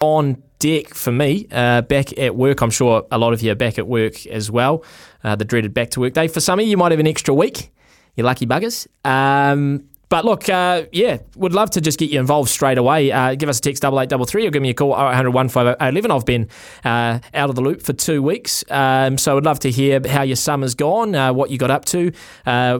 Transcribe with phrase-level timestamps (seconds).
[0.00, 1.46] on deck for me.
[1.50, 4.50] Uh, back at work, I'm sure a lot of you are back at work as
[4.50, 4.84] well.
[5.22, 6.28] Uh, the dreaded back to work day.
[6.28, 7.70] For some of you, you might have an extra week.
[8.16, 8.86] You lucky buggers.
[9.04, 13.12] Um, but look, uh, yeah, would love to just get you involved straight away.
[13.12, 15.30] Uh, give us a text double eight double three or give me a call 0800
[15.30, 16.48] 150 I've been
[16.84, 20.22] uh, out of the loop for two weeks, um, so I'd love to hear how
[20.22, 22.10] your summer's gone, uh, what you got up to,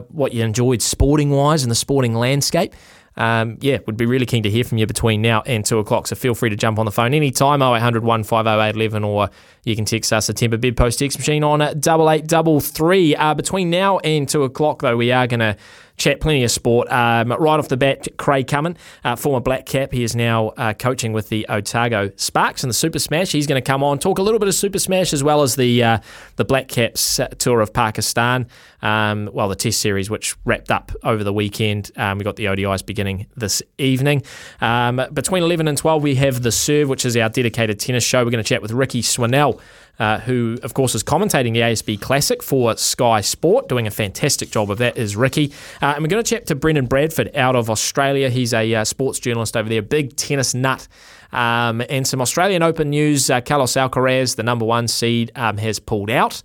[0.09, 2.75] what you enjoyed sporting wise in the sporting landscape
[3.21, 6.07] um, yeah, would be really keen to hear from you between now and two o'clock.
[6.07, 9.29] So feel free to jump on the phone anytime, 0800 150 or
[9.63, 13.15] you can text us a Timber Bid Post text machine on 8833.
[13.15, 15.55] Uh, between now and two o'clock, though, we are going to
[16.01, 16.91] chat plenty of sport.
[16.91, 20.73] Um, right off the bat, Craig Cumming, uh, former Black Cap, he is now uh,
[20.73, 23.31] coaching with the Otago Sparks in the Super Smash.
[23.31, 25.55] He's going to come on, talk a little bit of Super Smash as well as
[25.55, 25.99] the uh,
[26.35, 28.47] the Black Caps tour of Pakistan.
[28.81, 31.91] Um, well, the Test series, which wrapped up over the weekend.
[31.95, 34.23] Um, we got the ODIs beginning this evening.
[34.59, 38.23] Um, between 11 and 12, we have the Serve, which is our dedicated tennis show.
[38.25, 39.61] We're going to chat with Ricky Swannell
[40.01, 44.49] uh, who, of course, is commentating the ASB Classic for Sky Sport, doing a fantastic
[44.49, 45.53] job of that, is Ricky.
[45.79, 48.29] Uh, and we're going to chat to Brendan Bradford out of Australia.
[48.29, 50.87] He's a uh, sports journalist over there, big tennis nut.
[51.31, 53.29] Um, and some Australian Open news.
[53.29, 56.41] Uh, Carlos Alcaraz, the number one seed, um, has pulled out.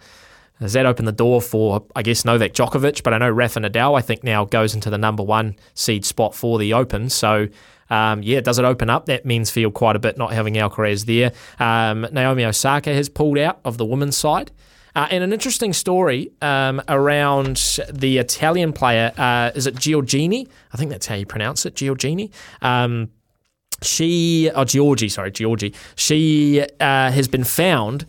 [0.60, 3.02] Has that opened the door for, I guess, Novak Djokovic?
[3.02, 6.34] But I know Rafa Nadal, I think, now goes into the number one seed spot
[6.34, 7.08] for the Open.
[7.08, 7.48] So
[7.90, 11.04] um, yeah, does it open up that men's field quite a bit, not having Alcaraz
[11.06, 11.32] there?
[11.58, 14.50] Um, Naomi Osaka has pulled out of the women's side.
[14.94, 20.48] Uh, and an interesting story um, around the Italian player, uh, is it Giorgini?
[20.72, 22.32] I think that's how you pronounce it, Giorgini.
[22.62, 23.10] Um,
[23.82, 25.74] she, oh, Giorgi, sorry, Giorgi.
[25.96, 28.06] She uh, has been found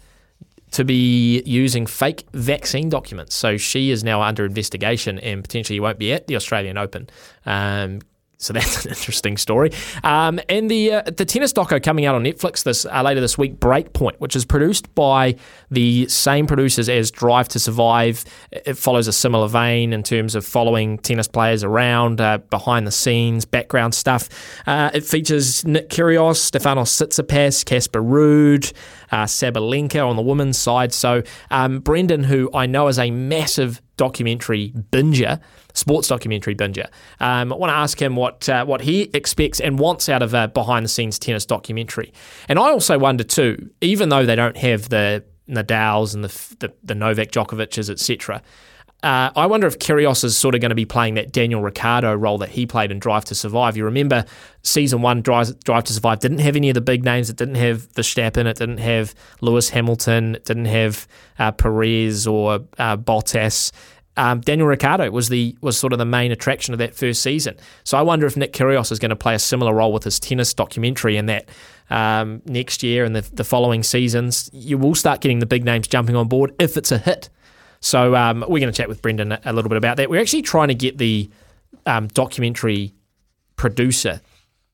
[0.71, 3.35] to be using fake vaccine documents.
[3.35, 7.09] So she is now under investigation and potentially won't be at the Australian Open.
[7.45, 7.99] Um,
[8.37, 9.71] so that's an interesting story.
[10.03, 13.37] Um, and the uh, the tennis doco coming out on Netflix this uh, later this
[13.37, 15.35] week, Breakpoint, which is produced by
[15.71, 18.23] the same producers as Drive to Survive.
[18.51, 22.91] It follows a similar vein in terms of following tennis players around, uh, behind the
[22.91, 24.29] scenes, background stuff.
[24.67, 28.71] Uh, it features Nick Kyrgios, Stefanos Tsitsipas, Casper Ruud,
[29.11, 30.93] uh, Sabalenka on the women's side.
[30.93, 35.41] So um, Brendan, who I know is a massive documentary binger,
[35.77, 36.87] sports documentary binger.
[37.19, 40.33] Um, I want to ask him what uh, what he expects and wants out of
[40.33, 42.11] a behind the scenes tennis documentary.
[42.49, 46.73] And I also wonder too, even though they don't have the Nadals and the the,
[46.83, 48.41] the Novak Djokovic's, etc.
[49.03, 52.15] Uh, I wonder if Kyrgios is sort of going to be playing that Daniel Ricciardo
[52.15, 53.77] role that he played in Drive to Survive.
[53.77, 54.25] You remember
[54.63, 57.29] season one, Drive, Drive to Survive didn't have any of the big names.
[57.29, 58.47] It didn't have Verstappen.
[58.47, 60.35] It didn't have Lewis Hamilton.
[60.35, 63.71] It didn't have uh, Perez or uh, Bottas
[64.17, 67.55] um, Daniel Ricciardo was the was sort of the main attraction of that first season.
[67.83, 70.19] So I wonder if Nick Kyrgios is going to play a similar role with his
[70.19, 71.49] tennis documentary, in that
[71.89, 75.87] um, next year and the, the following seasons you will start getting the big names
[75.87, 77.29] jumping on board if it's a hit.
[77.79, 80.09] So um, we're going to chat with Brendan a, a, little bit about that.
[80.09, 81.29] We're actually trying to get the
[81.85, 82.93] um, documentary
[83.55, 84.21] producer,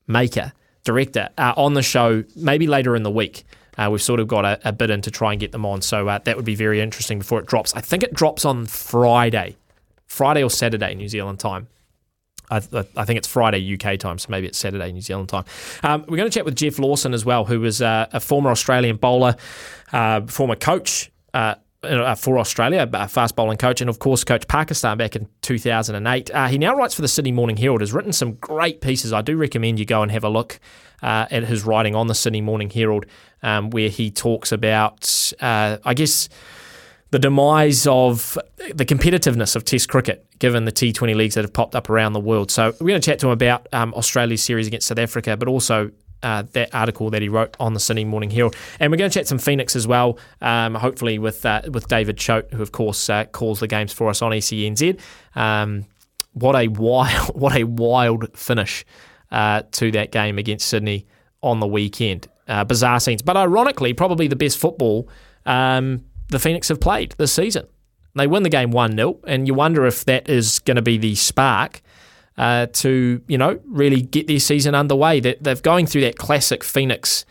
[0.07, 3.43] maker, director uh, on the show maybe later in the week.
[3.77, 5.81] Uh, we've sort of got a, a, bit in to try and get them on.
[5.81, 7.73] So uh, that would be very interesting before it drops.
[7.73, 9.57] I think it drops on Friday,
[10.05, 11.67] Friday or Saturday, New Zealand time.
[12.51, 12.57] I,
[12.95, 15.45] I, think it's Friday UK time, so maybe it's Saturday New Zealand time.
[15.81, 18.51] Um, we're going to chat with Geoff Lawson as well, who was uh, a former
[18.51, 19.35] Australian bowler,
[19.91, 24.47] uh, former coach uh, uh, for Australia, a fast bowling coach, and of course coached
[24.47, 26.31] Pakistan back in 2008.
[26.31, 27.81] Uh, he now writes for the Sydney Morning Herald.
[27.81, 29.13] Has written some great pieces.
[29.13, 30.59] I do recommend you go and have a look
[31.03, 33.05] uh, at his writing on the Sydney Morning Herald,
[33.43, 36.29] um, where he talks about, uh, I guess,
[37.11, 38.37] the demise of
[38.73, 42.19] the competitiveness of Test cricket, given the T20 leagues that have popped up around the
[42.19, 42.49] world.
[42.49, 45.47] So we're going to chat to him about um, Australia's series against South Africa, but
[45.47, 45.91] also
[46.23, 48.55] uh, that article that he wrote on the Sydney Morning Herald.
[48.79, 52.17] And we're going to chat some Phoenix as well, um, hopefully with uh, with David
[52.17, 54.99] Choate, who of course uh, calls the games for us on SENZ.
[55.35, 55.85] Um,
[56.31, 58.85] what a wild, what a wild finish
[59.33, 61.05] uh, to that game against Sydney
[61.41, 62.29] on the weekend.
[62.47, 65.07] Uh, bizarre scenes, but ironically, probably the best football
[65.45, 67.65] um, the Phoenix have played this season.
[68.15, 70.97] They win the game 1 0, and you wonder if that is going to be
[70.97, 71.81] the spark
[72.37, 75.19] uh, to, you know, really get their season underway.
[75.19, 77.25] They, they're going through that classic Phoenix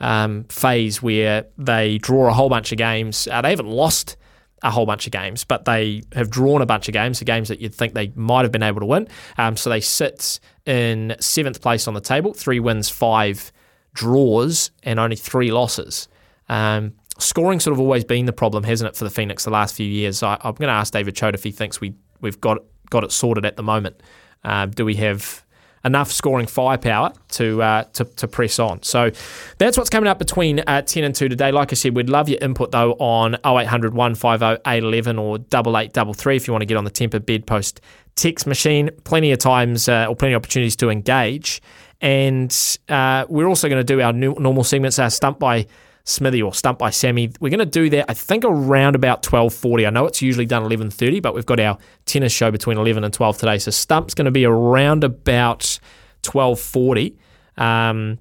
[0.00, 3.28] um, phase where they draw a whole bunch of games.
[3.30, 4.16] Uh, they haven't lost
[4.62, 7.48] a whole bunch of games, but they have drawn a bunch of games, the games
[7.48, 9.06] that you'd think they might have been able to win.
[9.36, 13.52] Um, so they sit in seventh place on the table, three wins, five
[13.92, 16.08] draws, and only three losses.
[16.48, 19.74] Um, scoring sort of always been the problem, hasn't it, for the Phoenix the last
[19.74, 20.22] few years?
[20.22, 22.58] I, am going to ask David Choate if he thinks we we've got
[22.90, 24.02] got it sorted at the moment.
[24.44, 25.44] Uh, do we have
[25.84, 28.82] enough scoring firepower to, uh, to to press on.
[28.82, 29.10] So
[29.58, 31.52] that's what's coming up between uh, 10 and 2 today.
[31.52, 36.46] Like I said, we'd love your input though on 0800 150 811 or 8833 if
[36.46, 37.80] you want to get on the Temper Bedpost
[38.16, 38.90] text machine.
[39.04, 41.62] Plenty of times uh, or plenty of opportunities to engage.
[42.00, 45.66] And uh, we're also going to do our normal segments, our Stump by
[46.06, 47.32] Smithy or Stump by Sammy.
[47.40, 49.86] We're going to do that, I think, around about 12.40.
[49.86, 53.12] I know it's usually done 11.30, but we've got our tennis show between 11 and
[53.12, 53.58] 12 today.
[53.58, 55.80] So Stump's going to be around about
[56.22, 57.16] 12.40.
[57.60, 58.18] Um,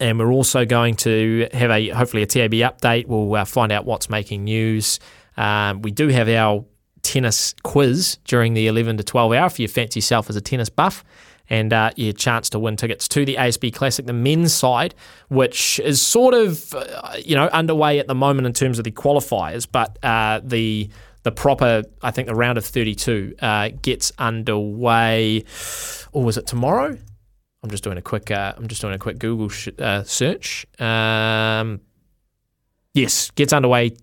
[0.00, 3.06] and we're also going to have a hopefully a TAB update.
[3.06, 4.98] We'll uh, find out what's making news.
[5.36, 6.64] Um, we do have our
[7.02, 10.70] tennis quiz during the 11 to 12 hour if you fancy yourself as a tennis
[10.70, 11.04] buff
[11.52, 14.94] and uh, your chance to win tickets to the ASB Classic, the men's side,
[15.28, 18.90] which is sort of uh, you know underway at the moment in terms of the
[18.90, 20.88] qualifiers, but uh, the
[21.24, 25.44] the proper I think the round of 32 uh, gets underway.
[26.12, 26.96] Or was it tomorrow?
[27.62, 30.66] I'm just doing a quick uh, I'm just doing a quick Google sh- uh, search.
[30.80, 31.82] Um,
[32.94, 33.94] yes, gets underway.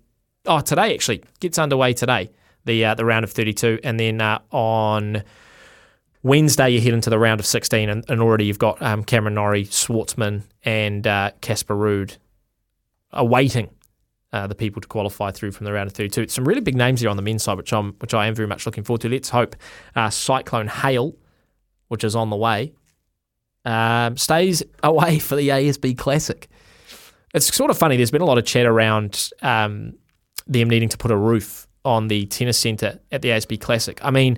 [0.46, 2.30] Oh, today actually gets underway today.
[2.66, 5.24] The the round of 32, and then on
[6.22, 9.36] Wednesday, you head into the round of 16, and, and already you've got um, Cameron
[9.36, 12.18] Norrie, Schwartzman, and uh, Casper Ruud
[13.12, 13.70] awaiting
[14.34, 16.22] uh, the people to qualify through from the round of 32.
[16.22, 18.36] It's some really big names here on the men's side, which I'm which I am
[18.36, 19.10] very much looking forward to.
[19.10, 19.56] Let's hope
[19.96, 21.16] uh, Cyclone Hale,
[21.88, 22.74] which is on the way,
[23.66, 26.48] um, stays away for the ASB Classic.
[27.34, 27.96] It's sort of funny.
[27.96, 29.94] There's been a lot of chat around um,
[30.48, 34.00] them needing to put a roof on the tennis centre at the ASB Classic.
[34.04, 34.38] I mean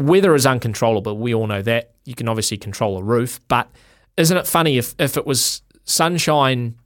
[0.00, 1.16] Weather is uncontrollable.
[1.18, 1.92] We all know that.
[2.04, 3.68] You can obviously control a roof, but
[4.16, 6.76] isn't it funny if, if it was sunshine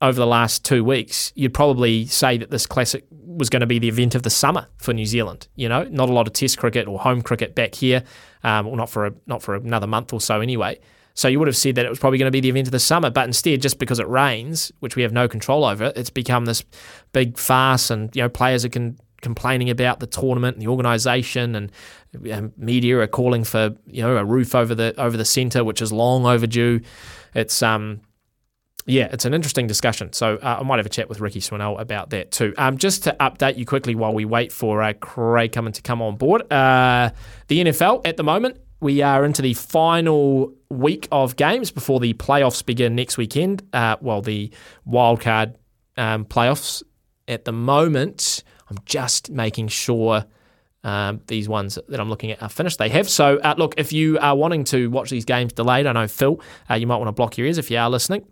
[0.00, 3.78] over the last two weeks, you'd probably say that this classic was going to be
[3.78, 5.48] the event of the summer for New Zealand.
[5.56, 8.02] You know, not a lot of Test cricket or home cricket back here,
[8.42, 10.78] um, or not for a, not for another month or so anyway.
[11.14, 12.72] So you would have said that it was probably going to be the event of
[12.72, 16.10] the summer, but instead, just because it rains, which we have no control over, it's
[16.10, 16.64] become this
[17.12, 21.56] big farce, and you know players are can complaining about the tournament and the organisation,
[21.56, 21.72] and
[22.32, 25.82] um, media are calling for you know a roof over the over the centre, which
[25.82, 26.80] is long overdue.
[27.34, 28.00] It's um
[28.86, 30.12] yeah, it's an interesting discussion.
[30.12, 32.52] So uh, I might have a chat with Ricky Swannell about that too.
[32.58, 36.02] Um, just to update you quickly while we wait for uh, Craig Cumming to come
[36.02, 36.52] on board.
[36.52, 37.10] Uh,
[37.48, 42.12] the NFL at the moment, we are into the final week of games before the
[42.14, 43.62] playoffs begin next weekend.
[43.72, 44.52] Uh, well, the
[44.86, 45.54] wildcard
[45.96, 46.82] um, playoffs
[47.26, 48.44] at the moment
[48.74, 50.24] I'm just making sure
[50.82, 52.78] um, these ones that I'm looking at are finished.
[52.78, 53.08] They have.
[53.08, 56.40] So, uh, look, if you are wanting to watch these games delayed, I know, Phil,
[56.70, 58.26] uh, you might want to block your ears if you are listening.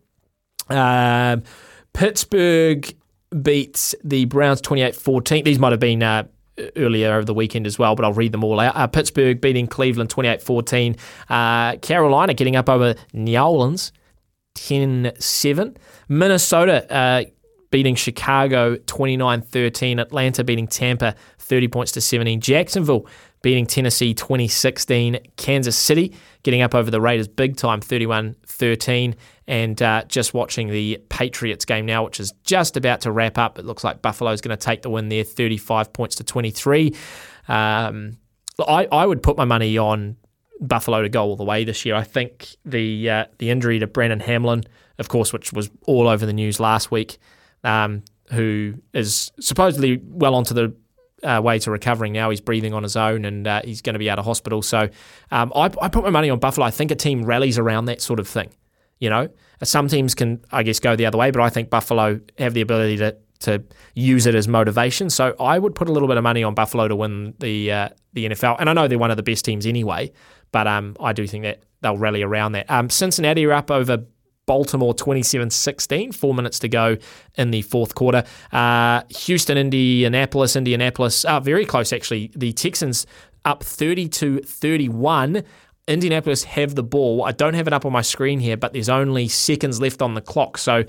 [0.68, 1.42] Um,
[1.92, 2.94] Pittsburgh
[3.42, 5.44] beats the Browns 28 14.
[5.44, 6.02] These might have been.
[6.02, 6.24] Uh,
[6.76, 8.76] earlier over the weekend as well, but I'll read them all out.
[8.76, 10.96] Uh, Pittsburgh beating Cleveland 28 14.
[11.30, 13.90] Uh, Carolina getting up over New Orleans
[14.54, 15.76] 10 7.
[16.10, 17.24] Minnesota uh,
[17.72, 19.98] beating Chicago 29 13.
[19.98, 22.40] Atlanta beating Tampa 30 points to 17.
[22.40, 23.08] Jacksonville
[23.42, 25.18] beating Tennessee 2016.
[25.36, 26.14] Kansas City
[26.44, 29.16] getting up over the Raiders big time 31 13.
[29.48, 33.58] And uh, just watching the Patriots game now, which is just about to wrap up.
[33.58, 36.94] It looks like Buffalo's going to take the win there 35 points to 23.
[37.48, 38.18] Um,
[38.60, 40.16] I, I would put my money on
[40.60, 41.96] Buffalo to go all the way this year.
[41.96, 44.62] I think the uh, the injury to Brandon Hamlin,
[44.98, 47.18] of course, which was all over the news last week,
[47.64, 50.74] um, who is supposedly well onto the
[51.22, 52.30] uh, way to recovering now.
[52.30, 54.62] He's breathing on his own and uh, he's going to be out of hospital.
[54.62, 54.88] So
[55.30, 56.66] um, I, I, put my money on Buffalo.
[56.66, 58.50] I think a team rallies around that sort of thing.
[58.98, 59.28] You know,
[59.62, 62.60] some teams can, I guess, go the other way, but I think Buffalo have the
[62.60, 63.60] ability to to
[63.96, 65.10] use it as motivation.
[65.10, 67.88] So I would put a little bit of money on Buffalo to win the uh,
[68.12, 68.56] the NFL.
[68.60, 70.12] And I know they're one of the best teams anyway,
[70.52, 72.70] but um, I do think that they'll rally around that.
[72.70, 74.04] Um, Cincinnati are up over
[74.52, 76.98] Baltimore 27 16, four minutes to go
[77.36, 78.22] in the fourth quarter.
[78.52, 82.30] Uh, Houston, Indianapolis, Indianapolis, uh, very close actually.
[82.36, 83.06] The Texans
[83.46, 85.42] up 32 31.
[85.88, 87.24] Indianapolis have the ball.
[87.24, 90.12] I don't have it up on my screen here, but there's only seconds left on
[90.12, 90.58] the clock.
[90.58, 90.84] So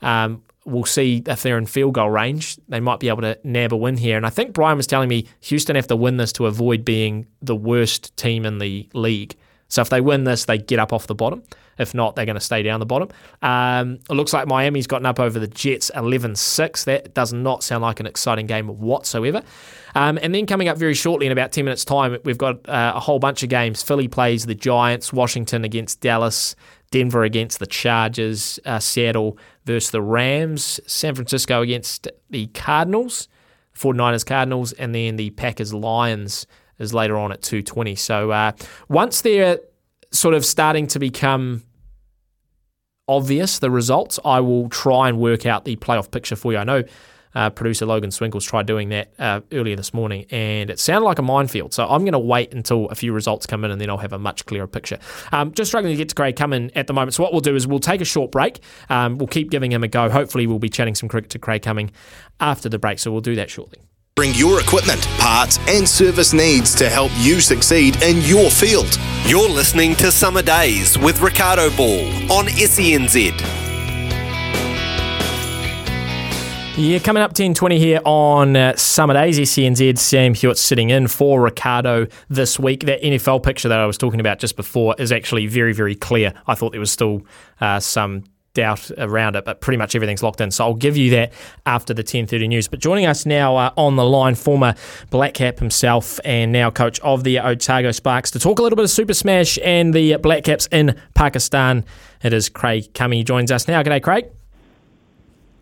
[0.00, 2.56] um, we'll see if they're in field goal range.
[2.68, 4.16] They might be able to nab a win here.
[4.16, 7.26] And I think Brian was telling me Houston have to win this to avoid being
[7.42, 9.34] the worst team in the league.
[9.68, 11.42] So if they win this, they get up off the bottom.
[11.78, 13.08] If not, they're going to stay down the bottom.
[13.40, 16.84] Um, it looks like Miami's gotten up over the Jets 11 6.
[16.84, 19.42] That does not sound like an exciting game whatsoever.
[19.94, 22.92] Um, and then coming up very shortly, in about 10 minutes' time, we've got uh,
[22.96, 23.82] a whole bunch of games.
[23.82, 26.56] Philly plays the Giants, Washington against Dallas,
[26.90, 33.28] Denver against the Chargers, uh, Seattle versus the Rams, San Francisco against the Cardinals,
[33.76, 36.46] 49ers Cardinals, and then the Packers Lions
[36.78, 37.98] is later on at 2:20.
[37.98, 38.52] So uh,
[38.88, 39.58] once they're
[40.10, 41.62] sort of starting to become
[43.06, 46.58] obvious, the results, I will try and work out the playoff picture for you.
[46.58, 46.84] I know
[47.34, 51.18] uh, producer Logan Swinkles tried doing that uh, earlier this morning, and it sounded like
[51.18, 51.72] a minefield.
[51.72, 54.12] So I'm going to wait until a few results come in, and then I'll have
[54.12, 54.98] a much clearer picture.
[55.32, 57.14] Um, just struggling to get to Craig Cumming at the moment.
[57.14, 58.60] So what we'll do is we'll take a short break.
[58.88, 60.08] Um, we'll keep giving him a go.
[60.10, 61.90] Hopefully, we'll be chatting some cricket to Craig Cumming
[62.40, 62.98] after the break.
[62.98, 63.80] So we'll do that shortly.
[64.18, 68.98] Bring your equipment, parts, and service needs to help you succeed in your field.
[69.26, 73.38] You're listening to Summer Days with Ricardo Ball on SENZ.
[76.76, 81.40] Yeah, coming up 10.20 here on uh, Summer Days, SENZ, Sam Hewitt sitting in for
[81.40, 82.86] Ricardo this week.
[82.86, 86.34] That NFL picture that I was talking about just before is actually very, very clear.
[86.48, 87.22] I thought there was still
[87.60, 88.24] uh, some
[88.58, 90.50] doubt around it, but pretty much everything's locked in.
[90.50, 91.32] So I'll give you that
[91.64, 92.66] after the 10.30 news.
[92.66, 94.74] But joining us now uh, on the line, former
[95.10, 98.82] Black Cap himself and now coach of the Otago Sparks to talk a little bit
[98.82, 101.84] of Super Smash and the Black Caps in Pakistan.
[102.22, 102.90] It is Craig.
[102.98, 103.80] He joins us now.
[103.84, 104.37] G'day, Craig.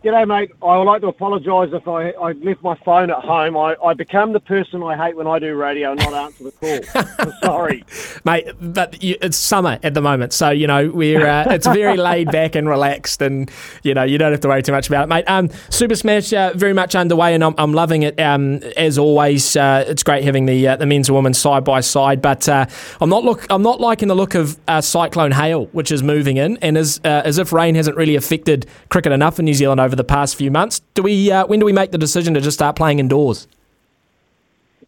[0.05, 0.53] G'day, mate.
[0.63, 3.57] I would like to apologise if I, I left my phone at home.
[3.57, 6.53] I, I become the person I hate when I do radio and not answer the
[6.53, 7.33] call.
[7.43, 7.83] sorry,
[8.23, 8.47] mate.
[8.61, 12.31] But you, it's summer at the moment, so you know we're uh, it's very laid
[12.31, 13.51] back and relaxed, and
[13.83, 15.25] you know you don't have to worry too much about it, mate.
[15.29, 18.21] Um, Super Smash uh, very much underway, and I'm, I'm loving it.
[18.21, 21.81] Um, as always, uh, it's great having the uh, the men's and women's side by
[21.81, 22.21] side.
[22.21, 22.67] But uh,
[23.01, 26.37] I'm not look I'm not liking the look of uh, Cyclone Hale, which is moving
[26.37, 29.96] in, and as as if rain hasn't really affected cricket enough in New Zealand over
[29.97, 30.81] the past few months.
[30.95, 31.31] Do we?
[31.31, 33.49] Uh, when do we make the decision to just start playing indoors?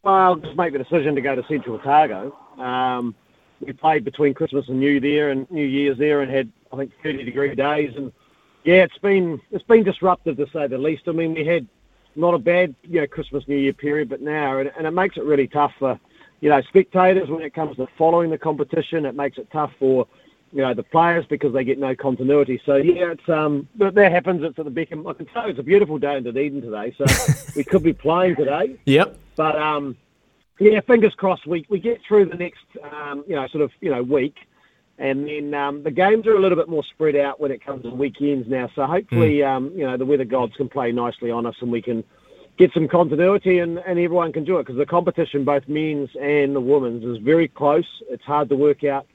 [0.02, 2.36] Well, I'll just make the decision to go to Central Otago.
[2.58, 3.14] Um,
[3.60, 6.92] we played between Christmas and New Year and New Year's there, and had I think
[7.02, 7.92] 30 degree days.
[7.96, 8.12] And
[8.64, 11.04] yeah, it's been it's been disruptive to say the least.
[11.08, 11.66] I mean, we had
[12.14, 15.16] not a bad you know Christmas New Year period, but now and, and it makes
[15.16, 15.98] it really tough for
[16.40, 19.06] you know spectators when it comes to following the competition.
[19.06, 20.06] It makes it tough for
[20.52, 22.60] you know the players because they get no continuity.
[22.64, 24.42] So yeah, it's um, but that happens.
[24.42, 25.08] It's at the Beckham.
[25.08, 27.04] I can tell it's a beautiful day in Dunedin today, so
[27.56, 28.78] we could be playing today.
[28.86, 29.18] Yep.
[29.36, 29.96] But um,
[30.58, 31.46] yeah, fingers crossed.
[31.46, 34.36] We we get through the next um, you know sort of you know week,
[34.98, 37.82] and then um, the games are a little bit more spread out when it comes
[37.82, 38.70] to weekends now.
[38.74, 39.48] So hopefully mm.
[39.48, 42.04] um, you know the weather gods can play nicely on us, and we can
[42.58, 46.56] get some continuity and, and everyone can do it because the competition, both men's and
[46.56, 47.86] the women's, is very close.
[48.10, 49.06] It's hard to work out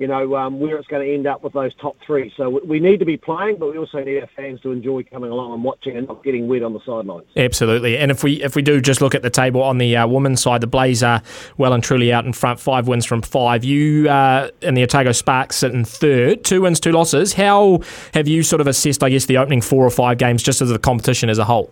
[0.00, 2.32] you know, um, where it's going to end up with those top three.
[2.34, 5.30] So we need to be playing, but we also need our fans to enjoy coming
[5.30, 7.26] along and watching and not getting wet on the sidelines.
[7.36, 7.98] Absolutely.
[7.98, 10.40] And if we if we do just look at the table on the uh, women's
[10.40, 11.20] side, the Blaze are
[11.58, 13.62] well and truly out in front, five wins from five.
[13.62, 17.34] You uh, and the Otago Sparks sit in third, two wins, two losses.
[17.34, 17.80] How
[18.14, 20.70] have you sort of assessed, I guess, the opening four or five games just as
[20.70, 21.70] the competition as a whole?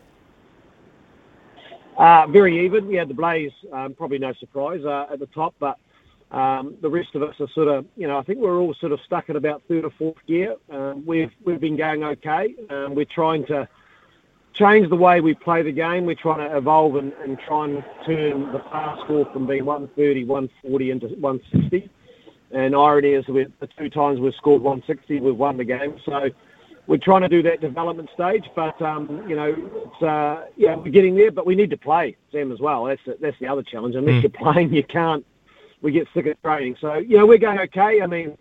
[1.97, 2.91] Uh, very even.
[2.91, 5.79] Yeah, the Blaze, um, probably no surprise uh, at the top, but
[6.31, 8.93] um, the rest of us are sort of, you know, I think we're all sort
[8.93, 10.57] of stuck at about third or fourth gear.
[10.71, 12.55] Um, we've we've been going okay.
[12.69, 13.67] Um, we're trying to
[14.53, 16.05] change the way we play the game.
[16.05, 20.25] We're trying to evolve and, and try and turn the fast score from being 130,
[20.25, 21.89] 140 into 160.
[22.51, 25.99] And irony is, the two times we've scored 160, we've won the game.
[26.05, 26.31] So
[26.87, 30.91] we're trying to do that development stage, but um, you know, it's, uh, yeah, we're
[30.91, 31.31] getting there.
[31.31, 32.85] But we need to play, Sam, as well.
[32.85, 33.95] That's the, that's the other challenge.
[33.95, 34.23] Unless mm.
[34.23, 35.25] you're playing, you can't
[35.83, 36.77] we get sick of training.
[36.81, 38.01] So, you know, we're going okay.
[38.03, 38.37] I mean,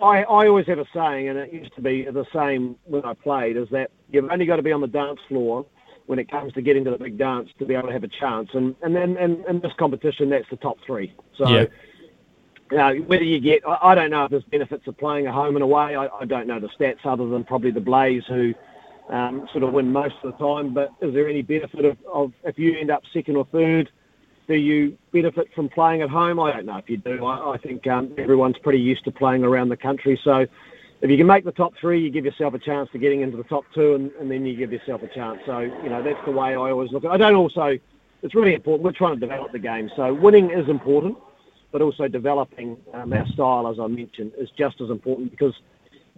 [0.00, 3.14] I, I always have a saying, and it used to be the same when I
[3.14, 5.66] played, is that you've only got to be on the dance floor
[6.06, 8.08] when it comes to getting to the big dance to be able to have a
[8.08, 8.48] chance.
[8.54, 11.12] And and then and, in this competition, that's the top three.
[11.36, 11.64] So, yeah.
[12.70, 15.32] you know, whether you get, I, I, don't know if there's benefits of playing a
[15.32, 15.96] home and away.
[15.96, 18.54] I, I don't know the stats other than probably the Blaze who
[19.10, 20.72] um, sort of win most of the time.
[20.72, 23.90] But is there any benefit of, of if you end up second or third?
[24.48, 26.40] Do you benefit from playing at home?
[26.40, 27.24] I don't know if you do.
[27.26, 30.18] I, I think um, everyone's pretty used to playing around the country.
[30.24, 30.46] So
[31.00, 33.36] if you can make the top three, you give yourself a chance to getting into
[33.36, 35.38] the top two, and, and then you give yourself a chance.
[35.44, 37.14] So, you know, that's the way I always look at it.
[37.14, 37.78] I don't also,
[38.22, 38.84] it's really important.
[38.84, 39.90] We're trying to develop the game.
[39.94, 41.18] So winning is important,
[41.70, 45.54] but also developing um, our style, as I mentioned, is just as important because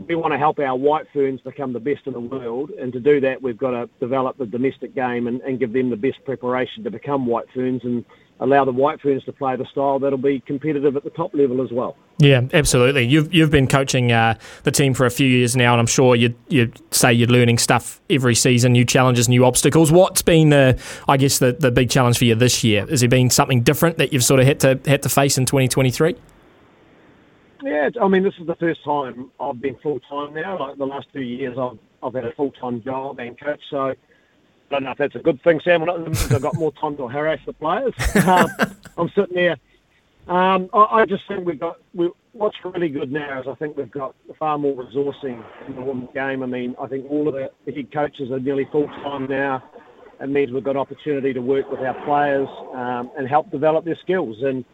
[0.08, 3.00] we want to help our white ferns become the best in the world, and to
[3.00, 6.24] do that, we've got to develop the domestic game and, and give them the best
[6.24, 8.04] preparation to become white ferns and
[8.40, 11.62] allow the White Ferns to play the style that'll be competitive at the top level
[11.62, 11.96] as well.
[12.18, 13.04] Yeah, absolutely.
[13.04, 16.16] You've you've been coaching uh, the team for a few years now, and I'm sure
[16.16, 19.92] you you say you're learning stuff every season, new challenges, new obstacles.
[19.92, 22.86] What's been the I guess the, the big challenge for you this year?
[22.86, 25.46] Has there been something different that you've sort of had to had to face in
[25.46, 26.16] 2023?
[27.62, 30.58] Yeah, I mean, this is the first time I've been full time now.
[30.58, 33.88] Like the last two years, I've I've had a full time job and coach, so
[33.88, 33.96] I
[34.70, 35.82] don't know if that's a good thing, Sam.
[35.82, 37.94] I've got more time to harass the players.
[38.26, 38.48] Um,
[38.96, 39.56] I'm sitting there
[40.28, 43.76] Um, I, I, just think we've got we, what's really good now is I think
[43.76, 46.42] we've got far more resourcing in the women's game.
[46.42, 49.62] I mean, I think all of the, the head coaches are nearly full time now.
[50.20, 53.96] It means we've got opportunity to work with our players um, and help develop their
[53.96, 54.36] skills.
[54.42, 54.64] And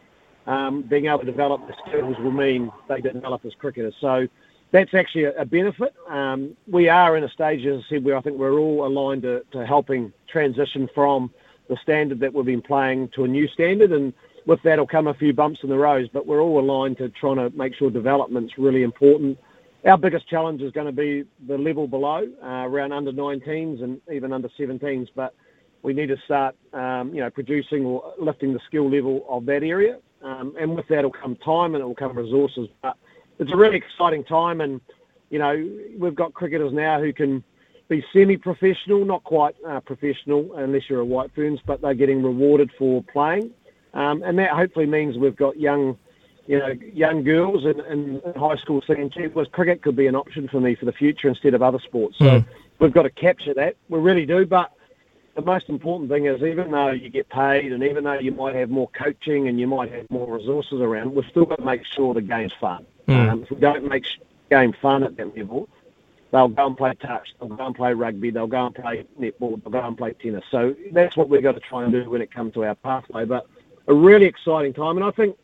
[0.46, 3.94] um, being able to develop the skills will mean they develop as cricketers.
[4.00, 4.26] So
[4.72, 5.94] that's actually a, a benefit.
[6.08, 9.22] Um, we are in a stage, as I said, where I think we're all aligned
[9.22, 11.30] to, to helping transition from
[11.68, 13.92] the standard that we've been playing to a new standard.
[13.92, 14.12] And
[14.46, 17.08] with that will come a few bumps in the road, but we're all aligned to
[17.10, 19.38] trying to make sure development's really important.
[19.84, 24.00] Our biggest challenge is going to be the level below, uh, around under 19s and
[24.12, 25.34] even under 17s, but
[25.82, 29.62] we need to start, um, you know, producing or lifting the skill level of that
[29.62, 29.98] area.
[30.23, 32.68] Um, and with that will come time and it will come resources.
[32.82, 32.96] But
[33.38, 34.80] it's a really exciting time, and
[35.30, 37.44] you know, we've got cricketers now who can
[37.88, 42.70] be semi-professional, not quite uh, professional unless you're a White Ferns, but they're getting rewarded
[42.78, 43.50] for playing.
[43.94, 45.96] Um, and that hopefully means we've got young,
[46.46, 50.14] you know, young girls in, in, high school saying, gee, well, cricket could be an
[50.16, 52.18] option for me for the future instead of other sports.
[52.18, 52.46] So mm.
[52.78, 53.76] we've got to capture that.
[53.88, 54.46] We really do.
[54.46, 54.73] But
[55.37, 58.55] the most important thing is even though you get paid and even though you might
[58.55, 61.85] have more coaching and you might have more resources around, we've still got to make
[61.85, 62.87] sure the game's fun.
[63.07, 63.31] Mm.
[63.31, 64.07] Um, if we don't make
[64.50, 65.69] game fun at that level,
[66.33, 69.62] they'll go and play touch, they'll go and play rugby, they'll go and play netball,
[69.62, 70.45] they'll go and play tennis.
[70.50, 73.26] So that's what we've got to try and do when it comes to our pathway.
[73.26, 73.47] But
[73.87, 74.97] a really exciting time.
[74.97, 75.37] And I think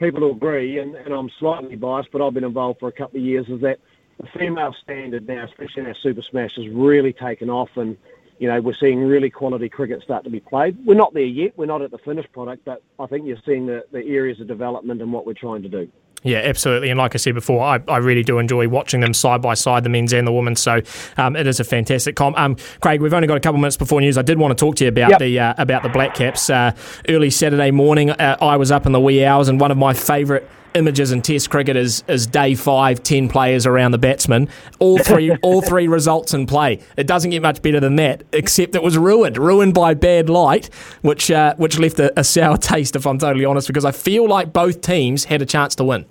[0.00, 3.20] people will agree, and, and I'm slightly biased, but I've been involved for a couple
[3.20, 3.78] of years, is that
[4.20, 7.70] the female standard now, especially in our Super Smash, has really taken off.
[7.76, 7.96] And,
[8.38, 10.76] you know, we're seeing really quality cricket start to be played.
[10.84, 11.52] We're not there yet.
[11.56, 14.46] We're not at the finished product, but I think you're seeing the, the areas of
[14.46, 15.90] development and what we're trying to do.
[16.24, 16.90] Yeah, absolutely.
[16.90, 19.84] And like I said before, I, I really do enjoy watching them side by side,
[19.84, 20.60] the men's and the women's.
[20.60, 20.80] So
[21.16, 22.38] um, it is a fantastic comp.
[22.38, 24.18] Um, Craig, we've only got a couple minutes before news.
[24.18, 25.18] I did want to talk to you about yep.
[25.20, 26.50] the uh, about the Black Caps.
[26.50, 26.72] Uh,
[27.08, 29.94] early Saturday morning, uh, I was up in the wee hours, and one of my
[29.94, 34.48] favourite images in Test cricket is, is day five, ten players around the batsman,
[34.78, 36.80] all three all three results in play.
[36.96, 40.70] It doesn't get much better than that, except it was ruined, ruined by bad light,
[41.02, 44.28] which uh, which left a, a sour taste, if I'm totally honest, because I feel
[44.28, 46.06] like both teams had a chance to win.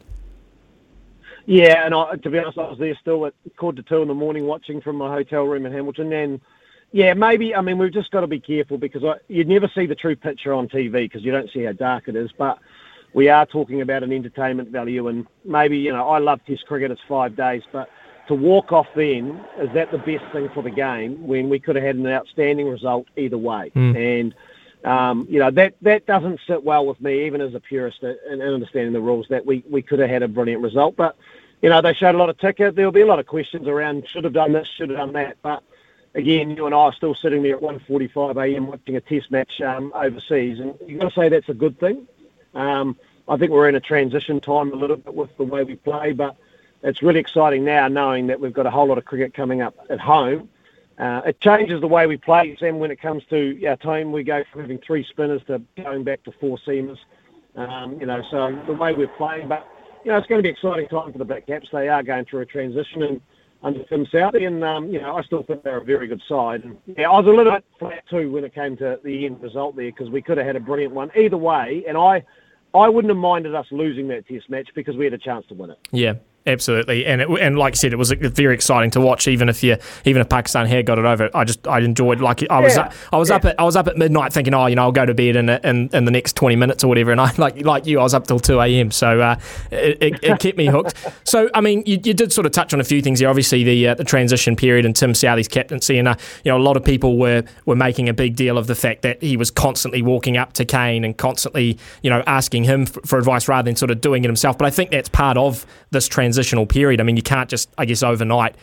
[1.47, 4.09] Yeah, and I, to be honest, I was there still at quarter to two in
[4.09, 6.11] the morning watching from my hotel room in Hamilton.
[6.11, 6.41] And
[6.91, 9.85] yeah, maybe, I mean, we've just got to be careful because I, you'd never see
[9.85, 12.31] the true picture on TV because you don't see how dark it is.
[12.37, 12.59] But
[13.17, 16.91] we are talking about an entertainment value, and maybe you know I love Test cricket.
[16.91, 17.89] It's five days, but
[18.27, 21.75] to walk off then is that the best thing for the game when we could
[21.77, 24.21] have had an outstanding result either way, mm.
[24.21, 24.35] and.
[24.85, 28.41] Um, you know that that doesn't sit well with me, even as a purist and
[28.43, 29.25] understanding the rules.
[29.27, 31.17] That we, we could have had a brilliant result, but
[31.63, 32.75] you know they showed a lot of ticket.
[32.75, 35.37] There'll be a lot of questions around should have done this, should have done that.
[35.41, 35.63] But
[36.13, 38.67] again, you and I are still sitting there at 1:45 a.m.
[38.67, 42.07] watching a Test match um, overseas, and you've got to say that's a good thing.
[42.53, 42.97] Um,
[43.27, 46.13] I think we're in a transition time a little bit with the way we play,
[46.13, 46.35] but
[46.83, 49.75] it's really exciting now knowing that we've got a whole lot of cricket coming up
[49.89, 50.49] at home.
[50.97, 54.11] Uh, it changes the way we play, Sam, when it comes to our team.
[54.11, 56.97] We go from having three spinners to going back to four seamers.
[57.55, 59.67] Um, you know, so the way we're playing, but
[60.03, 61.69] you know, it's going to be an exciting time for the Black Caps.
[61.71, 63.21] They are going through a transition and
[63.63, 66.63] under Tim Southee, and um, you know, I still think they're a very good side.
[66.63, 69.41] And yeah, I was a little bit flat too when it came to the end
[69.41, 71.83] result there because we could have had a brilliant one either way.
[71.87, 72.23] And I,
[72.73, 75.53] I wouldn't have minded us losing that test match because we had a chance to
[75.53, 75.79] win it.
[75.91, 76.13] Yeah,
[76.47, 77.05] absolutely.
[77.05, 79.27] And it, and like I said, it was very exciting to watch.
[79.27, 82.21] Even if you even if Pakistan had got it over, I just I enjoyed.
[82.21, 82.91] Like I was yeah.
[83.11, 83.35] I was yeah.
[83.35, 85.35] up at I was up at midnight thinking, oh, you know, I'll go to bed
[85.35, 87.11] in in, in the next twenty minutes or whatever.
[87.11, 88.91] And I like like you, I was up till two a.m.
[88.91, 89.39] So uh,
[89.71, 90.95] it, it, it, kept me hooked.
[91.23, 93.29] so I mean, you, you did sort of touch on a few things here.
[93.29, 96.63] Obviously, the uh, the transition period and Tim Southee's captaincy, and uh, you know, a
[96.63, 99.51] lot of people were were making a big deal of the fact that he was
[99.51, 103.67] constantly walking up to Kane and constantly, you know, asking him for, for advice rather
[103.67, 104.57] than sort of doing it himself.
[104.57, 107.01] But I think that's part of this transitional period.
[107.01, 108.55] I mean you can't just, I guess, overnight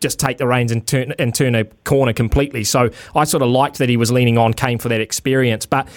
[0.00, 2.64] just take the reins and turn and turn a corner completely.
[2.64, 5.88] So I sort of liked that he was leaning on Kane for that experience, but.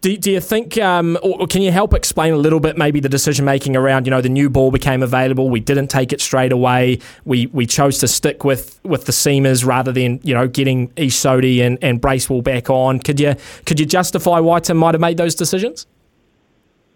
[0.00, 3.08] Do, do you think, um, or can you help explain a little bit maybe the
[3.08, 6.52] decision making around, you know, the new ball became available, we didn't take it straight
[6.52, 10.92] away, we we chose to stick with, with the seamers rather than, you know, getting
[10.96, 12.98] Ish Sodhi and, and Bracewell back on.
[12.98, 15.86] Could you could you justify why Tim might have made those decisions?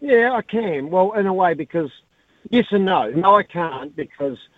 [0.02, 0.90] Yeah, I can.
[0.90, 1.90] Well, in a way, because
[2.50, 3.10] yes and no.
[3.10, 4.38] No, I can't because–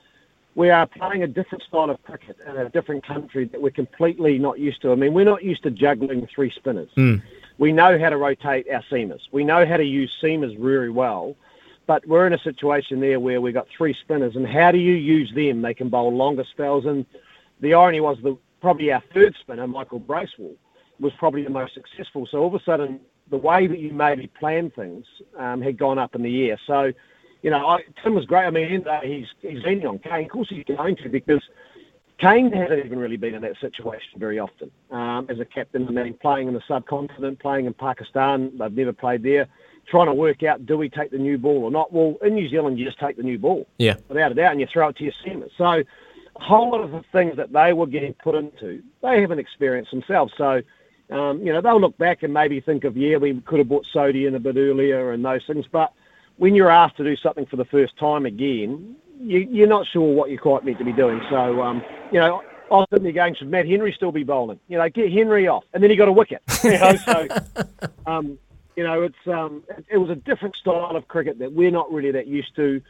[0.54, 4.38] we are playing a different style of cricket in a different country that we're completely
[4.38, 4.92] not used to.
[4.92, 6.90] I mean, we're not used to juggling three spinners.
[6.96, 7.22] Mm.
[7.58, 9.20] We know how to rotate our seamers.
[9.32, 11.36] We know how to use seamers very well,
[11.86, 14.94] but we're in a situation there where we've got three spinners, and how do you
[14.94, 15.62] use them?
[15.62, 17.06] They can bowl longer spells, and
[17.60, 20.56] the irony was that probably our third spinner, Michael Bracewell,
[20.98, 22.26] was probably the most successful.
[22.26, 23.00] So all of a sudden,
[23.30, 25.06] the way that you maybe plan things
[25.38, 26.58] um, had gone up in the air.
[26.66, 26.92] So,
[27.42, 28.44] you know, I, Tim was great.
[28.44, 30.24] I mean, he's he's leaning on Kane.
[30.24, 31.42] Of course, he's going to because
[32.18, 35.88] Kane hasn't even really been in that situation very often um, as a captain.
[35.88, 39.48] I mean, playing in the subcontinent, playing in Pakistan, they've never played there.
[39.88, 41.92] Trying to work out, do we take the new ball or not?
[41.92, 44.60] Well, in New Zealand, you just take the new ball, yeah, without a doubt, and
[44.60, 45.50] you throw it to your seamers.
[45.56, 45.84] So, a
[46.36, 50.32] whole lot of the things that they were getting put into, they haven't experienced themselves.
[50.36, 50.62] So,
[51.10, 53.86] um, you know, they'll look back and maybe think of, yeah, we could have bought
[53.92, 55.64] Sodhi in a bit earlier and those things.
[55.70, 55.92] But
[56.40, 60.14] when you're asked to do something for the first time again, you, are not sure
[60.14, 61.20] what you're quite meant to be doing.
[61.28, 64.58] So, um, you know, often the game should Matt Henry still be bowling?
[64.66, 66.42] You know, get Henry off, and then he got a wicket.
[66.64, 67.28] You know, so
[68.06, 68.38] um,
[68.74, 72.10] you know, it's um, it was a different style of cricket that we're not really
[72.12, 72.80] that used to.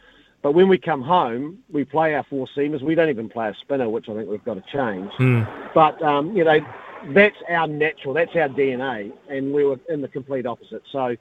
[0.43, 2.83] But when we come home, we play our four seamers.
[2.83, 5.11] We don't even play a spinner, which I think we've got to change.
[5.15, 5.73] Mm.
[5.75, 6.61] But um, you know,
[7.09, 10.85] that's our natural, that's our DNA, and we were in the complete opposite.
[10.93, 11.17] So,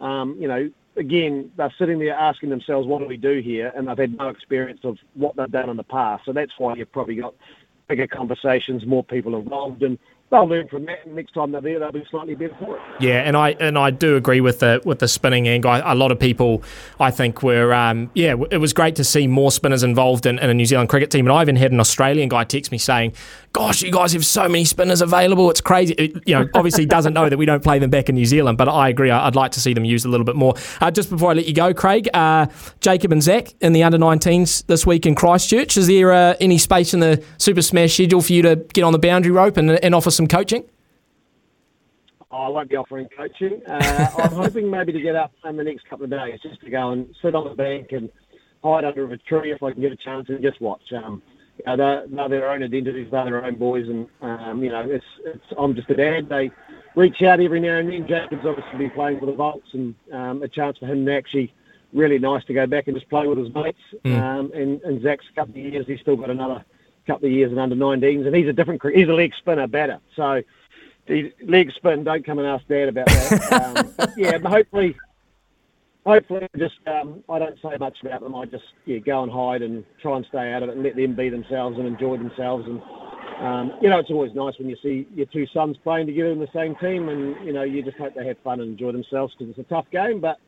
[0.00, 3.72] um, you know, again, they're sitting there asking themselves, what do we do here?
[3.74, 6.24] And they've had no experience of what they've done in the past.
[6.24, 7.34] So that's why you've probably got
[7.88, 9.98] bigger conversations, more people involved, and
[10.32, 11.04] they'll learn from that.
[11.04, 12.82] And next time they're there, they'll be slightly better for it.
[12.98, 15.80] Yeah, and I and I do agree with the with the spinning angle.
[15.84, 16.64] A lot of people,
[16.98, 18.34] I think, were um, yeah.
[18.50, 21.26] It was great to see more spinners involved in, in, a New Zealand cricket team.
[21.26, 23.12] And I even had an Australian guy text me saying,
[23.52, 25.50] "Gosh, you guys have so many spinners available.
[25.50, 28.14] It's crazy." It, you know, obviously doesn't know that we don't play them back in
[28.14, 29.10] New Zealand, but I agree.
[29.10, 30.54] I'd like to see them used a little bit more.
[30.80, 32.46] Uh, just before I let you go, Craig, uh,
[32.80, 35.76] Jacob and Zach in the under 19s this week in Christchurch.
[35.76, 38.92] Is there uh, any space in the Super Smash schedule for you to get on
[38.92, 40.64] the boundary rope and, and offer some coaching?
[42.30, 43.60] I won't be offering coaching.
[43.66, 46.70] Uh, I'm hoping maybe to get up in the next couple of days just to
[46.70, 48.10] go and sit on the bank and
[48.64, 50.92] hide under a tree if I can get a chance and just watch.
[50.92, 51.22] Um,
[51.58, 54.80] you know, they're, they're their own identities, they're their own boys, and um, you know,
[54.88, 56.28] it's, it's I'm just a dad.
[56.30, 56.50] They
[56.96, 58.08] reach out every now and then.
[58.08, 61.52] Jacob's obviously been playing for the Volts, and um, a chance for him to actually
[61.92, 63.78] really nice to go back and just play with his mates.
[64.04, 64.18] Mm.
[64.18, 66.64] Um, and, and Zach's a couple of years, he's still got another
[67.06, 69.98] couple of years in under 19s, and he's a different, he's a leg spinner batter.
[70.16, 70.42] So
[71.06, 72.04] the leg spin.
[72.04, 73.96] Don't come and ask Dad about that.
[73.98, 74.96] um, yeah, but hopefully,
[76.06, 78.34] hopefully, just um, I don't say much about them.
[78.34, 80.96] I just yeah go and hide and try and stay out of it and let
[80.96, 82.66] them be themselves and enjoy themselves.
[82.66, 82.82] And
[83.44, 86.38] um, you know, it's always nice when you see your two sons playing together in
[86.38, 89.34] the same team, and you know, you just hope they have fun and enjoy themselves
[89.36, 90.38] because it's a tough game, but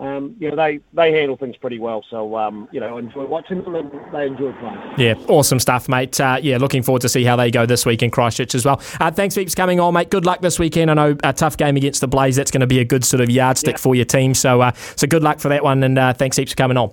[0.00, 2.02] um, you know, they, they handle things pretty well.
[2.10, 4.94] So, um, you know, I enjoy watching them and they enjoy playing.
[4.96, 6.18] Yeah, awesome stuff, mate.
[6.18, 8.80] Uh, yeah, looking forward to see how they go this week in Christchurch as well.
[8.98, 10.10] Uh, thanks for coming on, mate.
[10.10, 10.90] Good luck this weekend.
[10.90, 12.36] I know a tough game against the Blaze.
[12.36, 13.78] That's going to be a good sort of yardstick yeah.
[13.78, 14.32] for your team.
[14.32, 15.82] So, uh, so good luck for that one.
[15.82, 16.90] And uh, thanks heaps for coming on.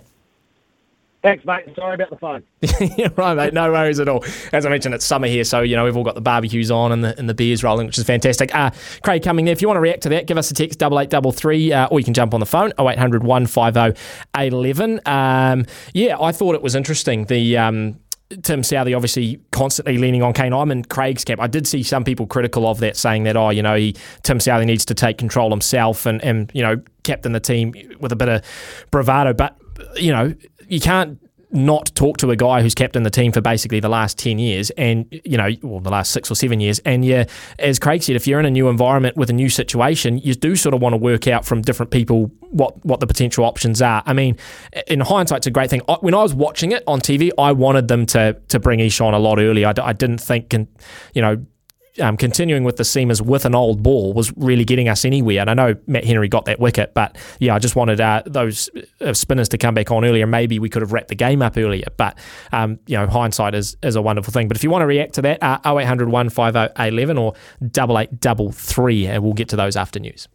[1.28, 1.66] Thanks, mate.
[1.76, 2.42] Sorry about the phone.
[2.98, 3.54] yeah, right, mate.
[3.54, 4.24] No worries at all.
[4.54, 6.94] As I mentioned, it's summer here, so you know we've all got the barbecues on
[6.94, 8.56] and the and the beers rolling, which is fantastic.
[8.56, 8.72] Uh,
[9.04, 9.52] Craig Cumming there.
[9.52, 11.74] If you want to react to that, give us a text double eight double three,
[11.74, 14.02] uh, or you can jump on the phone 0800 150
[14.38, 15.02] 811.
[15.06, 17.26] Um, yeah, I thought it was interesting.
[17.26, 18.00] The um,
[18.44, 20.54] Tim Southee obviously constantly leaning on Kane.
[20.54, 21.42] I'm in Craig's camp.
[21.42, 24.38] I did see some people critical of that, saying that, oh, you know, he, Tim
[24.38, 28.16] Southee needs to take control himself and, and, you know, captain the team with a
[28.16, 28.42] bit of
[28.92, 29.34] bravado.
[29.34, 29.58] But,
[29.96, 30.34] you know,
[30.68, 34.20] you can't not talk to a guy who's captained the team for basically the last
[34.20, 36.80] 10 years and, you know, well, the last six or seven years.
[36.80, 37.26] And yeah,
[37.58, 40.56] as Craig said, if you're in a new environment with a new situation, you do
[40.58, 44.04] sort of want to work out from different people what, what the potential options are.
[44.06, 44.36] I mean,
[44.88, 45.82] in hindsight, it's a great thing.
[46.02, 49.18] When I was watching it on TV, I wanted them to, to bring Ishant a
[49.18, 49.68] lot earlier.
[49.68, 50.54] I, I didn't think,
[51.14, 51.46] you know,
[52.00, 55.42] um, continuing with the seamers with an old ball was really getting us anywhere.
[55.42, 58.70] And I know Matt Henry got that wicket, but yeah, I just wanted uh, those
[59.02, 60.28] uh, spinners to come back on earlier.
[60.28, 61.88] Maybe we could have wrapped the game up earlier.
[61.98, 62.18] But
[62.52, 64.48] um, you know, hindsight is, is a wonderful thing.
[64.48, 67.34] But if you want to react to that, uh, 0800 150 11 or
[67.72, 70.28] double eight double three, and we'll get to those after news.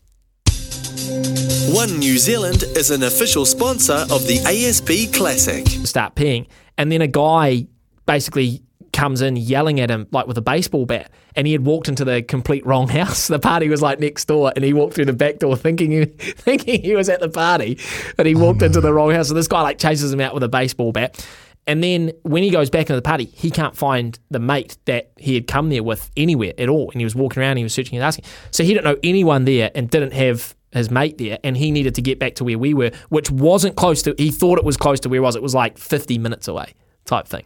[1.75, 5.66] One New Zealand is an official sponsor of the ASB Classic.
[5.87, 6.46] Start peeing,
[6.77, 7.66] and then a guy
[8.07, 11.88] basically comes in yelling at him like with a baseball bat and he had walked
[11.88, 13.28] into the complete wrong house.
[13.33, 16.05] The party was like next door and he walked through the back door thinking he,
[16.37, 17.78] thinking he was at the party
[18.16, 18.66] but he oh, walked oh, no.
[18.66, 19.28] into the wrong house.
[19.28, 21.26] So this guy like chases him out with a baseball bat.
[21.66, 25.12] And then when he goes back into the party, he can't find the mate that
[25.16, 26.90] he had come there with anywhere at all.
[26.90, 28.24] And he was walking around, he was searching and asking.
[28.50, 31.38] So he didn't know anyone there and didn't have his mate there.
[31.44, 34.31] And he needed to get back to where we were, which wasn't close to, he
[34.31, 35.37] thought it was close to where he was.
[35.37, 37.44] It was like 50 minutes away type thing.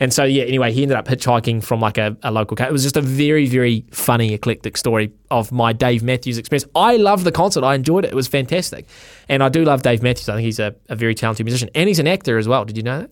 [0.00, 2.66] And so, yeah, anyway, he ended up hitchhiking from like a, a local car.
[2.66, 6.68] It was just a very, very funny, eclectic story of my Dave Matthews experience.
[6.74, 7.64] I loved the concert.
[7.64, 8.12] I enjoyed it.
[8.12, 8.86] It was fantastic.
[9.28, 10.28] And I do love Dave Matthews.
[10.28, 11.70] I think he's a, a very talented musician.
[11.74, 12.64] And he's an actor as well.
[12.64, 13.10] Did you know that?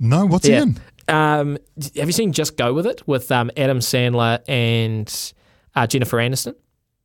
[0.00, 0.56] No, what's yeah.
[0.56, 0.80] he in?
[1.08, 1.58] Um,
[1.96, 5.32] have you seen Just Go With It with um, Adam Sandler and
[5.74, 6.54] uh, Jennifer Aniston?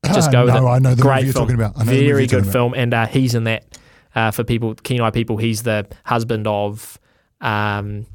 [0.06, 0.70] Just go with no, it.
[0.70, 1.46] I know the Great movie you're film.
[1.46, 1.76] talking about.
[1.76, 3.78] I know the movie Very good film, and uh, he's in that.
[4.16, 7.00] Uh, for people, keen eye people, he's the husband of.
[7.42, 8.06] Um,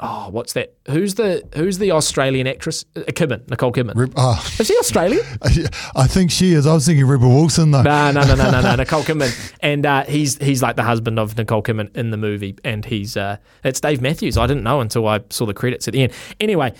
[0.00, 0.74] oh, what's that?
[0.88, 2.84] Who's the Who's the Australian actress?
[2.96, 3.94] Uh, Kidman, Nicole Kidman.
[3.94, 5.24] Rib- ah, Is she Australian?
[5.94, 6.66] I think she is.
[6.66, 7.82] I was thinking Rebel Wilson though.
[7.82, 8.74] No, no, no, no, no, no.
[8.76, 12.56] Nicole Kidman, and uh, he's he's like the husband of Nicole Kidman in the movie,
[12.64, 14.36] and he's uh, it's Dave Matthews.
[14.38, 16.12] I didn't know until I saw the credits at the end.
[16.40, 16.72] Anyway.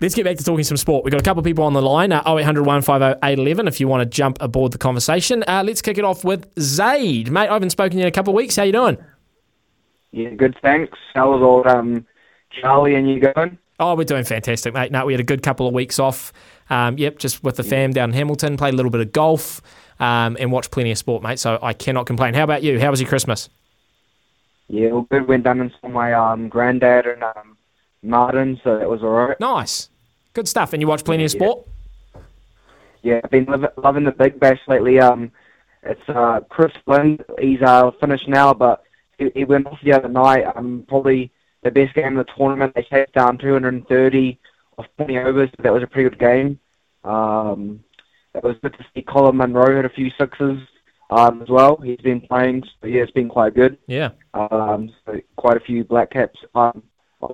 [0.00, 1.02] Let's get back to talking some sport.
[1.04, 3.88] We've got a couple of people on the line, uh, 0800 150 811, if you
[3.88, 5.42] want to jump aboard the conversation.
[5.48, 7.32] Uh, let's kick it off with Zaid.
[7.32, 8.54] Mate, I haven't spoken to you in a couple of weeks.
[8.54, 8.96] How you doing?
[10.10, 10.98] Yeah, good, thanks.
[11.14, 12.06] How was all um,
[12.50, 13.58] Charlie and you going?
[13.80, 14.90] Oh, we're doing fantastic, mate.
[14.90, 16.32] No, we had a good couple of weeks off.
[16.70, 19.60] Um, yep, just with the fam down in Hamilton, played a little bit of golf,
[20.00, 21.38] um, and watched plenty of sport, mate.
[21.38, 22.34] So I cannot complain.
[22.34, 22.80] How about you?
[22.80, 23.48] How was your Christmas?
[24.68, 25.28] Yeah, all good.
[25.28, 27.56] Went down and saw my um, granddad and um,
[28.02, 29.38] Martin, so that was all right.
[29.40, 29.88] Nice.
[30.34, 30.72] Good stuff.
[30.72, 31.66] And you watched plenty of sport?
[33.02, 35.00] Yeah, I've been loving the Big Bash lately.
[35.00, 35.30] Um,
[35.82, 37.18] it's uh, Chris Flynn.
[37.40, 38.82] He's uh, finished now, but
[39.18, 40.44] he, he went off the other night.
[40.56, 41.30] Um, probably
[41.62, 42.72] the best game of the tournament.
[42.74, 44.38] They chased down 230
[44.78, 45.50] off 20 overs.
[45.62, 46.58] That was a pretty good game.
[47.04, 47.84] Um,
[48.34, 50.58] it was good to see Colin Munro hit a few sixes
[51.10, 51.76] um, as well.
[51.76, 53.78] He's been playing, so yeah, it's been quite good.
[53.86, 54.10] Yeah.
[54.34, 56.82] Um, so quite a few black caps, um,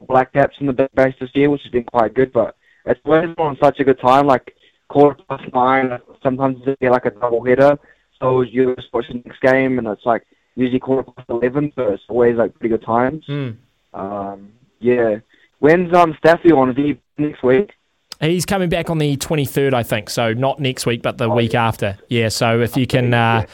[0.08, 2.32] black caps in the Big Bash this year, which has been quite good.
[2.32, 4.54] But it's always on such a good time, like
[4.88, 5.98] quarter past nine.
[6.22, 7.78] Sometimes it's like a double header,
[8.20, 11.92] so you just watch the next game, and it's like usually quarter past eleven, so
[11.92, 13.24] it's always like pretty good times.
[13.28, 13.56] Mm.
[13.92, 15.18] Um, yeah.
[15.60, 16.70] When's um Staffy on?
[16.70, 17.72] Is he next week?
[18.20, 20.08] He's coming back on the 23rd, I think.
[20.08, 21.98] So not next week, but the week after.
[22.08, 22.28] Yeah.
[22.28, 23.44] So if you can, uh,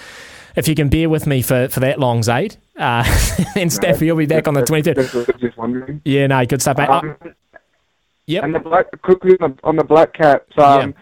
[0.54, 3.04] if you can bear with me for, for that long, Zaid, uh,
[3.56, 4.94] and Staffy will be back on the 23rd.
[4.94, 6.02] Just, just wondering.
[6.04, 6.88] Yeah, no, good stuff, mate.
[6.90, 7.16] Oh, Um,
[8.26, 8.44] yep.
[8.44, 10.94] And the black quickly on the, on the black caps, um,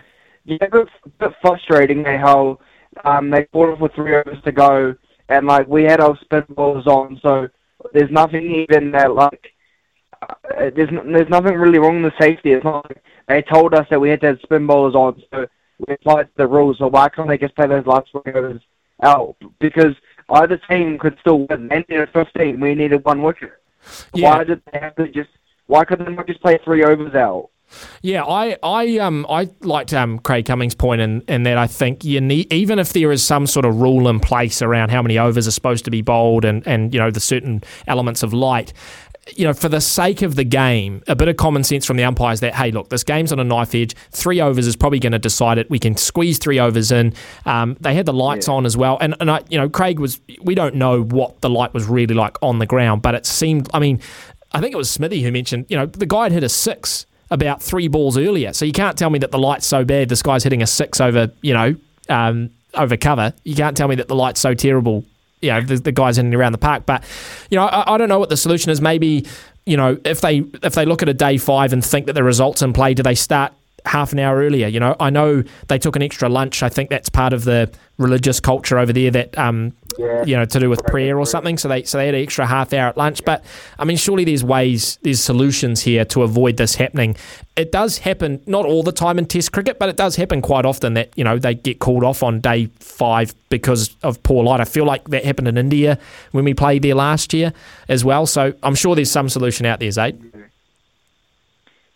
[0.44, 2.58] yeah, it's a bit, bit frustrating eh, how
[3.04, 4.94] um, they fought off with three overs to go,
[5.28, 7.48] and like we had our spin balls on, so
[7.92, 9.52] there's nothing even that like
[10.22, 12.52] uh, there's n- there's nothing really wrong with the safety.
[12.52, 15.46] It's not like they told us that we had to have spin bowlers on, so
[15.86, 16.78] we applied the rules.
[16.78, 18.60] So why can't they just play those last overs
[19.02, 19.36] out?
[19.60, 19.94] Because
[20.30, 21.68] either team could still win.
[21.68, 22.60] They needed 15.
[22.60, 23.52] We needed one wicket.
[24.14, 24.36] Yeah.
[24.36, 25.30] Why did they have to just?
[25.66, 27.50] Why couldn't they not just play three overs out?
[28.02, 32.04] Yeah, I, I, um, I liked um, Craig Cummings' point in, in that I think
[32.04, 35.18] you need, even if there is some sort of rule in place around how many
[35.18, 38.72] overs are supposed to be bowled and, and you know the certain elements of light,
[39.36, 42.04] you know, for the sake of the game, a bit of common sense from the
[42.04, 43.94] umpires that hey, look, this game's on a knife edge.
[44.10, 45.68] Three overs is probably going to decide it.
[45.70, 47.14] We can squeeze three overs in.
[47.44, 50.20] Um, they had the lights on as well, and and I, you know, Craig was.
[50.42, 53.68] We don't know what the light was really like on the ground, but it seemed.
[53.74, 54.00] I mean,
[54.52, 57.06] I think it was Smithy who mentioned, you know, the guy had hit a six
[57.30, 58.52] about three balls earlier.
[58.52, 60.08] So you can't tell me that the light's so bad.
[60.08, 61.76] This guy's hitting a six over, you know,
[62.08, 63.32] um, over cover.
[63.44, 65.04] You can't tell me that the light's so terrible.
[65.40, 66.86] You know, the, the guy's hitting around the park.
[66.86, 67.04] But
[67.50, 68.80] you know, I, I don't know what the solution is.
[68.80, 69.26] Maybe
[69.68, 72.24] you know, if they if they look at a day five and think that the
[72.24, 73.52] results in play, do they start
[73.84, 74.66] half an hour earlier?
[74.66, 76.62] You know, I know they took an extra lunch.
[76.62, 80.24] I think that's part of the religious culture over there that um, Yeah.
[80.24, 81.58] you know, to do with prayer or something.
[81.58, 83.24] So they so they had an extra half hour at lunch.
[83.24, 83.44] But
[83.78, 87.16] I mean, surely there's ways, there's solutions here to avoid this happening.
[87.56, 90.64] It does happen, not all the time in Test cricket, but it does happen quite
[90.64, 94.60] often that you know they get called off on day five because of poor light.
[94.60, 95.98] I feel like that happened in India
[96.30, 97.52] when we played there last year
[97.88, 98.26] as well.
[98.26, 100.22] So I'm sure there's some solution out there, Zaid.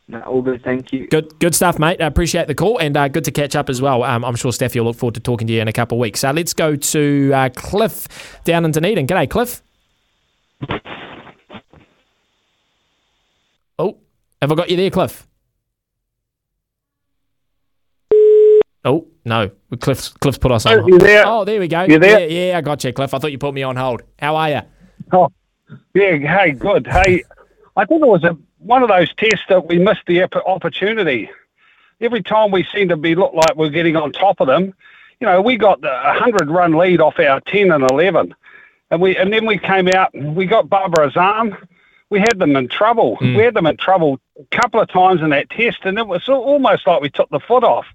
[0.08, 1.06] No, all good, thank you.
[1.08, 2.02] Good, good stuff, mate.
[2.02, 4.02] I appreciate the call and uh, good to catch up as well.
[4.02, 6.00] Um, I'm sure Staffy will look forward to talking to you in a couple of
[6.00, 6.24] weeks.
[6.24, 9.06] Uh, let's go to uh, Cliff down in Dunedin.
[9.06, 9.62] G'day, Cliff.
[13.78, 13.96] Oh,
[14.40, 15.26] have I got you there, Cliff?
[18.84, 20.80] Oh no, Cliff's Cliff's put us on.
[20.80, 21.22] Oh, there?
[21.24, 21.82] Oh, there we go.
[21.82, 22.28] You there?
[22.28, 23.14] Yeah, yeah, I got you, Cliff.
[23.14, 24.02] I thought you put me on hold.
[24.18, 24.60] How are you?
[25.12, 25.28] Oh,
[25.94, 26.16] yeah.
[26.16, 26.86] Hey, good.
[26.88, 27.22] Hey,
[27.76, 31.30] I think it was a, one of those tests that we missed the opportunity.
[32.00, 34.74] Every time we seem to be look like we're getting on top of them,
[35.20, 38.34] you know, we got a hundred run lead off our ten and eleven,
[38.90, 41.56] and we and then we came out and we got Babar Azam.
[42.10, 43.16] We had them in trouble.
[43.16, 43.36] Hmm.
[43.36, 46.28] We had them in trouble a couple of times in that test, and it was
[46.28, 47.86] almost like we took the foot off.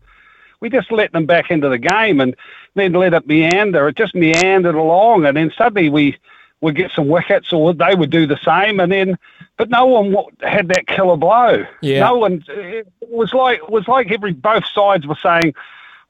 [0.60, 2.36] We just let them back into the game and
[2.76, 3.88] then let it meander.
[3.90, 6.18] It just meandered along, and then suddenly we
[6.62, 9.18] would get some wickets, or they would do the same, and then,
[9.58, 11.66] but no one had that killer blow.
[11.82, 12.02] Yeah.
[12.02, 12.44] No one.
[12.48, 15.54] It was like it was like every both sides were saying,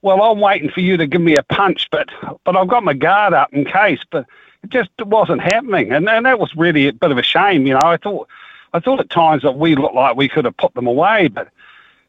[0.02, 2.08] "Well, I'm waiting for you to give me a punch, but
[2.44, 4.26] but I've got my guard up in case." But
[4.62, 7.66] it just wasn't happening, and and that was really a bit of a shame.
[7.66, 8.28] You know, I thought
[8.72, 11.48] I thought at times that we looked like we could have put them away, but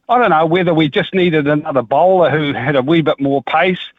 [0.07, 3.43] I don't know whether we just needed another bowler who had a wee bit more
[3.43, 3.91] pace,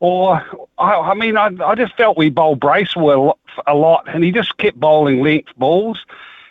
[0.00, 0.42] or
[0.78, 4.56] I, I mean, I, I just felt we bowled Bracewell a lot, and he just
[4.58, 6.04] kept bowling length balls.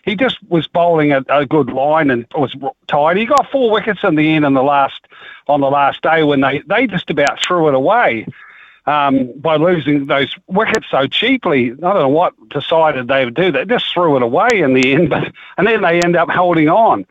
[0.03, 2.55] He just was bowling a, a good line and was
[2.87, 3.17] tired.
[3.17, 5.01] He got four wickets in the end in the last
[5.47, 8.25] on the last day when they they just about threw it away
[8.85, 11.71] um, by losing those wickets so cheaply.
[11.71, 13.51] I don't know what decided they would do.
[13.51, 16.69] They just threw it away in the end, but and then they end up holding
[16.69, 17.05] on.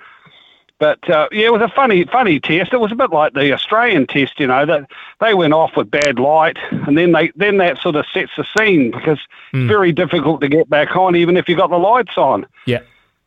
[0.79, 2.73] But uh, yeah, it was a funny, funny test.
[2.73, 5.91] It was a bit like the Australian test, you know, that they went off with
[5.91, 9.19] bad light, and then they then that sort of sets the scene because
[9.55, 9.63] mm.
[9.63, 12.47] it's very difficult to get back on, even if you got the lights on.
[12.67, 12.81] Yeah,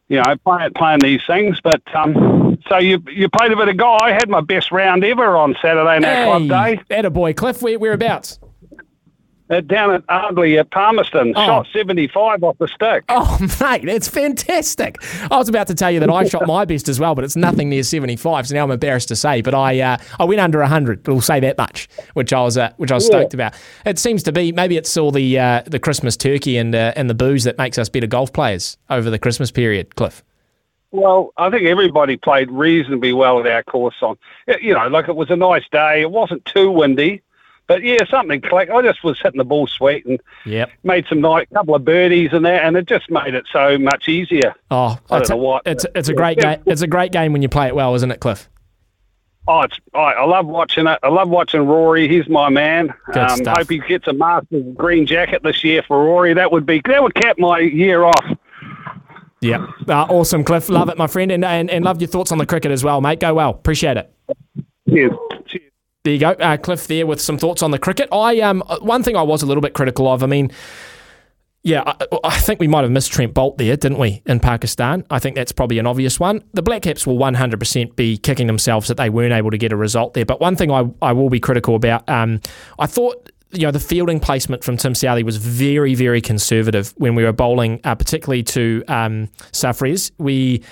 [0.10, 1.60] you know, playing playing these things.
[1.62, 3.98] But um, so you you played a bit of guy.
[4.00, 6.96] I had my best round ever on Saturday night hey, club day.
[6.96, 7.64] Atta boy, Cliff.
[7.64, 8.40] Where, whereabouts?
[9.50, 11.46] Uh, down at Ardley at Palmerston, oh.
[11.46, 13.04] shot 75 off the stick.
[13.10, 14.98] Oh, mate, it's fantastic.
[15.32, 17.36] I was about to tell you that I shot my best as well, but it's
[17.36, 19.42] nothing near 75, so now I'm embarrassed to say.
[19.42, 22.74] But I uh, I went under 100, we'll say that much, which I was uh,
[22.78, 23.18] which I was yeah.
[23.18, 23.56] stoked about.
[23.88, 27.10] It seems to be, maybe it's all the uh, the Christmas turkey and, uh, and
[27.10, 30.24] the booze that makes us better golf players over the Christmas period, Cliff.
[30.92, 34.18] Well, I think everybody played reasonably well at our course on.
[34.62, 36.02] You know, like it was a nice day.
[36.02, 37.22] It wasn't too windy.
[37.70, 38.72] But yeah, something clicked.
[38.72, 40.72] I just was hitting the ball sweet and yep.
[40.84, 44.10] made some nice couple of birdies and that, and it just made it so much
[44.10, 44.56] easier.
[44.72, 45.68] Oh, I don't know what.
[45.68, 46.64] It's it's a great game.
[46.66, 48.50] It's a great game when you play it well, isn't it, Cliff?
[49.48, 50.98] Oh, it's I, I love watching it.
[51.04, 52.08] I love watching Rory.
[52.08, 52.92] He's my man.
[53.14, 53.58] Good um, stuff.
[53.60, 56.34] Hope he gets a Masters green jacket this year for Rory.
[56.34, 58.26] That would be that would cap my year off.
[59.42, 60.70] Yeah, uh, awesome, Cliff.
[60.70, 63.00] Love it, my friend, and, and and love your thoughts on the cricket as well,
[63.00, 63.20] mate.
[63.20, 63.52] Go well.
[63.52, 64.12] Appreciate it.
[64.90, 65.12] Cheers.
[66.04, 66.88] There you go, uh, Cliff.
[66.88, 68.08] There with some thoughts on the cricket.
[68.12, 70.24] I um one thing I was a little bit critical of.
[70.24, 70.50] I mean,
[71.62, 75.04] yeah, I, I, think we might have missed Trent Boult there, didn't we, in Pakistan?
[75.10, 76.42] I think that's probably an obvious one.
[76.54, 79.76] The Black Caps will 100% be kicking themselves that they weren't able to get a
[79.76, 80.24] result there.
[80.24, 82.40] But one thing I, I will be critical about, um,
[82.80, 87.16] I thought you know the fielding placement from Tim Southee was very very conservative when
[87.16, 89.30] we were bowling, uh, particularly to um.
[90.18, 90.64] We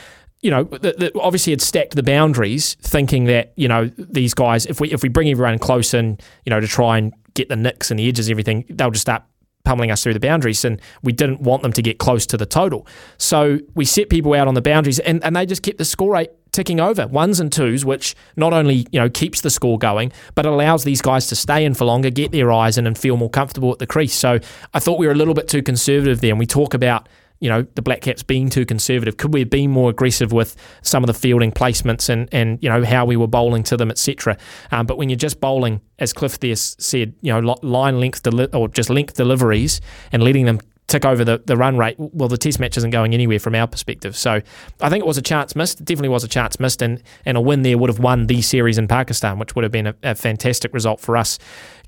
[0.47, 4.65] you know, the, the, obviously had stacked the boundaries, thinking that you know these guys,
[4.65, 7.57] if we if we bring everyone close and you know to try and get the
[7.57, 9.23] nicks and the edges, and everything, they'll just start
[9.65, 12.45] pummeling us through the boundaries, and we didn't want them to get close to the
[12.45, 12.87] total.
[13.17, 16.13] So we set people out on the boundaries, and, and they just kept the score
[16.13, 20.13] rate ticking over ones and twos, which not only you know keeps the score going,
[20.33, 23.17] but allows these guys to stay in for longer, get their eyes in, and feel
[23.17, 24.13] more comfortable at the crease.
[24.13, 24.39] So
[24.73, 27.49] I thought we were a little bit too conservative there, and we talk about you
[27.49, 29.17] know, the Black Caps being too conservative?
[29.17, 32.69] Could we have been more aggressive with some of the fielding placements and, and you
[32.69, 34.37] know, how we were bowling to them, etc.?
[34.71, 38.51] Um, but when you're just bowling, as Cliff there said, you know, line length deli-
[38.53, 42.37] or just length deliveries and letting them tick over the, the run rate, well, the
[42.37, 44.15] test match isn't going anywhere from our perspective.
[44.15, 44.41] So
[44.81, 45.81] I think it was a chance missed.
[45.81, 48.41] It definitely was a chance missed, and, and a win there would have won the
[48.41, 51.37] series in Pakistan, which would have been a, a fantastic result for us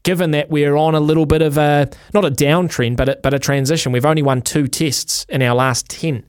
[0.04, 3.34] given that we're on a little bit of a not a downtrend, but a, but
[3.34, 3.92] a transition.
[3.92, 6.26] We've only won two tests in our last ten.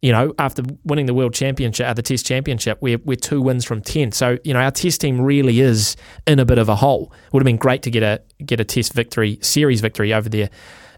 [0.00, 3.64] You know, after winning the world championship, uh, the Test championship, we're we're two wins
[3.64, 4.10] from ten.
[4.10, 5.96] So you know, our Test team really is
[6.26, 7.12] in a bit of a hole.
[7.26, 10.28] It would have been great to get a get a Test victory, series victory over
[10.28, 10.50] there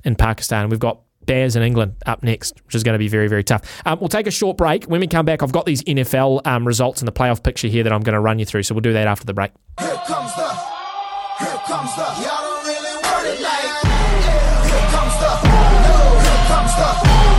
[0.05, 0.71] in Pakistan.
[0.71, 3.63] We've got Bears in England up next, which is going to be very, very tough.
[3.87, 4.85] Um, we'll take a short break.
[4.85, 7.83] When we come back, I've got these NFL um, results in the playoff picture here
[7.83, 8.63] that I'm going to run you through.
[8.65, 9.53] So we'll do that after the break.
[11.67, 12.29] Comes the here comes the.
[12.29, 13.65] Y'all don't really want it like.
[14.21, 14.65] Yeah.
[14.69, 15.31] Here comes the.
[16.21, 16.91] Here comes the.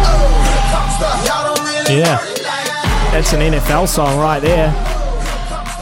[0.02, 0.42] Oh.
[0.50, 1.10] Here comes the.
[1.28, 2.18] Y'all don't really yeah.
[3.12, 4.72] That's an NFL song right there.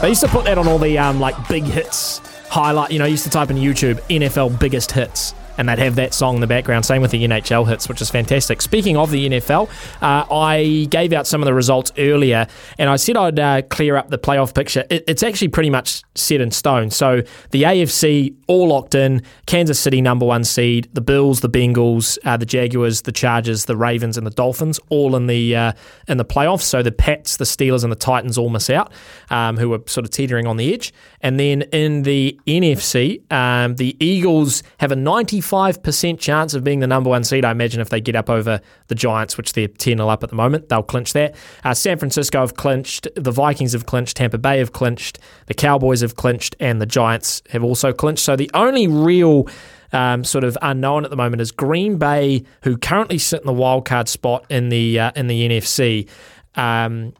[0.02, 2.90] They used to put that on all the um, like big hits highlight.
[2.90, 6.14] You know, I used to type in YouTube NFL biggest hits and they'd have that
[6.14, 6.84] song in the background.
[6.84, 8.62] Same with the NHL hits, which is fantastic.
[8.62, 9.68] Speaking of the NFL,
[10.02, 12.46] uh, I gave out some of the results earlier,
[12.78, 14.84] and I said I'd uh, clear up the playoff picture.
[14.90, 16.90] It, it's actually pretty much set in stone.
[16.90, 19.22] So the AFC all locked in.
[19.46, 20.88] Kansas City number one seed.
[20.92, 25.16] The Bills, the Bengals, uh, the Jaguars, the Chargers, the Ravens, and the Dolphins all
[25.16, 25.72] in the uh,
[26.08, 26.62] in the playoffs.
[26.62, 28.92] So the Pats, the Steelers, and the Titans all miss out,
[29.30, 30.92] um, who are sort of teetering on the edge.
[31.20, 34.96] And then in the NFC, um, the Eagles have a
[35.44, 37.44] 95% chance of being the number one seed.
[37.44, 40.30] I imagine if they get up over the Giants, which they're 10 0 up at
[40.30, 41.34] the moment, they'll clinch that.
[41.62, 46.00] Uh, San Francisco have clinched, the Vikings have clinched, Tampa Bay have clinched, the Cowboys
[46.00, 48.24] have clinched, and the Giants have also clinched.
[48.24, 49.48] So the only real
[49.92, 53.52] um, sort of unknown at the moment is Green Bay, who currently sit in the
[53.52, 56.08] wild card spot in the uh, in the NFC.
[56.56, 57.14] Um,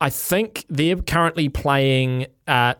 [0.00, 2.26] I think they're currently playing.
[2.46, 2.74] Uh,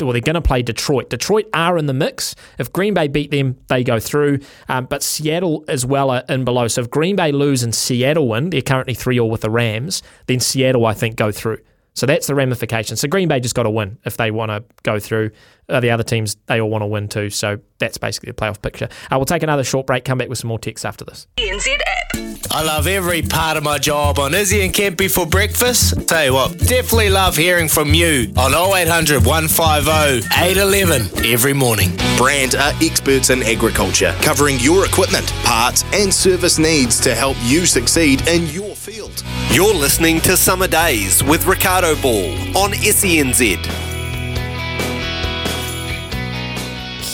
[0.00, 1.10] well, they're going to play Detroit.
[1.10, 2.34] Detroit are in the mix.
[2.58, 4.40] If Green Bay beat them, they go through.
[4.68, 6.68] Um, but Seattle as well are in below.
[6.68, 10.02] So if Green Bay lose and Seattle win, they're currently 3 all with the Rams,
[10.26, 11.58] then Seattle, I think, go through.
[11.94, 12.96] So that's the ramification.
[12.96, 15.32] So Green Bay just got to win if they want to go through.
[15.68, 17.28] Uh, the other teams, they all want to win too.
[17.28, 18.88] So that's basically the playoff picture.
[19.10, 21.26] Uh, we'll take another short break, come back with some more text after this.
[21.38, 22.07] NZ app.
[22.50, 26.08] I love every part of my job on Izzy and Kempy for breakfast.
[26.08, 31.90] Tell you what, definitely love hearing from you on 0800 150 811 every morning.
[32.16, 37.66] Brandt are experts in agriculture, covering your equipment, parts, and service needs to help you
[37.66, 39.22] succeed in your field.
[39.50, 43.97] You're listening to Summer Days with Ricardo Ball on SENZ.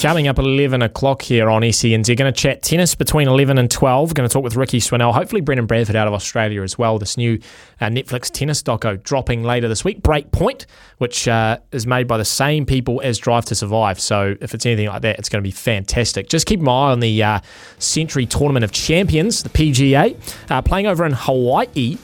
[0.05, 3.57] Coming up at 11 o'clock here on SENZ, you're going to chat tennis between 11
[3.57, 4.13] and 12.
[4.13, 6.99] Going to talk with Rikki Swannell, hopefully Brendan Bradford out of Australia as well.
[6.99, 7.39] This new
[7.81, 10.03] uh, Netflix tennis doco dropping later this week.
[10.03, 10.67] Breakpoint,
[10.99, 13.99] which uh, is made by the same people as Drive to Survive.
[13.99, 16.29] So if it's anything like that, it's going to be fantastic.
[16.29, 17.41] Just keep an eye on the uh,
[17.79, 21.97] Sentry Tournament of Champions, the PGA, uh, playing over in Hawaii.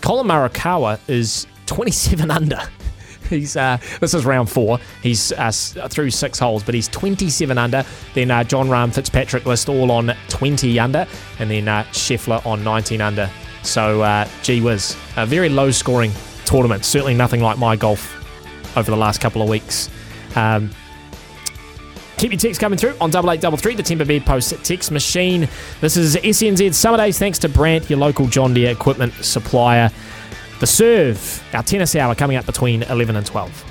[0.00, 2.60] Collin Morikawa is 27 under.
[3.28, 4.78] He's uh, this is round four.
[5.02, 5.50] He's uh,
[5.88, 7.84] through six holes, but he's 27 under.
[8.14, 11.06] Then uh, Jon Rahm, Fitzpatrick list all on 20 under,
[11.38, 13.30] and then uh, Scheffler on 19 under.
[13.62, 16.12] So, uh, gee whiz, a very low scoring
[16.44, 16.84] tournament.
[16.84, 18.14] Certainly nothing like my golf
[18.76, 19.90] over the last couple of weeks.
[20.36, 20.70] Um,
[22.18, 24.90] Keep your texts coming through on double eight double three, the Timber Bed Post text
[24.90, 25.48] machine.
[25.80, 29.88] This is SNZ Summer Days, thanks to Brandt, your local John Deere equipment supplier.
[30.60, 33.64] The Serve, our tennis hour coming up between 11 and 12.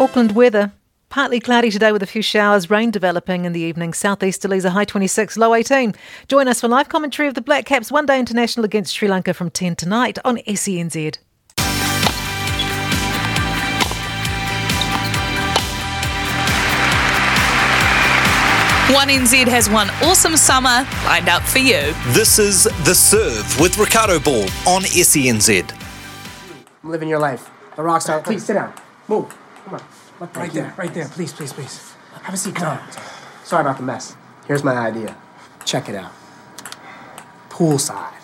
[0.00, 0.72] Auckland weather.
[1.10, 3.92] Partly cloudy today with a few showers, rain developing in the evening.
[3.92, 5.94] Southeasterlies a high 26, low 18.
[6.28, 9.34] Join us for live commentary of the Black Caps One Day International against Sri Lanka
[9.34, 11.18] from 10 tonight on SENZ.
[18.94, 21.92] One NZ has one awesome summer lined up for you.
[22.14, 25.74] This is The Serve with Ricardo Ball on SENZ.
[26.84, 27.50] I'm living your life.
[27.74, 28.20] The rock star.
[28.20, 28.72] Please sit down.
[29.08, 29.36] Move.
[29.64, 29.82] Come on.
[30.20, 30.72] Look right there.
[30.76, 31.08] Right there.
[31.08, 31.94] Please, please, please.
[32.22, 32.54] Have a seat.
[32.54, 32.92] Come on.
[33.42, 34.14] Sorry about the mess.
[34.46, 35.16] Here's my idea.
[35.64, 36.12] Check it out.
[37.50, 38.14] Poolside.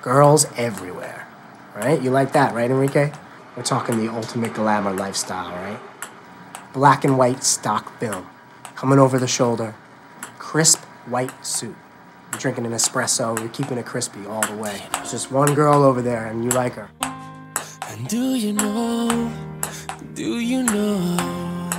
[0.00, 1.26] Girls everywhere.
[1.74, 2.00] Right?
[2.00, 3.10] You like that, right, Enrique?
[3.56, 5.80] We're talking the ultimate glamour lifestyle, right?
[6.72, 8.28] Black and white stock film
[8.82, 9.76] coming over the shoulder,
[10.40, 11.76] crisp white suit.
[12.32, 14.82] You're drinking an espresso, you're keeping it crispy all the way.
[14.94, 16.90] There's just one girl over there, and you like her.
[17.00, 19.32] And do you know?
[20.14, 21.70] Do you know?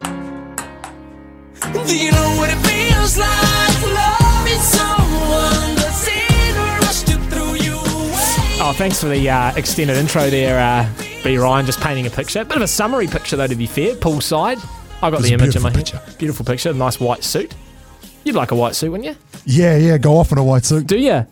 [0.00, 3.82] Do you know what it feels like?
[3.82, 8.60] Loving someone that's in a rush to throw you away.
[8.60, 10.88] Oh, thanks for the uh, extended intro there, uh,
[11.24, 11.36] B.
[11.36, 12.44] Ryan, just painting a picture.
[12.44, 13.96] Bit of a summary picture, though, to be fair.
[13.96, 14.64] Poolside.
[15.02, 15.78] I got It's the image in my head.
[15.78, 16.00] picture.
[16.18, 16.72] Beautiful picture.
[16.72, 17.54] Nice white suit.
[18.24, 19.16] You'd like a white suit, wouldn't you?
[19.46, 20.86] Yeah, yeah, go off in a white suit.
[20.86, 21.24] Do you?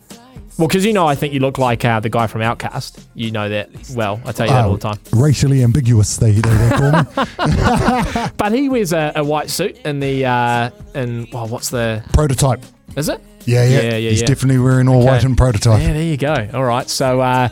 [0.58, 2.98] Well, because you know, I think you look like uh, the guy from OutKast.
[3.14, 4.20] You know that well.
[4.24, 4.98] I tell you that Oh, all the time.
[5.12, 8.30] Racially ambiguous, they, they, call me.
[8.38, 12.62] But he wears a, a white suit in the uh, in well, what's the prototype.
[12.96, 13.20] is it?
[13.44, 13.80] Yeah, yeah.
[13.82, 14.26] Yeah, yeah, He's yeah.
[14.28, 15.06] definitely wearing all Okay.
[15.06, 15.80] white and prototype.
[15.82, 16.48] Yeah, there you go.
[16.54, 17.48] All right, so uh,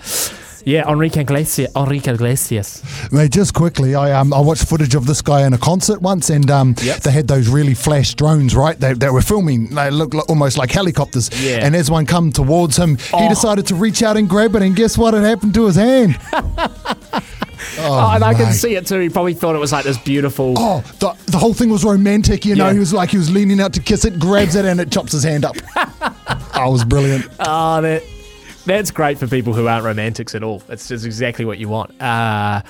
[0.64, 1.70] yeah, Enrique Iglesias.
[1.76, 2.82] Enrique Iglesias.
[3.12, 6.30] Mate, just quickly, I um I watched footage of this guy in a concert once,
[6.30, 7.00] and um Yep.
[7.00, 8.78] they had those really flash drones, right?
[8.78, 9.68] They, they were filming.
[9.74, 11.30] They looked like, almost like helicopters.
[11.42, 11.64] Yeah.
[11.64, 13.28] And as one come towards him, he Oh.
[13.28, 15.14] decided to reach out and grab it, and guess what?
[15.14, 16.18] It happened to his hand.
[17.78, 18.98] Oh, and I can see it too.
[19.00, 20.54] He probably thought it was like this beautiful.
[20.56, 22.66] Oh, the, the whole thing was romantic, you know.
[22.66, 22.74] Yeah.
[22.74, 25.12] He was like he was leaning out to kiss it, grabs it, and it chops
[25.12, 25.56] his hand up.
[25.76, 27.26] oh, it was brilliant.
[27.40, 28.02] Oh, that
[28.64, 30.60] that's great for people who aren't romantics at all.
[30.60, 32.00] That's just exactly what you want.
[32.00, 32.62] Uh,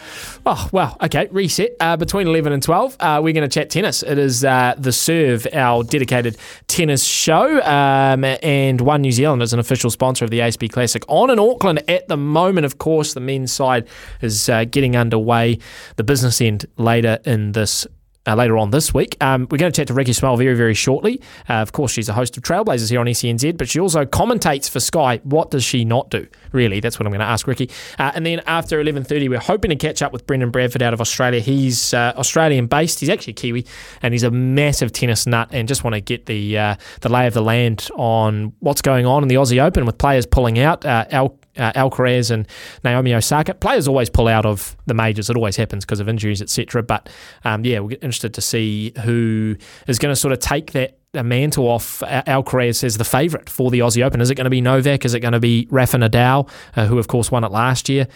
[0.44, 1.28] oh well, okay.
[1.30, 2.96] Reset uh, between eleven and twelve.
[3.00, 4.02] Uh, we're going to chat tennis.
[4.02, 6.36] It is uh, the Serve, our dedicated
[6.66, 11.04] tennis show, um, and One New Zealand is an official sponsor of the ASB Classic
[11.08, 12.66] on in Auckland at the moment.
[12.66, 13.86] Of course, the men's side
[14.20, 15.58] is uh, getting underway.
[15.96, 17.86] The business end later in this
[18.26, 19.16] uh, later on this week.
[19.20, 21.20] Um, we're going to chat to Rikki Swannell very, very shortly.
[21.48, 24.68] Uh, of course, she's a host of Trailblazers here on SENZ, but she also commentates
[24.68, 25.20] for Sky.
[25.24, 26.26] What does she not do?
[26.52, 27.70] Really, that's what I'm going to ask Ricky.
[27.98, 31.00] Uh, and then after 11:30, we're hoping to catch up with Brendan Bradford out of
[31.00, 31.40] Australia.
[31.40, 33.00] He's uh, Australian based.
[33.00, 33.66] He's actually Kiwi,
[34.02, 35.48] and he's a massive tennis nut.
[35.52, 39.06] And just want to get the uh, the lay of the land on what's going
[39.06, 40.84] on in the Aussie Open with players pulling out.
[40.84, 42.46] Uh, Al uh, Alcaraz and
[42.82, 43.54] Naomi Osaka.
[43.54, 45.30] Players always pull out of the majors.
[45.30, 46.82] It always happens because of injuries, etc.
[46.82, 47.08] But
[47.44, 51.22] um, yeah, we're interested to see who is going to sort of take that uh,
[51.22, 54.20] mantle off Al- Alcaraz as the favourite for the Aussie Open.
[54.20, 55.04] Is it going to be Novak?
[55.04, 58.08] Is it going to be Rafa Nadal, uh, who of course won it last year?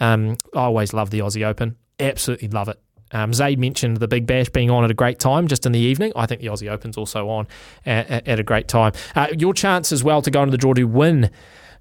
[0.00, 1.76] Um, I always love the Aussie Open.
[1.98, 2.80] Absolutely love it.
[3.12, 5.78] Um, Zaid mentioned the Big Bash being on at a great time just in the
[5.78, 6.12] evening.
[6.16, 7.46] I think the Aussie Open's also on
[7.84, 8.92] at, at a great time.
[9.14, 11.30] Uh, your chance as well to go into the draw to win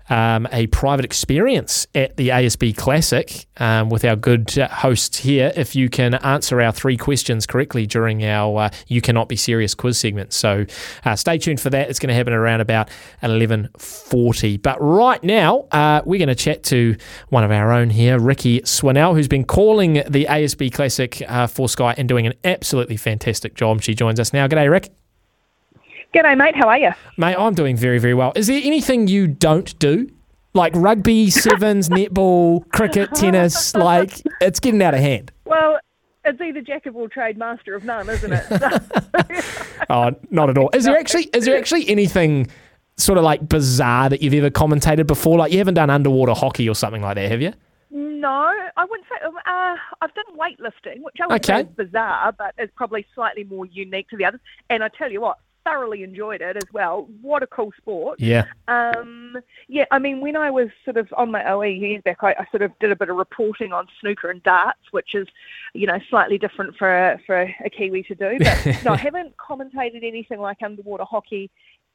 [0.10, 5.52] um, a private experience at the ASB Classic um, with our good uh, hosts here
[5.56, 9.74] if you can answer our three questions correctly during our uh, You Cannot Be Serious
[9.74, 10.34] quiz segment.
[10.34, 10.66] So
[11.04, 11.90] uh, stay tuned for that.
[11.90, 12.90] It's going to happen around about
[13.24, 14.62] 11.40.
[14.62, 16.96] But right now, uh, we're going to chat to
[17.30, 21.70] one of our own here, Rikki Swannell, who's been calling the ASB Classic uh, for
[21.70, 23.82] Sky and doing an absolutely fantastic job.
[23.82, 24.48] She joins us now.
[24.48, 25.05] G'day, Rick.
[26.16, 26.56] G'day, mate.
[26.56, 26.92] How are you?
[27.18, 28.32] Mate, I'm doing very, very well.
[28.38, 30.10] Is there anything you don't do?
[30.54, 33.76] Like rugby, sevens, netball, cricket, tennis?
[33.76, 35.34] Like, it's getting out of hand.
[35.44, 35.78] Well,
[36.24, 38.46] it's either jack of all trade, master of none, isn't it?
[39.90, 40.70] Oh, not at all.
[40.74, 42.48] Is there actually is there actually anything
[42.98, 45.38] sort of like bizarre that you've ever commentated before?
[45.38, 47.54] Like you haven't done underwater hockey or something like that, have you?
[47.92, 48.30] no,
[48.78, 49.16] I wouldn't say.
[49.24, 51.54] Uh, I've done weightlifting, which I would Okay.
[51.54, 54.40] say is bizarre, but it's probably slightly more unique to the others.
[54.72, 57.10] And I tell you what, thoroughly enjoyed it as well.
[57.22, 58.20] What a cool sport.
[58.22, 58.46] Yeah.
[58.70, 59.36] Um,
[59.68, 62.48] yeah, I mean, when I was sort of on my OE years back, I, I
[62.52, 65.28] sort of did a bit of reporting on snooker and darts, which is,
[65.74, 68.38] you know, slightly different for a, for a Kiwi to do.
[68.40, 71.50] But no, I haven't commentated anything like underwater hockey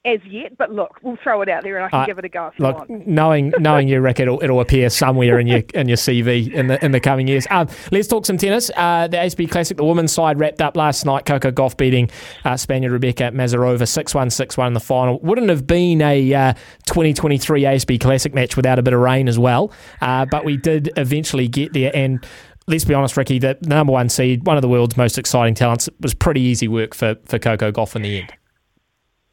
[0.05, 0.57] as yet.
[0.57, 2.47] But look, we'll throw it out there and I can Uh, give it a go
[2.47, 3.07] if you Look, want.
[3.07, 6.83] knowing knowing you, Rick, it'll, it'll appear somewhere in your in your CV in the
[6.85, 7.47] in the coming years.
[7.51, 8.71] Um, let's talk some tennis.
[8.77, 11.27] Uh, the ASB Classic, the women's side wrapped up last night.
[11.27, 12.11] Coco Gauff beating
[12.45, 15.19] uh, Spaniard Rebeka Masarova 6-1, 6-1 in the final.
[15.21, 16.53] Wouldn't have been a uh,
[16.87, 19.73] 2023 ASB Classic match without a bit of rain as well.
[20.01, 22.25] Uh, but we did eventually get there and.
[22.67, 23.41] Let's be honest, Ricky.
[23.41, 26.95] The number one seed, one of the world's most exciting talents, was pretty easy work
[26.95, 28.33] for, for Coco Gauff in the end.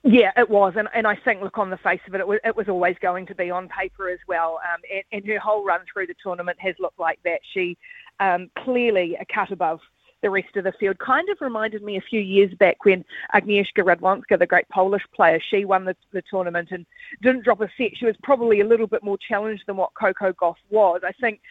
[0.04, 2.40] Yeah, it was, and, and I think, look, on the face of it, it was,
[2.46, 4.60] it was always going to be on paper as well.
[4.74, 7.40] Um, and, and her whole run through the tournament has looked like that.
[7.54, 7.78] She
[8.20, 9.80] um, clearly a cut above
[10.22, 10.98] the rest of the field.
[11.00, 13.04] Kind of reminded me a few years back when
[13.36, 16.86] Agnieszka Radwanska, the great Polish player, she won the, the tournament and
[17.22, 17.92] didn't drop a set.
[17.98, 21.02] She was probably a little bit more challenged than what Coco Gauff was.
[21.06, 21.42] I think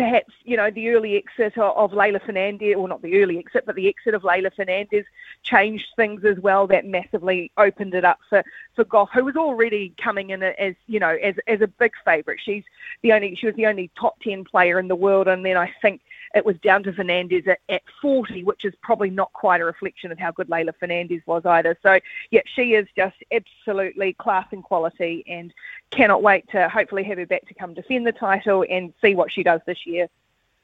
[0.00, 3.74] perhaps you know the early exit of, Leylah Fernandez, or not the early exit, but
[3.74, 5.04] the exit of Leylah Fernandez
[5.42, 6.66] changed things as well.
[6.66, 8.42] That massively opened it up for
[8.74, 12.40] for Gauff, who was already coming in as you know as as a big favourite.
[12.42, 12.64] She's
[13.02, 15.70] the only she was the only top ten player in the world, and then I
[15.82, 16.00] think
[16.34, 20.12] it was down to Fernandez at, at 40, which is probably not quite a reflection
[20.12, 21.76] of how good Leylah Fernandez was either.
[21.82, 21.98] So,
[22.30, 25.52] yeah, she is just absolutely class and quality and
[25.90, 29.32] cannot wait to hopefully have her back to come defend the title and see what
[29.32, 30.08] she does this year.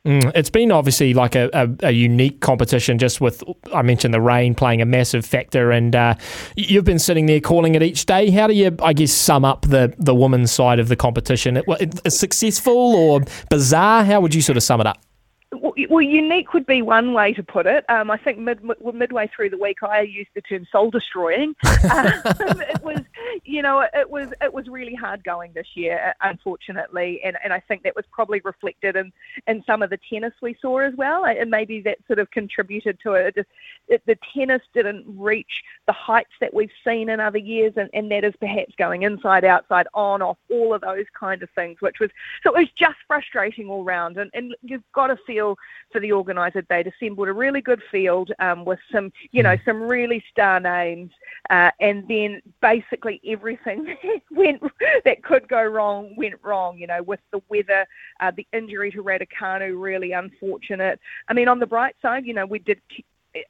[0.06, 3.42] Mm, it's been obviously like a, a, a unique competition, just with
[3.74, 6.14] I mentioned the rain playing a massive factor, and uh,
[6.54, 8.30] you've been sitting there calling it each day.
[8.30, 11.56] How do you, I guess, sum up the the women's side of the competition?
[11.56, 14.04] It, it, successful or bizarre?
[14.04, 15.05] How would you sort of sum it up?
[15.52, 17.88] Well, unique would be one way to put it.
[17.88, 21.54] Um, I think mid, mid, midway through the week, I used the term soul destroying.
[21.64, 23.00] um, it was,
[23.44, 27.52] you know, it was it was really hard going this year, uh, unfortunately, and, and
[27.52, 29.12] I think that was probably reflected in,
[29.46, 32.98] in some of the tennis we saw as well, and maybe that sort of contributed
[33.04, 33.36] to it.
[33.36, 33.48] Just,
[33.86, 38.10] it the tennis didn't reach the heights that we've seen in other years, and, and
[38.10, 42.00] that is perhaps going inside, outside, on, off, all of those kind of things, which
[42.00, 42.10] was
[42.42, 45.56] so it was just frustrating all round, and, and you've got to feel
[45.92, 49.82] for the organiser they'd assembled a really good field um, with some, you know, some
[49.82, 51.10] really star names,
[51.50, 54.62] uh, and then basically everything that went
[55.04, 56.78] that could go wrong went wrong.
[56.78, 57.86] You know, with the weather,
[58.20, 60.98] uh, the injury to Raducanu really unfortunate.
[61.28, 62.80] I mean, on the bright side, you know, we did.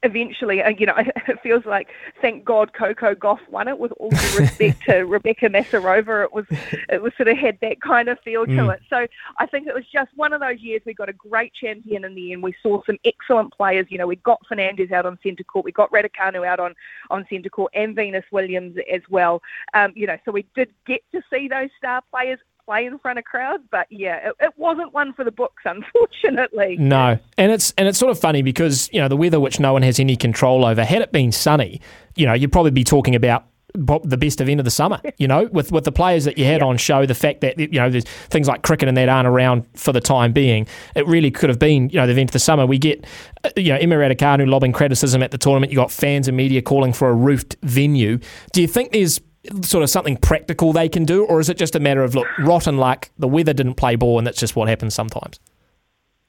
[0.02, 1.88] Eventually, uh, you know, it feels like
[2.20, 3.78] thank God Coco Gauff won it.
[3.78, 6.46] With all due respect to Rebeka Masarova, it was
[6.88, 8.74] it was sort of had that kind of feel to Mm.
[8.74, 8.80] it.
[8.88, 9.06] So
[9.38, 12.14] I think it was just one of those years we got a great champion in
[12.14, 12.42] the end.
[12.42, 13.86] We saw some excellent players.
[13.90, 16.74] You know, we got Fernandez out on centre court, we got Raducanu out on
[17.10, 19.42] on centre court, and Venus Williams as well.
[19.74, 23.18] Um, you know, so we did get to see those star players play in front
[23.18, 26.76] of crowds, but yeah, it, it wasn't one for the books, unfortunately.
[26.78, 29.72] No, and it's and it's sort of funny because you know the weather, which no
[29.72, 30.84] one has any control over.
[30.84, 31.80] Had it been sunny,
[32.16, 33.46] you know, you'd probably be talking about
[33.76, 35.00] the best event of the summer.
[35.18, 37.68] You know, with with the players that you had on show, the fact that you
[37.68, 41.30] know there's things like cricket and that aren't around for the time being, it really
[41.30, 42.66] could have been you know the event of the summer.
[42.66, 43.06] We get
[43.42, 45.72] uh, you know Emma Raducanu lobbing criticism at the tournament.
[45.72, 48.18] You got fans and media calling for a roofed venue.
[48.52, 49.20] Do you think there's
[49.62, 52.26] sort of something practical they can do, or is it just a matter of look,
[52.38, 55.40] rotten luck, the weather didn't play ball, and that's just what happens sometimes?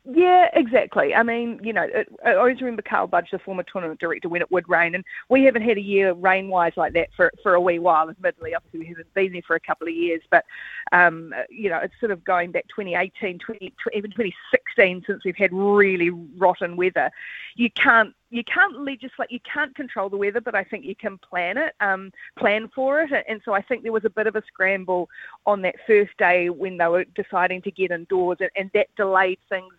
[0.10, 1.14] Yeah, exactly.
[1.14, 4.42] I mean, you know, it, I always remember Karl Budge, the former tournament director, when
[4.42, 7.62] it would rain, and we haven't had a year rain-wise like that for for a
[7.62, 8.10] wee while.
[8.10, 10.46] Admittedly, obviously we haven't been there for a couple of years, but
[10.92, 15.54] um, you know, it's sort of going back 2018, 20, even 2016 since we've had
[15.54, 17.12] really rotten weather.
[17.56, 21.18] You can't you can't legislate, you can't control the weather, but I think you can
[21.18, 23.26] plan it, um, plan for it.
[23.28, 25.10] And so I think there was a bit of a scramble
[25.46, 29.40] on that first day when they were deciding to get indoors, and, and that delayed
[29.48, 29.74] things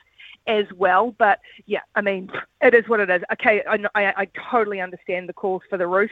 [0.47, 1.15] as well.
[1.19, 2.31] But yeah, I mean,
[2.63, 3.23] it is what it is.
[3.33, 6.11] Okay, I, I, I totally understand the calls for the roof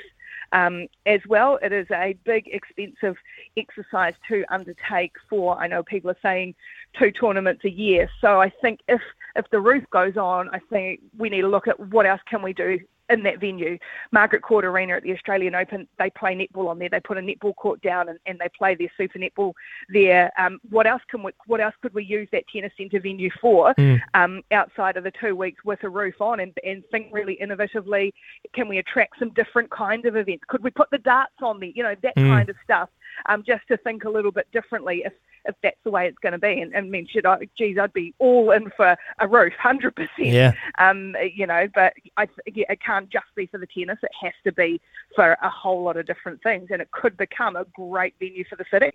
[0.52, 1.58] um, as well.
[1.62, 3.16] It is a big, expensive
[3.56, 6.54] exercise to undertake for, I know people are saying
[6.98, 8.08] two tournaments a year.
[8.20, 9.00] So I think if,
[9.34, 12.42] if the roof goes on, I think we need to look at what else can
[12.42, 12.78] we do
[13.08, 13.78] in that venue.
[14.12, 16.88] Margaret Court Arena at the Australian Open, they play netball on there.
[16.88, 19.52] They put a netball court down and, and they play their super netball
[19.88, 20.32] there.
[20.38, 23.74] Um, what else can we, what else could we use that tennis centre venue for
[23.76, 24.00] Mm.
[24.14, 28.12] um, outside of the two weeks with a roof on and, and think really innovatively?
[28.54, 30.44] Can we attract some different kind of events?
[30.48, 31.70] Could we put the darts on there?
[31.74, 32.28] You know, that Mm.
[32.28, 32.88] kind of stuff.
[33.26, 35.12] Um, just to think a little bit differently if
[35.48, 36.60] if that's the way it's going to be.
[36.60, 39.94] And, and I mean, should I, geez, I'd be all in for a roof, hundred
[39.94, 40.28] percent.
[40.28, 40.52] Yeah.
[40.78, 43.98] Um, you know, but I yeah, it can't just be for the tennis.
[44.02, 44.80] It has to be
[45.14, 48.56] for a whole lot of different things, and it could become a great venue for
[48.56, 48.92] the city.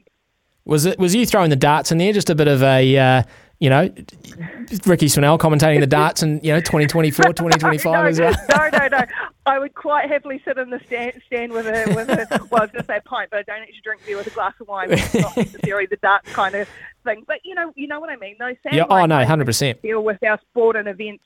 [0.65, 2.13] Was it was you throwing the darts in there?
[2.13, 3.23] Just a bit of a uh,
[3.61, 3.83] you know,
[4.87, 8.33] Rikki Swannell commentating the darts and you know 2024, 2025 no, as well.
[8.49, 9.05] no, no, no.
[9.45, 12.65] I would quite happily sit in the stand, stand with a with a well, I
[12.65, 14.53] was going to say a pint, but I don't actually drink beer with a glass
[14.59, 14.91] of wine.
[14.91, 16.67] It's not necessarily the dark kind of
[17.03, 18.35] thing, but you know, you know what I mean.
[18.39, 18.85] Those sound Yeah.
[18.89, 19.81] Oh no, 100%.
[19.83, 21.23] deal with our sport and events.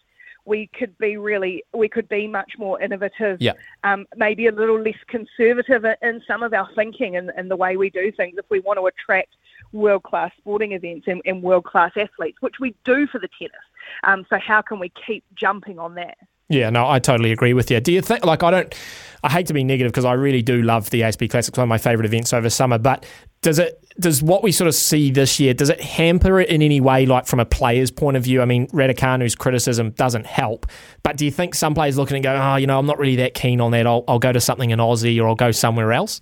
[0.47, 3.41] We could be really, we could be much more innovative.
[3.41, 3.53] Yeah.
[3.83, 7.55] Um, maybe a little less conservative in- in some of our thinking and, and the
[7.55, 8.35] way we do things.
[8.37, 9.29] If we want to attract
[9.75, 13.55] world class sporting events and, and world class athletes, which we do for the tennis.
[14.03, 16.17] Um, so how can we keep jumping on that?
[16.47, 17.79] Yeah, no, I totally agree with you.
[17.79, 18.75] Do you think, like, I don't,
[19.23, 21.69] I hate to be negative because I really do love the ASB Classics, one of
[21.69, 23.03] my favourite events over summer, but
[23.41, 26.61] does it, does what we sort of see this year, does it hamper it in
[26.61, 28.43] any way, like from a player's point of view?
[28.43, 30.67] I mean, Raducanu's criticism doesn't help,
[31.01, 33.15] but do you think some players looking and go, oh, you know, I'm not really
[33.17, 33.87] that keen on that.
[33.87, 36.21] I'll, I'll go to something in Aussie or I'll go somewhere else?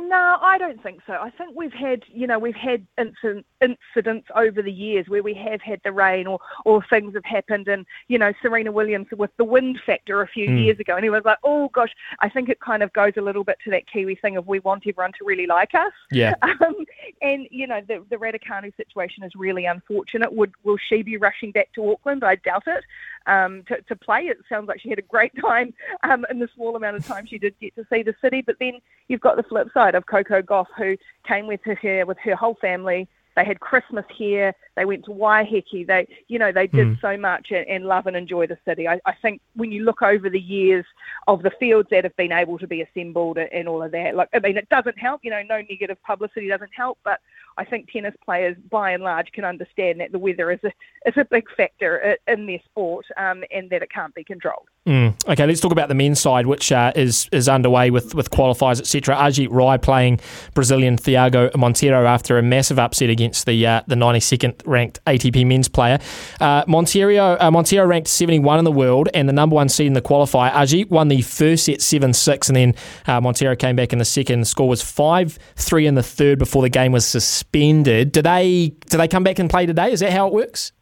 [0.00, 1.14] No, I don't think so.
[1.14, 5.34] I think we've had, you know, we've had incident, incidents over the years where we
[5.34, 7.66] have had the rain or, or things have happened.
[7.66, 10.64] And, you know, Serena Williams with the wind factor a few Mm.
[10.64, 10.94] years ago.
[10.94, 13.58] And he was like, oh, gosh, I think it kind of goes a little bit
[13.64, 15.92] to that Kiwi thing of we want everyone to really like us.
[16.12, 16.34] Yeah.
[16.60, 16.84] Um,
[17.22, 20.32] and, you know, the, the Raducanu situation is really unfortunate.
[20.32, 22.24] Would Will she be rushing back to Auckland?
[22.24, 22.84] I doubt it.
[23.28, 26.48] Um, to, to play, it sounds like she had a great time um, in the
[26.54, 28.42] small amount of time she did get to see the city.
[28.42, 28.74] But then
[29.08, 32.34] you've got the flip side of Coco Gauff, who came with her here with her
[32.34, 33.06] whole family.
[33.36, 34.52] They had Christmas here.
[34.74, 35.86] They went to Waiheke.
[35.86, 37.00] They, you know, they did Mm.
[37.00, 38.88] so much and, and love and enjoy the city.
[38.88, 40.84] I, I think when you look over the years
[41.28, 44.16] of the fields that have been able to be assembled and, and all of that,
[44.16, 45.20] like I mean, it doesn't help.
[45.22, 47.20] You know, no negative publicity doesn't help, but
[47.58, 50.68] I think tennis players, by and large, can understand that the weather is a
[51.04, 54.68] is a big factor in their sport, um, and that it can't be controlled.
[54.88, 55.14] Mm.
[55.28, 58.80] Okay, let's talk about the men's side, which uh, is is underway with with qualifiers,
[58.80, 59.14] etc.
[59.16, 60.18] Ajeet Rai playing
[60.54, 65.68] Brazilian Thiago Monteiro after a massive upset against the uh, the 92nd ranked ATP men's
[65.68, 65.98] player.
[66.40, 69.92] Uh, Monteiro uh, Monteiro ranked 71 in the world and the number one seed in
[69.92, 70.50] the qualifier.
[70.52, 72.74] Ajeet won the first set 7 6, and then
[73.06, 74.40] uh, Monteiro came back in the second.
[74.40, 78.12] The score was 5 3 in the third before the game was suspended.
[78.12, 79.92] Do they do they come back and play today?
[79.92, 80.72] Is that how it works?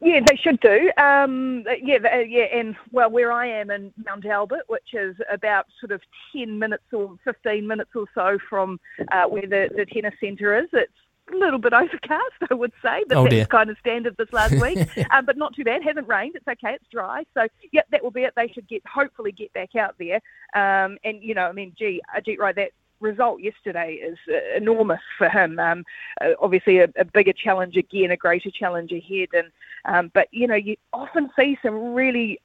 [0.00, 0.92] Yeah, they should do.
[0.96, 5.66] Um, yeah, uh, yeah, and well, where I am in Mount Albert, which is about
[5.80, 6.00] sort of
[6.32, 8.78] ten minutes or fifteen minutes or so from
[9.10, 10.92] uh, where the, the tennis centre is, it's
[11.32, 13.46] a little bit overcast, I would say, but Oh, that's dear.
[13.46, 14.78] kind of standard this last week.
[15.10, 15.82] um, but not too bad.
[15.82, 16.36] Hasn't rained.
[16.36, 16.74] It's okay.
[16.74, 17.24] It's dry.
[17.34, 18.34] So, yep, that will be it.
[18.36, 20.20] They should get hopefully get back out there.
[20.54, 22.70] Um, and you know, I mean, gee, Ajeet Rai, that
[23.00, 25.58] result yesterday is uh, enormous for him.
[25.58, 25.84] Um,
[26.20, 29.48] uh, obviously, a, a bigger challenge again, a greater challenge ahead, and
[29.84, 32.40] um, but you know, you often see some really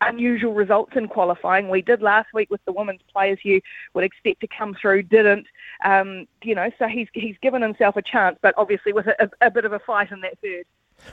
[0.00, 1.68] unusual results in qualifying.
[1.68, 3.60] We did last week with the women's players you
[3.94, 5.46] would expect to come through, didn't.
[5.84, 9.46] Um, you know, so he's he's given himself a chance, but obviously with a, a,
[9.46, 10.64] a bit of a fight in that third.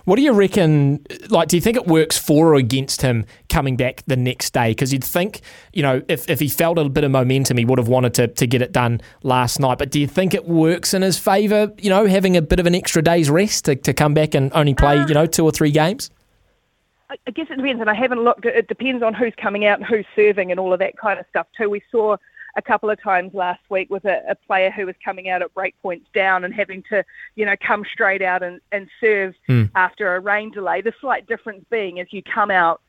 [0.05, 1.05] What do you reckon?
[1.29, 4.71] Like, do you think it works for or against him coming back the next day?
[4.71, 5.41] Because you'd think,
[5.73, 8.27] you know, if, if he felt a bit of momentum, he would have wanted to,
[8.27, 9.77] to get it done last night.
[9.77, 12.65] But do you think it works in his favour, you know, having a bit of
[12.65, 15.07] an extra day's rest to, to come back and only play, uh.
[15.07, 16.09] you know, two or three games?
[17.09, 18.45] I I guess it depends, and I haven't looked.
[18.45, 21.25] It depends on who's coming out and who's serving and all of that kind of
[21.29, 21.69] stuff too.
[21.69, 22.15] We saw
[22.55, 25.53] a couple of times last week with a, a player who was coming out at
[25.53, 27.03] break points down and having to,
[27.35, 29.65] you know, come straight out and, and serve Hmm.
[29.75, 30.81] after a rain delay.
[30.81, 32.81] The slight difference being is you come out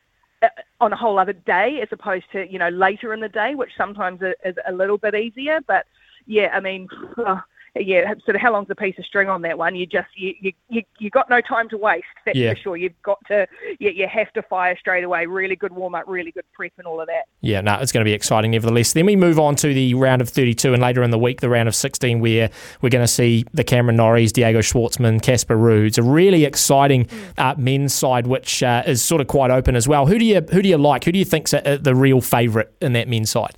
[0.43, 0.49] uh,
[0.81, 3.71] on a whole other day as opposed to, you know, later in the day, which
[3.77, 5.61] sometimes is a little bit easier.
[5.67, 5.87] But
[6.27, 6.89] yeah, I mean,
[7.75, 9.75] yeah, sort of how long's a piece of string on that one?
[9.75, 12.05] You just you you you, you got no time to waste.
[12.27, 12.53] That's Yeah.
[12.55, 12.77] for sure.
[12.77, 13.47] You've got to
[13.79, 15.27] you, you have to fire straight away.
[15.27, 17.25] Really good warm up, really good prep, and all of that.
[17.41, 18.93] Yeah, no, it's going to be exciting nevertheless.
[18.93, 21.49] Then we move on to the round of 32 and later in the week, the
[21.49, 22.51] round of 16, where
[22.83, 25.87] we're going to see the Cameron Norries, Diego Schwartzman, Casper Ruud.
[25.87, 27.09] It's a really exciting
[27.39, 30.07] uh, men's side, which uh, is sort of quite open as well.
[30.07, 31.05] Who do you who do you like?
[31.05, 33.57] Who do you think's a, the real favourite in that men's side?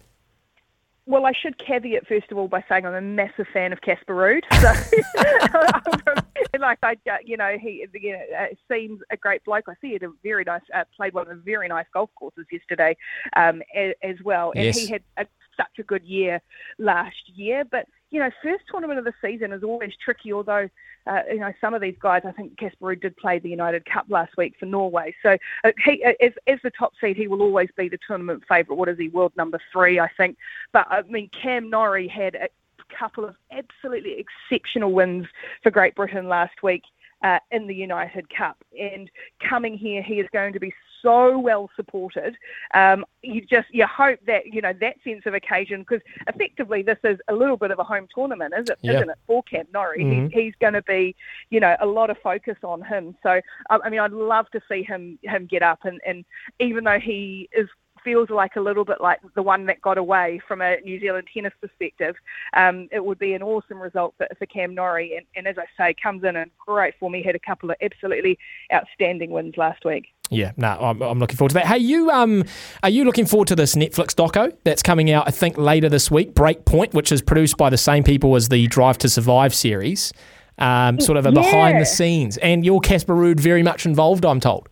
[1.06, 4.14] Well, I should caveat first of all by saying I'm a massive fan of Casper
[4.14, 4.42] Ruud.
[4.60, 9.64] So, like I, uh, you know, he you know, uh, seems a great bloke.
[9.68, 12.08] I see he had a very nice, uh, played one of the very nice golf
[12.18, 12.96] courses yesterday,
[13.36, 14.52] um, as, as well.
[14.56, 14.78] And Yes.
[14.78, 15.26] he had a,
[15.58, 16.40] such a good year
[16.78, 17.64] last year.
[17.70, 20.32] But you know, first tournament of the season is always tricky.
[20.32, 20.68] Although,
[21.06, 24.06] uh, you know, some of these guys, I think Ruud did play the United Cup
[24.08, 25.14] last week for Norway.
[25.22, 28.44] So uh, he, uh, as, as the top seed, he will always be the tournament
[28.48, 28.78] favourite.
[28.78, 29.08] What is he?
[29.08, 30.36] World number three, I think.
[30.72, 32.48] But I mean, Cam Norrie had a
[32.96, 35.26] couple of absolutely exceptional wins
[35.62, 36.84] for Great Britain last week.
[37.24, 39.10] Uh, in the United Cup, and
[39.48, 40.70] coming here, he is going to be
[41.00, 42.36] so well supported.
[42.74, 46.98] Um, you just you hope that you know that sense of occasion because effectively this
[47.02, 48.78] is a little bit of a home tournament, is it?
[48.82, 48.96] Yeah.
[48.96, 50.04] Isn't it for Cam Norrie?
[50.04, 50.24] Mhm.
[50.24, 51.16] He's, he's going to be,
[51.48, 53.16] you know, a lot of focus on him.
[53.22, 56.26] So I I mean, I'd love to see him him get up and and
[56.58, 57.68] even though he is
[58.04, 61.26] feels like a little bit like the one that got away from a New Zealand
[61.32, 62.14] tennis perspective.
[62.56, 65.64] Um, it would be an awesome result for, for Cam Norrie, and, and as I
[65.76, 67.14] say, comes in in great form.
[67.14, 68.38] He had a couple of absolutely
[68.72, 70.06] outstanding wins last week.
[70.30, 71.66] Yeah, no, I'm, I'm looking forward to that.
[71.66, 72.44] Hey, you um,
[72.82, 75.26] are you looking forward to this Netflix doco that's coming out?
[75.26, 78.66] I think later this week, Breakpoint, which is produced by the same people as the
[78.68, 80.12] Drive to Survive series.
[80.56, 84.24] Um, sort of a behind the scenes, and your Casper Ruud very much involved.
[84.24, 84.68] I'm told.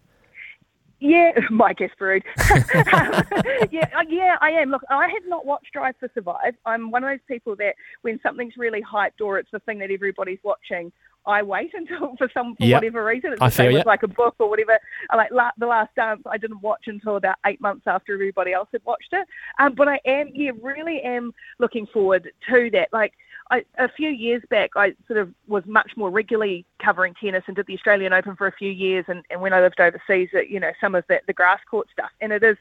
[1.02, 3.68] Yeah, my Casper Ruud.
[3.72, 4.70] yeah, uh, yeah, I am.
[4.70, 6.54] Look, I have not watched Drive to Survive.
[6.64, 9.90] I'm one of those people that when something's really hyped or it's the thing that
[9.90, 10.92] everybody's watching,
[11.26, 12.76] I wait until for some for Yep.
[12.82, 13.32] whatever reason.
[13.32, 13.82] It's I feel ya.
[13.84, 14.78] like a book or whatever.
[15.10, 16.22] I like la- the Last Dance.
[16.24, 19.26] I didn't watch until about eight months after everybody else had watched it.
[19.58, 22.90] Um, but I am, yeah, really am looking forward to that.
[22.92, 23.12] Like.
[23.52, 27.54] I, a few years back, I sort of was much more regularly covering tennis and
[27.54, 29.04] did the Australian Open for a few years.
[29.08, 32.10] And, and when I lived overseas, you know, some of the, the grass court stuff.
[32.22, 32.56] And it is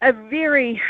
[0.00, 0.80] a very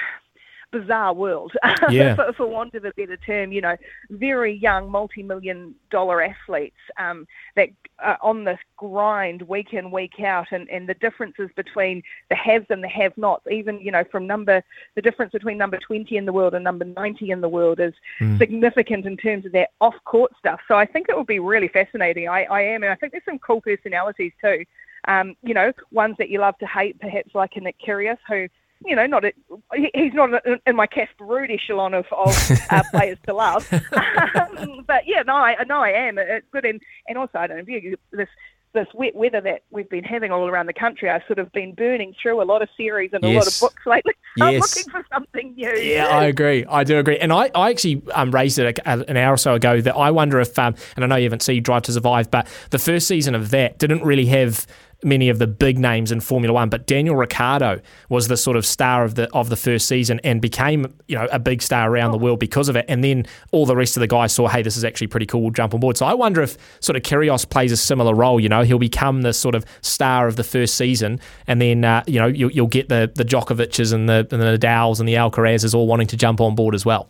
[0.73, 1.53] bizarre world,
[1.91, 2.17] Yeah.
[2.17, 3.53] for, for want of a better term.
[3.53, 3.77] You know,
[4.11, 7.69] very young, multi-million dollar athletes um, that
[7.99, 12.67] are on this grind week in, week out, and, and the differences between the haves
[12.71, 14.63] and the have-nots, even you know, from number
[14.97, 17.93] the difference between number 20 in the world and number 90 in the world is
[18.21, 18.39] Mm.
[18.39, 20.61] significant in terms of their off-court stuff.
[20.67, 22.29] So I think it will be really fascinating.
[22.29, 24.65] I, I am, and I think there's some cool personalities too.
[25.09, 28.49] Um, you know, ones that you love to hate, perhaps like a Nick Kyrgios, who
[28.87, 29.33] you know, not a,
[29.75, 32.37] he- he's not in- in my Casper Ruud echelon of, of
[32.71, 33.71] uh, players to love.
[33.73, 36.19] um, but yeah, no, I no, I am.
[36.19, 38.29] It's good, and and also I don't know you this
[38.75, 41.11] this wet weather that we've been having all around the country.
[41.11, 43.83] I've sort of been burning through a lot of series and a lot of books
[43.85, 44.15] lately.
[44.41, 44.63] I'm Yes.
[44.79, 45.75] looking for something new.
[45.77, 46.65] Yeah, I agree.
[46.67, 47.19] I do agree.
[47.19, 50.11] And I, I actually um, raised it a, an hour or so ago that I
[50.11, 53.07] wonder if, um, and I know you haven't seen Drive to Survive, but the first
[53.09, 54.67] season of that didn't really have
[55.05, 58.65] many of the big names in Formula One, but Daniel Ricciardo was the sort of
[58.67, 62.13] star of the of the first season and became you know a big star around
[62.13, 62.85] the world because of it.
[62.89, 65.43] And then all the rest of the guys saw, hey, this is actually pretty cool.
[65.43, 65.97] We'll jump on board.
[65.97, 68.41] So I wonder if sort of Kyrgios plays a similar role.
[68.41, 72.05] You know, he'll become the sort of star of the first season, and then uh,
[72.07, 75.15] you know you'll, you'll get the the Djokovic's and the and the Nadal's and the
[75.15, 77.09] Alcarazes all wanting to jump on board as well.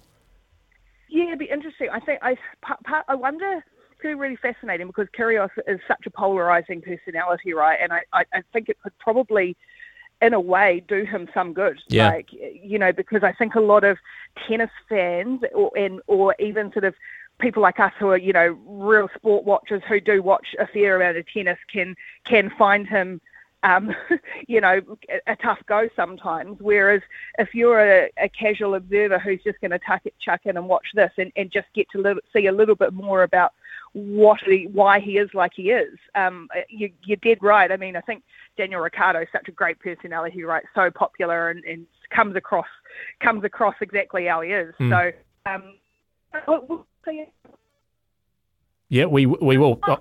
[1.09, 1.89] Yeah, it'd be interesting.
[1.93, 3.65] I think I part, part, I wonder.
[4.03, 7.79] It's going to be really fascinating because Kyrgios is such a polarizing personality, right?
[7.81, 9.57] And I, I, I think it could probably,
[10.21, 11.79] in a way, do him some good.
[11.87, 12.09] Yeah.
[12.09, 13.99] Like you know, because I think a lot of
[14.49, 16.95] tennis fans, or and or even sort of
[17.39, 20.97] people like us who are you know real sport watchers who do watch a fair
[20.97, 21.95] amount of tennis can
[22.25, 23.21] can find him
[23.63, 23.95] um,
[24.49, 26.57] you know, a, a tough go sometimes.
[26.61, 27.03] Whereas
[27.39, 30.69] if you're a, a casual observer who's just going to tuck it, chuck in and
[30.69, 33.53] watch this and, and just get to little, see a little bit more about
[33.93, 37.71] what he, why he is like he is, um, you, you're dead right.
[37.71, 38.23] I mean, I think
[38.57, 40.65] Daniel Ricciardo is such a great personality, right?
[40.75, 42.67] So popular and, and comes across
[43.23, 44.75] comes across exactly how he is.
[44.81, 44.91] Mm.
[44.91, 45.51] So.
[45.51, 45.75] Um,
[46.47, 46.87] we'll.
[48.89, 49.79] Yeah, we we will.
[49.89, 49.99] Oh,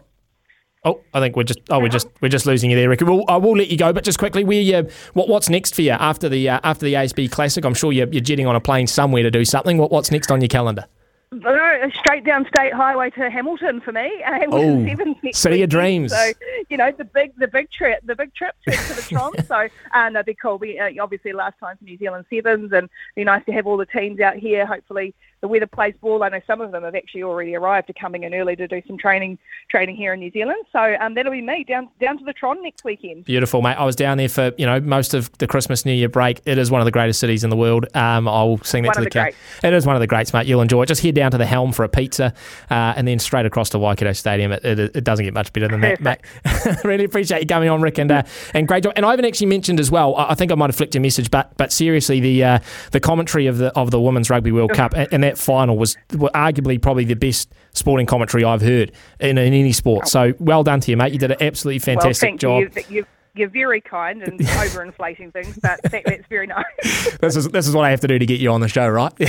[0.84, 3.06] oh, I think we're just oh we're just we're just losing you there, Ricky.
[3.06, 4.84] We'll, I will let you go, but just quickly, we uh,
[5.14, 7.64] what what's next for you after the uh, after the ASB Classic?
[7.64, 9.78] I'm sure you're, you're jetting on a plane somewhere to do something.
[9.78, 10.86] What what's next on your calendar?
[11.34, 14.22] No, straight down State Highway to Hamilton for me.
[14.26, 16.12] Uh, Hamilton Oh, Sevens next city of dreams.
[16.12, 16.32] So
[16.70, 19.32] you know the big, the big trip, the big trip trip to the Tron.
[19.46, 20.58] so uh, no, be cool.
[20.58, 23.66] We uh, obviously last time for New Zealand Sevens, and it'd be nice to have
[23.66, 24.66] all the teams out here.
[24.66, 26.24] Hopefully the weather plays ball.
[26.24, 28.82] I know some of them have actually already arrived, are coming in early to do
[28.88, 29.38] some training
[29.70, 30.64] training here in New Zealand.
[30.72, 33.26] So um, that'll be me down down to the Tron next weekend.
[33.26, 33.76] Beautiful, mate.
[33.76, 36.42] I was down there for you know most of the Christmas New Year break.
[36.46, 37.88] It is one of the greatest cities in the world.
[37.96, 40.34] Um, I'll sing that One to the, the ca- It is one of the greats,
[40.34, 40.46] mate.
[40.46, 40.88] You'll enjoy it.
[40.88, 42.34] Just head down to the Helm for a pizza,
[42.70, 44.52] uh, and then straight across to Waikato Stadium.
[44.52, 46.20] It, it, it doesn't get much better than that, mate.
[46.84, 48.24] really appreciate you coming on, Rick, and uh,
[48.54, 48.94] and great job.
[48.96, 50.16] And I haven't actually mentioned as well.
[50.16, 52.60] I I think I might have flicked your message, but but seriously, the uh,
[52.92, 55.98] the commentary of the of the Women's Rugby World Cup and, and that final was
[56.12, 60.08] arguably probably the best sporting commentary I've heard in, in any sport.
[60.08, 61.14] So well done to you, mate.
[61.14, 62.60] You did an absolutely fantastic well, thank job.
[62.62, 62.70] you.
[62.90, 66.66] You- You're, you're very kind and overinflating things, but that, that's very nice.
[67.22, 68.86] This is this is what I have to do to get you on the show,
[68.90, 69.14] right?
[69.20, 69.28] yeah,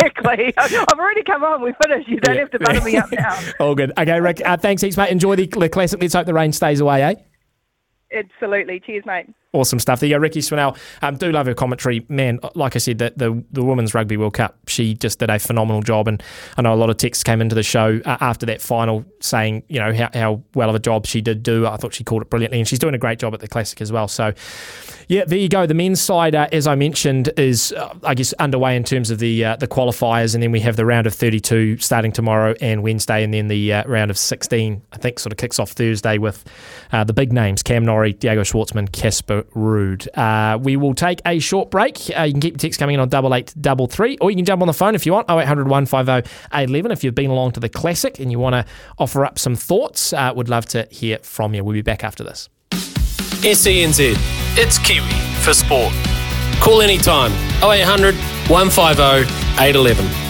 [0.00, 0.54] exactly.
[0.56, 1.60] I've already come on.
[1.60, 2.08] We finished.
[2.08, 2.40] You don't Yeah.
[2.40, 3.38] have to butter me up now.
[3.60, 3.92] All good.
[3.98, 4.40] Okay, Rick.
[4.42, 5.10] Uh, thanks heaps, mate.
[5.10, 6.00] Enjoy the, the classic.
[6.00, 7.14] Let's hope the rain stays away, eh?
[8.12, 8.80] Absolutely.
[8.80, 9.26] Cheers, mate.
[9.54, 10.00] Awesome stuff.
[10.00, 10.76] There you go, Rikki Swannell.
[11.00, 12.04] Um, do love her commentary.
[12.10, 15.38] Man, like I said, the, the, the Women's Rugby World Cup, she just did a
[15.38, 16.06] phenomenal job.
[16.06, 16.22] And
[16.58, 19.62] I know a lot of texts came into the show uh, after that final saying,
[19.68, 21.66] you know, how, how well of a job she did do.
[21.66, 22.58] I thought she called it brilliantly.
[22.58, 24.06] And she's doing a great job at the Classic as well.
[24.06, 24.34] So,
[25.08, 25.64] yeah, there you go.
[25.64, 29.18] The men's side, uh, as I mentioned, is, uh, I guess, underway in terms of
[29.18, 30.34] the uh, the qualifiers.
[30.34, 33.24] And then we have the round of 32 starting tomorrow and Wednesday.
[33.24, 36.44] And then the uh, round of 16, I think, sort of kicks off Thursday with
[36.92, 40.06] uh, the big names Cam Norrie, Diego Schwartzman, Casper Ruud.
[40.16, 41.98] Uh, we will take a short break.
[42.16, 44.36] Uh, you can keep your texts coming in on double eight double three, or you
[44.36, 47.52] can jump on the phone if you want 0800 150 811 if you've been along
[47.52, 48.64] to the classic and you want to
[48.98, 50.12] offer up some thoughts.
[50.12, 51.64] Uh, would love to hear from you.
[51.64, 52.48] We'll be back after this.
[52.70, 54.16] SENZ.
[54.56, 55.08] It's Kiwi
[55.42, 55.92] for sport.
[56.60, 57.32] Call anytime
[57.62, 58.14] 0800
[58.48, 59.32] 150
[59.62, 60.27] 811.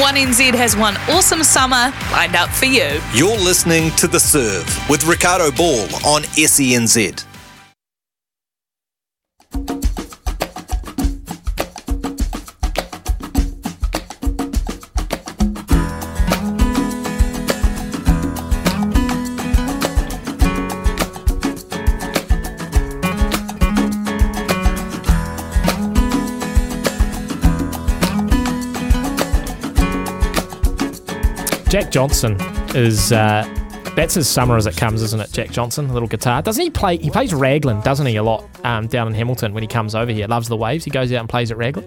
[0.00, 3.00] One NZ has one awesome summer lined up for you.
[3.12, 7.27] You're listening to The Serve with Ricardo Ball on SENZ.
[31.68, 32.36] Jack Johnson
[32.74, 33.12] is.
[33.12, 33.46] Uh,
[33.94, 35.32] that's his summer as it comes, isn't it?
[35.32, 36.40] Jack Johnson, a little guitar.
[36.40, 36.96] Doesn't he play?
[36.96, 38.16] He plays Raglan, doesn't he?
[38.16, 40.26] A lot um, down in Hamilton when he comes over here.
[40.28, 40.84] Loves the waves.
[40.84, 41.86] He goes out and plays at Raglan.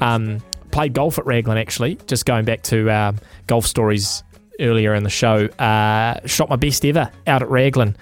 [0.00, 1.96] Um, played golf at Raglan actually.
[2.06, 3.12] Just going back to uh,
[3.46, 4.22] golf stories
[4.60, 5.46] earlier in the show.
[5.46, 7.96] Uh, shot my best ever out at Raglan.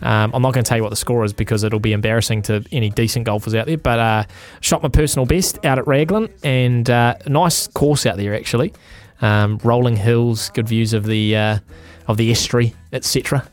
[0.00, 2.42] Um, I'm not going to tell you what the score is because it'll be embarrassing
[2.42, 3.78] to any decent golfers out there.
[3.78, 4.24] But uh,
[4.60, 8.72] shot my personal best out at Raglan and uh, nice course out there actually.
[9.22, 11.58] Um, rolling hills, good views of the uh,
[12.08, 13.48] of the estuary, etc.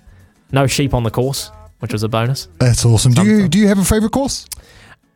[0.51, 2.47] No sheep on the course, which was a bonus.
[2.59, 3.13] That's awesome.
[3.13, 4.47] Do you do you have a favourite course?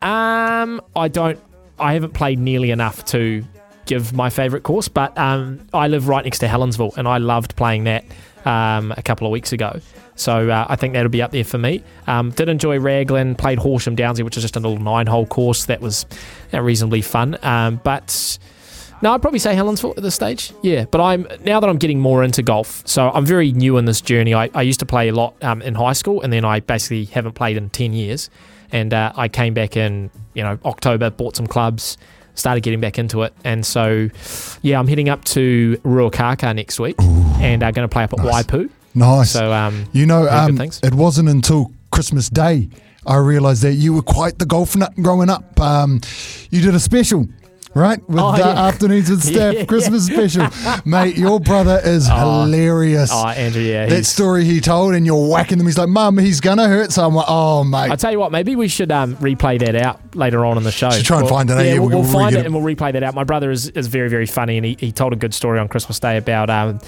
[0.00, 1.40] Um, I don't.
[1.78, 3.44] I haven't played nearly enough to
[3.86, 7.56] give my favourite course, but um, I live right next to Helensville, and I loved
[7.56, 8.04] playing that
[8.44, 9.80] um, a couple of weeks ago.
[10.16, 11.82] So uh, I think that'll be up there for me.
[12.06, 15.80] Um, did enjoy Raglan, played Horsham Downsy, which is just a little nine-hole course that
[15.80, 16.06] was
[16.52, 17.36] uh, reasonably fun.
[17.42, 18.38] Um, but
[19.02, 20.52] no, I'd probably say Helensville at this stage.
[20.62, 23.84] Yeah, but I'm now that I'm getting more into golf, so I'm very new in
[23.84, 24.34] this journey.
[24.34, 27.04] I, I used to play a lot um, in high school, and then I basically
[27.04, 28.30] haven't played in ten years.
[28.72, 31.96] And uh, I came back in, you know, October, bought some clubs,
[32.34, 34.08] started getting back into it, and so
[34.62, 38.20] yeah, I'm heading up to Ruakaka next week, and I'm going to play up at
[38.20, 38.70] Waipu.
[38.94, 39.32] Nice.
[39.32, 42.68] So um, You know, um, it wasn't until Christmas Day
[43.06, 45.60] I realised that you were quite the golf nut growing up.
[45.60, 46.00] Um,
[46.50, 47.26] you did a special.
[47.74, 48.44] Right with Oh, uh, yeah.
[48.68, 49.64] afternoons with Steph Yeah.
[49.64, 50.46] Christmas special,
[50.84, 51.16] mate.
[51.16, 52.42] Your brother is Oh.
[52.44, 53.10] hilarious.
[53.12, 55.66] Oh, Andrew, yeah, that story he told, and you're whacking them.
[55.66, 57.90] He's like, "Mum, he's gonna hurt someone." Oh, mate.
[57.90, 60.70] I tell you what, maybe we should um, replay that out later on in the
[60.70, 60.90] show.
[60.90, 61.62] Should try and We'll- find it, eh?
[61.62, 62.46] Yeah, Yeah, we'll, we'll we'll find it it.
[62.46, 63.14] and we'll replay that out.
[63.14, 65.66] My brother is, is very very funny, and he, he told a good story on
[65.68, 66.78] Christmas Day about um,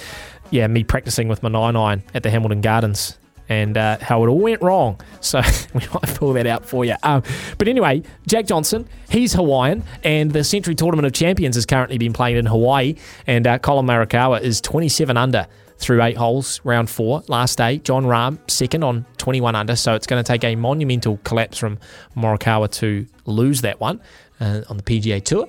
[0.50, 3.18] yeah me practicing with my nine iron at the Hamilton Gardens.
[3.48, 5.00] And uh, how it all went wrong.
[5.20, 5.40] So
[5.74, 6.96] we might pull that out for you.
[7.02, 7.22] Um,
[7.58, 12.12] but anyway, Jack Johnson, he's Hawaiian, and the Sentry Tournament of Champions has currently been
[12.12, 12.96] playing in Hawaii.
[13.26, 15.46] And uh, Collin Morikawa is 27 under
[15.78, 17.78] through eight holes, round four, last day.
[17.78, 19.76] Jon Rahm, second on 21 under.
[19.76, 21.78] So it's going to take a monumental collapse from
[22.16, 24.00] Morikawa to lose that one
[24.40, 25.48] uh, on the PGA Tour.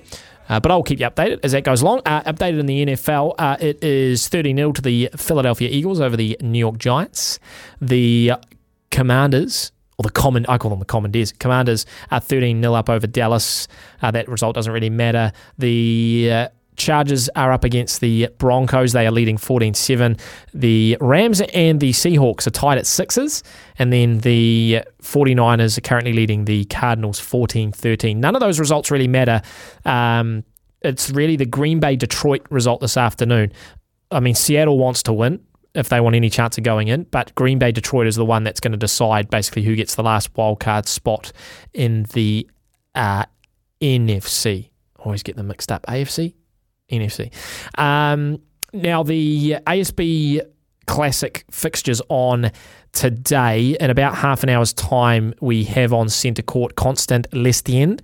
[0.50, 2.02] Uh, but I'll keep you updated as that goes along.
[2.06, 6.16] Uh, updated in the NFL, uh, it is 30 0 to the Philadelphia Eagles over
[6.16, 7.40] the New York Giants.
[7.82, 8.34] The
[8.92, 11.32] Commanders, or the common, I call them the Commanders.
[11.34, 13.68] Commanders are 13 0 up over Dallas.
[14.02, 15.32] Uh, that result doesn't really matter.
[15.58, 18.94] The uh, Chargers are up against the Broncos.
[18.94, 20.18] They are leading 14 7.
[20.54, 23.44] The Rams and the Seahawks are tied at sixes.
[23.80, 28.20] And then the 49ers are currently leading the Cardinals 14 13.
[28.20, 29.42] None of those results really matter.
[29.86, 30.44] Um,
[30.82, 33.52] it's really the Green Bay Detroit result this afternoon.
[34.12, 35.42] I mean, Seattle wants to win
[35.74, 38.44] if they want any chance of going in, but Green Bay Detroit is the one
[38.44, 41.32] that's going to decide basically who gets the last wild card spot
[41.74, 42.50] in the
[42.96, 43.26] uh,
[43.82, 44.70] NFC.
[44.98, 45.86] Always get them mixed up.
[45.86, 46.34] AFC,
[46.92, 47.32] NFC.
[47.78, 48.40] Um,
[48.74, 50.42] now the ASB
[50.88, 52.50] Classic fixtures on
[52.94, 53.76] today.
[53.80, 58.00] In about half an hour's time, we have on centre court Constant Lestienne,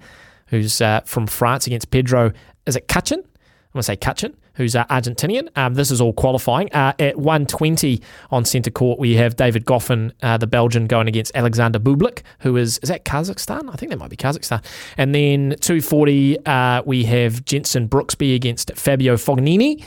[0.47, 2.33] who's uh, from France against Pedro.
[2.65, 3.19] Is it Cachin?
[3.19, 3.25] I'm
[3.73, 5.49] going to say Cachin, who's uh, Argentinian.
[5.57, 6.71] Um, this is all qualifying.
[6.73, 8.01] Uh, at 120
[8.31, 12.57] on centre court, we have David Goffin, uh, the Belgian, going against Alexander Bublik, who
[12.57, 13.69] is, is that Kazakhstan?
[13.71, 14.63] I think that might be Kazakhstan.
[14.97, 19.83] And then 240, uh, we have Jenson Brooksby against Fabio Fognini,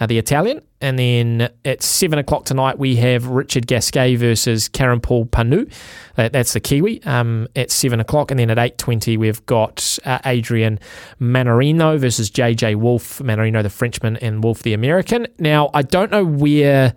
[0.00, 0.62] uh, the Italian.
[0.80, 5.70] And then at 7 o'clock tonight, we have Richard Gasquet versus Kiranpal Pannu.
[6.16, 8.30] That, that's the Kiwi um, at 7 o'clock.
[8.30, 10.80] And then at 8.20, we've got uh, Adrian
[11.20, 13.18] Mannarino versus JJ Wolf.
[13.18, 15.26] Mannarino, the Frenchman, and Wolf, the American.
[15.38, 16.94] Now, I don't know where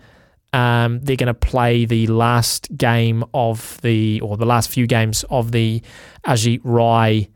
[0.54, 5.26] um, they're going to play the last game of the, or the last few games
[5.30, 5.82] of the
[6.26, 7.30] Ajeet Rai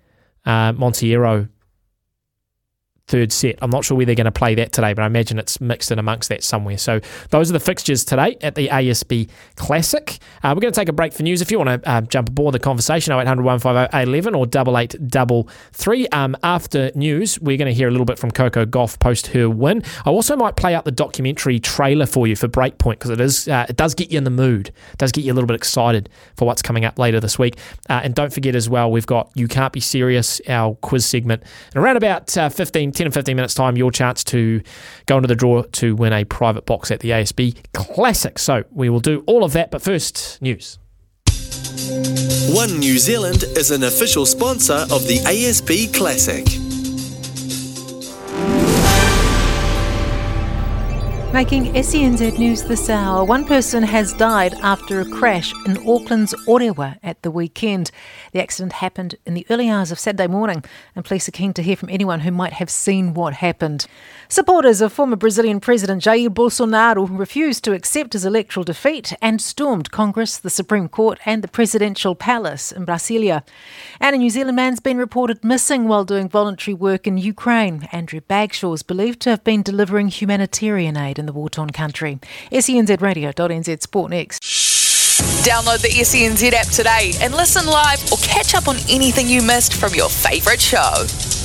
[0.46, 0.72] uh,
[3.08, 3.58] third set.
[3.62, 5.92] I'm not sure where they're going to play that today, but I imagine it's mixed
[5.92, 6.78] in amongst that somewhere.
[6.78, 7.00] So
[7.30, 10.20] those are the fixtures today at the ASB Classic.
[10.44, 11.42] Uh, we're going to take a break for news.
[11.42, 16.08] If you want to uh, jump aboard the conversation, 0800 150 811 or 8833.
[16.10, 19.50] Um, after news, we're going to hear a little bit from Coco Gauff post her
[19.50, 19.84] win.
[20.06, 23.48] I also might play out the documentary trailer for you for Breakpoint because it is
[23.48, 24.68] uh, it does get you in the mood.
[24.68, 27.58] It does get you a little bit excited for what's coming up later this week.
[27.90, 31.44] Uh, and don't forget as well, we've got You Can't Be Serious, our quiz segment.
[31.74, 34.62] And around about uh, 15, 10 and 15 minutes time, your chance to
[35.06, 38.40] go into the draw to win a private box at the ASB Classic.
[38.40, 40.80] So we will do all of that, but first, news.
[42.50, 46.67] One New Zealand is an official sponsor of the ASB Classic.
[51.38, 56.98] Making SENZ news this hour, one person has died after a crash in Auckland's Orewa
[57.04, 57.92] at the weekend.
[58.32, 60.64] The accident happened in the early hours of Saturday morning,
[60.96, 63.86] and police are keen to hear from anyone who might have seen what happened.
[64.30, 69.90] Supporters of former Brazilian President Jair Bolsonaro refused to accept his electoral defeat and stormed
[69.90, 73.44] Congress, the Supreme Court, and the presidential palace in Brasilia.
[74.02, 77.88] And a New Zealand man's been reported missing while doing voluntary work in Ukraine.
[77.94, 82.20] Andrew Bagshaw is believed to have been delivering humanitarian aid in the war torn country.
[82.52, 84.42] E SENZradio.nz Sport next.
[85.48, 89.74] Download the SENZ app today and listen live or catch up on anything you missed
[89.74, 91.37] from your favourite show.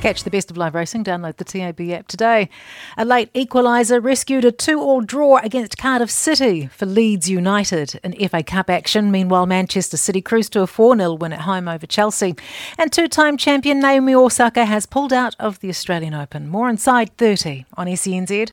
[0.00, 1.04] Catch the best of live racing.
[1.04, 2.48] Download the TAB app today.
[2.96, 8.42] A late equaliser rescued a two-all draw against Cardiff City for Leeds United in FA
[8.42, 9.10] Cup action.
[9.10, 12.34] Meanwhile, Manchester City cruised to a 4-0 win at home over Chelsea.
[12.78, 16.48] And two-time champion Naomi Osaka has pulled out of the Australian Open.
[16.48, 18.52] More inside 30 on SENZ.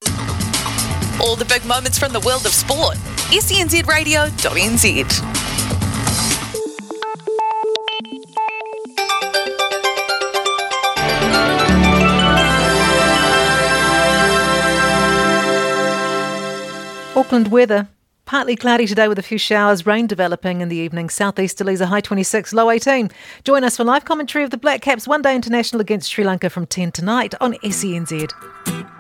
[1.22, 2.98] All the big moments from the world of sport.
[3.32, 5.57] SENZradio.nz.
[17.18, 17.88] Auckland weather.
[18.26, 21.08] Partly cloudy today with a few showers, rain developing in the evening.
[21.08, 23.10] Southeasterlies a high 26, low 18.
[23.44, 26.52] Join us for live commentary of the Black Caps one day international against Sri Lanka
[26.52, 28.97] from 10 tonight on SENZ.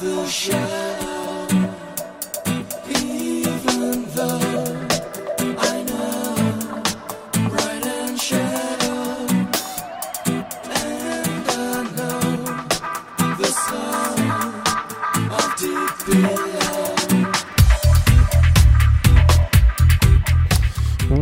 [0.00, 1.46] The shadow.
[2.88, 4.49] Even though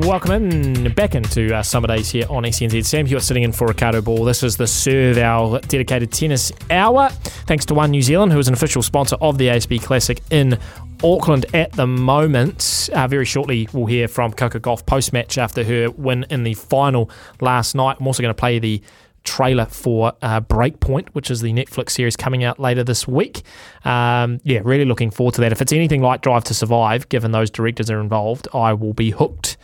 [0.09, 2.87] Welcome in, back into uh, Summer Days here on SENZ.
[2.87, 4.25] Sam Hewitt sitting in for Ricardo Ball.
[4.25, 7.11] This is the Serve, our dedicated tennis hour.
[7.11, 10.59] Thanks to One New Zealand, who is an official sponsor of the ASB Classic in
[11.05, 12.89] Auckland at the moment.
[12.95, 16.55] Uh, very shortly, we'll hear from Coco Gauff post match after her win in the
[16.55, 17.11] final
[17.43, 17.99] last night.
[18.01, 18.81] I'm also going to play the
[19.25, 23.43] trailer for uh, Breakpoint, which is the Netflix series coming out later this week.
[23.85, 25.53] Um, yeah, really looking forward to that.
[25.53, 29.11] If it's anything like Drive to Survive, given those directors are involved, I will be
[29.11, 29.59] hooked.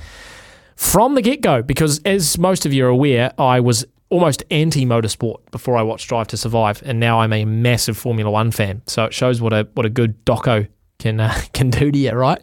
[0.76, 4.84] From the get go because, as most of you are aware, I was almost anti
[4.84, 8.82] motorsport before I watched Drive to Survive, and now I'm a massive Formula One fan.
[8.86, 10.68] So it shows what a what a good doco
[10.98, 12.40] can uh, can do to you, right?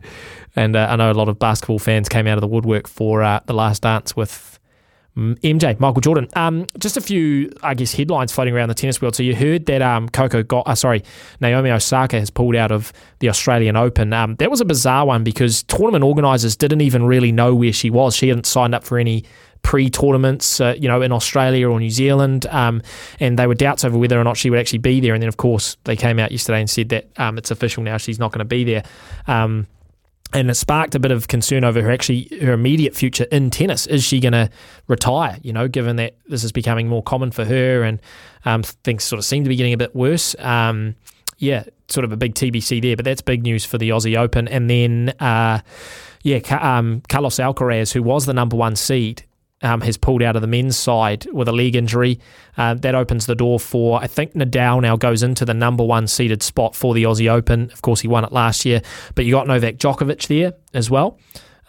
[0.55, 3.23] And uh, I know a lot of basketball fans came out of the woodwork for
[3.23, 4.51] uh, the Last Dance with
[5.18, 6.30] MJ, Michael Jordan.
[6.36, 9.16] Um, just a few, I guess, headlines floating around the tennis world.
[9.16, 11.03] So you heard that um, Coco got, uh, sorry,
[11.41, 14.14] Naomi Osaka has pulled out of the Australian Open.
[14.14, 17.89] Um, that was a bizarre one because tournament organisers didn't even really know where she
[17.89, 18.16] was.
[18.16, 19.26] She hadn't signed up for any
[19.64, 22.82] pre-tournaments, uh, you know, in Australia or New Zealand, um,
[23.20, 25.14] and they were doubts over whether or not she would actually be there.
[25.14, 27.97] And then, of course, they came out yesterday and said that um, it's official now;
[27.97, 28.84] she's not going to be there.
[29.28, 29.68] Um,
[30.34, 33.88] and it sparked a bit of concern over her actually her immediate future in tennis.
[33.88, 34.49] Is she going to
[34.88, 35.38] retire?
[35.41, 38.01] You know, given that this is becoming more common for her, and
[38.45, 40.36] um, things sort of seem to be getting a bit worse.
[40.39, 40.95] Um,
[41.38, 44.47] yeah, sort of a big TBC there, but that's big news for the Aussie Open.
[44.47, 45.61] And then, uh,
[46.21, 49.23] yeah, um, Carlos Alcaraz, who was the number one seed,
[49.62, 52.20] um, has pulled out of the men's side with a leg injury.
[52.57, 56.07] Uh, that opens the door for, I think Nadal now goes into the number one
[56.07, 57.72] seeded spot for the Aussie Open.
[57.72, 58.82] Of course, he won it last year,
[59.16, 61.18] but you got Novak Djokovic there as well.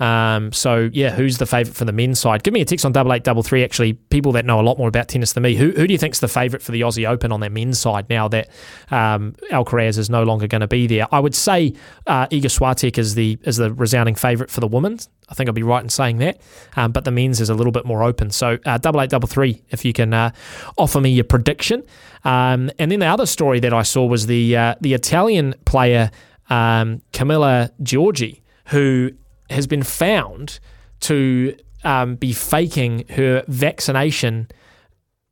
[0.00, 2.42] Um, so yeah, who's the favourite for the men's side?
[2.42, 3.62] Give me a text on double eight double three.
[3.62, 5.98] Actually, people that know a lot more about tennis than me, who, who do you
[5.98, 8.48] think's the favourite for the Aussie Open on their men's side now that
[8.90, 11.06] um, Alcaraz is no longer going to be there?
[11.12, 11.74] I would say
[12.06, 15.08] uh, Iga Swiatek is the is the resounding favourite for the women's.
[15.32, 16.42] I think I'll be right in saying that,
[16.76, 18.30] um, but the men's is a little bit more open.
[18.30, 20.30] So uh, double eight double three, if you can uh,
[20.76, 21.82] offer me your prediction.
[22.22, 26.10] Um, and then the other story that I saw was the uh, the Italian player
[26.50, 29.12] um, Camila Giorgi, who
[29.48, 30.60] has been found
[31.00, 34.48] to um, be faking her vaccination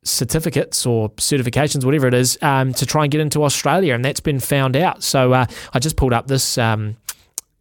[0.03, 4.19] certificates or certifications, whatever it is, um, to try and get into Australia, and that's
[4.19, 5.03] been found out.
[5.03, 6.57] So uh, I just pulled up this.
[6.57, 6.97] Um,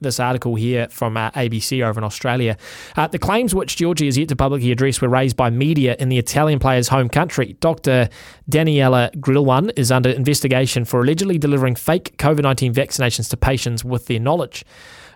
[0.01, 2.57] this article here from uh, ABC over in Australia.
[2.97, 6.09] Uh, the claims which Giorgi has yet to publicly address were raised by media in
[6.09, 7.57] the Italian player's home country.
[7.61, 8.09] Dr.
[8.51, 14.07] Daniela Grillone is under investigation for allegedly delivering fake COVID 19 vaccinations to patients with
[14.07, 14.65] their knowledge.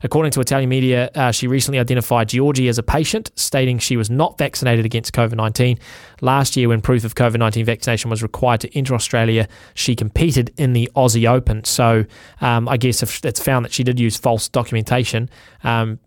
[0.04, 4.10] According to Italian media, uh, she recently identified Giorgi as a patient, stating she was
[4.10, 5.78] not vaccinated against COVID 19.
[6.20, 10.52] Last year, when proof of COVID 19 vaccination was required to enter Australia, she competed
[10.58, 11.64] in the Aussie Open.
[11.64, 12.04] So
[12.42, 15.30] um, I guess if it's found that she did use false documentation,
[15.62, 15.98] um,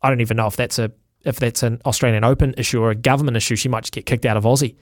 [0.00, 0.90] I don't even know if that's a
[1.24, 3.56] if that's an Australian Open issue or a government issue.
[3.56, 4.74] She might just get kicked out of Aussie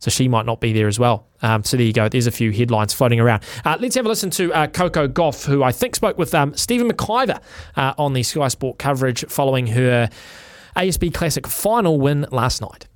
[0.00, 1.26] so she might not be there as well.
[1.42, 2.08] Um, so there you go.
[2.08, 3.42] There's a few headlines floating around.
[3.64, 6.54] Uh, let's have a listen to uh, Coco Gauff, who I think spoke with um,
[6.56, 7.40] Stephen McIver
[7.76, 10.08] uh, on the Sky Sport coverage following her
[10.76, 12.88] ASB Classic final win last night.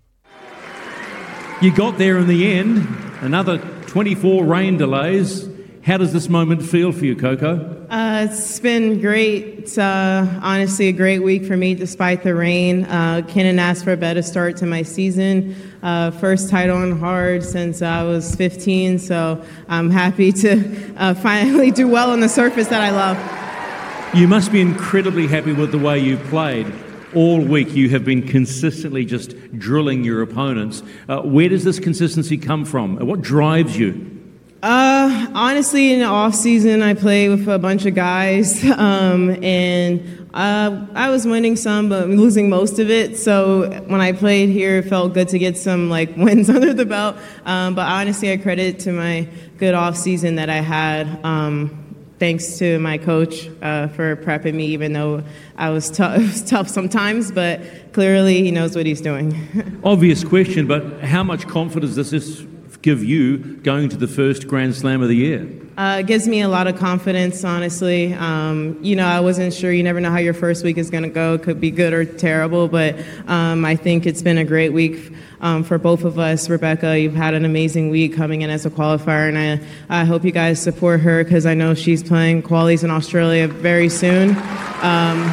[1.61, 2.86] You got there in the end.
[3.20, 5.48] Another 24 rain delays.
[5.85, 7.87] How does this moment feel for you, Coco?
[7.91, 9.45] Uh, it's been great.
[9.59, 12.85] It's uh, honestly a great week for me despite the rain.
[12.85, 15.55] Uh, couldn't ask for a better start to my season.
[15.82, 21.70] Uh, first title on hard since I was 15, so I'm happy to uh, finally
[21.70, 24.16] do well on the surface that I love.
[24.16, 26.72] You must be incredibly happy with the way you played.
[27.14, 30.82] All week you have been consistently just drilling your opponents.
[31.11, 32.97] Uh, where does this consistency come from?
[33.07, 34.24] What drives you?
[34.64, 40.30] Uh, honestly, in the off season, I play with a bunch of guys, um, and
[40.32, 43.18] uh, I was winning some, but losing most of it.
[43.18, 46.86] So when I played here, it felt good to get some like wins under the
[46.86, 47.16] belt.
[47.44, 51.22] Um, but honestly, I credit to my good off season that I had.
[51.22, 51.82] Um,
[52.18, 55.24] thanks to my coach uh, for prepping me, even though
[55.58, 57.30] I was, t- was tough sometimes.
[57.30, 59.78] But clearly, he knows what he's doing.
[59.84, 62.46] Obvious question, but how much confidence does this
[62.85, 65.49] give you going to the first Grand Slam of the year?
[65.78, 68.12] Uh, it gives me a lot of confidence, honestly.
[68.12, 69.72] Um, you know, I wasn't sure.
[69.72, 71.35] You never know how your first week is going to go.
[71.35, 72.95] It could be good or terrible, but
[73.26, 76.46] um, I think it's been a great week um, for both of us.
[76.46, 79.38] Rebeka, you've had an amazing week coming in as a qualifier, and
[79.91, 83.49] I, I hope you guys support her because I know she's playing qualies in Australia
[83.49, 84.37] very soon.
[84.83, 85.25] Um,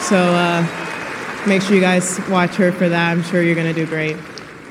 [0.00, 3.10] so uh, make sure you guys watch her for that.
[3.10, 4.16] I'm sure you're going to do great.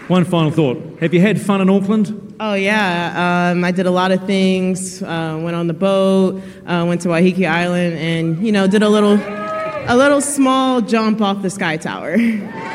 [0.07, 0.99] One final thought.
[0.99, 2.35] Have you had fun in Auckland?
[2.39, 5.01] Oh yeah, um, I did a lot of things.
[5.01, 8.89] Uh, went on the boat, uh, went to Waiheke Island, and you know did a
[8.89, 12.17] little, a little small jump off the sky tower.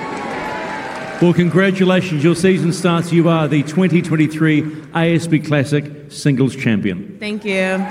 [1.20, 2.22] Well, congratulations.
[2.22, 3.10] Your season starts.
[3.10, 7.16] You are the 2023 ASB Classic Singles Champion.
[7.18, 7.84] Thank you.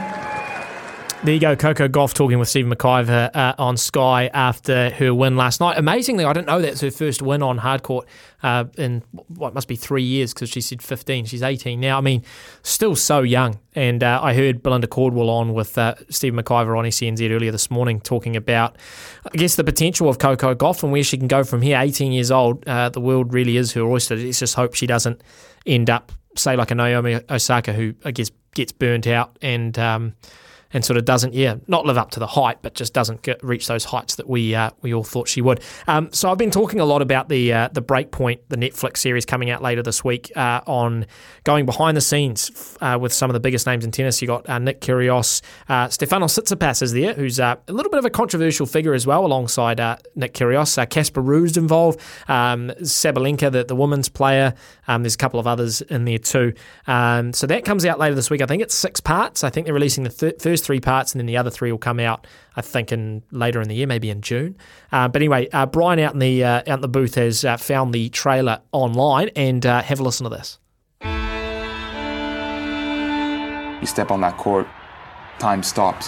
[1.28, 5.36] There you go, Coco Gauff talking with Stephen McIver uh, on Sky after her win
[5.36, 5.78] last night.
[5.78, 8.04] Amazingly, I didn't know that's her first win on hardcourt
[8.44, 11.26] uh, in what must be three years because she said 15.
[11.26, 11.98] She's 18 now.
[11.98, 12.24] I mean,
[12.64, 13.60] still so young.
[13.76, 17.70] And uh, I heard Belinda Cordwell on with uh, Stephen McIver on SENZ earlier this
[17.70, 18.78] morning talking about,
[19.26, 21.78] I guess, the potential of Coco Gauff and where she can go from here.
[21.78, 24.16] 18 years old, uh, the world really is her oyster.
[24.16, 25.22] Let's just hope she doesn't
[25.66, 29.78] end up, say, like a Naomi Osaka who, I guess, gets burnt out and.
[29.78, 30.16] Um,
[30.74, 33.44] and sort of doesn't, yeah, not live up to the height, but just doesn't get,
[33.44, 35.62] reach those heights that we uh, we all thought she would.
[35.88, 39.26] Um, so I've been talking a lot about the uh, the Breakpoint, the Netflix series
[39.26, 41.06] coming out later this week, uh, on
[41.48, 44.22] going behind the scenes uh, with some of the biggest names in tennis.
[44.22, 48.00] You got uh, Nick Kyrgios, uh, Stefanos Tsitsipas is there, who's uh, a little bit
[48.00, 50.78] of a controversial figure as well, alongside uh, Nick Kyrgios.
[50.78, 54.56] Uh, Casper Ruud's involved, um, Sabalenka, the, the women's player.
[54.90, 56.54] Um, there's a couple of others in there too.
[56.86, 58.42] Um, so that comes out later this week.
[58.42, 59.46] I think it's six parts.
[59.46, 61.80] I think they're releasing the th- first three parts, and then the other three will
[61.80, 62.28] come out.
[62.58, 64.58] I think in later in the year, maybe in June.
[64.92, 67.56] Uh, but anyway, uh, Brian out in the uh, out in the booth has uh,
[67.56, 70.60] found the trailer online, and uh, have a listen to this.
[73.80, 74.68] You step on that court,
[75.38, 76.08] time stops.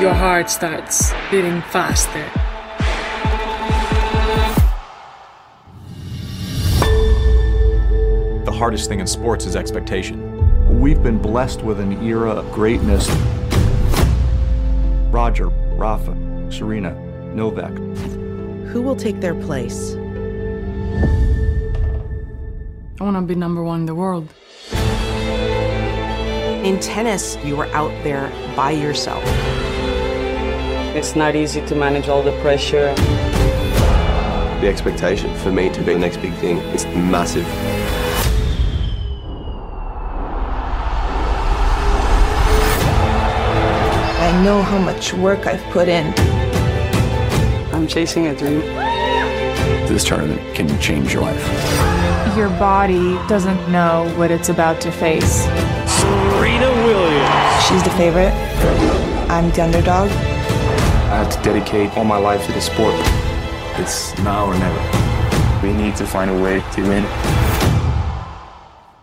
[0.00, 2.24] Your heart starts beating faster.
[8.44, 10.80] The hardest thing in sports is expectation.
[10.80, 13.08] We've been blessed with an era of greatness.
[15.10, 16.16] Roger, Rafa,
[16.50, 16.94] Serena,
[17.34, 17.72] Novak.
[18.68, 19.94] Who will take their place?
[23.00, 24.32] I want to be number one in the world.
[26.64, 29.22] In tennis, you are out there by yourself.
[30.96, 32.94] It's not easy to manage all the pressure.
[34.62, 37.46] The expectation for me to be the next big thing is massive.
[44.22, 46.14] I know how much work I've put in.
[47.74, 48.60] I'm chasing a dream.
[49.86, 51.46] This tournament can change your life.
[52.38, 55.46] Your body doesn't know what it's about to face.
[56.04, 57.64] Serena Williams.
[57.66, 58.32] She's the favorite.
[59.30, 60.10] I'm the underdog.
[60.10, 62.94] I have to dedicate all my life to the sport.
[63.78, 65.66] It's now or never.
[65.66, 67.04] We need to find a way to win.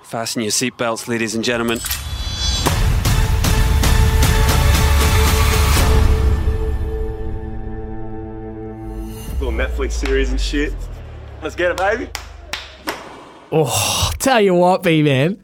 [0.04, 1.80] Fasten your seatbelts, ladies and gentlemen.
[9.40, 10.74] Little Netflix series and shit.
[11.42, 12.10] Let's get it, baby.
[13.52, 15.44] Oh, tell you what, B man,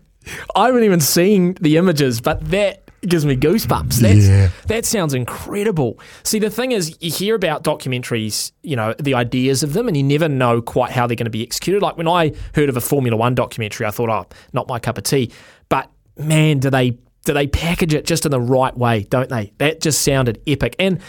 [0.58, 3.98] I haven't even seen the images, but that gives me goosebumps.
[3.98, 4.50] That's, Yeah.
[4.66, 6.00] That sounds incredible.
[6.24, 9.96] See, the thing is, you hear about documentaries, you know, the ideas of them, and
[9.96, 11.84] you never know quite how they're going to be executed.
[11.84, 14.98] Like when I heard of a Formula One documentary, I thought, oh, not my cup
[14.98, 15.32] of tea.
[15.70, 19.54] But man, do they do they package it just in the right way, don't they?
[19.60, 20.76] That just sounded epic.
[20.80, 21.00] And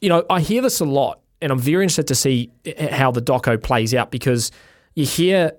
[0.00, 2.96] you know, I hear this a lot, and I'm very interested to see eh, eh,
[2.96, 4.50] how the doco plays out because
[4.94, 5.52] you hear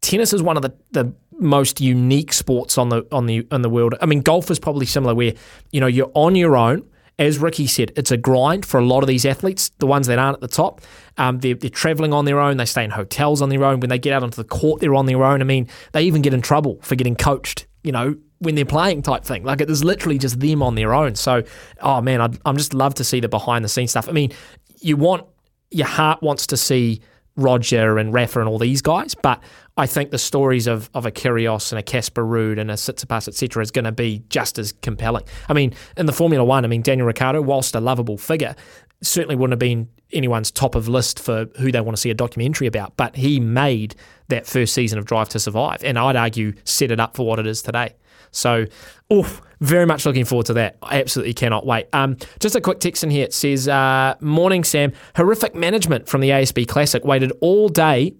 [0.00, 3.70] tennis is one of the, the most unique sports on the on the in the
[3.70, 3.94] world.
[4.00, 5.34] I mean, golf is probably similar, where
[5.70, 6.88] you know you're on your own.
[7.18, 10.18] As Rikki said, it's a grind for a lot of these athletes, the ones that
[10.18, 10.80] aren't at the top.
[11.18, 12.56] Um, they're, they're traveling on their own.
[12.56, 13.80] They stay in hotels on their own.
[13.80, 15.42] When they get out onto the court, they're on their own.
[15.42, 17.66] I mean, they even get in trouble for getting coached.
[17.84, 19.44] You know, when they're playing type thing.
[19.44, 21.14] Like it is literally just them on their own.
[21.14, 21.42] So,
[21.80, 24.08] oh man, I'd, I'm just love to see the behind the scenes stuff.
[24.08, 24.32] I mean,
[24.80, 25.26] you want
[25.70, 27.00] your heart wants to see
[27.36, 29.40] Roger and Rafa and all these guys, but
[29.76, 33.26] I think the stories of, of a Kyrgios and a Casper Ruud and a Tsitsipas,
[33.26, 35.24] etc., is going to be just as compelling.
[35.48, 38.54] I mean, in the Formula One, I mean, Daniel Ricciardo, whilst a lovable figure,
[39.02, 42.14] certainly wouldn't have been anyone's top of list for who they want to see a
[42.14, 43.94] documentary about, but he made
[44.28, 47.38] that first season of Drive to Survive, and I'd argue set it up for what
[47.38, 47.94] it is today.
[48.30, 48.66] So,
[49.12, 50.76] oof, very much looking forward to that.
[50.82, 51.86] I absolutely cannot wait.
[51.92, 53.24] Um, just a quick text in here.
[53.24, 54.92] It says, uh, Morning, Sam.
[55.16, 57.04] Horrific management from the ASB Classic.
[57.04, 58.14] Waited all day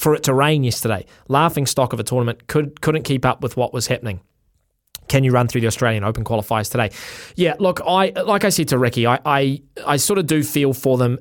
[0.00, 1.04] for it to rain yesterday.
[1.28, 2.46] Laughing stock of a tournament.
[2.46, 4.20] Could, couldn't keep up with what was happening.
[5.08, 6.90] Can you run through the Australian Open qualifiers today?
[7.36, 10.72] Yeah, look, I like I said to Rikki, I, I, I sort of do feel
[10.72, 11.18] for them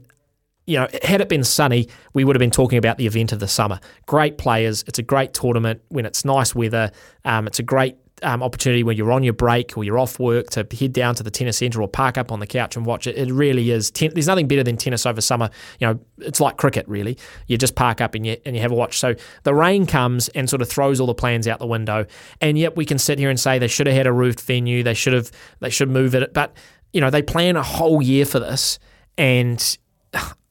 [0.65, 3.39] you know, had it been sunny, we would have been talking about the event of
[3.39, 3.79] the summer.
[4.05, 4.83] Great players.
[4.87, 6.91] It's a great tournament when it's nice weather.
[7.25, 10.49] Um, it's a great um, opportunity when you're on your break or you're off work
[10.51, 13.07] to head down to the tennis centre or park up on the couch and watch
[13.07, 13.17] it.
[13.17, 13.91] It really is.
[13.91, 15.49] Ten- there's nothing better than tennis over summer.
[15.79, 17.17] You know, it's like cricket really.
[17.47, 18.97] You just park up and you and you have a watch.
[18.97, 22.05] So the rain comes and sort of throws all the plans out the window.
[22.41, 24.83] And yet we can sit here and say they should have had a roofed venue.
[24.83, 25.31] They should have.
[25.59, 26.33] They should move it.
[26.33, 26.55] But
[26.93, 28.79] you know, they plan a whole year for this
[29.17, 29.77] and.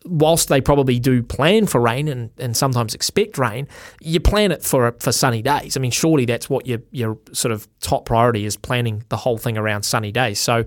[0.05, 3.67] Whilst they probably do plan for rain and, and sometimes expect rain,
[4.01, 5.77] you plan it for for sunny days.
[5.77, 9.39] I mean, surely that's what your your sort of top priority is planning the whole
[9.39, 10.39] thing around sunny days.
[10.39, 10.65] So,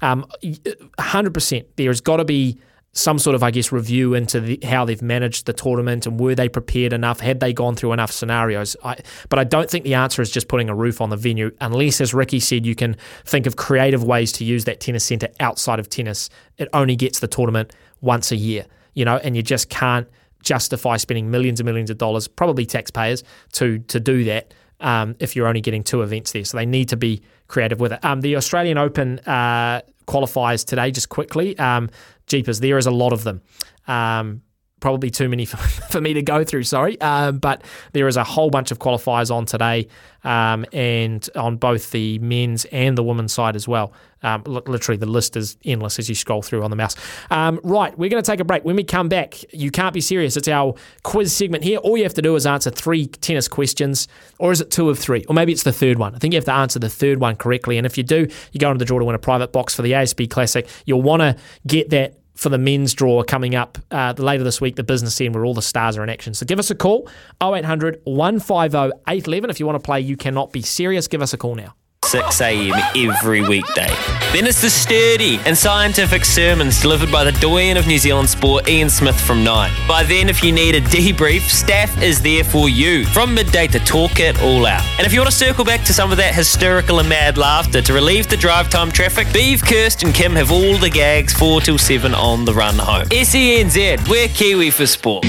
[0.00, 2.58] um, 100%, there's got to be
[2.92, 6.34] some sort of, I guess, review into the, how they've managed the tournament and were
[6.34, 7.20] they prepared enough?
[7.20, 8.76] Had they gone through enough scenarios?
[8.84, 8.96] I,
[9.30, 12.00] but I don't think the answer is just putting a roof on the venue, unless,
[12.00, 15.78] as Rikki said, you can think of creative ways to use that tennis centre outside
[15.78, 16.28] of tennis.
[16.58, 17.72] It only gets the tournament
[18.02, 20.06] once a year, you know, and you just can't
[20.42, 24.52] justify spending millions and millions of dollars, probably taxpayers, to to do that.
[24.80, 27.92] Um, if you're only getting two events there, so they need to be creative with
[27.92, 28.04] it.
[28.04, 31.56] Um, the Australian Open uh, qualifiers today, just quickly.
[31.58, 31.88] Um,
[32.26, 33.42] Jeepers, there is a lot of them.
[33.86, 34.42] Um,
[34.82, 37.00] probably too many for, for me to go through, sorry.
[37.00, 39.88] Um, but there is a whole bunch of qualifiers on today
[40.24, 43.94] um, and on both the men's and the women's side as well.
[44.22, 46.94] Um, li- literally, the list is endless as you scroll through on the mouse.
[47.30, 48.64] Um, right, we're going to take a break.
[48.64, 50.36] When we come back, you can't be serious.
[50.36, 51.78] It's our quiz segment here.
[51.78, 54.06] All you have to do is answer three tennis questions,
[54.38, 55.24] or is it two of three?
[55.28, 56.14] Or maybe it's the third one.
[56.14, 57.78] I think you have to answer the third one correctly.
[57.78, 59.82] And if you do, you go into the draw to win a private box for
[59.82, 60.68] the ASB Classic.
[60.86, 61.36] You'll want to
[61.66, 65.34] get that for the men's draw coming up uh, later this week, the business end
[65.34, 66.34] where all the stars are in action.
[66.34, 67.08] So give us a call,
[67.42, 68.76] 0800 150
[69.08, 69.50] 811.
[69.50, 71.74] If you want to play You Cannot Be Serious, give us a call now.
[72.12, 72.74] 6 a.m.
[72.94, 73.88] every weekday.
[74.34, 78.68] Then it's the sturdy and scientific sermons delivered by the doyen of New Zealand sport,
[78.68, 79.72] Ian Smith, from 9.
[79.88, 83.78] By then, if you need a debrief, staff is there for you from midday to
[83.78, 84.84] talk it all out.
[84.98, 87.80] And if you want to circle back to some of that hysterical and mad laughter
[87.80, 91.62] to relieve the drive time traffic, Beeve, Kirst, and Kim have all the gags 4
[91.62, 93.06] till 7 on the run home.
[93.06, 95.24] SENZ, we're Kiwi for sport.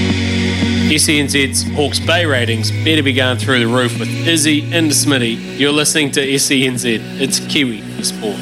[0.90, 5.58] SENZ's Hawke's Bay ratings better be going through the roof with Izzy and Smitty.
[5.58, 6.84] You're listening to SENZ.
[7.20, 8.36] It's Kiwi for sport.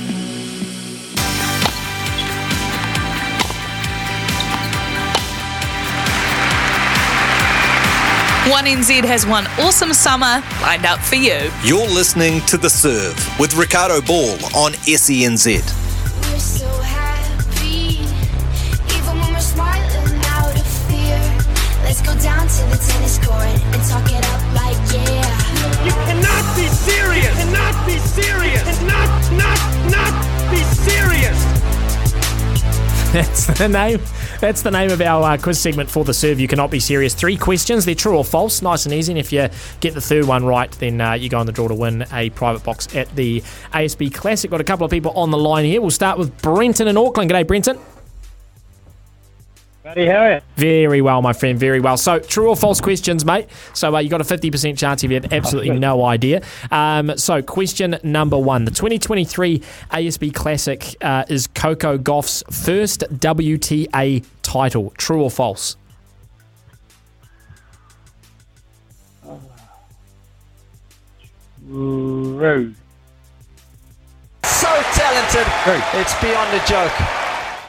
[8.51, 11.49] One NZ has one awesome summer lined up for you.
[11.63, 15.82] You're listening to The Serve with Ricardo Ball on SENZ.
[22.05, 25.53] Go down to the tennis court and talk it up like yeah.
[25.85, 27.27] You cannot be serious.
[27.27, 28.67] You cannot be serious.
[28.67, 29.59] You cannot not
[29.91, 31.39] not be serious.
[33.13, 34.01] That's the name.
[34.41, 36.41] That's the name of our uh, quiz segment for the serve.
[36.41, 37.15] You cannot be serious.
[37.15, 37.85] Three questions.
[37.85, 38.63] They're true or false.
[38.63, 39.13] Nice and easy.
[39.13, 39.49] And if you
[39.81, 42.31] get the third one right, then uh, you go on the draw to win a
[42.31, 43.43] private box at the
[43.73, 44.51] ASB Classic.
[44.51, 45.81] Got a couple of people on the line here.
[45.81, 47.31] We'll start with Brenton in Auckland.
[47.31, 47.79] G'day, Brenton.
[49.83, 50.41] Buddy, how are you?
[50.57, 51.59] Very well, my friend.
[51.59, 51.97] Very well.
[51.97, 53.49] So, true or false questions, mate.
[53.75, 56.43] So, uh, you got a 50% chance if you have absolutely no idea.
[56.71, 59.59] Um, so, question number one The 2023
[59.91, 64.93] ASB Classic uh, is Coco Gauff's first WTA title.
[64.99, 65.77] True or false?
[71.67, 72.75] True.
[74.45, 75.47] So talented.
[75.95, 77.22] It's beyond a joke.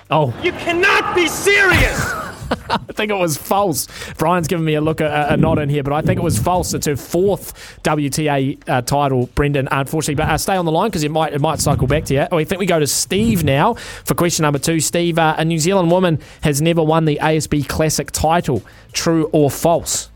[0.09, 0.33] Oh.
[0.43, 2.23] You cannot be serious.
[2.69, 3.87] I think it was false.
[4.17, 6.37] Brian's giving me a look, a, a nod in here, but I think it was
[6.37, 6.73] false.
[6.73, 9.67] It's her fourth WTA uh, title, Brendan.
[9.71, 12.13] Unfortunately, but uh, stay on the line because it might it might cycle back to
[12.13, 12.27] you.
[12.31, 14.79] Oh, I think we go to Steve now for question number two.
[14.79, 18.61] Steve, uh, a New Zealand woman has never won the ASB Classic title.
[18.91, 20.09] True or false?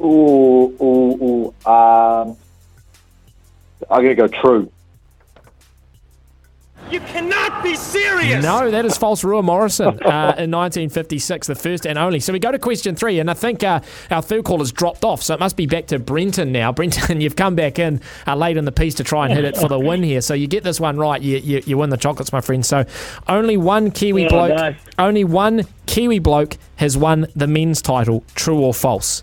[0.00, 1.70] Ooh, ooh, ooh.
[1.70, 2.36] Um,
[3.90, 4.70] I'm gonna go true.
[6.90, 8.42] You cannot be serious.
[8.42, 9.22] No, that is false.
[9.22, 12.18] Ruia Morrison uh, in 1956, the first and only.
[12.20, 15.04] So we go to question three, and I think uh, our third call has dropped
[15.04, 16.72] off, so it must be back to Brenton now.
[16.78, 19.56] Brenton, you've come back in uh, late in the piece to try and hit it
[19.56, 20.20] for the win here.
[20.20, 22.64] So you get this one right, you, you, you win the chocolates, my friend.
[22.64, 22.84] So
[23.28, 24.76] only one Kiwi Oh, bloke, nice.
[24.98, 28.24] only one Kiwi bloke has won the men's title.
[28.34, 29.22] True or false?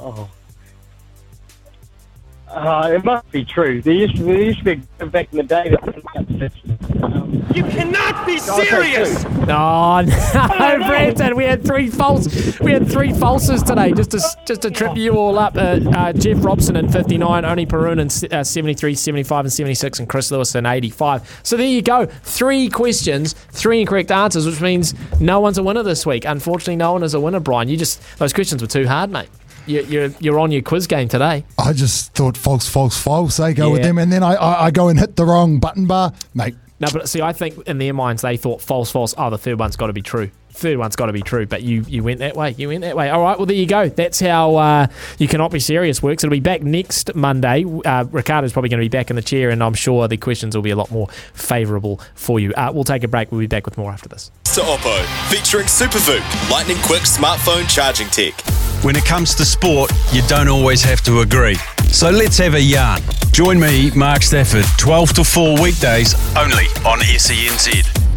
[0.00, 0.30] Oh.
[2.58, 3.80] Uh, it must be true.
[3.80, 5.70] There used, there used to be a back in the day.
[5.70, 6.52] That
[7.54, 9.24] You cannot be serious.
[9.50, 11.34] Oh no, Brenton!
[11.34, 12.60] We had three false.
[12.60, 15.56] We had three falses today, just to just to trip you all up.
[15.56, 19.74] Uh, uh, Jeff Robson in fifty nine, Onny Parun in uh, 73, 75 and seventy
[19.74, 21.40] six, and Chris Lewis in eighty five.
[21.44, 22.04] So there you go.
[22.04, 26.26] Three questions, three incorrect answers, which means no one's a winner this week.
[26.26, 27.40] Unfortunately, no one is a winner.
[27.40, 29.30] Brian, you just those questions were too hard, mate.
[29.68, 31.44] You, you're you're on your quiz game today.
[31.58, 33.36] I just thought false, false, false.
[33.36, 35.86] They go with them, and then I, I, I go and hit the wrong button
[35.86, 36.56] bar, mate.
[36.80, 39.14] No, but see, I think in their minds they thought false, false.
[39.18, 40.30] Oh, the third one's got to be true.
[40.58, 41.46] Third one's got to be true.
[41.46, 42.50] But you you went that way.
[42.58, 43.10] You went that way.
[43.10, 43.38] All right.
[43.38, 43.88] Well, there you go.
[43.88, 44.86] That's how uh,
[45.18, 46.24] you cannot be serious works.
[46.24, 47.64] It'll be back next Monday.
[47.64, 50.56] Uh, Ricardo's probably going to be back in the chair, and I'm sure the questions
[50.56, 52.52] will be a lot more favourable for you.
[52.54, 53.30] Uh, we'll take a break.
[53.30, 54.32] We'll be back with more after this.
[54.54, 58.34] To Oppo, featuring SUPERVOOC, lightning quick smartphone charging tech.
[58.82, 61.56] When it comes to sport, you don't always have to agree.
[61.92, 63.00] So let's have a yarn.
[63.30, 68.07] Join me, Mark Stafford, 12 to 4 weekdays only on E SENZ.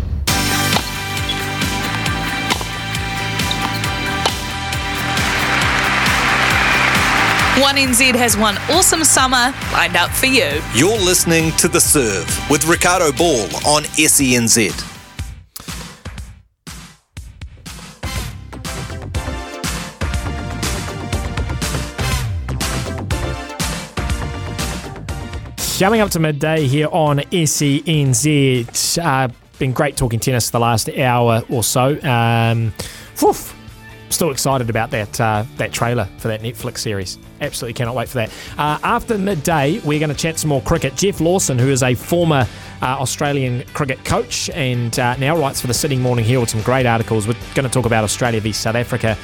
[7.59, 10.61] One NZ has one awesome summer lined up for you.
[10.73, 14.71] You're listening to The Serve with Ricardo Ball on SENZ.
[25.77, 28.97] Coming up to midday here on SENZ.
[29.03, 29.27] Uh,
[29.59, 31.99] been great talking tennis the last hour or so.
[32.01, 32.73] Um,
[33.19, 33.35] whew,
[34.11, 37.17] still excited about that uh, that trailer for that Netflix series.
[37.41, 38.29] Absolutely cannot wait for that.
[38.57, 40.95] Uh, after midday, we're going to chat some more cricket.
[40.95, 42.47] Geoff Lawson, who is a former
[42.81, 46.85] uh, Australian cricket coach and uh, now writes for the Sydney Morning Herald some great
[46.85, 47.27] articles.
[47.27, 49.17] We're going to talk about Australia v South Africa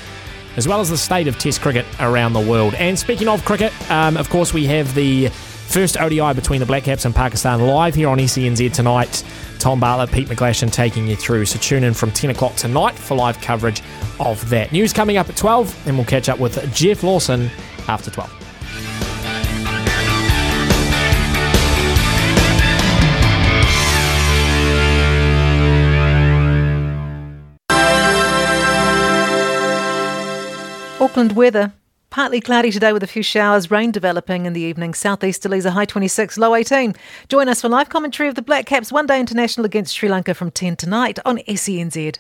[0.57, 2.73] as well as the state of Test cricket around the world.
[2.76, 5.30] And speaking of cricket, um, of course, we have the
[5.68, 9.23] first ODI between the Black Caps and Pakistan live here on E SENZ tonight.
[9.60, 11.45] Tom Bartlett, Pete McGlashan taking you through.
[11.45, 13.81] So tune in from 10 o'clock tonight for live coverage
[14.19, 14.72] of that.
[14.72, 17.49] News coming up at 12, and we'll catch up with Geoff Lawson
[17.88, 18.34] after 12.
[30.99, 31.73] Auckland weather.
[32.10, 34.94] Partly cloudy today with a few showers, rain developing in the evening.
[34.94, 36.96] Southeasterlies a high 26, low 18.
[37.28, 40.34] Join us for live commentary of the Black Caps one day international against Sri Lanka
[40.34, 42.20] from 10 tonight on SENZ.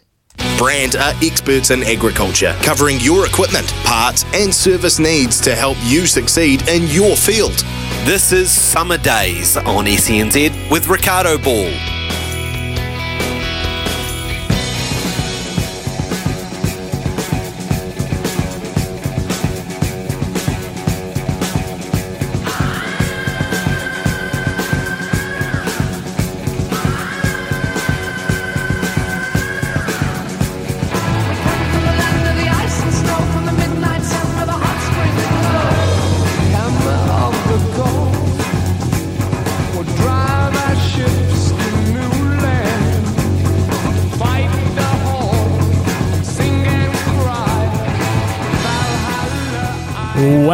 [0.57, 6.05] Brand are experts in agriculture, covering your equipment, parts, and service needs to help you
[6.05, 7.63] succeed in your field.
[8.05, 11.96] This is Summer Days on SENZ with Ricardo Ball.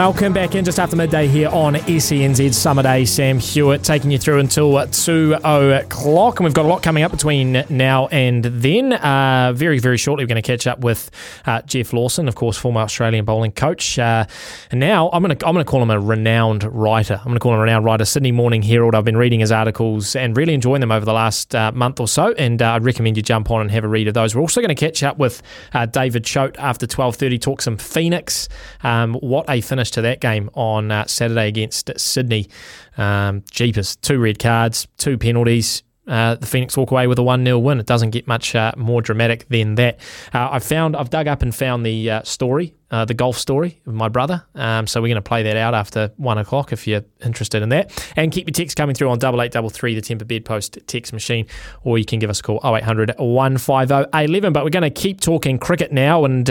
[0.04, 3.06] Welcome back in just after midday here on SENZ Summer Day.
[3.06, 6.40] Sam Hewitt taking you through until 2 o'clock.
[6.40, 8.92] And we've got a lot coming up between now and then.
[8.92, 11.10] Uh, very, very shortly, we're going to catch up with
[11.46, 13.98] uh, Geoff Lawson, of course, former Australian bowling coach.
[13.98, 14.26] Uh,
[14.72, 17.14] and now I'm going to I'm to call him a renowned writer.
[17.20, 18.04] I'm going to call him a renowned writer.
[18.04, 18.96] Sydney Morning Herald.
[18.96, 22.10] I've been reading his articles and really enjoying them over the last uh, month or
[22.10, 22.34] so.
[22.34, 24.36] And uh, I'd recommend you jump on and have a read of those.
[24.36, 25.42] We're also going to catch up with
[25.74, 28.50] uh, David Choate after 12.30, talk some Phoenix.
[28.84, 32.50] Um, what a finish to that game on uh, Saturday against Sydney.
[32.98, 35.84] Um, Jeepers, two red cards, two penalties.
[36.06, 37.80] Uh, the Phoenix walk away with a 1 0 win.
[37.80, 40.00] It doesn't get much uh, more dramatic than that.
[40.34, 43.80] Uh, I've found, I've dug up and found the uh, story, uh, the golf story
[43.88, 44.44] of my brother.
[44.54, 47.70] Um, so we're going to play that out after one o'clock if you're interested in
[47.70, 48.06] that.
[48.18, 51.48] And keep your texts coming through on 8833, the Temper Bedpost text machine,
[51.84, 54.52] or you can give us a call 0800 150 11.
[54.52, 56.50] But we're going to keep talking cricket now and.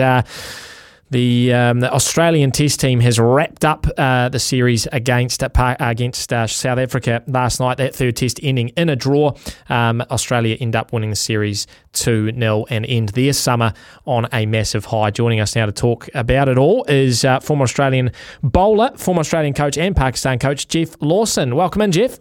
[1.12, 6.32] The, um, the Australian Test team has wrapped up uh, the series against uh, against
[6.32, 7.76] uh, South Africa last night.
[7.76, 9.32] That third Test ending in a draw.
[9.68, 13.74] Um, Australia end up winning the series two 0 and end their summer
[14.06, 15.10] on a massive high.
[15.10, 18.10] Joining us now to talk about it all is uh, former Australian
[18.42, 21.54] bowler, former Australian coach, and Pakistan coach Geoff Lawson.
[21.54, 22.20] Welcome in, Geoff.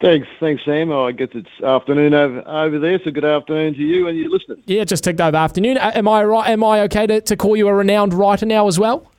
[0.00, 0.90] Thanks, thanks, Sam.
[0.90, 4.30] Oh, I guess it's afternoon over over there, so good afternoon to you and your
[4.30, 4.58] listeners.
[4.64, 5.76] Yeah, just ticked over afternoon.
[5.76, 6.48] Am I right?
[6.48, 9.12] Am I okay to, to call you a renowned writer now as well?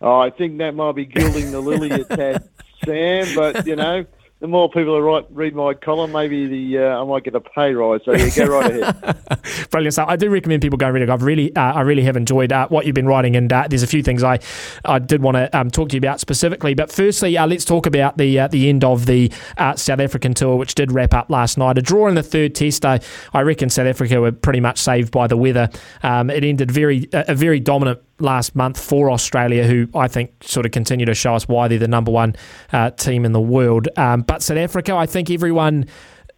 [0.00, 2.48] Oh, I think that might be gilding the lily a tad,
[2.84, 3.26] Sam.
[3.34, 4.06] But you know,
[4.40, 7.40] the more people that write read my column, maybe the uh, I might get a
[7.40, 8.00] pay rise.
[8.04, 9.70] So yeah, go right ahead.
[9.70, 10.08] Brilliant stuff.
[10.08, 11.10] I do recommend people go and read it.
[11.10, 13.82] I've really, uh, I really have enjoyed uh, what you've been writing, and uh, there's
[13.82, 14.38] a few things I,
[14.84, 16.74] I did want to um, talk to you about specifically.
[16.74, 20.56] But firstly, uh, let's talk about the uh, the end of the South African tour,
[20.56, 21.76] which did wrap up last night.
[21.76, 22.84] A draw in the third test.
[22.84, 23.00] I,
[23.34, 25.68] I reckon South Africa were pretty much saved by the weather.
[26.04, 30.66] Um, it ended very a very dominant last month for Australia, who I think sort
[30.66, 32.34] of continue to show us why they're the number one
[32.72, 33.88] uh, team in the world.
[33.96, 35.86] Um, but South Africa, I think everyone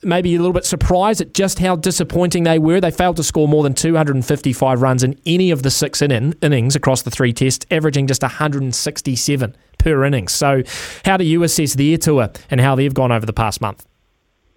[0.03, 2.81] maybe a little bit surprised at just how disappointing they were.
[2.81, 6.75] They failed to score more than 255 runs in any of the six in- innings
[6.75, 10.33] across the three tests, averaging just 167 per innings.
[10.33, 10.63] So,
[11.05, 13.87] how do you assess their tour and how they've gone over the past month?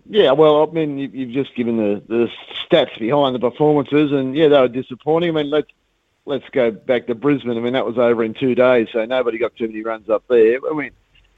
[0.09, 2.27] Yeah, well, I mean, you- you've just given the, the
[2.69, 5.29] stats behind the performances, and yeah, they were disappointing.
[5.29, 5.67] I mean, let's
[6.25, 7.57] let's go back to Brisbane.
[7.57, 10.23] I mean, that was over in two days, so nobody got too many runs up
[10.27, 10.59] there.
[10.69, 10.91] I mean,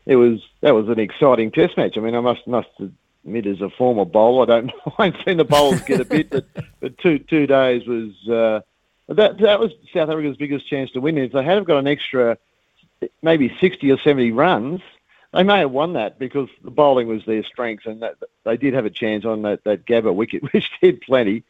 [0.06, 1.98] it was that was an exciting Test match.
[1.98, 2.70] I mean, I must must
[3.24, 6.46] admit, as a former bowler, I don't mind seeing the bowlers get a bit, but,
[6.80, 8.62] but two two days was uh,
[9.14, 11.18] that that was South Africa's biggest chance to win.
[11.18, 12.38] If they had have got an extra,
[13.22, 14.82] maybe sixty or seventy runs,
[15.34, 18.74] they may have won that because the bowling was their strength, and that they did
[18.74, 21.44] have a chance on that that Gabba wicket, which did plenty.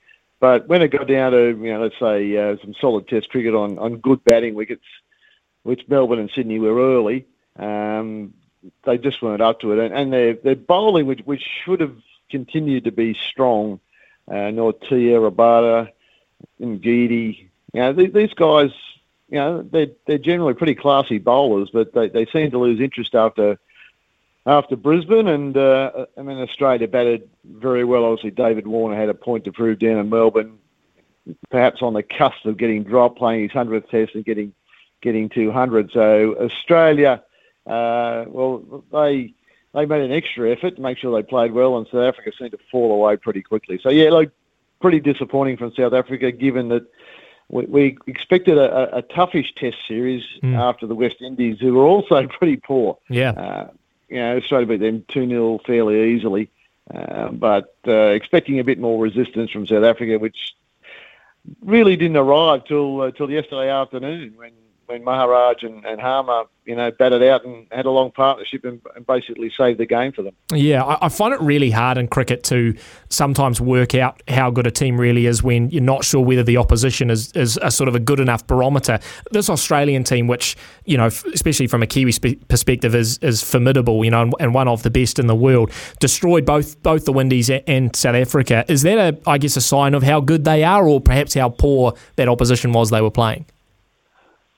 [0.45, 3.55] But when it got down to you know, let's say uh, some solid Test cricket
[3.55, 4.85] on on good batting wickets,
[5.63, 7.25] which Melbourne and Sydney were early,
[7.57, 8.35] um,
[8.83, 9.79] they just weren't up to it.
[9.83, 11.97] And, and their their bowling, which which should have
[12.29, 13.79] continued to be strong,
[14.27, 15.89] uh, Nortje, Rabada,
[16.61, 18.69] Ngidi, you know, these, these guys,
[19.27, 23.15] you know, they're they're generally pretty classy bowlers, but they, they seem to lose interest
[23.15, 23.57] after
[24.45, 28.05] after Brisbane, and uh, I mean Australia batted very well.
[28.05, 30.57] Obviously, David Warner had a point to prove down in Melbourne,
[31.49, 34.53] perhaps on the cusp of getting dropped, playing his hundredth test and getting
[35.01, 35.91] getting 200.
[35.91, 37.23] So Australia,
[37.65, 39.33] uh, well, they
[39.73, 42.51] they made an extra effort to make sure they played well, and South Africa seemed
[42.51, 43.79] to fall away pretty quickly.
[43.81, 44.31] So yeah, like
[44.79, 46.85] pretty disappointing from South Africa, given that.
[47.47, 50.55] We, we expected a, a, a toughish Test series Mm.
[50.57, 52.97] after the West Indies, who were also pretty poor.
[53.07, 53.33] Yeah.
[53.33, 53.67] Uh,
[54.09, 56.49] you know, Australia beat them 2 0 fairly easily.
[56.93, 60.55] Uh, but uh, expecting a bit more resistance from South Africa, which
[61.61, 64.51] really didn't arrive till uh, till yesterday afternoon when,
[64.87, 68.81] when Maharaj and, and Harmer, you know, batted out and had a long partnership and,
[68.95, 70.33] and basically saved the game for them.
[70.51, 72.75] Yeah, I, I find it really hard in cricket to
[73.09, 76.57] sometimes work out how good a team really is when you're not sure whether the
[76.57, 78.99] opposition is, is a sort of a good enough barometer.
[79.31, 80.55] This Australian team, which,
[80.85, 84.53] you know, especially from a Kiwi spe- perspective, is, is formidable, you know, and, and
[84.53, 88.65] one of the best in the world, destroyed both both the Windies and South Africa.
[88.67, 91.49] Is that, a, I guess, a sign of how good they are or perhaps how
[91.49, 93.45] poor that opposition was they were playing?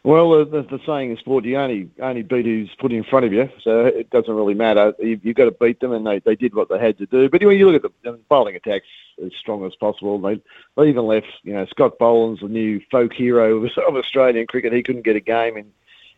[0.08, 3.34] Well, the, the, saying in sport, you only only beat who's put in front of
[3.34, 4.94] you, so it doesn't really matter.
[5.00, 7.28] You, you've got to beat them, and they, they did what they had to do.
[7.28, 8.88] But when you look at the, bowling attacks
[9.22, 10.40] as strong as possible, they
[10.78, 14.72] they even left, you know, Scott Boland's the new folk hero of, Australian cricket.
[14.72, 15.74] He couldn't get a game in,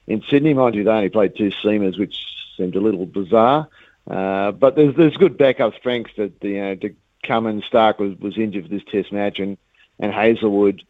[0.06, 0.84] in Sydney, mind you.
[0.84, 2.16] They only played two seamers, which
[2.58, 3.70] seemed a little bizarre.
[4.08, 6.94] Uh, but there's there's good backup strength that you know to
[7.24, 9.58] Cummins Starc was, was injured for this Test match, and
[10.00, 10.84] and Hazlewood.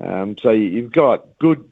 [0.00, 1.69] Um, so you've got good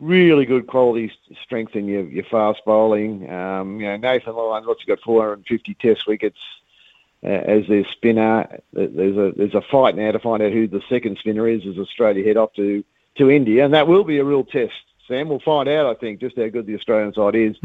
[0.00, 1.12] really good quality
[1.42, 3.30] strength in your, your fast bowling.
[3.30, 6.38] Um, you know, Nathan Lyons, what's he got, 450 test wickets
[7.22, 8.60] uh, as their spinner.
[8.72, 11.78] There's a there's a fight now to find out who the second spinner is as
[11.78, 12.84] Australia head off to,
[13.18, 14.72] to India, and that will be a real test.
[15.06, 17.56] Sam, we'll find out, I think, just how good the Australian side is.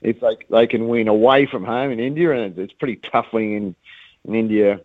[0.00, 3.52] If they they can win away from home in India, and it's pretty tough winning
[3.52, 3.76] in,
[4.26, 4.80] in India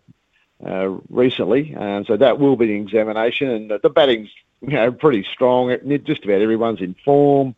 [0.64, 3.48] uh, recently, and so that will be an examination.
[3.48, 4.30] And the, the batting's
[4.62, 5.76] you know pretty strong.
[6.04, 7.54] Just about everyone's in form.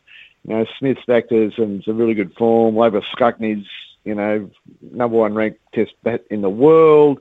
[0.47, 2.77] You know, Smith's back to some, really good form.
[2.77, 3.67] Labour Scuckney's
[4.05, 4.51] you know
[4.81, 7.21] number one ranked Test bat in the world.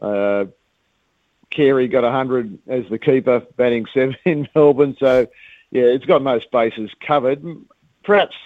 [0.00, 0.46] Uh,
[1.50, 4.96] Carey got 100 as the keeper, batting seven in Melbourne.
[4.98, 5.26] So,
[5.70, 7.44] yeah, it's got most bases covered.
[8.04, 8.36] Perhaps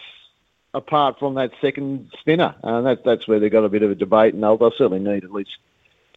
[0.72, 3.94] apart from that second spinner, and that, that's where they've got a bit of a
[3.94, 5.56] debate, and they'll, they'll certainly need at least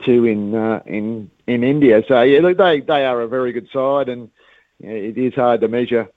[0.04, 2.04] two in uh, in in India.
[2.08, 4.30] So, yeah, look, they they are a very good side, and
[4.80, 6.10] you know, it is hard to measure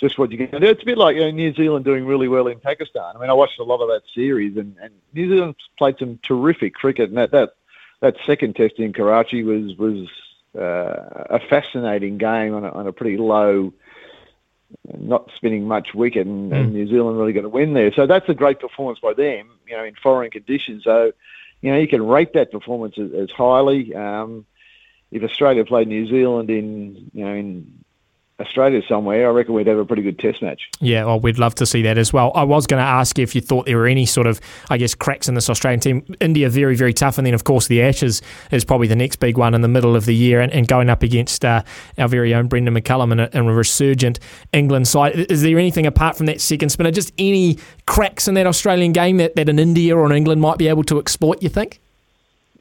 [0.00, 0.66] just what you can do.
[0.66, 3.12] It's a bit like you know, New Zealand doing really well in Pakistan.
[3.14, 6.18] I mean, I watched a lot of that series, and, and New Zealand played some
[6.22, 7.54] terrific cricket, and that that,
[8.00, 10.08] that second test in Karachi was was
[10.58, 13.72] uh, a fascinating game on a, on a pretty low,
[14.98, 17.92] not spinning much wicket, and, and New Zealand really got a win there.
[17.92, 20.84] So that's a great performance by them, you know, in foreign conditions.
[20.84, 21.12] So,
[21.60, 23.94] you know, you can rate that performance as, as highly.
[23.94, 24.44] Um,
[25.10, 27.83] if Australia played New Zealand in, you know, in
[28.40, 30.68] Australia somewhere, I reckon we'd have a pretty good test match.
[30.80, 32.32] Yeah, well, we'd love to see that as well.
[32.34, 34.40] I was going to ask you if you thought there were any sort of,
[34.70, 36.16] I guess, cracks in this Australian team.
[36.20, 37.16] India, very, very tough.
[37.16, 39.94] And then, of course, the Ashes is probably the next big one in the middle
[39.94, 41.62] of the year and, and going up against uh,
[41.96, 44.18] our very own Brendon McCullum and a, and a resurgent
[44.52, 45.14] England side.
[45.14, 49.18] Is there anything apart from that second spinner, just any cracks in that Australian game
[49.18, 51.80] that, that an India or an England might be able to exploit, you think?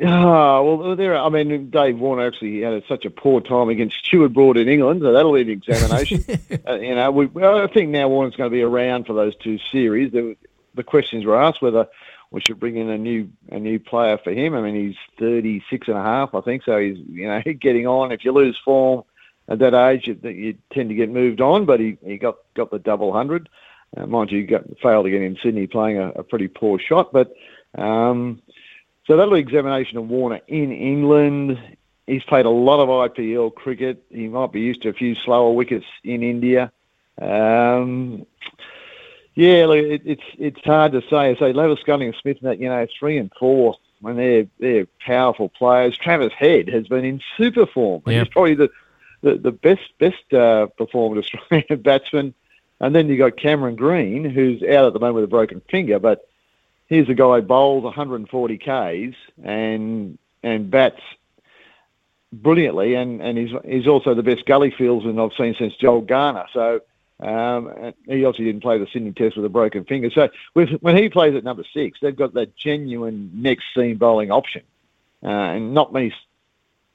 [0.06, 1.18] Ah, well, there.
[1.18, 5.02] I mean, Dave Warner actually had such a poor time against Stuart Broad in England,
[5.02, 6.24] so that'll be an examination.
[6.68, 9.60] uh, you know, we, I think now Warner's going to be around for those two
[9.72, 10.12] series.
[10.12, 10.36] The,
[10.76, 11.88] the questions were asked whether
[12.32, 14.56] we should bring in a new a new player for him.
[14.56, 18.12] I mean, he's 36 and a half, I think, so he's you know getting on.
[18.12, 19.04] If you lose form
[19.48, 21.66] at that age, you, you tend to get moved on.
[21.66, 23.48] But he, he got got the double hundred.
[23.96, 27.14] Uh, mind you, got, failed again in Sydney, playing a, a pretty poor shot.
[27.14, 27.32] But
[27.78, 28.42] um,
[29.06, 31.60] so that little examination of Warner in England.
[32.08, 34.04] He's played a lot of IPL cricket.
[34.10, 36.72] He might be used to a few slower wickets in India.
[37.22, 38.26] Um,
[39.36, 41.36] yeah, look, it, it's it's hard to say.
[41.36, 45.98] Say Labuschagne and Smith, that you know, three and four when they're they're powerful players.
[45.98, 48.04] Travis Head has been in super form.
[48.06, 48.70] He's probably the
[49.22, 52.34] the, the best best uh, performed Australian batsman.
[52.80, 56.00] And then you got Cameron Green, who's out at the moment with a broken finger,
[56.00, 56.28] but
[56.88, 61.02] here's a guy bowls 140 k's and and bats
[62.34, 66.46] brilliantly, and, and he's he's also the best gully fieldsman I've seen since Joel Garner.
[66.54, 66.82] So
[67.20, 70.10] um, he obviously didn't play the Sydney Test with a broken finger.
[70.10, 74.32] So with, when he plays at number six, they've got that genuine next seam bowling
[74.32, 74.64] option,
[75.24, 76.14] uh, and not many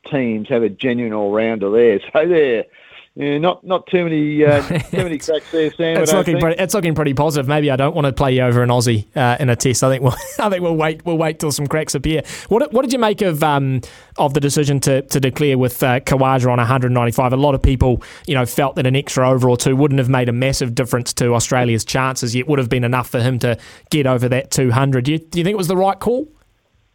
[0.07, 2.01] teams have a genuine all rounder there.
[2.13, 2.65] So they're
[3.15, 5.97] yeah, not not too many uh, too many cracks there, Sam.
[5.97, 6.41] It's looking think.
[6.41, 7.49] pretty, it's looking pretty positive.
[7.49, 9.83] Maybe I don't want to play you over an Aussie uh, in a test.
[9.83, 12.23] I think we'll I think we'll wait we'll wait till some cracks appear.
[12.49, 13.81] What what did you make of um,
[14.19, 17.33] of the decision to, to declare with uh, Khawaja on 195?
[17.33, 20.09] A lot of people you know felt that an extra over or two wouldn't have
[20.09, 22.37] made a massive difference to Australia's chances.
[22.37, 23.59] Yet would have been enough for him to
[23.91, 25.05] get over that 200.
[25.05, 26.29] Do you, do you think it was the right call?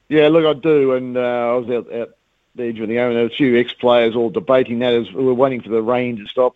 [0.10, 2.10] Yeah, look, I do, and uh, I was out, out
[2.56, 5.62] the game, and there were a few ex-players all debating that as we were waiting
[5.62, 6.56] for the rain to stop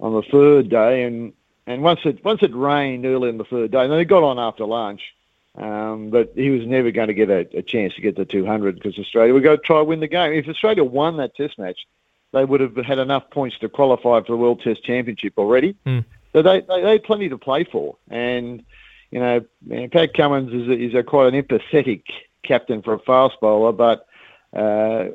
[0.00, 1.32] on the third day, and
[1.66, 4.22] and once it once it rained early in the third day, and then it got
[4.22, 5.14] on after lunch,
[5.56, 8.76] um, but he was never going to get a, a chance to get the 200
[8.76, 10.32] because Australia would go try to win the game.
[10.32, 11.86] If Australia won that Test match,
[12.32, 15.76] they would have had enough points to qualify for the World Test Championship already.
[15.86, 16.04] Mm.
[16.32, 18.64] So they, they they had plenty to play for, and
[19.10, 22.04] you know, man, Pat Cummins is a, is a quite an empathetic
[22.42, 24.06] captain for a fast bowler, but
[24.54, 25.10] uh,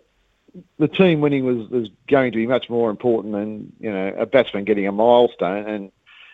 [0.80, 4.26] the team winning was, was going to be much more important than you know a
[4.26, 5.68] batsman getting a milestone.
[5.68, 5.92] And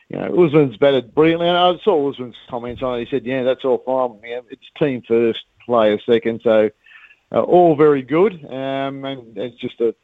[0.09, 1.47] you know, Usman's batted brilliantly.
[1.47, 3.05] And I saw Usman's comments on it.
[3.05, 4.19] He said, "Yeah, that's all fine.
[4.49, 6.41] It's team first, player second.
[6.43, 6.69] So
[7.31, 8.33] uh, all very good.
[8.45, 9.95] Um, and it's just a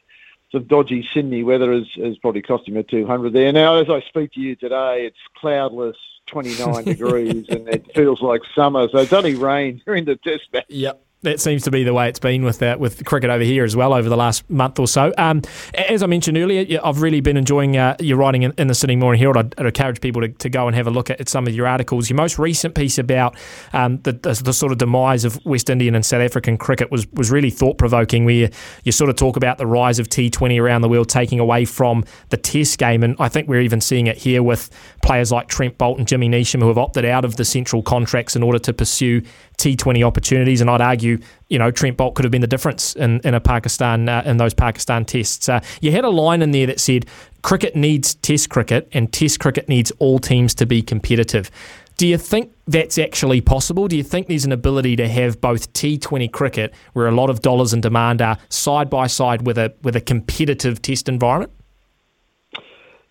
[0.52, 3.52] some dodgy Sydney weather has, has probably cost him a 200 there.
[3.52, 8.41] Now, as I speak to you today, it's cloudless, 29 degrees, and it feels like
[8.56, 8.88] summer.
[8.90, 10.66] So it's only rain during the test match.
[10.70, 11.06] Yep.
[11.24, 13.76] That seems to be the way it's been with uh, with cricket over here as
[13.76, 15.14] well over the last month or so.
[15.18, 15.41] Um,
[15.74, 18.96] as I mentioned earlier, I've really been enjoying uh, your writing in, in the Sydney
[18.96, 19.36] Morning Herald.
[19.36, 21.54] I'd, I'd encourage people to, to go and have a look at, at some of
[21.54, 22.10] your articles.
[22.10, 23.36] Your most recent piece about
[23.74, 27.06] um, the, the, the sort of demise of West Indian and South African cricket was
[27.12, 28.24] was really thought provoking.
[28.24, 28.50] Where you,
[28.86, 32.06] you sort of talk about the rise of T20 around the world taking away from
[32.30, 34.70] the Test game, and I think we're even seeing it here with
[35.04, 38.38] players like Trent Boult and Jimmy Neesham who have opted out of the central contracts
[38.38, 39.22] in order to pursue
[39.60, 40.61] T20 opportunities.
[40.61, 41.19] And I'd argue,
[41.49, 44.38] you know, Trent Boult could have been the difference in, in a Pakistan uh, in
[44.38, 45.48] those Pakistan tests.
[45.48, 47.06] Uh, you had a line in there that said,
[47.44, 51.52] "Cricket needs Test cricket, and Test cricket needs all teams to be competitive."
[51.98, 53.90] Do you think that's actually possible?
[53.90, 57.41] Do you think there's an ability to have both T20 cricket, where a lot of
[57.41, 61.52] dollars in demand are, side by side with a with a competitive Test environment?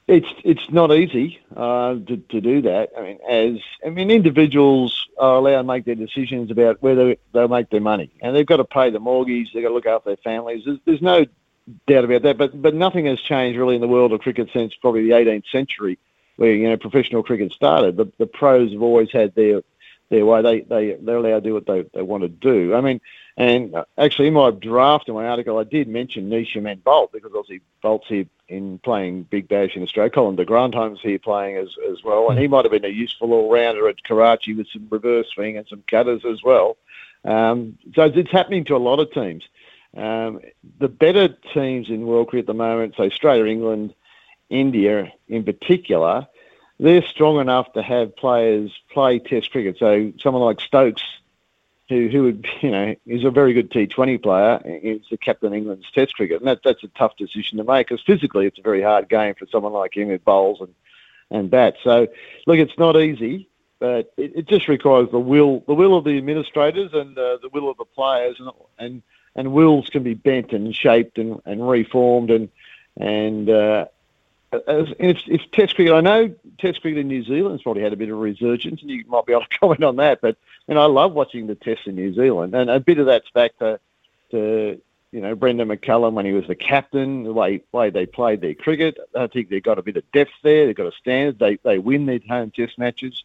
[0.09, 2.93] It's it's not easy uh, to, to do that.
[2.97, 7.49] I mean, as I mean, individuals are allowed to make their decisions about whether they'll
[7.49, 9.53] make their money, and they've got to pay the mortgage.
[9.53, 10.63] They've got to look after their families.
[10.65, 11.27] There's, there's no
[11.87, 12.39] doubt about that.
[12.39, 15.51] But but nothing has changed really in the world of cricket since probably the 18th
[15.53, 15.99] century,
[16.37, 17.99] where you know professional cricket started.
[17.99, 19.63] The the pros have always had their
[20.09, 20.41] their way.
[20.41, 22.75] They they they're allowed to do what they, they want to do.
[22.75, 23.03] I mean,
[23.39, 27.31] and actually in my draft in my article, I did mention Neesham and Boult because
[27.35, 30.10] obviously Boult's here in playing Big Bash in Australia.
[30.10, 33.32] Colin de Grandhomme's here playing as as well, and he might have been a useful
[33.32, 36.77] all rounder at Karachi with some reverse swing and some cutters as well.
[37.24, 39.44] Um, so it's happening to a lot of teams.
[39.97, 40.40] Um,
[40.81, 43.94] the better teams in world cricket at the moment, so Australia, England,
[44.51, 46.27] India in particular,
[46.81, 49.77] they're strong enough to have players play Test cricket.
[49.78, 51.02] So someone like Stokes,
[51.89, 55.55] who who would you know is a very good T20 player, is the captain of
[55.55, 58.62] England's Test cricket, and that that's a tough decision to make because physically it's a
[58.62, 60.74] very hard game for someone like him who bowls and
[61.31, 61.78] and bats.
[61.85, 62.09] So
[62.47, 63.48] look, it's not easy,
[63.78, 67.51] but it, it just requires the will the will of the administrators and uh, the
[67.52, 69.02] will of the players, and and
[69.35, 72.48] and wills can be bent and shaped and, and reformed and
[72.97, 73.86] and uh,
[74.53, 78.09] if, if Test cricket, I know Test cricket in New Zealand's probably had a bit
[78.09, 80.20] of a resurgence, and you might be able to comment on that.
[80.20, 80.37] But
[80.69, 83.31] I mean, I love watching the Tests in New Zealand, and a bit of that's
[83.31, 83.79] back to,
[84.31, 84.81] to
[85.12, 88.55] you know Brendon McCullum when he was the captain, the way way they played their
[88.55, 88.99] cricket.
[89.15, 90.66] I think they've got a bit of depth there.
[90.66, 91.39] They've got a standard.
[91.39, 93.23] They they win their home Test matches.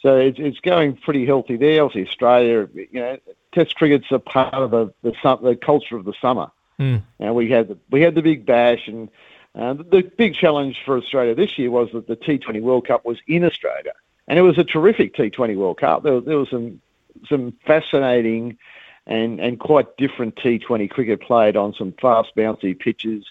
[0.00, 1.82] So it's, it's going pretty healthy there.
[1.82, 3.18] Obviously, Australia, you know,
[3.52, 6.50] Test cricket's a part of the the, the culture of the summer.
[6.78, 7.02] Mm.
[7.18, 9.08] And we had the, we had the big bash, and
[9.56, 13.18] uh, the big challenge for Australia this year was that the T20 World Cup was
[13.26, 13.92] in Australia,
[14.28, 16.02] and it was a terrific T20 World Cup.
[16.02, 16.80] There, there was some
[17.28, 18.58] some fascinating
[19.06, 23.24] and and quite different T20 cricket played on some fast bouncy pitches.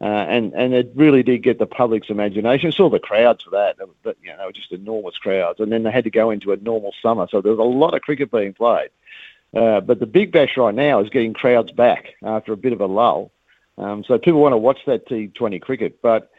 [0.00, 2.72] Uh, and and it really did get the public's imagination.
[2.72, 5.60] Saw the crowds for that, but you know, they were just enormous crowds.
[5.60, 7.94] And then they had to go into a normal summer, so there was a lot
[7.94, 8.90] of cricket being played.
[9.54, 12.80] Uh, but the big bash right now is getting crowds back after a bit of
[12.80, 13.30] a lull.
[13.78, 16.30] Um, so people want to watch that T20 cricket, but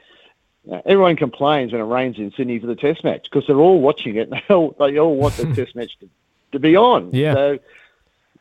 [0.72, 3.82] uh, everyone complains when it rains in Sydney for the Test match because they're all
[3.82, 4.30] watching it.
[4.30, 6.10] And they all they all want the Test match to,
[6.54, 7.12] to be on.
[7.12, 7.34] Yeah.
[7.34, 7.60] So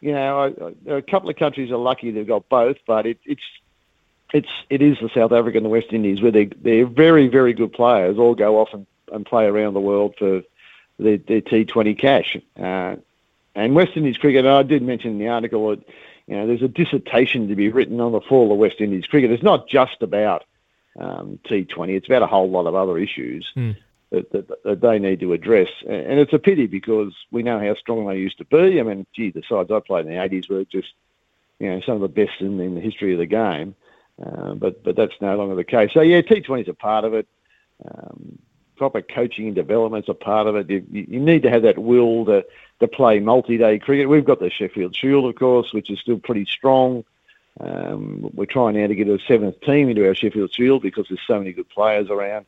[0.00, 3.42] you know, a, a couple of countries are lucky they've got both, but it, it's
[4.32, 7.52] it's it is the South Africa and the West Indies where they they're very very
[7.52, 10.42] good players all go off and, and play around the world for
[10.98, 12.36] their, their T20 cash.
[12.58, 12.96] Uh,
[13.54, 15.84] and West Indies cricket, I did mention in the article that
[16.26, 19.30] you know there's a dissertation to be written on the fall of West Indies cricket.
[19.30, 20.44] It's not just about
[20.98, 23.76] um, T20; it's about a whole lot of other issues Mm.
[24.10, 25.68] that, that, that they need to address.
[25.88, 28.78] And it's a pity because we know how strong they used to be.
[28.78, 30.92] I mean, gee, the sides I played in the 80s were just
[31.58, 33.74] you know some of the best in, in the history of the game.
[34.22, 35.90] Uh, but but that's no longer the case.
[35.92, 37.26] So yeah, T20 is a part of it.
[37.84, 38.38] Um,
[38.76, 40.70] proper coaching and development's a part of it.
[40.70, 42.44] You, you need to have that will to
[42.80, 44.08] to play multi-day cricket.
[44.08, 47.04] We've got the Sheffield Shield, of course, which is still pretty strong.
[47.60, 51.20] Um, we're trying now to get a seventh team into our Sheffield Shield because there's
[51.26, 52.46] so many good players around.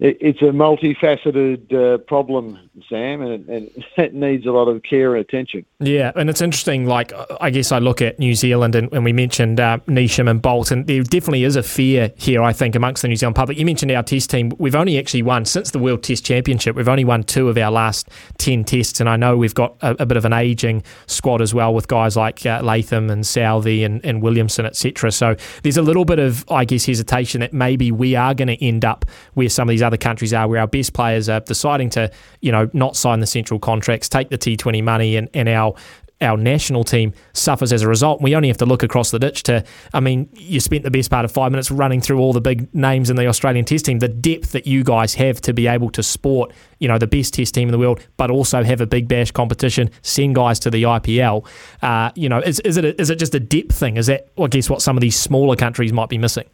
[0.00, 2.58] It, it's a multifaceted uh, problem,
[2.88, 5.64] Sam, and, it- and it needs a lot of care and attention.
[5.78, 6.86] Yeah, and it's interesting.
[6.86, 10.70] Like, I guess I look at New Zealand, and, and we mentioned uh, and Boult,
[10.70, 13.58] and there definitely is a fear here, I think, amongst the New Zealand public.
[13.58, 14.52] You mentioned our Test team.
[14.58, 16.74] We've only actually won since the World Test Championship.
[16.76, 18.08] We've only won two of our last
[18.38, 21.52] ten tests, and I know we've got a, a bit of an aging squad as
[21.52, 25.12] well with guys like uh, Latham and Southey and, and Williamson, etc.
[25.12, 28.64] So there's a little bit of, I guess, hesitation that maybe we are going to
[28.64, 29.04] end up
[29.34, 32.10] where some of these other countries are, where our best players are deciding to,
[32.40, 35.74] you know, not sign the central contracts, take the T20 money, and, and our
[36.20, 38.20] our national team suffers as a result.
[38.20, 39.64] We only have to look across the ditch to,
[39.94, 42.72] I mean, you spent the best part of five minutes running through all the big
[42.74, 45.90] names in the Australian test team, the depth that you guys have to be able
[45.90, 48.86] to sport, you know, the best test team in the world, but also have a
[48.86, 51.46] big bash competition, send guys to the IPL.
[51.82, 53.96] Uh, you know, is, is, it a, is it just a depth thing?
[53.96, 56.48] Is that, I guess, what some of these smaller countries might be missing?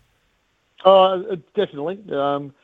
[0.84, 1.18] Uh,
[1.56, 1.98] definitely.
[2.12, 2.54] Um,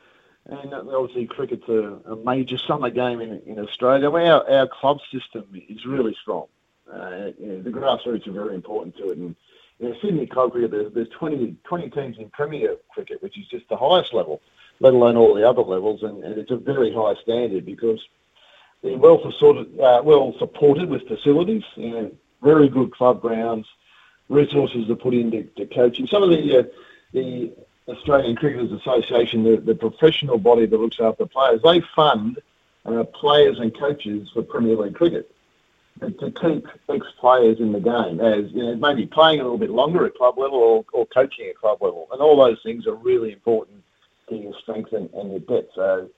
[0.45, 4.09] and obviously, cricket's a, a major summer game in, in Australia.
[4.09, 6.47] Our, our club system is really strong.
[6.91, 9.17] Uh, you know, the grassroots are very important to it.
[9.17, 9.35] And
[9.79, 13.47] you know, Sydney club cricket, there's, there's 20, 20 teams in Premier cricket, which is
[13.47, 14.41] just the highest level,
[14.79, 16.03] let alone all the other levels.
[16.03, 17.99] And, and it's a very high standard because
[18.81, 22.11] they're well supported, uh, well supported with facilities, you know,
[22.41, 23.65] very good club grounds,
[24.27, 26.07] resources are put into to coaching.
[26.07, 26.63] Some of the uh,
[27.13, 27.53] the
[27.87, 32.39] Australian Cricketers Association, the, the professional body that looks after players, they fund
[32.85, 35.29] uh, players and coaches for Premier League cricket
[36.01, 40.05] to keep ex-players in the game as you know maybe playing a little bit longer
[40.05, 43.31] at club level or, or coaching at club level, and all those things are really
[43.31, 43.81] important
[44.27, 45.71] to your strength and, and your depth.
[45.75, 46.09] So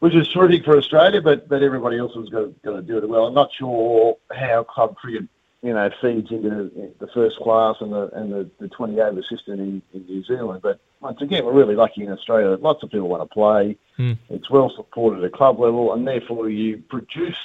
[0.00, 3.08] which is terrific for Australia, but but everybody else has got, got to do it
[3.08, 3.26] well.
[3.26, 5.28] I'm not sure how club cricket,
[5.64, 9.54] you know, feeds into the first class and the and the, the 20 over system
[9.54, 10.60] in, in New Zealand.
[10.62, 13.78] But once again, we're really lucky in Australia that lots of people want to play.
[13.98, 14.18] Mm.
[14.28, 17.38] It's well supported at club level, and therefore you produce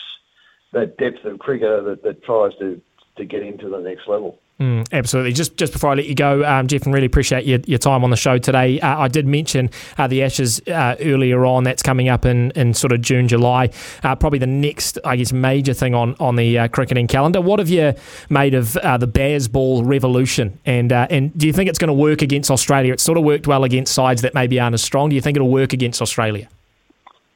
[0.73, 2.81] that depth of cricketer that, that tries to
[3.15, 4.37] to get into the next level.
[4.60, 5.31] Mm, absolutely.
[5.31, 8.03] Just just before I let you go, um, Geoff, and really appreciate your, your time
[8.03, 8.77] on the show today.
[8.81, 11.64] Uh, I did mention uh, the Ashes uh, earlier on.
[11.64, 13.69] That's coming up in, in sort of June, July.
[14.03, 17.40] Uh, probably the next, I guess, major thing on on the uh, cricketing calendar.
[17.40, 17.94] What have you
[18.30, 20.60] made of uh, the Bazball revolution?
[20.65, 22.91] And and do you think it's going to work against Australia?
[22.91, 25.07] It's sort of worked well against sides that maybe aren't as strong.
[25.07, 26.49] Do you think it'll work against Australia?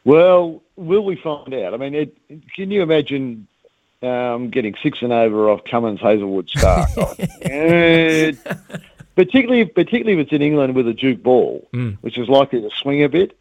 [0.04, 1.74] Well, will we find out?
[1.74, 2.18] I mean, it,
[2.54, 3.48] can you imagine
[4.04, 7.18] um, getting six and over off Cummins Hazlewood Starc?
[7.42, 8.32] Eh,
[9.16, 11.98] particularly, particularly if it's in England with a Duke ball, Mm.
[12.02, 13.38] which is likely to swing a bit.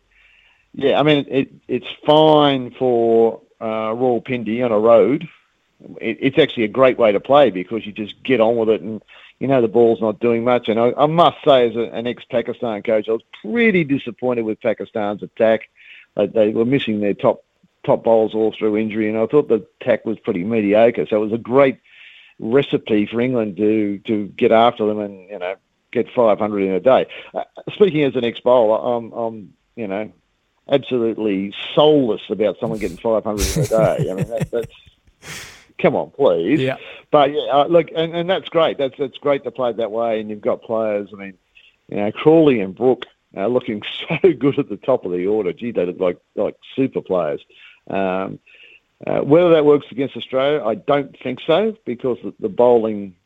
[0.74, 5.28] Yeah, I mean, it, it's fine for uh, Rawalpindi on a road.
[6.00, 8.80] It, it's actually a great way to play because you just get on with it
[8.80, 9.02] and
[9.38, 10.68] you know the ball's not doing much.
[10.68, 14.60] And I, I must say, as a, an ex-Pakistan coach, I was pretty disappointed with
[14.60, 15.68] Pakistan's attack.
[16.16, 17.42] They, they were missing their top
[17.84, 21.06] top bowls all through injury, and I thought the attack was pretty mediocre.
[21.08, 21.78] So it was a great
[22.38, 25.54] recipe for England to to get after them and you know
[25.92, 27.06] get 500 in a day.
[27.34, 30.12] Uh, speaking as an ex-bowler, I'm, I'm you know
[30.68, 34.10] absolutely soulless about someone getting 500 in a day.
[34.10, 35.46] I mean, that, that's
[35.78, 36.60] come on, please.
[36.60, 36.76] Yeah.
[37.10, 38.78] But yeah, uh, look, and, and that's great.
[38.78, 41.10] That's that's great to play that way, and you've got players.
[41.12, 41.34] I mean,
[41.88, 43.06] you know, Crawley and Brook
[43.36, 45.52] uh, looking so good at the top of the order.
[45.52, 47.42] Gee, they look like like super players.
[47.88, 48.38] Um,
[49.06, 53.16] uh, whether that works against Australia, I don't think so because the, the bowling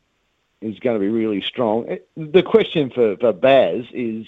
[0.61, 1.87] is going to be really strong.
[1.87, 4.25] It- The question for, for Baz is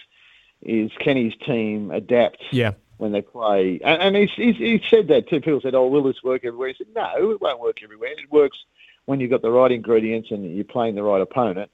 [0.62, 2.74] is can his team adapt Yeah.
[2.98, 3.80] when they play?
[3.84, 5.40] And, and he's, he's, he said that too.
[5.40, 8.12] People said, "Oh, will this work everywhere?" He said, "No, it won't work everywhere.
[8.12, 8.58] It works
[9.06, 11.72] when you've got the right ingredients and you're playing the right opponent."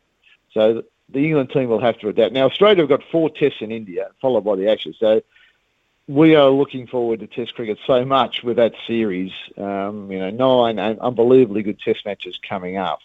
[0.53, 2.31] So the England team will have to adapt.
[2.33, 4.95] Now Australia have got four tests in India, followed by the Ashes.
[4.99, 5.21] So
[6.07, 9.31] we are looking forward to Test cricket so much with that series.
[9.57, 12.99] Um, you know, nine un- unbelievably good Test matches coming up.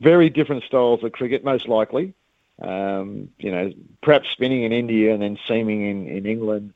[0.00, 2.14] Very different styles of cricket, most likely.
[2.60, 6.74] Um, you know, perhaps spinning in India and then seaming in, in England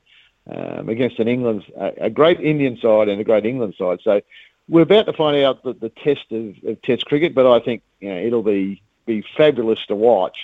[0.49, 3.99] um, against an England, a, a great Indian side and a great England side.
[4.03, 4.21] So
[4.69, 7.83] we're about to find out the, the test of, of Test cricket, but I think
[7.99, 10.37] you know it'll be be fabulous to watch,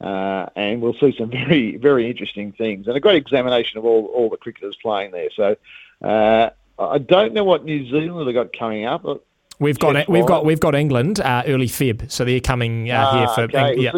[0.00, 4.06] uh, and we'll see some very very interesting things and a great examination of all
[4.06, 5.28] all the cricketers playing there.
[5.34, 5.56] So
[6.02, 9.04] uh, I don't know what New Zealand have got coming up.
[9.60, 13.26] We've got we've got we've got England uh, early Feb, so they're coming uh, here
[13.28, 13.74] Ah, for okay.
[13.76, 13.92] yeah.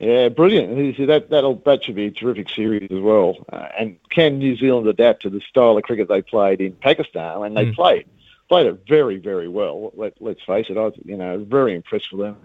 [0.00, 0.96] Yeah, brilliant.
[0.96, 3.44] See, that that'll that should be a terrific series as well.
[3.52, 7.42] Uh, and can New Zealand adapt to the style of cricket they played in Pakistan?
[7.42, 7.74] And they Mm.
[7.74, 8.06] played
[8.48, 9.90] played it very very well.
[9.96, 12.36] Let, let's face it, I was you know very impressed with them.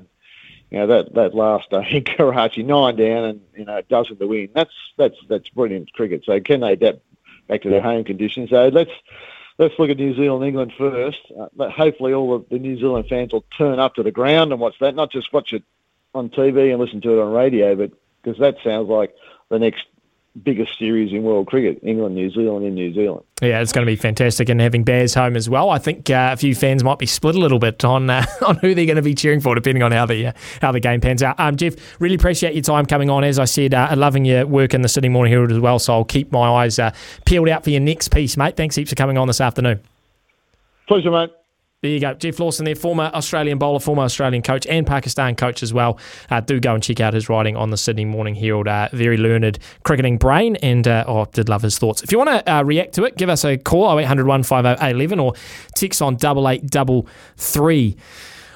[0.73, 4.17] You know that that last day in Karachi, nine down and you know a dozen
[4.17, 4.49] to win.
[4.55, 6.23] That's that's that's brilliant cricket.
[6.25, 6.99] So can they adapt
[7.47, 8.49] back to their home conditions?
[8.49, 8.91] So let's.
[9.59, 11.19] Let's look at New Zealand, England first.
[11.39, 14.51] Uh, but hopefully, all of the New Zealand fans will turn up to the ground
[14.51, 15.61] and watch that, not just watch it
[16.15, 17.91] on TV and listen to it on radio, but
[18.23, 19.13] because that sounds like
[19.49, 19.83] the next
[20.41, 23.23] biggest series in world cricket: England, New Zealand, in New Zealand.
[23.41, 25.69] Yeah, it's going to be fantastic, and having Baz home as well.
[25.69, 28.57] I think uh, a few fans might be split a little bit on uh, on
[28.57, 31.01] who they're going to be cheering for, depending on how the uh, how the game
[31.01, 31.39] pans out.
[31.39, 33.23] Um, Geoff, really appreciate your time coming on.
[33.23, 35.79] As I said, uh, loving your work in the Sydney Morning Herald as well.
[35.79, 36.93] So I'll keep my eyes uh,
[37.25, 38.55] peeled out for your next piece, mate.
[38.55, 39.79] Thanks heaps for coming on this afternoon.
[40.87, 41.31] Pleasure, mate.
[41.83, 42.13] There you go.
[42.13, 45.99] Geoff Lawson there, former Australian bowler, former Australian coach, and Pakistan coach as well.
[46.31, 48.69] Uh, do go and check out his writing on the Sydney Morning Herald.
[48.69, 52.01] Uh, very learned cricketing brain, and uh, oh, did love his thoughts.
[52.01, 55.33] If you want to uh, react to it, give us a call 0800 150 or
[55.75, 57.97] text on 8833.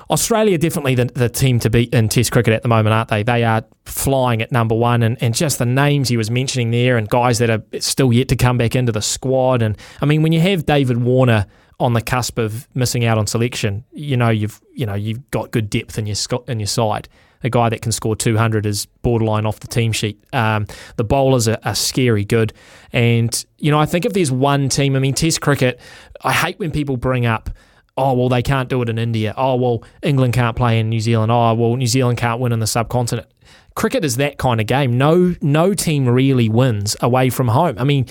[0.09, 3.23] Australia definitely the, the team to beat in Test cricket at the moment, aren't they?
[3.23, 6.97] They are flying at number one, and, and just the names he was mentioning there,
[6.97, 9.61] and guys that are still yet to come back into the squad.
[9.61, 11.45] And I mean, when you have David Warner
[11.79, 15.51] on the cusp of missing out on selection, you know you've you know you've got
[15.51, 16.15] good depth in your
[16.47, 17.09] in your side.
[17.43, 20.19] A guy that can score 200 is borderline off the team sheet.
[20.33, 20.65] Um,
[20.95, 22.53] the bowlers are, are scary good,
[22.93, 25.79] and you know I think if there's one team, I mean Test cricket,
[26.21, 27.49] I hate when people bring up
[27.97, 29.33] oh well they can't do it in India.
[29.37, 31.31] Oh well England can't play in New Zealand.
[31.31, 33.27] Oh well New Zealand can't win in the subcontinent.
[33.75, 34.97] Cricket is that kind of game.
[34.97, 37.75] No no team really wins away from home.
[37.77, 38.05] I mean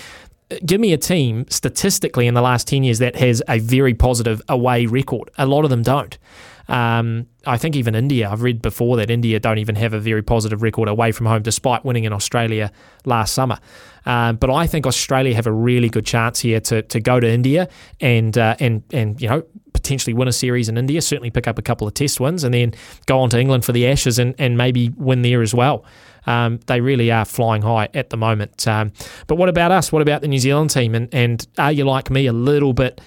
[0.64, 4.40] give me a team statistically in the last 10 years that has a very positive
[4.48, 5.30] away record.
[5.38, 6.16] A lot of them don't.
[6.68, 10.22] Um, I think even India, I've read before that India don't even have a very
[10.22, 12.72] positive record away from home despite winning in Australia
[13.04, 13.58] last summer.
[14.04, 17.28] Um, but I think Australia have a really good chance here to, to go to
[17.28, 17.68] India
[18.00, 19.44] and uh, and and you know
[19.86, 22.52] potentially win a series in India, certainly pick up a couple of test wins, and
[22.52, 22.74] then
[23.06, 25.84] go on to England for the Ashes and, and maybe win there as well.
[26.26, 28.66] Um, they really are flying high at the moment.
[28.66, 28.92] Um,
[29.28, 29.92] but what about us?
[29.92, 30.96] What about the New Zealand team?
[30.96, 33.00] And, and are you like me a little bit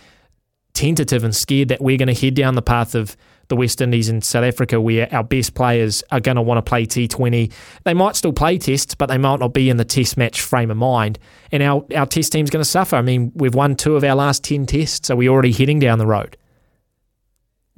[0.73, 3.18] tentative and scared that we're going to head down the path of
[3.49, 6.61] the West Indies and South Africa where our best players are going to want to
[6.61, 7.51] play T20?
[7.84, 10.72] They might still play tests, but they might not be in the test match frame
[10.72, 11.19] of mind.
[11.51, 12.95] And our, our test team's going to suffer.
[12.95, 15.10] I mean, we've won two of our last 10 tests.
[15.10, 16.38] Are we already heading down the road?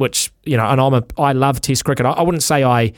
[0.01, 2.05] Which, you know, and I'm a, I love test cricket.
[2.05, 2.91] I, I wouldn't say I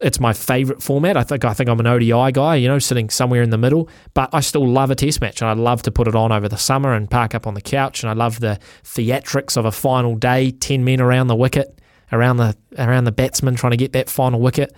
[0.00, 1.16] it's my favourite format.
[1.16, 3.88] I think I think I'm an ODI guy, you know, sitting somewhere in the middle.
[4.14, 6.48] But I still love a test match, and I love to put it on over
[6.48, 8.02] the summer and park up on the couch.
[8.02, 11.80] And I love the theatrics of a final day, ten men around the wicket,
[12.12, 14.74] around the around the batsman trying to get that final wicket.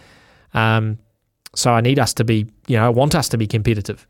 [0.54, 0.98] Um,
[1.54, 4.06] so I need us to be, you know, I want us to be competitive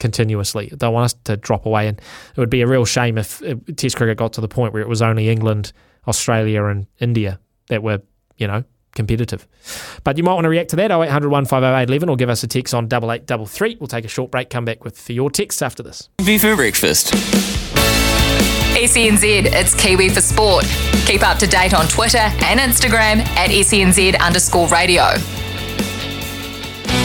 [0.00, 0.72] continuously.
[0.76, 3.42] Don't want us to drop away, and it would be a real shame if
[3.76, 5.72] Test cricket got to the point where it was only England,
[6.08, 8.00] Australia, and India that were,
[8.36, 8.64] you know,
[8.94, 9.46] competitive.
[10.02, 12.74] But you might want to react to that 0800 150 or give us a text
[12.74, 13.76] on 8833.
[13.78, 16.08] We'll take a short break, come back with for your texts after this.
[16.18, 17.12] Kiwi for breakfast.
[18.74, 20.64] SENZ, it's Kiwi for Sport.
[21.06, 25.14] Keep up to date on Twitter and Instagram at SENZ underscore radio.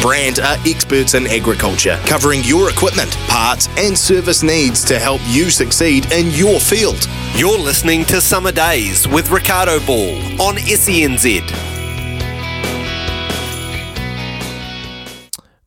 [0.03, 5.49] Brand are experts in agriculture, covering your equipment, parts, and service needs to help you
[5.49, 7.07] succeed in your field.
[7.35, 11.49] You're listening to Summer Days with Ricardo Ball on SENZ.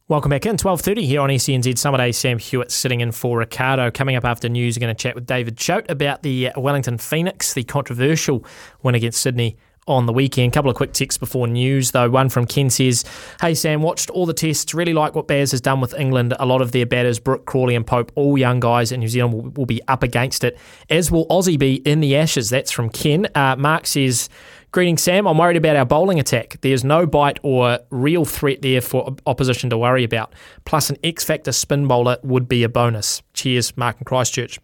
[0.06, 2.12] Welcome back in, 12.30 here on SENZ Summer Day.
[2.12, 3.90] Sam Hewitt sitting in for Ricardo.
[3.90, 7.54] Coming up after news, we're going to chat with David Choate about the Wellington Phoenix,
[7.54, 8.44] the controversial
[8.82, 9.56] win against Sydney
[9.86, 10.52] on the weekend.
[10.52, 12.10] a couple of quick texts before news, though.
[12.10, 13.04] One from Ken says,
[13.40, 14.74] Hey Sam, watched all the tests.
[14.74, 16.34] Really like what Baz has done with England.
[16.38, 19.34] A lot of their batters, Brook, Crawley, and Pope, all young guys in New Zealand
[19.34, 20.58] will, will be up against it,
[20.90, 22.50] as will Aussie be in the Ashes.
[22.50, 23.28] That's from Ken.
[23.34, 24.28] Uh, Mark says,
[24.72, 25.26] Greetings, Sam.
[25.26, 26.58] I'm worried about our bowling attack.
[26.60, 30.34] There's no bite or real threat there for opposition to worry about.
[30.66, 33.22] Plus, an X Factor spin bowler would be a bonus.
[33.32, 34.58] Cheers, Mark and Christchurch.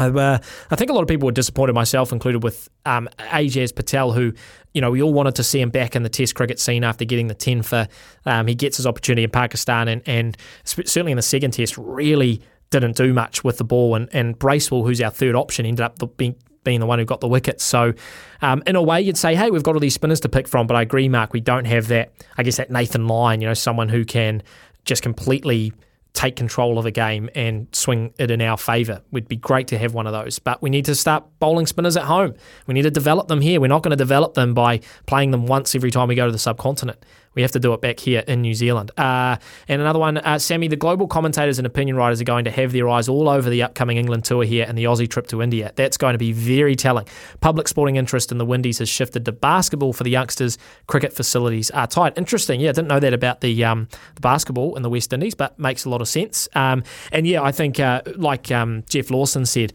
[0.00, 0.38] Uh,
[0.70, 4.32] I think a lot of people were disappointed, myself included, with um, Ajaz Patel, who,
[4.72, 7.04] you know, we all wanted to see him back in the Test cricket scene after
[7.04, 7.86] getting the 10 for.
[8.24, 12.42] Um, he gets his opportunity in Pakistan, and, and certainly in the second Test, really
[12.70, 13.94] didn't do much with the ball.
[13.94, 17.20] And, and Bracewell, who's our third option, ended up being being the one who got
[17.20, 17.64] the wickets.
[17.64, 17.94] So,
[18.42, 20.66] um, in a way, you'd say, hey, we've got all these spinners to pick from.
[20.66, 23.54] But I agree, Mark, we don't have that, I guess, that Nathan Lyon, you know,
[23.54, 24.42] someone who can
[24.84, 25.72] just completely
[26.12, 29.02] take control of a game and swing it in our favour.
[29.12, 30.38] Would be great to have one of those.
[30.38, 32.34] But we need to start bowling spinners at home.
[32.66, 33.60] We need to develop them here.
[33.60, 36.32] We're not going to develop them by playing them once every time we go to
[36.32, 37.04] the subcontinent.
[37.34, 38.90] We have to do it back here in New Zealand.
[38.96, 39.36] Uh,
[39.68, 42.72] and another one, uh, Sammy, the global commentators and opinion writers are going to have
[42.72, 45.72] their eyes all over the upcoming England tour here and the Aussie trip to India.
[45.76, 47.06] That's going to be very telling.
[47.40, 50.58] Public sporting interest in the Windies has shifted to basketball for the youngsters.
[50.88, 52.18] Cricket facilities are tight.
[52.18, 52.60] Interesting.
[52.60, 55.58] Yeah, I didn't know that about the, um, the basketball in the West Indies, but
[55.58, 56.48] makes a lot of sense.
[56.54, 56.82] Um,
[57.12, 59.72] and yeah, I think, uh, like um, Geoff Lawson said,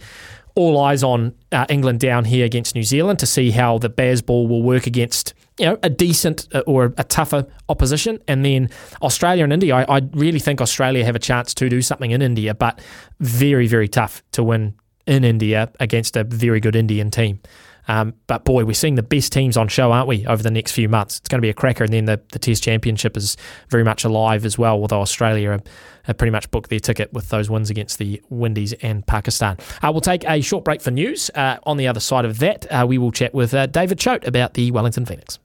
[0.56, 4.22] all eyes on uh, England down here against New Zealand to see how the Baz
[4.22, 8.70] ball will work against you know a decent uh, or a tougher opposition, and then
[9.02, 9.76] Australia and India.
[9.76, 12.80] I, I really think Australia have a chance to do something in India, but
[13.20, 14.76] very very tough to win
[15.06, 17.40] in India against a very good Indian team.
[17.88, 20.72] Um, but boy, we're seeing the best teams on show, aren't we, over the next
[20.72, 21.20] few months?
[21.20, 21.84] It's going to be a cracker.
[21.84, 23.38] And then the, the Test Championship is
[23.70, 25.64] very much alive as well, although Australia have,
[26.04, 29.58] have pretty much booked their ticket with those wins against the Windies and Pakistan.
[29.82, 31.30] Uh, we'll take a short break for news.
[31.36, 34.28] Uh, on the other side of that, uh, we will chat with uh, David Choate
[34.28, 35.40] about the Wellington Phoenix.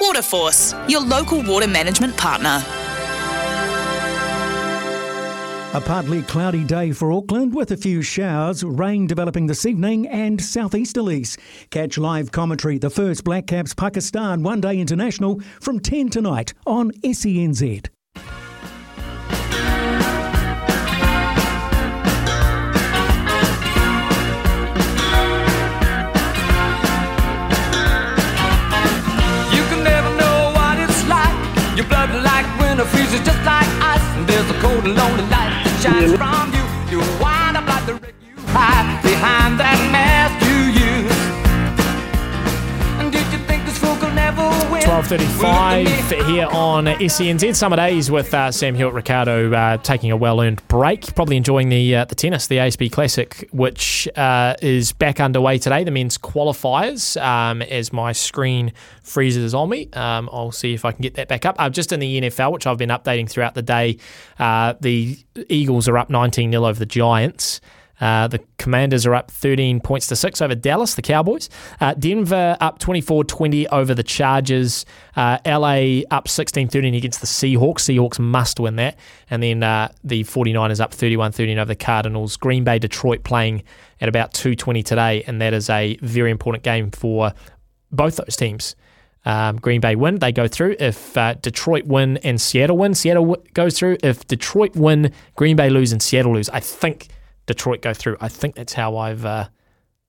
[0.00, 2.64] Waterforce, your local water management partner.
[5.74, 10.40] A partly cloudy day for Auckland with a few showers, rain developing this evening and
[10.40, 11.38] southeasterlies.
[11.68, 16.92] Catch live commentary, the first Black Caps Pakistan One Day International from 10 tonight on
[17.02, 17.60] SENZ.
[29.52, 31.76] You can never know what it's like.
[31.76, 32.46] Your blood like
[32.86, 34.16] freezes just like ice.
[34.16, 35.37] And there's a cold and lonely light
[35.82, 36.64] shines from you.
[36.90, 40.37] You wind up like the wreck you hide behind that mask
[44.88, 50.66] 12.35 here on SENZ Summer Days with uh, Sam Hewitt Ricardo uh, taking a well-earned
[50.66, 51.14] break.
[51.14, 55.84] Probably enjoying the uh, the tennis, the ASB Classic, which uh, is back underway today,
[55.84, 57.20] the men's qualifiers.
[57.22, 61.28] Um, as my screen freezes on me, um, I'll see if I can get that
[61.28, 61.56] back up.
[61.58, 63.98] Uh, just in the NFL, which I've been updating throughout the day,
[64.38, 65.18] uh, the
[65.50, 67.60] Eagles are up 19-0 over the Giants.
[68.00, 71.48] Uh, the Commanders are up 13 points to 6 over Dallas, the Cowboys.
[71.80, 74.84] Uh, Denver up 24 20 over the Chargers.
[75.16, 77.80] Uh, LA up 16 13 against the Seahawks.
[77.80, 78.98] Seahawks must win that.
[79.30, 82.36] And then uh, the 49ers up 31 13 over the Cardinals.
[82.36, 83.62] Green Bay, Detroit playing
[84.00, 85.24] at about 2.20 today.
[85.26, 87.32] And that is a very important game for
[87.90, 88.76] both those teams.
[89.24, 90.76] Um, Green Bay win, they go through.
[90.78, 93.98] If uh, Detroit win and Seattle win, Seattle w- goes through.
[94.02, 97.08] If Detroit win, Green Bay lose, and Seattle lose, I think
[97.48, 98.16] Detroit go through.
[98.20, 99.48] I think that's how I've uh,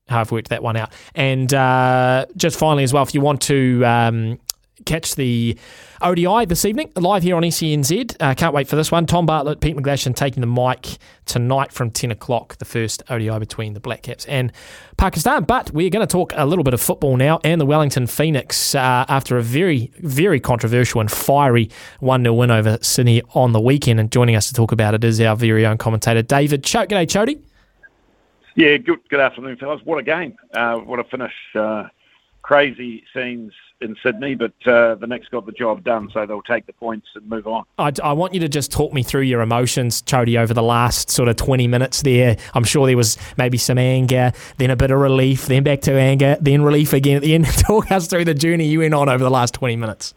[0.08, 0.92] how I've worked that one out.
[1.16, 4.38] And uh, just finally, as well, if you want to um,
[4.84, 5.56] catch the
[6.02, 9.06] ODI this evening live here on SENZ, uh, can't wait for this one.
[9.06, 12.56] Tom Bartlett, Pete McGlashan taking the mic tonight from ten o'clock.
[12.56, 14.52] The first ODI between the Black Caps and
[14.96, 15.44] Pakistan.
[15.44, 18.74] But we're going to talk a little bit of football now and the Wellington Phoenix
[18.74, 21.70] uh, after a very very controversial and fiery
[22.00, 24.00] one 0 win over Sydney on the weekend.
[24.00, 26.88] And joining us to talk about it is our very own commentator David Choate.
[26.88, 27.40] G'day, Chody.
[28.56, 29.80] Yeah, good good afternoon, fellas.
[29.84, 30.36] What a game!
[30.52, 31.32] Uh, what a finish!
[31.54, 31.84] Uh,
[32.42, 36.66] crazy scenes in Sydney, but uh, the Nix got the job done, so they'll take
[36.66, 37.64] the points and move on.
[37.78, 41.10] I, I want you to just talk me through your emotions, Chody, over the last
[41.10, 42.36] sort of 20 minutes there.
[42.54, 45.92] I'm sure there was maybe some anger, then a bit of relief, then back to
[45.92, 47.46] anger, then relief again at the end.
[47.58, 50.14] talk us through the journey you went on over the last 20 minutes.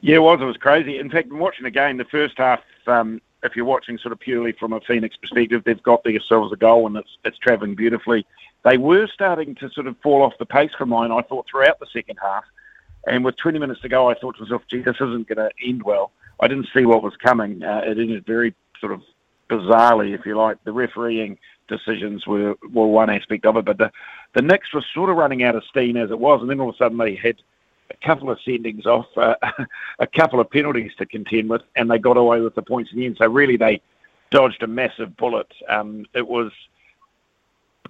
[0.00, 0.40] Yeah, it was.
[0.40, 0.98] It was crazy.
[0.98, 4.20] In fact, I'm watching the game, the first half, um, if you're watching sort of
[4.20, 8.26] purely from a Phoenix perspective, they've got themselves a goal and it's it's travelling beautifully.
[8.64, 11.78] They were starting to sort of fall off the pace for mine, I thought, throughout
[11.78, 12.44] the second half.
[13.08, 15.50] And with 20 minutes to go, I thought to myself, gee, this isn't going to
[15.64, 16.12] end well.
[16.40, 17.62] I didn't see what was coming.
[17.62, 19.02] Uh, it ended very sort of
[19.50, 20.62] bizarrely, if you like.
[20.64, 23.90] The refereeing decisions were, were one aspect of it, but the,
[24.34, 26.70] the Nix were sort of running out of steam as it was, and then all
[26.70, 27.36] of a sudden they had
[27.90, 29.34] a couple of sendings off, uh,
[29.98, 32.98] a couple of penalties to contend with, and they got away with the points in
[32.98, 33.16] the end.
[33.18, 33.80] So really, they
[34.30, 35.50] dodged a massive bullet.
[35.68, 36.52] Um, it was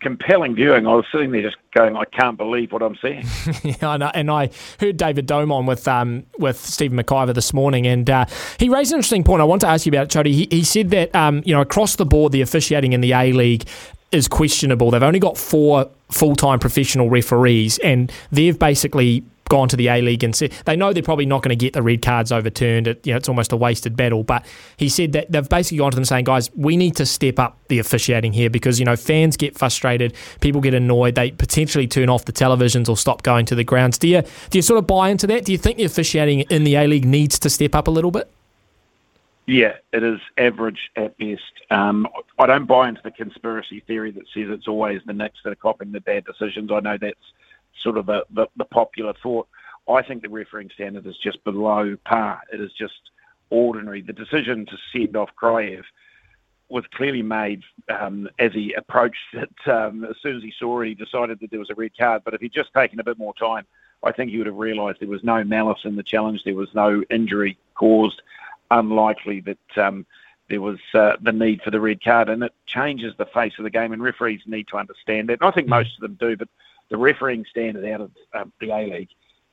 [0.01, 0.87] compelling viewing.
[0.87, 3.25] I was sitting there just going, I can't believe what I'm seeing.
[3.63, 4.11] yeah, I know.
[4.15, 4.51] And I
[4.81, 8.27] heard David Domon with um, with Stephen McIver this morning, and uh,
[8.59, 9.41] he raised an interesting point.
[9.41, 10.33] I want to ask you about it, Chody.
[10.33, 13.33] He, he said that um, you know across the board, the officiating in the A
[13.33, 13.69] League
[14.13, 14.91] is questionable.
[14.91, 20.01] They've only got four full time professional referees, and they've basically gone to the A
[20.01, 22.87] League and said they know they're probably not going to get the red cards overturned.
[22.87, 24.25] It, you know, it's almost a wasted battle.
[24.25, 24.47] But
[24.77, 27.59] he said that they've basically gone to them saying, guys, we need to step up
[27.69, 32.09] the officiating here because you know fans get frustrated, people get annoyed, they potentially turn
[32.09, 33.99] off the televisions or stop going to the grounds.
[33.99, 35.45] Do you do you sort of buy into that?
[35.45, 38.11] Do you think the officiating in the A League needs to step up a little
[38.11, 38.31] bit?
[39.49, 41.41] Yeah, it is average at best.
[41.71, 42.07] Um,
[42.39, 45.57] I don't buy into the conspiracy theory that says it's always the Nix that are
[45.57, 46.71] copying the bad decisions.
[46.71, 47.17] I know that's
[47.83, 49.49] sort of the, the, the popular thought.
[49.89, 52.43] I think the refereeing standard is just below par.
[52.53, 53.11] It is just
[53.51, 54.03] ordinary.
[54.03, 55.83] The decision to send off Kraev
[56.69, 59.51] was clearly made um, as he approached it.
[59.67, 62.23] Um, as soon as he saw it, he decided that there was a red card.
[62.25, 63.65] But if he'd just taken a bit more time,
[64.03, 66.45] I think he would have realised there was no malice in the challenge.
[66.45, 68.21] There was no injury caused.
[68.71, 70.05] Unlikely that um,
[70.51, 73.65] there was uh, the need for the red card, and it changes the face of
[73.65, 73.95] the game.
[73.95, 75.41] And referees need to understand that.
[75.41, 76.49] And I think most of them do, but
[76.91, 79.11] the refereeing standard out of um, the A League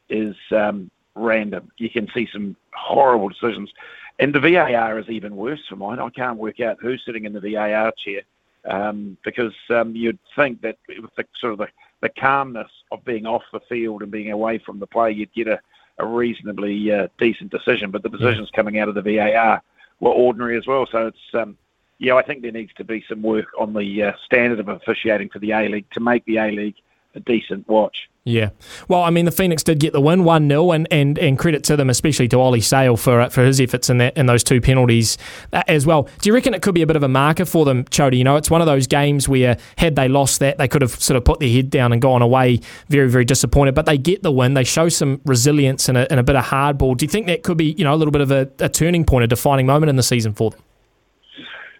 [0.09, 1.71] is um, random.
[1.77, 3.71] You can see some horrible decisions,
[4.19, 5.99] and the VAR is even worse for mine.
[5.99, 8.21] I can't work out who's sitting in the VAR chair
[8.65, 11.67] um, because um, you'd think that with the sort of the,
[12.01, 15.47] the calmness of being off the field and being away from the play, you'd get
[15.47, 15.59] a,
[15.99, 17.91] a reasonably uh, decent decision.
[17.91, 19.61] But the decisions coming out of the VAR
[19.99, 20.87] were ordinary as well.
[20.91, 21.57] So it's um,
[21.97, 25.29] yeah, I think there needs to be some work on the uh, standard of officiating
[25.29, 26.75] for the A League to make the A League
[27.15, 28.09] a decent watch.
[28.27, 28.49] Yeah.
[28.87, 31.63] Well, I mean, the Phoenix did get the win, 1 0, and, and, and credit
[31.65, 34.43] to them, especially to Ollie Sail for uh, for his efforts in that in those
[34.43, 35.19] two penalties
[35.53, 36.09] uh, as well.
[36.21, 38.17] Do you reckon it could be a bit of a marker for them, Chody?
[38.17, 40.99] You know, it's one of those games where, had they lost that, they could have
[40.99, 43.75] sort of put their head down and gone away very, very disappointed.
[43.75, 44.55] But they get the win.
[44.55, 46.97] They show some resilience and a, and a bit of hardball.
[46.97, 49.05] Do you think that could be, you know, a little bit of a, a turning
[49.05, 50.59] point, a defining moment in the season for them?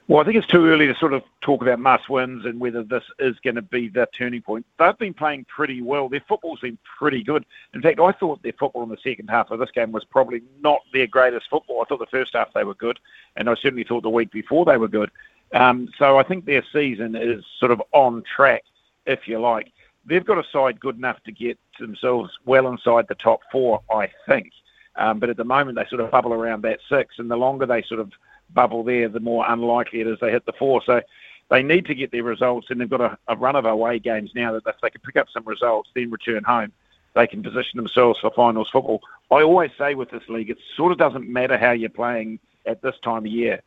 [0.08, 2.84] Well, I think it's too early to sort of talk about must wins and whether
[2.84, 4.64] this is going to be the turning point.
[4.78, 6.10] They've been playing pretty well.
[6.10, 7.44] Their football's been pretty good.
[7.74, 10.44] In fact, I thought their football in the second half of this game was probably
[10.62, 11.82] not their greatest football.
[11.82, 13.00] I thought the first half they were good,
[13.36, 15.10] and I certainly thought the week before they were good.
[15.54, 18.64] Um, so I think their season is sort of on track,
[19.08, 19.72] if you like.
[20.06, 24.12] They've got a side good enough to get themselves well inside the top four, I
[24.28, 24.52] think.
[24.98, 27.66] Um, but at the moment, they sort of bubble around that six, and the longer
[27.66, 28.12] they sort of
[28.54, 30.82] bubble there, the more unlikely it is they hit the four.
[30.86, 31.02] So
[31.50, 34.32] they need to get their results, and they've got a, a run of away games
[34.36, 36.72] now that if they can pick up some results, then return home,
[37.14, 39.02] they can position themselves for finals football.
[39.32, 42.82] I always say with this league, it sort of doesn't matter how you're playing at
[42.82, 43.62] this time of year.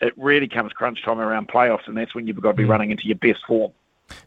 [0.00, 2.68] It really comes crunch time around playoffs, and that's when you've got to be mm.
[2.68, 3.72] running into your best form.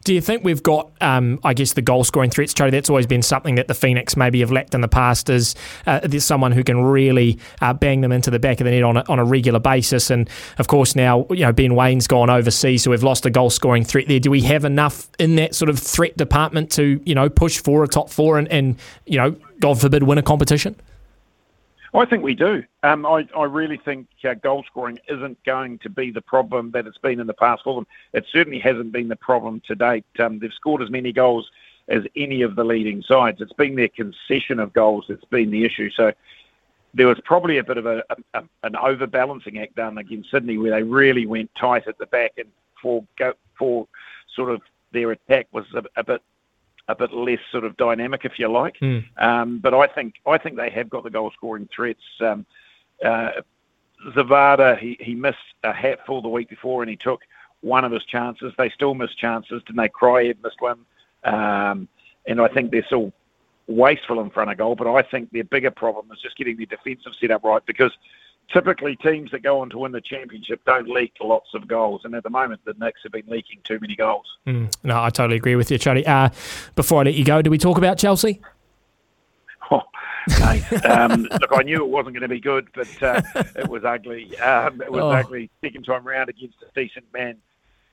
[0.04, 2.70] Do you think we've got, um, I guess, the goal scoring threats, Charlie?
[2.70, 5.28] That's always been something that the Phoenix maybe have lacked in the past.
[5.30, 5.54] Is
[5.86, 8.82] uh, there's someone who can really uh, bang them into the back of the net
[8.82, 10.10] on a, on a regular basis?
[10.10, 10.28] And
[10.58, 13.84] of course, now you know Ben Waine's gone overseas, so we've lost a goal scoring
[13.84, 14.20] threat there.
[14.20, 17.84] Do we have enough in that sort of threat department to you know push for
[17.84, 18.76] a top four and, and
[19.06, 20.76] you know, God forbid, win a competition?
[21.92, 22.62] I think we do.
[22.82, 26.86] Um, I, I really think uh, goal scoring isn't going to be the problem that
[26.86, 27.86] it's been in the past for them.
[28.12, 30.04] It certainly hasn't been the problem to date.
[30.18, 31.50] Um, they've scored as many goals
[31.88, 33.40] as any of the leading sides.
[33.40, 35.90] It's been their concession of goals that's been the issue.
[35.90, 36.12] So
[36.94, 38.04] there was probably a bit of a,
[38.34, 42.32] a, an overbalancing act done against Sydney where they really went tight at the back
[42.36, 42.48] and
[42.80, 43.04] for
[43.58, 43.86] for
[44.34, 44.62] sort of
[44.92, 46.22] their attack was a, a bit
[46.90, 48.78] a bit less sort of dynamic, if you like.
[48.80, 49.04] Mm.
[49.22, 52.02] Um, but I think I think they have got the goal scoring threats.
[52.20, 52.44] Um,
[53.04, 53.30] uh,
[54.08, 57.22] Zawada he, he missed a hatful the week before, and he took
[57.60, 58.52] one of his chances.
[58.56, 59.62] They still missed chances.
[59.66, 59.88] Didn't they?
[59.88, 60.80] Kraev missed one,
[61.24, 61.88] um,
[62.26, 63.12] and I think they're still
[63.66, 64.74] wasteful in front of goal.
[64.74, 67.92] But I think their bigger problem is just getting their defensive set up right because
[68.52, 72.02] typically teams that go on to win the championship don't leak lots of goals.
[72.04, 74.26] And at the moment, the Nix have been leaking too many goals.
[74.46, 76.06] Mm, no, I totally agree with you, Charlie.
[76.06, 76.30] Uh,
[76.74, 78.40] before I let you go, do we talk about Chelsea?
[79.72, 79.82] Oh,
[80.40, 80.84] mate.
[80.84, 83.22] um, look, I knew it wasn't going to be good, but uh,
[83.54, 84.36] it was ugly.
[84.40, 85.10] Um, it was Oh.
[85.10, 85.48] ugly.
[85.62, 87.36] Second time round against a decent Man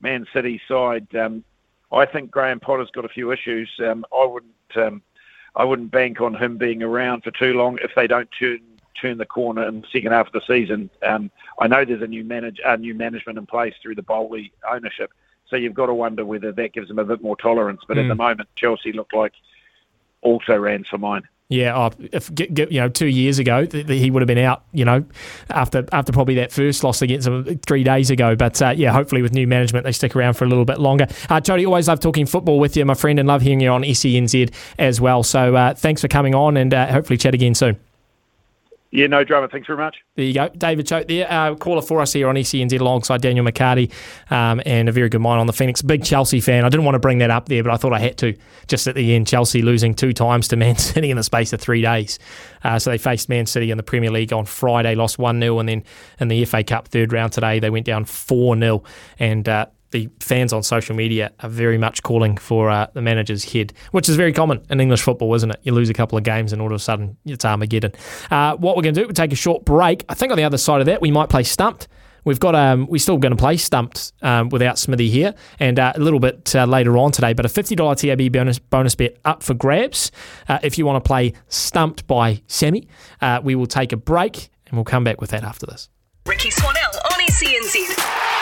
[0.00, 1.06] Man City side.
[1.14, 1.44] Um,
[1.92, 3.70] I think Graham Potter's got a few issues.
[3.78, 4.52] Um, I wouldn't.
[4.76, 5.02] Um,
[5.54, 8.58] I wouldn't bank on him being around for too long if they don't turn
[9.00, 10.90] turn the corner in the second half of the season.
[11.06, 11.30] Um,
[11.60, 15.12] I know there's a new manage, uh, new management in place through the Boehly ownership,
[15.48, 17.80] so you've got to wonder whether that gives them a bit more tolerance.
[17.86, 18.08] But at Mm.
[18.08, 19.32] the moment, Chelsea look like
[20.22, 21.22] also ran for mine.
[21.50, 24.64] Yeah, oh, if you know, two years ago th- th- he would have been out.
[24.72, 25.04] You know,
[25.48, 28.36] after after probably that first loss against them three days ago.
[28.36, 31.06] But uh, yeah, hopefully with new management they stick around for a little bit longer.
[31.30, 33.80] Uh, Chody, always love talking football with you, my friend, and love hearing you on
[33.82, 35.22] SENZ as well.
[35.22, 37.78] So uh, thanks for coming on, and uh, hopefully chat again soon.
[38.90, 39.48] Yeah, no drama.
[39.48, 39.96] Thanks very much.
[40.16, 43.44] There you go, David Choate there, uh, caller for us here on SENZ alongside Daniel
[43.44, 43.92] McCarty,
[44.30, 45.82] um, and a very good mind on the Phoenix.
[45.82, 46.64] Big Chelsea fan.
[46.64, 48.34] I didn't want to bring that up there, but I thought I had to.
[48.66, 51.60] Just at the end, Chelsea losing two times to Man City in the space of
[51.60, 52.18] three days.
[52.64, 55.58] Uh, so they faced Man City in the Premier League on Friday, lost one 0
[55.58, 55.84] and then
[56.18, 58.82] in the FA Cup third round today they went down four 0
[59.18, 59.48] and.
[59.48, 63.72] Uh, the fans on social media are very much calling for uh, the manager's head,
[63.92, 65.60] which is very common in English football, isn't it?
[65.62, 67.92] You lose a couple of games and all of a sudden it's Armageddon.
[68.30, 70.04] Uh, what we're going to do, we'll take a short break.
[70.08, 71.88] I think on the other side of that, we might play Stumped.
[72.24, 75.92] We've got um, we're still going to play Stumped um, without Smithy here, and uh,
[75.94, 77.32] a little bit uh, later on today.
[77.32, 80.10] But a fifty dollar TAB bonus bonus bet up for grabs.
[80.46, 82.86] Uh, if you want to play Stumped by Sammy,
[83.22, 85.88] uh, we will take a break and we'll come back with that after this.
[86.26, 87.97] Rikki Swannell on SENZ.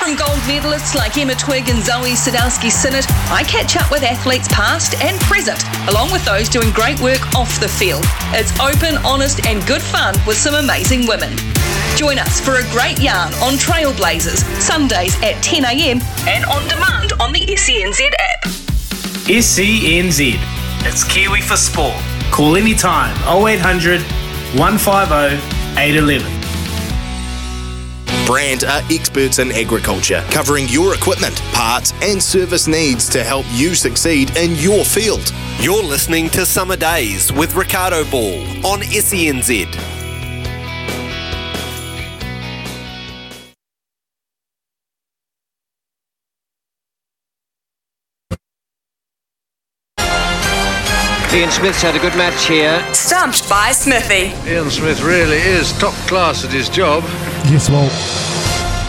[0.06, 4.46] From gold medalists like Emma Twigg and Zoe Sadowski Synnott, I catch up with athletes
[4.46, 8.04] past and present, along with those doing great work off the field.
[8.30, 11.36] It's open, honest, and good fun with some amazing women.
[11.96, 17.32] Join us for a great yarn on Trailblazers, Sundays at 10am and on demand on
[17.32, 18.44] the SENZ app.
[19.26, 20.36] SENZ.
[20.86, 22.00] It's Kiwi for Sport.
[22.30, 24.02] Call anytime 0800
[24.54, 25.34] 150
[25.76, 26.45] 811.
[28.26, 33.76] Brand are experts in agriculture, covering your equipment, parts, and service needs to help you
[33.76, 35.32] succeed in your field.
[35.60, 39.66] You're listening to Summer Days with Ricardo Ball on SENZ.
[51.32, 52.82] Ian Smith's had a good match here.
[52.92, 54.32] Stumped by Smithy.
[54.50, 57.04] Ian Smith really is top class at his job.
[57.48, 57.84] Yes, well,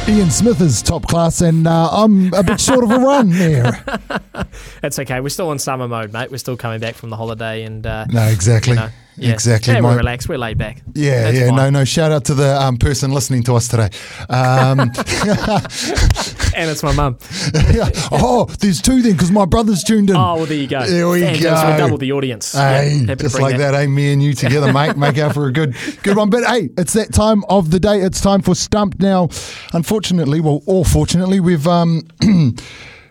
[0.09, 3.83] Ian Smith is top class, and uh, I'm a bit short of a run there.
[4.81, 5.19] That's okay.
[5.19, 6.31] We're still in summer mode, mate.
[6.31, 8.73] We're still coming back from the holiday, and uh, No, exactly.
[8.73, 9.33] you know, yeah.
[9.33, 10.29] Exactly, Yeah, we're relaxed.
[10.29, 10.81] We're laid back.
[10.93, 11.55] Yeah, That's yeah, fine.
[11.55, 11.85] no, no.
[11.85, 13.89] Shout out to the um, person listening to us today.
[14.29, 14.79] Um,
[16.55, 17.17] and it's my mum.
[17.71, 17.89] yeah.
[18.11, 20.15] Oh, there's two then because my brother's tuned in.
[20.15, 20.85] Oh, well, there you go.
[20.85, 21.43] There we Fantastic.
[21.67, 21.71] go.
[21.71, 22.53] We doubled the audience.
[22.53, 23.73] Hey, Yeah, just like that.
[23.73, 26.29] hey, me and you together, mate, make out for a good, good one.
[26.29, 28.01] But hey, it's that time of the day.
[28.01, 29.29] It's time for Stumped now.
[29.73, 32.03] Unfortunately, well, or fortunately, we've um,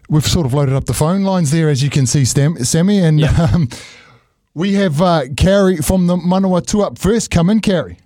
[0.08, 2.98] we've sort of loaded up the phone lines there, as you can see, Stam- Sammy,
[3.00, 3.68] and um,
[4.56, 7.30] we have uh, Carrie from the Manawatu up first.
[7.30, 7.98] Come in, Carrie.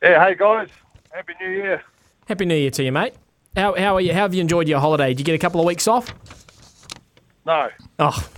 [0.00, 0.68] Yeah, hey guys,
[1.10, 1.82] happy New Year.
[2.28, 3.14] Happy New Year to you, mate.
[3.56, 4.12] How, how are you?
[4.14, 5.08] How have you enjoyed your holiday?
[5.08, 6.14] Did you get a couple of weeks off?
[7.44, 8.28] No, Oh.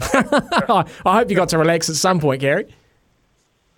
[0.02, 2.66] I hope you got to relax at some point, Gary.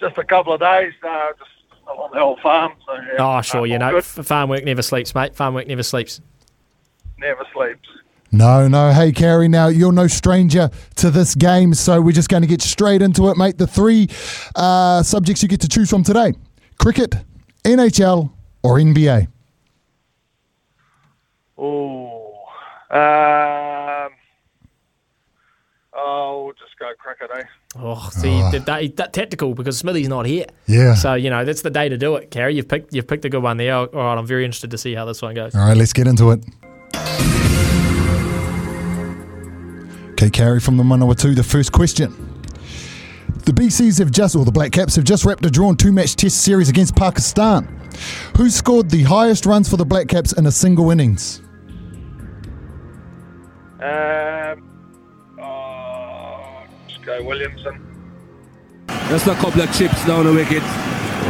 [0.00, 1.50] just a couple of days, uh, just
[1.86, 2.72] on the old farm.
[2.86, 3.66] So yeah, Oh, sure.
[3.66, 4.04] You know, good.
[4.04, 5.34] farm work never sleeps, mate.
[5.34, 6.20] Farm work never sleeps.
[7.18, 7.88] never sleeps.
[8.32, 8.92] No, no.
[8.92, 12.62] Hey, Carrie, now you're no stranger to this game, so we're just going to get
[12.62, 13.58] straight into it, mate.
[13.58, 14.08] The three
[14.56, 16.32] uh, subjects you get to choose from today
[16.78, 17.14] cricket,
[17.62, 18.32] NHL,
[18.62, 19.28] or NBA.
[21.58, 22.32] Oh,
[22.90, 24.12] um,
[25.92, 27.42] oh, we'll just go cricket, eh?
[27.78, 30.46] Oh, see, that, that, that tactical because Smithy's not here.
[30.66, 30.94] Yeah.
[30.94, 32.56] So you know that's the day to do it, Carrie.
[32.56, 33.74] You've picked you've picked a good one there.
[33.74, 35.54] All right, I'm very interested to see how this one goes.
[35.54, 36.44] All right, let's get into it.
[40.22, 42.12] Okay, Carrie from the Manawatu, the first question.
[43.44, 46.14] The BCs have just, or the Black Caps have just wrapped a drawn two match
[46.14, 47.64] test series against Pakistan.
[48.36, 51.40] Who scored the highest runs for the Black Caps in a single innings?
[53.80, 54.62] Um,
[55.40, 57.84] oh, just go Williamson.
[59.08, 60.62] Just a couple of chips down the wicket.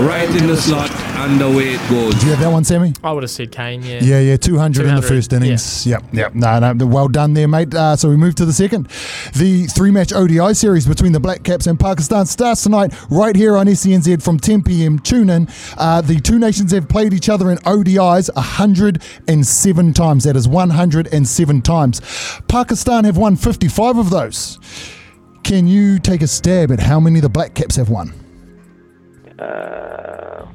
[0.01, 2.14] Right in the slot, and away it goes.
[2.14, 2.93] Do you have that one, Sammy?
[3.05, 4.01] I would have said Kane, yeah.
[4.02, 5.86] Yeah, yeah, 200, in the first innings.
[5.86, 6.35] Yep, yep.
[6.35, 7.74] No, no, well done there, mate.
[7.74, 8.89] Uh, so we move to the second.
[9.36, 13.56] The three match ODI series between the Black Caps and Pakistan starts tonight right here
[13.56, 14.98] on SENZ from 10 p.m.
[14.98, 15.48] Tune in.
[15.77, 20.24] Uh, the two nations have played each other in ODIs 107 times.
[20.24, 22.01] That is 107 times.
[22.48, 24.59] Pakistan have won 55 of those.
[25.44, 28.22] Can you take a stab at how many the Black Caps have won?
[29.43, 30.47] Uh,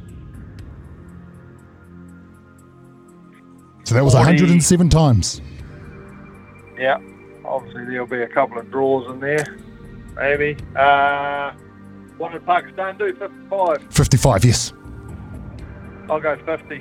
[3.83, 4.25] So that was 40.
[4.31, 5.41] 107 times.
[6.77, 6.99] yeah,
[7.45, 9.45] obviously there'll be a couple of draws in there,
[10.17, 10.57] maybe.
[10.75, 11.53] Uh,
[12.17, 13.13] what did Pakistan do?
[13.15, 13.87] 55.
[13.89, 14.73] 55, yes.
[16.09, 16.79] I'll go 50.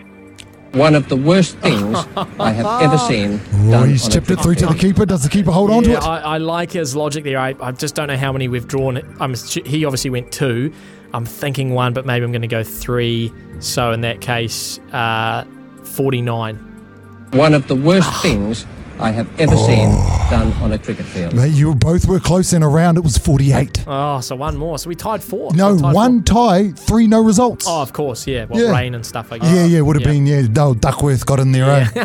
[0.73, 1.97] One of the worst things
[2.41, 3.41] I have ever seen.
[3.73, 5.07] Oh, he's tipped it through to the keeper.
[5.07, 6.03] Does the keeper hold on to it?
[6.03, 7.39] I, I like his logic there.
[7.39, 8.97] I, I just don't know how many we've drawn.
[9.21, 9.35] I'm,
[9.65, 10.73] he obviously went two.
[11.13, 13.33] I'm thinking one, but maybe I'm going to go three.
[13.61, 15.45] So in that case, uh,
[15.85, 16.57] 49.
[17.33, 18.67] One of the worst things
[18.99, 19.91] I have ever seen
[20.31, 21.35] done on a cricket field.
[21.35, 22.97] Mate, you both were close in a round.
[22.99, 23.85] It was 48.
[23.87, 24.79] Oh, so one more.
[24.79, 25.53] So we tied four.
[25.55, 27.67] No, So tied one tie, three no results.
[27.69, 28.47] Oh, of course, yeah.
[28.47, 28.73] What Yeah.
[28.73, 29.33] rain and stuff.
[29.33, 29.55] I guess.
[29.55, 30.43] Yeah, yeah, would have been, yeah.
[30.43, 32.05] No, Duckworth got in there, eh?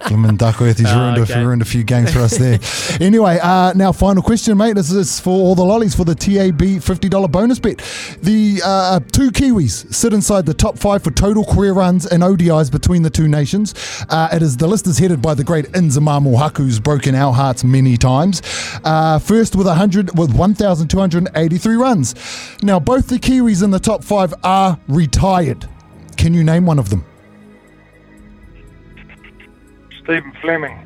[0.00, 1.40] Clement Duckworth, he's Oh, ruined, okay.
[1.40, 2.58] a, ruined a few games for us there.
[3.00, 4.74] anyway, uh, now final question, mate.
[4.76, 7.78] This is for all the lollies for the TAB $50 bonus bet.
[8.22, 12.70] The uh, two Kiwis sit inside the top five for total career runs and ODIs
[12.70, 13.74] between the two nations.
[14.08, 15.66] Uh, it is the list is headed by the great
[16.26, 18.42] Inzamam-ul-Haq, who's broken our hearts many times.
[18.84, 22.14] Uh, first with 100 with 1,283 runs.
[22.62, 25.68] Now both the Kiwis in the top five are retired.
[26.16, 27.04] Can you name one of them?
[30.02, 30.82] Stephen Fleming.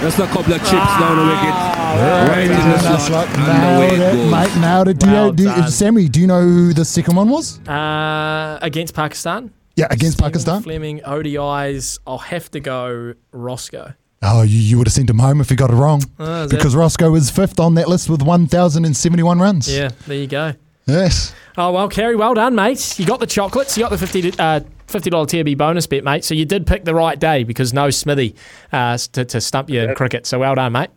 [0.00, 1.54] Just a couple of chips down the wicket.
[1.54, 4.30] Right in the That's slot, like, nailed it it, goes.
[4.30, 4.60] mate.
[4.60, 4.98] Nailed it.
[4.98, 5.70] Do you, Well do you- done.
[5.70, 7.58] Sammy, do you know who the second one was?
[7.66, 9.50] Uh, against Pakistan.
[9.76, 10.62] Yeah, against Stephen Pakistan.
[10.62, 11.98] Fleming ODIs.
[12.06, 13.94] I'll have to go Roscoe.
[14.22, 16.02] Oh, you, you would have sent him home if he got it wrong.
[16.18, 16.56] Oh, is it?
[16.56, 19.74] because Roscoe is fifth on that list with 1,071 runs.
[19.74, 20.54] Yeah, there you go.
[20.86, 21.34] Yes.
[21.56, 22.98] Oh well, Kerry, well done, mate.
[22.98, 23.76] You got the chocolates.
[23.76, 26.24] You got the fifty uh, fifty dollar TAB bonus bet, mate.
[26.24, 28.34] So you did pick the right day because no Smithy
[28.70, 30.26] uh, to, to stump you in cricket.
[30.26, 30.90] So well done, mate.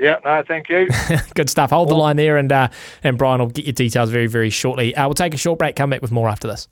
[0.00, 0.88] Yeah, no, thank you.
[1.34, 1.70] Good stuff.
[1.70, 2.68] Hold the line there, and uh,
[3.04, 4.96] and Brian will get your details very very shortly.
[4.96, 5.76] Uh, we'll take a short break.
[5.76, 6.66] Come back with more after this.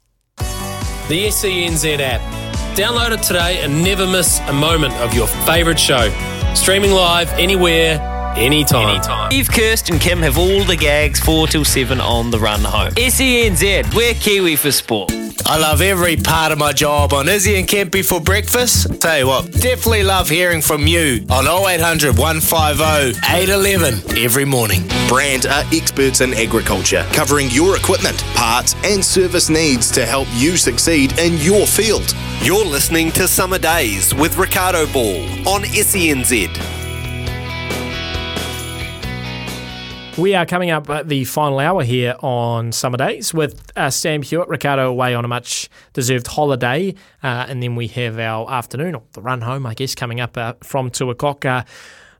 [1.11, 2.21] The SENZ app.
[2.77, 6.09] Download it today and never miss a moment of your favourite show.
[6.55, 7.99] Streaming live anywhere,
[8.37, 9.33] anytime.
[9.33, 12.93] Eve, Kirst, and Kim have all the gags 4 till 7 on the run home.
[12.93, 15.13] SENZ, we're Kiwi for sport.
[15.47, 19.01] I love every part of my job on Izzy and Kempy for breakfast.
[19.01, 24.83] Tell you what, definitely love hearing from you on 0800 150 811 every morning.
[25.09, 30.57] Brand are experts in agriculture, covering your equipment, parts, and service needs to help you
[30.57, 32.15] succeed in your field.
[32.43, 36.80] You're listening to Summer Days with Ricardo Ball on SENZ.
[40.21, 44.21] We are coming up at the final hour here on Summer Days with uh, Sam
[44.21, 46.95] Hewitt, Ricardo away on a much deserved holiday.
[47.23, 50.37] Uh, and then we have our afternoon, or the run home, I guess, coming up
[50.37, 51.47] uh, from two o'clock.
[51.47, 51.65] Uh,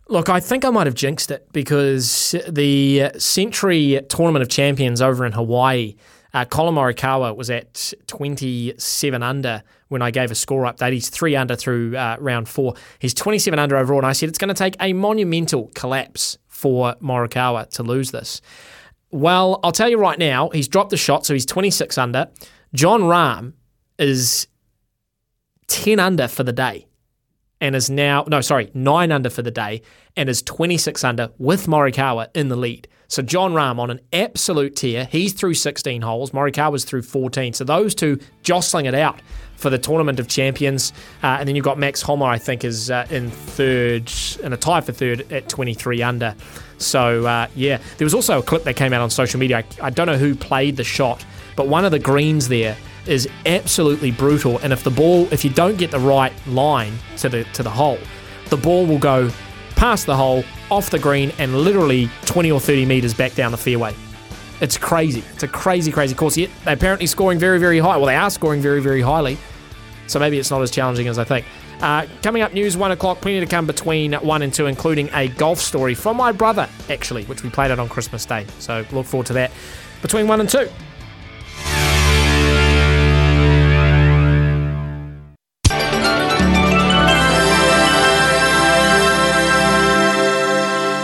[0.09, 5.27] look, I think I might have jinxed it because the Sentry Tournament of Champions over
[5.27, 5.95] in Hawaii,
[6.33, 10.95] uh, Collin Morikawa was at 27 under when I gave a score update.
[10.95, 12.77] He's three under through uh, round four.
[12.99, 16.95] He's 27 under overall, and I said it's going to take a monumental collapse for
[16.97, 18.43] Morikawa to lose this.
[19.11, 22.29] Well, I'll tell you right now, he's dropped the shot, so he's 26 under.
[22.75, 23.55] Jon Rahm
[23.99, 24.47] is
[25.69, 26.87] 10 under for the day
[27.61, 29.83] and is now, no, sorry, 9 under for the day
[30.17, 32.89] and is 26 under with Morikawa in the lead.
[33.09, 35.07] So Jon Rahm on an absolute tear.
[35.07, 36.31] He's through 16 holes.
[36.31, 37.55] Morikawa's through 14.
[37.55, 39.21] So those two jostling it out
[39.61, 40.93] for the Tournament of Champions.
[41.23, 44.11] Uh, and then you've got Max Homa, I think, is uh, in third,
[44.43, 46.35] in a tie for third at 23 under.
[46.79, 47.79] So, uh, yeah.
[47.99, 49.59] There was also a clip that came out on social media.
[49.59, 51.25] I, I don't know who played the shot,
[51.57, 52.77] but one of the greens there
[53.07, 54.59] is absolutely brutal.
[54.59, 57.71] And if the ball, if you don't get the right line to the to the
[57.71, 57.99] hole,
[58.49, 59.31] the ball will go
[59.77, 63.59] past the hole, off the green, and literally 20 or 30 meters back down the
[63.59, 63.95] fairway.
[64.61, 65.25] It's crazy.
[65.33, 66.37] It's a crazy, crazy course.
[66.37, 67.97] Yet they're apparently scoring very, very high.
[67.97, 69.39] Well, they are scoring very, very highly.
[70.11, 71.47] So maybe it's not as challenging as I think.
[71.81, 73.21] Uh, coming up, news one o'clock.
[73.21, 77.25] Plenty to come between one and two, including a golf story from my brother, actually,
[77.25, 78.47] which we played out on Christmas Day.
[78.59, 79.51] So look forward to that.
[80.03, 80.69] Between one and two.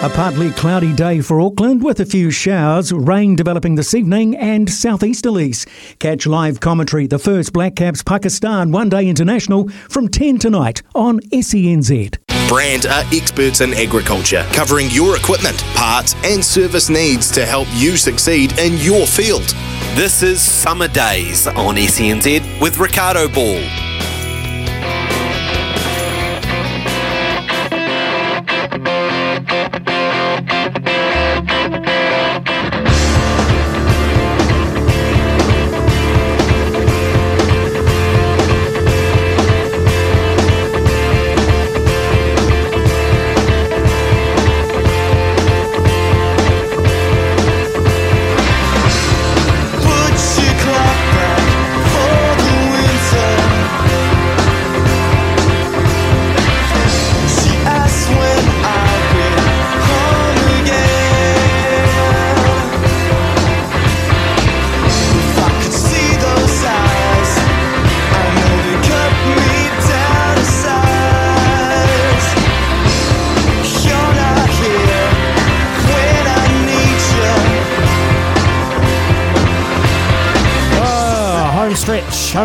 [0.07, 4.69] A partly cloudy day for Auckland with a few showers, rain developing this evening and
[4.69, 5.67] southeasterlies.
[5.99, 11.19] Catch live commentary, the first Black Caps Pakistan One Day International from 10 tonight on
[11.33, 12.19] SENZ.
[12.49, 17.97] Brand are experts in agriculture, covering your equipment, parts, and service needs to help you
[17.97, 19.57] succeed in your field.
[19.97, 23.61] This is Summer Days on SENZ with Ricardo Ball.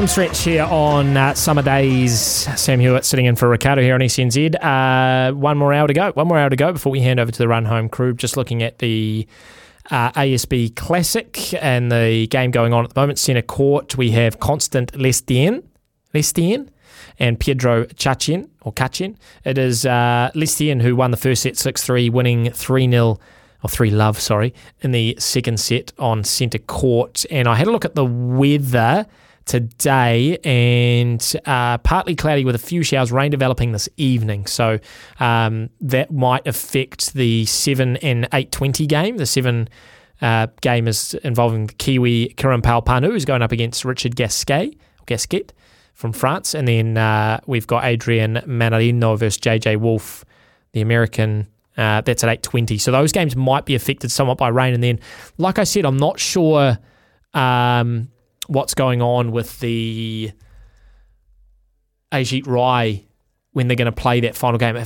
[0.02, 2.11] Home stretch here on uh, summer days.
[2.60, 4.56] Sam Hewitt sitting in for Ricardo here on SNZ.
[4.60, 6.11] Uh, one more hour to go.
[6.14, 8.15] One more hour to go before we hand over to the run home crew.
[8.15, 9.28] Just looking at the
[9.91, 13.19] uh, ASB Classic and the game going on at the moment.
[13.19, 15.61] Centre court, we have Constant Lestienne,
[16.15, 16.72] Lestienne
[17.19, 19.18] and Pedro Chachin or Kachin.
[19.44, 23.19] It is uh, Lestienne who won the first set 6 3, winning 3 0
[23.64, 27.23] or three love, sorry, in the second set on centre court.
[27.30, 29.06] And I had a look at the weather
[29.46, 34.46] today and uh, partly cloudy with a few showers, rain developing this evening.
[34.46, 34.80] So
[35.20, 39.18] um, that might affect the 7 and 8.20 game.
[39.18, 39.68] The 7
[40.22, 45.48] uh, game is involving the Kiwi Kiranpal Pannu, who's going up against Richard Gasquet, Gasquet
[45.94, 46.54] from France.
[46.54, 50.24] And then uh, we've got Adrian Mannarino versus JJ Wolf,
[50.74, 51.48] the American
[51.78, 52.80] uh, that's at 8.20.
[52.80, 54.74] So those games might be affected somewhat by rain.
[54.74, 55.00] And then,
[55.38, 56.78] like I said, I'm not sure
[57.34, 58.10] um,
[58.52, 60.32] what's going on with the
[62.11, 63.07] Ajeet Rai
[63.53, 64.78] when they're going to play that final game.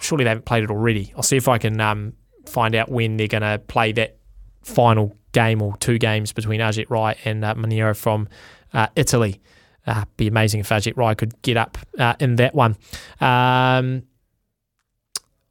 [0.00, 1.12] Surely they haven't played it already.
[1.16, 2.12] I'll see if I can um,
[2.46, 4.18] find out when they're going to play that
[4.62, 8.28] final game or two games between Ajeet Rai and uh, Maniero from
[8.72, 9.40] uh, Italy.
[9.84, 12.76] Uh, be amazing if Ajeet Rai could get up uh, in that one.
[13.20, 14.04] Um,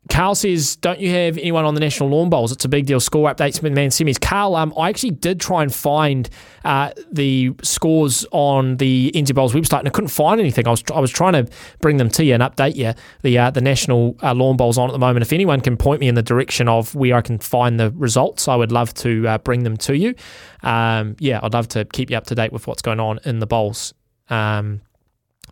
[0.10, 2.52] Carl says, "Don't you have anyone on the national lawn bowls?
[2.52, 4.20] It's a big deal." Score updates with man semis.
[4.20, 6.30] Carl, um, I actually did try and find
[6.66, 10.68] uh, the scores on the NZ Bowls website, and I couldn't find anything.
[10.68, 11.52] I was I was trying to
[11.82, 12.94] bring them to you and update you.
[13.22, 15.24] The uh, the national uh, lawn bowls on at the moment.
[15.24, 18.48] If anyone can point me in the direction of where I can find the results,
[18.48, 20.16] I would love to uh, bring them to you.
[20.64, 23.40] Um, yeah, I'd love to keep you up to date with what's going on in
[23.40, 23.94] the bowls.
[24.30, 24.82] Um,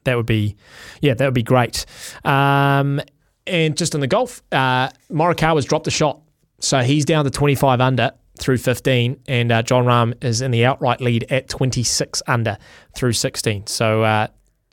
[0.05, 0.55] that would be,
[1.01, 1.85] yeah, that would be great.
[2.23, 3.01] Um,
[3.47, 6.21] and just in the golf, uh, Morikawa's dropped a shot,
[6.59, 10.65] so he's down to 25 under through 15, and uh, Jon Rahm is in the
[10.65, 12.57] outright lead at 26 under
[12.93, 13.67] through 16.
[13.67, 14.27] So uh,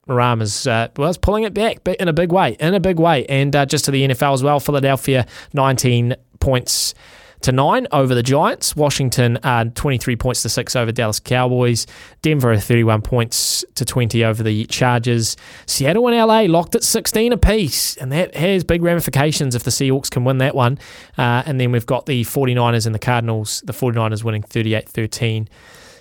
[0.08, 2.80] Rahm is uh, well, is pulling it back, but in a big way, in a
[2.80, 3.24] big way.
[3.26, 6.94] And uh, just to the NFL as well, Philadelphia 19 points
[7.42, 8.74] to nine over the Giants.
[8.76, 11.86] Washington uh, 23 points to six over Dallas Cowboys.
[12.22, 15.36] Denver 31 points to 20 over the Chargers.
[15.66, 20.10] Seattle and LA locked at 16 apiece, and that has big ramifications if the Seahawks
[20.10, 20.78] can win that one.
[21.18, 23.62] Uh, and then we've got the 49ers and the Cardinals.
[23.66, 25.48] The 49ers winning 38 13.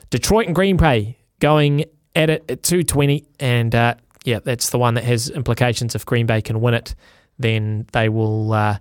[0.10, 1.86] Detroit and Green Bay going
[2.16, 5.96] at it at 220, and uh, yeah, that's the one that has implications.
[5.96, 6.96] If Green Bay can win it,
[7.42, 8.54] then they will.
[8.54, 8.78] Uh,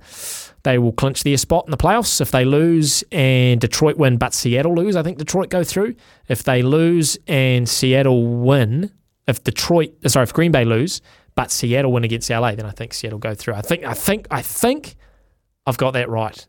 [0.63, 2.21] they will clinch their spot in the playoffs.
[2.21, 5.95] If they lose and Detroit win, but Seattle lose, I think Detroit go through.
[6.29, 8.93] If they lose and Seattle win,
[9.27, 11.01] if Detroit, sorry, if Green Bay lose,
[11.35, 13.55] but Seattle win against LA, then I think Seattle go through.
[13.55, 14.97] I think, I think, I think
[15.67, 16.47] I've got that right.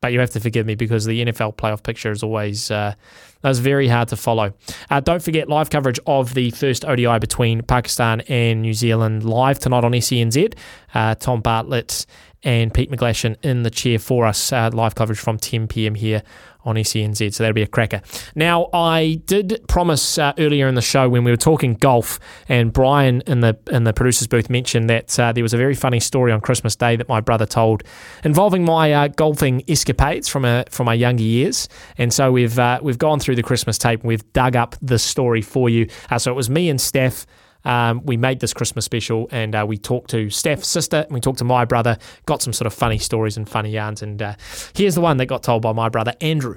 [0.00, 2.94] But you have to forgive me because the NFL playoff picture is always uh,
[3.42, 4.54] that's very hard to follow.
[4.90, 9.58] Uh, don't forget live coverage of the first ODI between Pakistan and New Zealand live
[9.58, 10.54] tonight on SENZ.
[10.94, 12.06] Uh, Tom Bartlett
[12.44, 14.52] and Pete McGlashan in the chair for us.
[14.52, 15.94] Uh, live coverage from 10 p.m.
[15.94, 16.22] here
[16.64, 17.34] on SENZ.
[17.34, 18.02] So that'll be a cracker.
[18.34, 22.18] Now, I did promise uh, earlier in the show when we were talking golf,
[22.48, 25.74] and Brian in the in the producers booth mentioned that uh, there was a very
[25.74, 27.82] funny story on Christmas Day that my brother told
[28.24, 31.68] involving my uh, golfing escapades from a from my younger years.
[31.98, 34.98] And so we've uh, we've gone through the Christmas tape and we've dug up the
[34.98, 35.88] story for you.
[36.10, 37.26] Uh, so it was me and Steph
[37.64, 41.20] um, we made this Christmas special and uh, we talked to Steph's sister and we
[41.20, 44.02] talked to my brother, got some sort of funny stories and funny yarns.
[44.02, 44.34] And uh,
[44.74, 46.56] here's the one that got told by my brother, Andrew.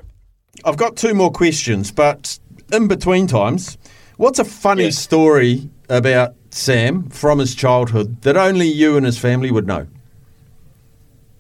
[0.64, 2.40] I've got two more questions, but
[2.72, 3.77] in between times,
[4.18, 9.52] what's a funny story about Sam from his childhood that only you and his family
[9.52, 9.88] would know?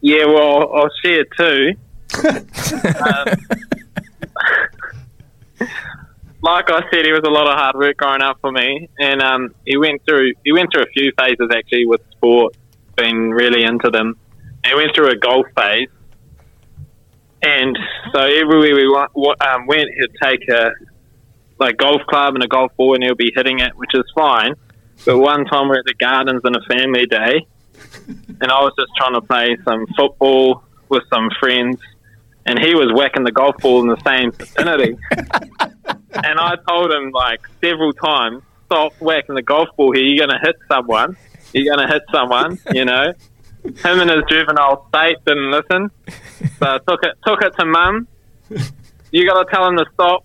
[0.01, 1.75] Yeah, well, I'll share too.
[2.27, 3.27] um,
[6.45, 9.21] like I said, he was a lot of hard work growing up for me, and
[9.21, 12.55] um, he went through he went through a few phases actually with sport,
[12.95, 14.15] being really into them.
[14.63, 15.89] He went through a golf phase,
[17.41, 17.77] and
[18.13, 20.71] so everywhere we wa- um, went, he'd take a
[21.59, 24.53] like golf club and a golf ball, and he'll be hitting it, which is fine.
[25.03, 27.45] But one time we're at the gardens on a family day,
[28.39, 31.79] and I was just trying to play some football with some friends,
[32.45, 34.95] and he was whacking the golf ball in the same vicinity.
[36.23, 40.03] and I told him like several times, stop whacking the golf ball here.
[40.03, 41.17] You're going to hit someone.
[41.53, 42.59] You're going to hit someone.
[42.73, 43.13] You know.
[43.63, 45.89] Him and his juvenile state didn't listen,
[46.59, 48.07] so I took it took it to mum.
[49.11, 50.23] You got to tell him to stop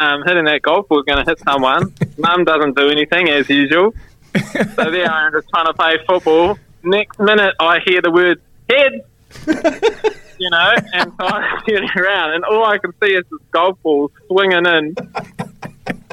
[0.00, 1.02] um, hitting that golf ball.
[1.02, 1.94] Going to hit someone.
[2.18, 3.94] mum doesn't do anything as usual.
[4.34, 6.58] So there I am just trying to play football.
[6.82, 9.02] Next minute I hear the word head
[10.42, 13.80] you know, and so I turn around, and all I can see is this golf
[13.82, 14.94] ball swinging in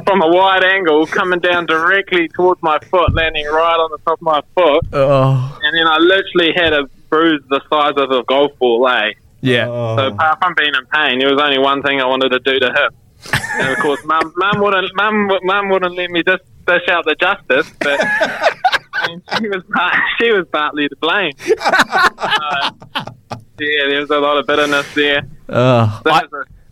[0.06, 4.20] from a wide angle, coming down directly towards my foot, landing right on the top
[4.20, 4.86] of my foot.
[4.94, 5.60] Oh.
[5.64, 9.14] And then I literally had a bruise the size of a golf ball, eh?
[9.42, 9.66] Yeah.
[9.66, 12.60] So apart from being in pain, there was only one thing I wanted to do
[12.60, 12.92] to him.
[13.56, 17.16] And of course, mum, mum wouldn't, mum, mum wouldn't let me just dish out the
[17.16, 18.00] justice, but
[19.10, 19.64] and she was,
[20.20, 21.34] she was partly to blame.
[22.22, 22.72] Uh,
[23.60, 25.22] yeah, there was a lot of bitterness there.
[25.48, 26.22] Uh, So I,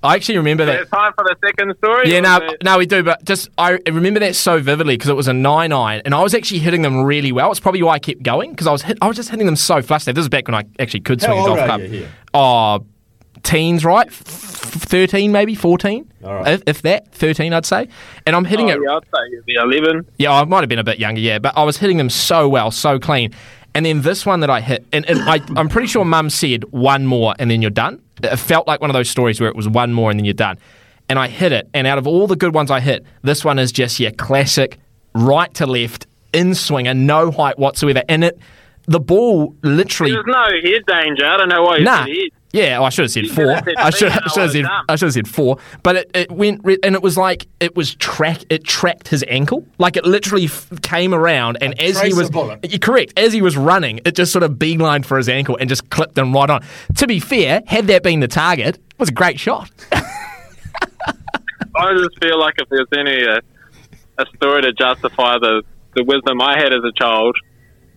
[0.03, 0.81] I actually remember that.
[0.81, 2.09] it time for the second story?
[2.11, 5.09] Yeah, or no, it- no, we do, but just I remember that so vividly because
[5.09, 7.49] it was a nine iron, and I was actually hitting them really well.
[7.51, 9.55] It's probably why I kept going because I was hit, I was just hitting them
[9.55, 10.05] so flush.
[10.05, 11.81] This is back when I actually could How swing a golf are club.
[11.81, 12.09] you here?
[12.33, 12.85] Oh,
[13.43, 14.07] teens, right?
[14.07, 16.47] F- Thirteen, maybe fourteen, All right.
[16.53, 17.11] if, if that.
[17.13, 17.87] Thirteen, I'd say.
[18.27, 18.81] And I'm hitting oh, it.
[18.85, 20.05] Yeah, I'd say you'd be 11.
[20.17, 22.47] Yeah, I might have been a bit younger, yeah, but I was hitting them so
[22.47, 23.33] well, so clean.
[23.77, 26.63] And then this one that I hit, and, and I, I'm pretty sure Mum said
[26.71, 28.01] one more and then you're done.
[28.23, 30.33] It felt like one of those stories where it was one more and then you're
[30.33, 30.57] done.
[31.07, 33.59] And I hit it, and out of all the good ones I hit, this one
[33.59, 34.79] is just your classic
[35.13, 38.39] right to left in swinger, no height whatsoever, and it
[38.87, 41.27] the ball literally There's no head danger.
[41.27, 42.07] I don't know why you Nah.
[42.51, 42.69] Said head.
[42.69, 43.45] Yeah, well, I should have said four.
[43.45, 45.57] should have said I should, I should have said would've I should have said four.
[45.83, 48.41] But it, it went re- and it was like it was track.
[48.49, 49.65] It tracked his ankle.
[49.77, 52.59] Like it literally f- came around, and as he was bullet.
[52.69, 55.69] You're correct, as he was running, it just sort of beelined for his ankle and
[55.69, 56.63] just clipped him right on.
[56.95, 59.69] To be fair, had that been the target, it was a great shot.
[61.75, 63.39] I just feel like if there's any uh,
[64.17, 65.63] a story to justify the,
[65.95, 67.35] the wisdom I had as a child,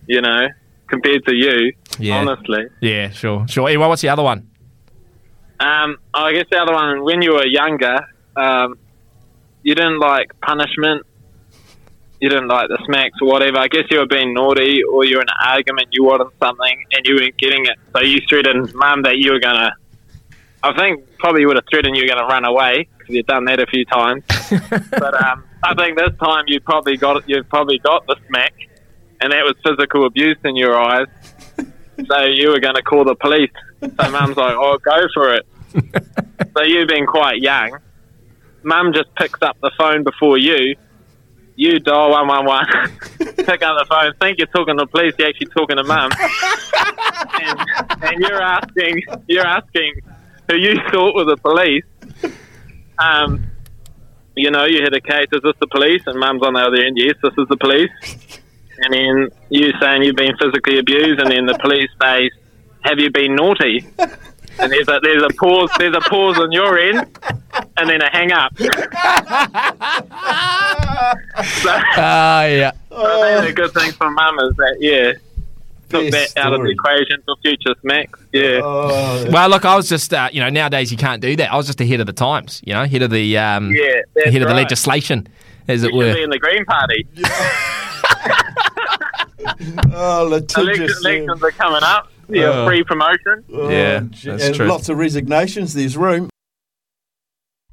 [0.07, 0.47] you know,
[0.87, 2.19] compared to you, Yeah.
[2.19, 2.67] honestly.
[2.79, 3.67] yeah, sure, sure.
[3.67, 4.49] Anyway, what's the other one?
[5.59, 7.99] Um, I guess the other one, when you were younger,
[8.35, 8.79] um,
[9.63, 11.05] you didn't like punishment.
[12.19, 13.57] You didn't like the smacks or whatever.
[13.57, 16.85] I guess you were being naughty or you were in an argument, you wanted something
[16.91, 17.77] and you weren't getting it.
[17.93, 19.71] So you threatened mum that you were going to,
[20.63, 23.25] I think probably you would have threatened you were going to run away because you've
[23.25, 24.23] done that a few times.
[24.91, 28.53] but um, I think this time you probably got you probably got the smack
[29.21, 31.07] and that was physical abuse in your eyes.
[31.97, 33.51] So you were going to call the police.
[33.81, 35.45] So mum's like, oh, go for it.
[36.55, 37.79] so you've been quite young.
[38.63, 40.75] Mum just picks up the phone before you.
[41.55, 45.47] You dial 111, pick up the phone, think you're talking to the police, you're actually
[45.47, 46.09] talking to mum.
[47.39, 47.59] and,
[48.01, 49.93] and you're asking, you're asking
[50.49, 51.83] who you thought was the police.
[52.97, 53.45] Um,
[54.35, 56.01] you know, you hit a case, is this the police?
[56.05, 58.40] And mum's on the other end, yes, this is the police.
[58.83, 62.29] And then you saying you've been physically abused, and then the police say,
[62.81, 63.87] have you been naughty?
[64.59, 67.07] And there's a there's a pause there's a pause on your end,
[67.77, 68.51] and then a hang up.
[68.57, 68.65] so,
[71.97, 72.71] Ah, yeah.
[72.91, 75.13] I think the good thing for mum is that yeah,
[75.89, 78.19] took that out of the equation for future smacks.
[78.33, 78.59] Yeah.
[78.61, 81.51] Well, look, I was just, uh, you know, nowadays you can't do that.
[81.51, 84.27] I was just ahead of the times, you know, ahead of the, um, Yeah, that's
[84.27, 85.27] ahead of the legislation,
[85.67, 86.13] as it should were.
[86.13, 87.07] be in the Green Party.
[89.93, 90.57] Oh, litigious.
[90.79, 92.11] Elections, elections are coming up.
[92.29, 92.65] Yeah, Oh.
[92.67, 93.43] free promotion.
[93.49, 94.67] Yeah, that's and true.
[94.67, 95.73] Lots of resignations.
[95.73, 96.29] There's room.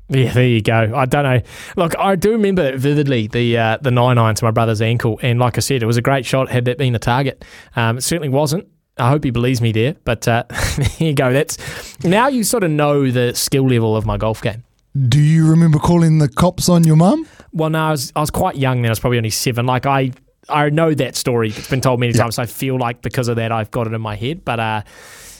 [0.09, 0.93] Yeah, there you go.
[0.97, 1.41] I don't know.
[1.77, 5.39] Look, I do remember vividly the uh, the nine iron to my brother's ankle, and
[5.39, 6.49] like I said, it was a great shot.
[6.49, 7.45] Had that been the target,
[7.77, 8.67] um, it certainly wasn't.
[8.97, 10.45] I hope he believes me there, but uh,
[10.77, 11.33] there you go.
[11.33, 11.59] That's
[12.05, 14.65] now you sort of know the skill level of my golf game.
[15.09, 17.29] Do you remember calling the cops on your mum?
[17.53, 18.91] Well, no, I was, I was quite young then.
[18.91, 19.67] I was probably only seven.
[19.67, 20.13] Like I,
[20.49, 21.49] I know that story.
[21.49, 22.37] It's been told many times.
[22.37, 24.45] So I feel like because of that, I've got it in my head.
[24.45, 24.83] But uh,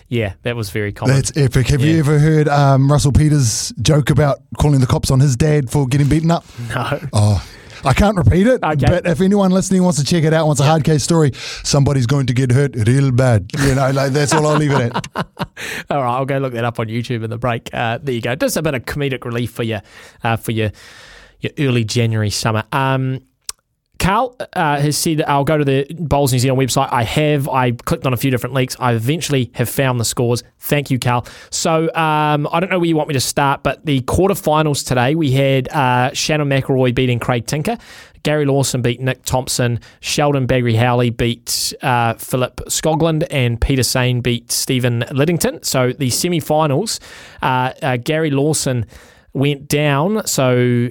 [0.09, 1.17] yeah, that was very common.
[1.17, 1.69] That's epic.
[1.69, 5.71] Have you ever heard um, Russell Peters' joke about calling the cops on his dad
[5.71, 6.45] for getting beaten up?
[6.75, 7.01] No.
[7.13, 7.49] Oh,
[7.85, 8.61] I can't repeat it.
[8.61, 12.07] But if anyone listening wants to check it out, wants a hard case story, somebody's
[12.07, 13.51] going to get hurt real bad.
[13.59, 15.07] You know, like that's all I'll leave it at.
[15.91, 17.73] All right, I'll go look that up on YouTube in the break.
[17.73, 18.35] Uh, there you go.
[18.35, 19.81] Just a bit of comedic relief for you,
[20.23, 20.71] uh, for your
[21.41, 22.65] your early January summer.
[22.73, 23.21] Um,
[23.99, 26.89] Carl uh, has said, I'll go to the Bowls New Zealand website.
[26.93, 27.49] I have.
[27.49, 28.77] I clicked on a few different links.
[28.79, 30.45] I eventually have found the scores.
[30.61, 31.27] Thank you, Carl.
[31.51, 35.17] So um, I don't know where you want me to start, but the quarterfinals today,
[35.17, 37.77] we had uh, Shannon McIlroy beating Craig Tinker.
[38.23, 39.81] Gary Lawson beat Nick Thompson.
[40.01, 43.27] Sheldon Bagrie-Howley beat uh, Philip Skoglund.
[43.33, 45.65] And Peter Sane beat Stephen Liddington.
[45.65, 47.01] So the semi finals,
[47.43, 48.87] uh, uh, Gary Lawson
[49.33, 50.25] went down.
[50.27, 50.91] So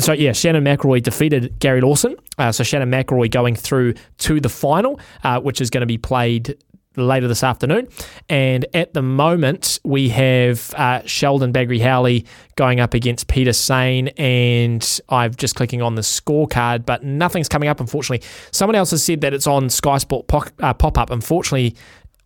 [0.00, 2.16] so yeah, Shannon McIlroy defeated Gary Lawson.
[2.38, 5.98] Uh, so Shannon McIlroy going through to the final, uh, which is going to be
[5.98, 6.56] played
[6.96, 7.88] later this afternoon.
[8.28, 15.00] And at the moment, we have uh, Sheldon Bagrie-Howley going up against Peter Sane, and
[15.08, 17.80] I'm just clicking on the scorecard, but nothing's coming up.
[17.80, 20.26] Unfortunately, someone else has said that it's on Sky Sport
[20.60, 21.10] uh, pop up.
[21.10, 21.76] Unfortunately.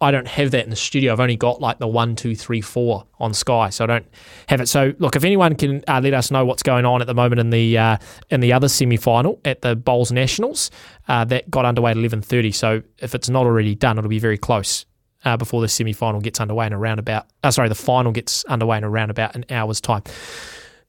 [0.01, 1.13] I don't have that in the studio.
[1.13, 4.07] I've only got like the one, two, three, four on Sky, so I don't
[4.49, 4.69] have it.
[4.69, 7.41] So look, if anyone can uh, let us know what's going on at the moment
[7.41, 7.97] in the uh,
[8.31, 10.71] in the other semi final at the Bowls Nationals,
[11.09, 12.53] uh, that got underway at eleven thirty.
[12.53, 14.87] So if it's not already done, it'll be very close
[15.25, 17.27] uh, before the semi final gets underway in around about.
[17.43, 20.03] Uh, sorry, the final gets underway in around about an hour's time.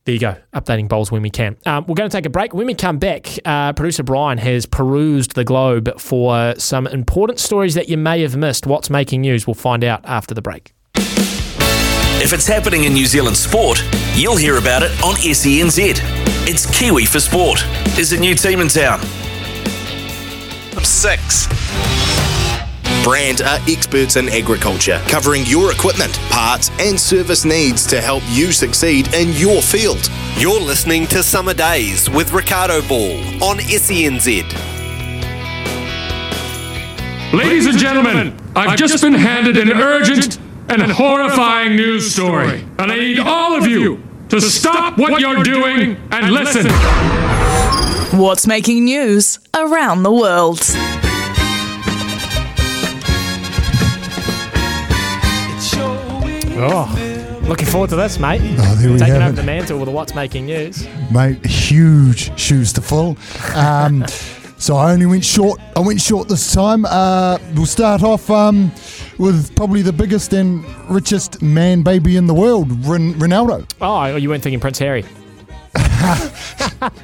[0.05, 1.57] There you go, updating bowls when we can.
[1.65, 2.53] Um, we're going to take a break.
[2.53, 7.73] When we come back, uh, producer Brian has perused the globe for some important stories
[7.73, 8.67] that you may have missed.
[8.67, 9.47] What's making news?
[9.47, 10.73] We'll find out after the break.
[10.95, 13.83] If it's happening in New Zealand sport,
[14.13, 15.99] you'll hear about it on SENZ.
[16.47, 17.65] It's Kiwi for Sport.
[17.95, 19.01] There's a new team in town.
[20.83, 21.47] Six.
[23.05, 28.51] Brand are experts in agriculture, covering your equipment, parts, and service needs to help you
[28.51, 30.09] succeed in your field.
[30.37, 34.51] You're listening to Summer Days with Ricardo Ball on SENZ.
[37.31, 42.67] Ladies and gentlemen, I've just been handed an urgent and horrifying news story.
[42.79, 46.65] And I need all of you to stop what you're doing and listen.
[48.19, 50.61] What's making news around the world?
[56.57, 58.41] Oh, looking forward to this, mate.
[58.57, 59.35] Oh, there we Taking over it.
[59.35, 60.87] the mantle with the What's Making News.
[61.11, 61.45] mate.
[61.45, 63.17] Huge shoes to fill.
[63.55, 64.05] Um,
[64.57, 65.59] so I only went short.
[65.75, 66.85] I went short this time.
[66.85, 68.71] Uh, we'll start off um,
[69.17, 73.69] with probably the biggest and richest man baby in the world, Ren- Ronaldo.
[73.81, 75.03] Oh, you weren't thinking Prince Harry.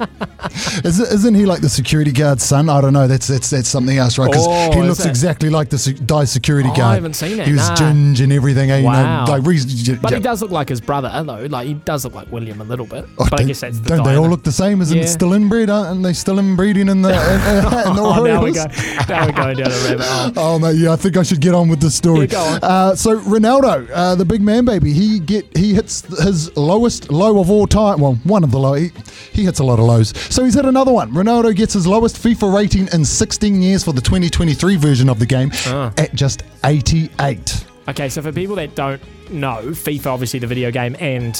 [0.84, 2.68] Is, isn't he like the security guard's son?
[2.68, 3.06] I don't know.
[3.06, 4.30] That's that's that's something else, right?
[4.30, 6.94] Because Oh, he looks exactly like the se- Dice security Oh, I guard.
[6.96, 7.76] haven't seen it, He was nah.
[7.76, 8.70] ginge and everything.
[8.70, 11.46] eh, You know, like reason, But he does look like his brother, though.
[11.48, 13.06] Like he does look like William a little bit.
[13.16, 14.80] but I don't- guess that's the Oh, don't they all look the same?
[14.82, 15.04] Isn't Yeah.
[15.04, 15.68] it still inbreed?
[15.72, 18.56] Aren't they still inbreeding in the, in, in the Oh, now we Orioles?
[18.56, 18.64] go.
[19.08, 20.32] Now we're going down a rabbit hole.
[20.54, 22.26] Oh mate, yeah, I think I should get on with the story.
[22.30, 22.58] Yeah.
[22.62, 27.38] Uh, so Ronaldo, uh, the big man baby, he get he hits his lowest low
[27.40, 28.00] of all time.
[28.00, 28.74] Well, one of the low.
[28.74, 28.90] He,
[29.32, 30.12] he hits a lot of lows.
[30.34, 31.10] So he's hit another one.
[31.12, 35.26] Ronaldo gets his lowest FIFA rating in 16 years for the 2023 version of the
[35.26, 35.92] game Ah.
[35.98, 37.66] at just 88.
[37.88, 41.36] Okay, so for people that don't know, FIFA, obviously the video game, and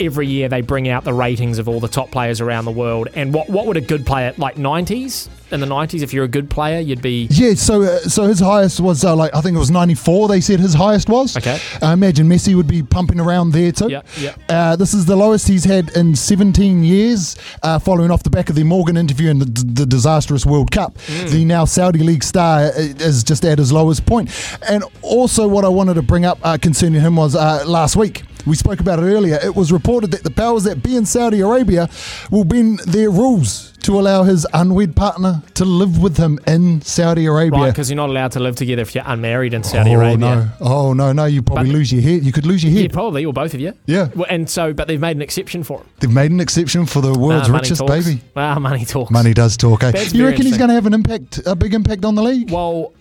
[0.00, 3.08] every year they bring out the ratings of all the top players around the world.
[3.14, 5.28] And what what would a good player like 90s?
[5.52, 8.38] In the 90s, if you're a good player, you'd be Yeah, so uh, so his
[8.38, 10.28] highest was uh, like I think it was 94.
[10.28, 11.36] They said his highest was.
[11.36, 11.58] Okay.
[11.82, 13.88] I imagine Messi would be pumping around there too.
[13.90, 14.36] Yeah, yeah.
[14.48, 18.48] Uh, this is the lowest he's had in 17 years, uh, following off the back
[18.48, 20.94] of the Morgan interview and the, the disastrous World Cup.
[20.94, 21.30] Mm.
[21.30, 24.30] The now Saudi League star uh, is just at his lowest point.
[24.68, 28.22] And also, what I wanted to bring up uh, concerning him was uh, last week.
[28.46, 29.38] We spoke about it earlier.
[29.42, 31.88] It was reported that the powers that be in Saudi Arabia
[32.30, 37.26] will bend their rules to allow his unwed partner to live with him in Saudi
[37.26, 37.58] Arabia.
[37.60, 40.18] right because you're not allowed to live together if you're unmarried in Saudi oh, Arabia.
[40.18, 40.48] No.
[40.60, 41.24] Oh no, no!
[41.24, 42.24] You probably lose your head.
[42.24, 42.92] You could lose your Yeah, head.
[42.92, 43.72] probably, or both of you.
[43.86, 44.08] Yeah.
[44.14, 45.86] Well, and so, but they've made an exception for him.
[46.00, 48.06] They've made an exception for the world's Ah, money richest talks.
[48.06, 48.22] baby.
[48.36, 49.10] Ah, money talks.
[49.10, 49.82] Money does talk.
[49.82, 49.90] Eh?
[49.92, 52.50] That's You reckon he's going to have an impact, a big impact on the league?
[52.50, 52.92] Well,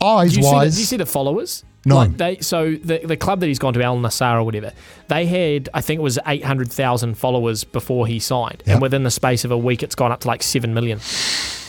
[0.00, 0.74] eyes do See the, wise.
[0.74, 1.64] do you see the followers?
[1.86, 1.96] No.
[1.96, 4.72] Like they, so the the club that he's gone to, Al Nassr or whatever,
[5.08, 8.72] they had I think it was eight hundred thousand followers before he signed, Yep.
[8.74, 11.00] and within the space of a week, it's gone up to like seven million.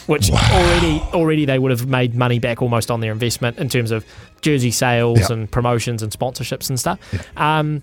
[0.07, 3.89] Which already already they would have made money back almost on their investment in terms
[3.91, 4.05] of
[4.41, 5.29] jersey sales Yep.
[5.31, 6.99] and promotions and sponsorships and stuff.
[7.35, 7.81] Um,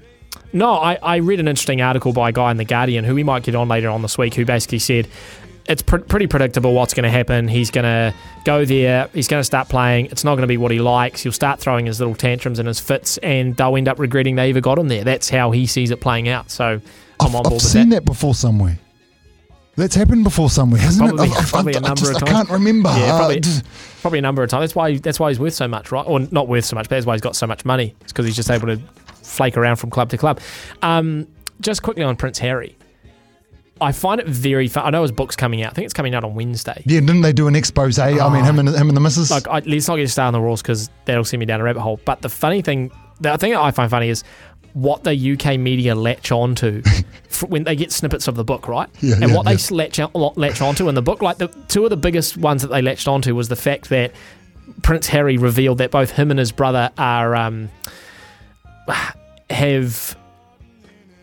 [0.53, 3.25] No, I, I read an interesting article by a guy in The Guardian who we
[3.25, 5.09] might get on later on this week who basically said
[5.69, 7.49] it's pr- pretty predictable what's going to happen.
[7.49, 10.07] He's going to go there, he's going to start playing.
[10.07, 11.23] It's not going to be what he likes.
[11.23, 14.51] He'll start throwing his little tantrums and his fits, and they'll end up regretting they
[14.51, 15.05] ever got him there.
[15.05, 16.51] That's how he sees it playing out.
[16.51, 16.65] So
[17.21, 17.97] I'm I've, on board I've seen that.
[17.97, 18.05] that.
[18.05, 18.79] before somewhere.
[19.75, 21.31] That's happened before somewhere, hasn't Probably, it?
[21.33, 22.31] I've- I've- probably a I number just- of times.
[22.31, 22.91] I can't remember.
[22.91, 23.41] Yeah, Uh, probably,
[24.03, 24.63] probably a number of times.
[24.65, 26.05] That's why that's why he's worth so much, right?
[26.07, 27.95] Or not worth so much, but that's why he's got so much money.
[28.03, 28.79] It's because he's just able to
[29.23, 30.41] flake around from club to club.
[30.83, 31.27] Um,
[31.63, 32.77] just quickly on Prince Harry,
[33.83, 34.85] I find it very fun.
[34.87, 35.73] I know his book's coming out.
[35.73, 36.83] I think it's coming out on Wednesday.
[36.87, 37.99] yeah, didn't they do an expose?
[37.99, 39.31] I mean, him and him and the missus.
[39.31, 41.65] Like, I, let's not get started on the rules because that'll send me down a
[41.65, 42.01] rabbit hole.
[42.05, 44.25] But the funny thing, the thing that I find funny is
[44.75, 46.83] what the UK media latch onto
[47.49, 48.89] when they get snippets of the book, right?
[49.01, 49.55] Yeah, and yeah, what yeah.
[49.57, 52.63] they latch, on- latch onto in the book, like the two of the biggest ones
[52.63, 54.13] that they latched onto was the fact that
[54.83, 57.69] Prince Harry revealed that both him and his brother are um,
[59.51, 60.17] have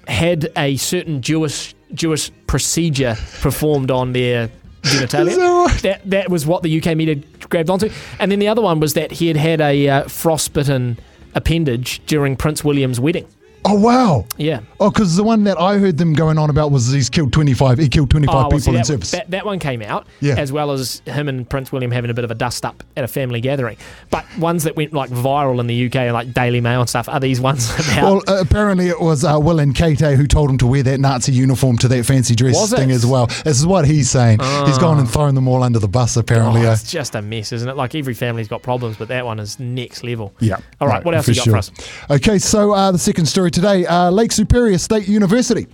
[0.08, 4.50] had a certain Jewish Jewish procedure performed on their
[4.82, 5.82] genitalia.
[5.82, 7.16] that, that was what the UK media
[7.50, 7.90] grabbed onto.
[8.20, 10.98] And then the other one was that he had had a uh, frostbitten
[11.36, 13.28] appendage during Prince William's wedding.
[13.66, 14.26] Oh wow.
[14.38, 14.62] Yeah.
[14.80, 17.54] Oh, because the one that I heard them going on about was he's killed twenty
[17.54, 17.78] five.
[17.78, 19.12] He killed twenty five Oh, well, see, people in service.
[19.12, 20.36] that, that one came out, Yeah.
[20.38, 23.04] as well as him and Prince William having a bit of a dust up at
[23.04, 23.78] a family gathering.
[24.10, 27.10] But ones that went like viral in the UK and like Daily Mail and stuff
[27.10, 28.04] are these ones about.
[28.04, 31.00] well, uh, apparently it was uh, Will and Kate who told him to wear that
[31.00, 33.26] Nazi uniform to that fancy dress thing as well.
[33.28, 34.40] This is what he's saying.
[34.66, 36.16] He's gone and thrown them all under the bus.
[36.16, 37.76] Apparently, Oh, uh, it's just a mess, isn't it?
[37.76, 40.34] Like every family's got problems, but that one is next level.
[40.40, 40.58] Yeah.
[40.80, 41.72] All right, what else you got for us?
[42.10, 45.68] Okay, so uh, the second story today uh, Lake Superior State University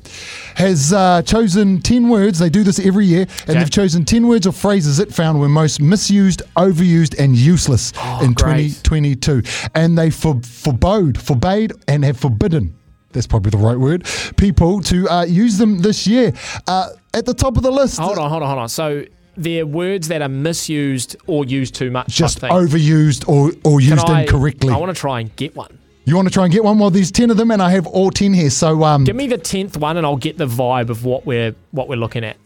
[0.55, 2.39] has uh, chosen 10 words.
[2.39, 5.49] They do this every year, and they've chosen 10 words or phrases it found were
[5.49, 8.69] most misused, overused, and useless in great.
[8.83, 9.41] 2022.
[9.75, 12.75] And they for, forbode, forbade, and have forbidden.
[13.11, 14.05] That's probably the right word.
[14.37, 16.33] People to uh, use them this year.
[16.67, 18.69] Uh, at the top of the list, Hold on, hold on, hold on.
[18.69, 19.05] So
[19.37, 22.07] they're words that are misused or used too much.
[22.07, 24.73] just overused or, or used I- incorrectly.
[24.73, 25.79] I want to try and get one.
[26.05, 26.77] You want to try and get one?
[26.79, 28.49] Well, there's 10 of them, and I have all 10 here.
[28.49, 31.55] So, um, Give me the tenth one, and I'll get the vibe of what we're
[31.71, 32.37] what we're looking at.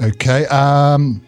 [0.00, 0.46] Okay.
[0.46, 1.22] Um,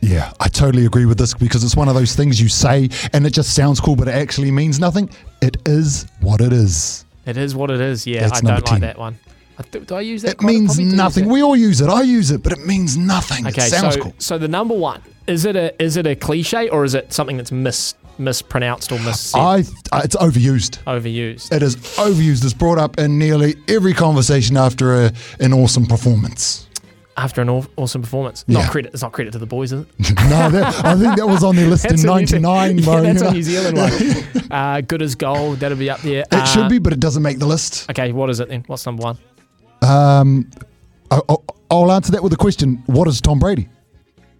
[0.00, 3.26] yeah, I totally agree with this because it's one of those things you say and
[3.26, 5.10] it just sounds cool, but it actually means nothing.
[5.42, 7.04] It is what it is.
[7.26, 8.06] It is what it is.
[8.06, 9.18] Yeah, That's I don't number like that one.
[9.58, 10.34] I th- do I use that?
[10.34, 11.24] It means probably do use nothing.
[11.26, 11.32] that.
[11.32, 11.88] We all use it.
[11.88, 13.46] I use it, but it means nothing.
[13.46, 14.14] Okay, it sounds so cool.
[14.18, 17.36] so the number one is it a is it a cliche or is it something
[17.36, 20.82] that's mis mispronounced or mis I, it's overused.
[20.84, 21.52] overused?
[21.54, 22.44] It is overused.
[22.44, 26.66] It's brought up in nearly every conversation after a, an awesome performance.
[27.16, 28.60] After an aw- awesome performance, Yeah.
[28.60, 28.92] not credit.
[28.94, 29.88] It's not credit to the boys, is it?
[30.30, 32.78] no, that, I think that was on their list in That's a New Ze- '99.
[32.78, 34.52] Yeah, that's a New Zealand one.
[34.52, 35.58] uh, good as gold.
[35.58, 36.24] That'll be up there.
[36.30, 37.90] It should Uh, be, but it doesn't make the list.
[37.90, 38.62] Okay, what is it then?
[38.68, 39.18] What's number one?
[39.82, 40.48] Um,
[41.10, 42.82] I, I'll- I'll answer that with a question.
[42.86, 43.68] What is Tom Brady?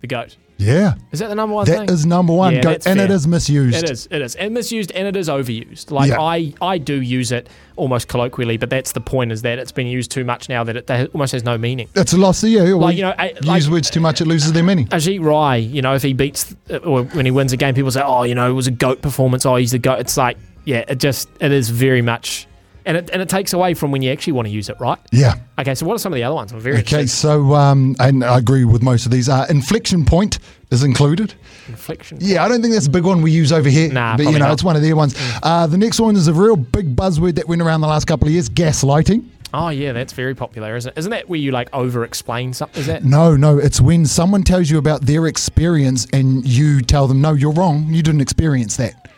[0.01, 0.37] The goat.
[0.61, 0.95] Yeah.
[1.13, 1.91] Is that the number one That thing?
[1.91, 2.53] is number one.
[2.55, 3.13] Yeah, Go- and it fair.
[3.13, 3.77] is misused.
[3.85, 4.09] It is.
[4.11, 4.35] It is.
[4.35, 5.93] And misused and it is overused.
[5.93, 6.21] Like Yeah.
[6.21, 9.87] I, I do use it almost colloquially, but that's the point is that it's been
[9.87, 11.89] used too much now that it that almost has no meaning.
[11.95, 12.43] It's a loss.
[12.43, 14.89] Yeah, Like, like you know, I- use words too much, it loses their meaning.
[14.89, 17.93] Ajeet Rai, you know, if he beats uh, or when he wins a game, people
[17.93, 19.47] say, "Oh, you know, it was a goat performance.
[19.47, 22.49] Oh, he's the goat." It's like, yeah, it just it is very much,
[22.89, 24.99] and it and it takes away from when you actually want to use it, right?
[25.13, 25.35] Yeah.
[25.61, 26.51] Okay, so what are some of the other ones?
[26.53, 27.17] I'm very Okay, interested.
[27.17, 29.29] so um, and I agree with most of these.
[29.29, 30.41] Uh, inflection point
[30.73, 31.35] is included.
[31.69, 32.19] Inflection.
[32.21, 33.93] Yeah, I don't think that's a big one we use over here.
[33.93, 34.53] Nah, but you know, not.
[34.53, 35.15] it's one of their ones.
[35.43, 38.27] Uh, the next one is a real big buzzword that went around the last couple
[38.27, 39.25] of years: gaslighting.
[39.55, 40.99] Oh yeah, that's very popular, isn't it?
[40.99, 42.81] Isn't that where you like over explain something?
[42.81, 43.05] Is that?
[43.05, 47.33] No, no, it's when someone tells you about their experience and you tell them, "No,
[47.33, 47.87] you're wrong.
[47.89, 49.09] You didn't experience that."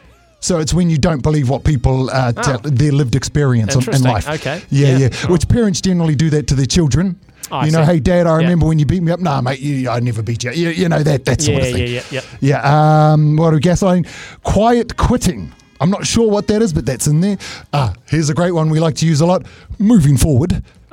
[0.40, 2.42] So it's when you don't believe what people uh, Oh.
[2.42, 4.28] tell their lived experience in- in life.
[4.28, 4.62] Okay.
[4.70, 5.08] Yeah, Yeah.
[5.12, 5.26] yeah.
[5.30, 7.16] Which parents generally do that to their children.
[7.52, 8.36] Oh, you know, hey, Dad, I Yeah.
[8.36, 9.20] remember when you beat me up.
[9.20, 10.52] Nah, mate, you, I never beat you.
[10.52, 11.86] You, you know that that sort yeah, of thing.
[11.88, 12.60] yeah, yeah, yeah.
[12.62, 13.12] Yeah.
[13.12, 14.06] Um, what are we gaslighting?
[14.44, 15.52] Quiet quitting.
[15.80, 17.38] I'm not sure what that is, but that's in there.
[17.72, 19.44] Ah, here's a great one we like to use a lot.
[19.78, 20.62] Moving forward.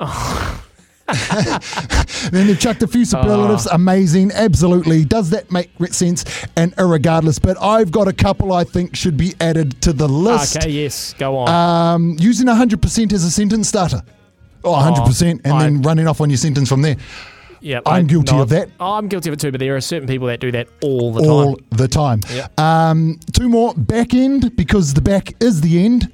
[2.30, 3.66] then they've chucked a few superlatives.
[3.66, 3.74] Oh.
[3.74, 4.30] Amazing.
[4.32, 5.04] Absolutely.
[5.04, 6.24] Does that make sense?
[6.56, 7.40] And irregardless.
[7.40, 10.56] But I've got a couple I think should be added to the list.
[10.56, 11.48] Okay, yes, go on.
[11.48, 14.02] Um, using 100% as a sentence starter.
[14.64, 15.40] Oh, 100%.
[15.44, 16.96] and I- then running off on your sentence from there.
[17.60, 18.68] yeah, I'm I- guilty no, of that.
[18.78, 21.12] Oh, I'm guilty of it too, but there are certain people that do that all
[21.12, 21.30] the time.
[21.30, 22.20] all the time.
[22.30, 22.60] Yep.
[22.60, 26.12] Um, two more back end because the back is the end.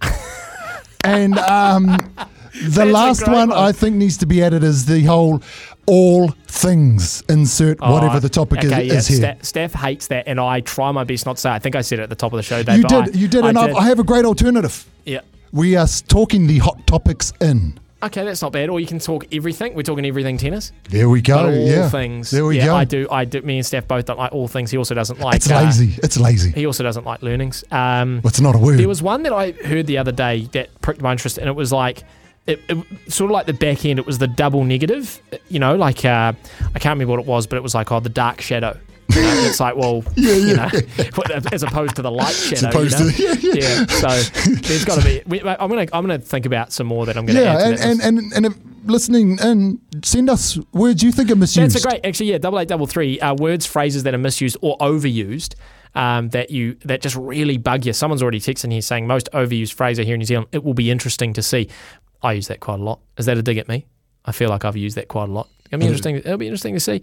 [1.04, 1.96] and um,
[2.62, 3.52] the last one, one.
[3.52, 5.42] I think needs to be added is the whole
[5.86, 9.16] all things insert whatever Oh, the topic okay, is, yeah, is here.
[9.16, 11.50] Steph, Steph hates that, and I try my best not to say.
[11.50, 12.76] I think I said it at the top of the show, Dave.
[12.78, 14.86] you did, I, you did, I and I've, I have a great alternative.
[15.06, 15.20] Yeah.
[15.52, 17.80] We are talking the hot topics in.
[18.00, 18.68] Okay, that's not bad.
[18.68, 19.74] Or you can talk everything.
[19.74, 20.70] We're talking everything tennis.
[20.88, 21.36] There we go.
[21.36, 21.88] But all yeah.
[21.88, 22.30] things.
[22.30, 22.76] There we yeah, go.
[22.76, 23.08] I do.
[23.10, 23.42] I do.
[23.42, 24.70] Me and Steph both don't like all things.
[24.70, 25.36] He also doesn't like.
[25.36, 25.98] It's uh, lazy.
[26.00, 26.52] It's lazy.
[26.52, 27.64] He also doesn't like learnings.
[27.72, 28.78] Um, Well, it's not a word.
[28.78, 31.56] There was one that I heard the other day that pricked my interest, and it
[31.56, 32.04] was like,
[32.48, 33.98] it, it sort of like the back end.
[33.98, 35.20] It was the double negative.
[35.48, 36.32] You know, like uh,
[36.74, 38.76] I can't remember what it was, but it was like, oh, the dark shadow.
[39.10, 40.68] You know, it's like, well, Yeah, you know,
[41.52, 42.80] as opposed to the light shadow.
[42.80, 43.10] you know?
[43.10, 43.22] to-
[43.54, 43.86] yeah, yeah.
[43.86, 44.08] So
[44.50, 45.40] there's got to be.
[45.40, 48.00] I'm gonna I'm gonna think about some more that I'm gonna Yeah, add to and,
[48.02, 48.54] and, and, and if
[48.84, 51.74] listening in, send us words you think are misused.
[51.74, 52.38] That's a great, actually, yeah.
[52.38, 53.18] Double eight, double three.
[53.20, 55.54] Uh, words, phrases that are misused or overused.
[55.94, 57.94] Um, that you that just really bug you.
[57.94, 60.48] Someone's already texting here saying most overused phrase I hear in New Zealand.
[60.52, 61.70] It will be interesting to see.
[62.22, 63.00] I use that quite a lot.
[63.16, 63.86] Is that a dig at me?
[64.24, 65.48] I feel like I've used that quite a lot.
[65.66, 66.16] It'll be interesting.
[66.16, 67.02] It'll be interesting to see.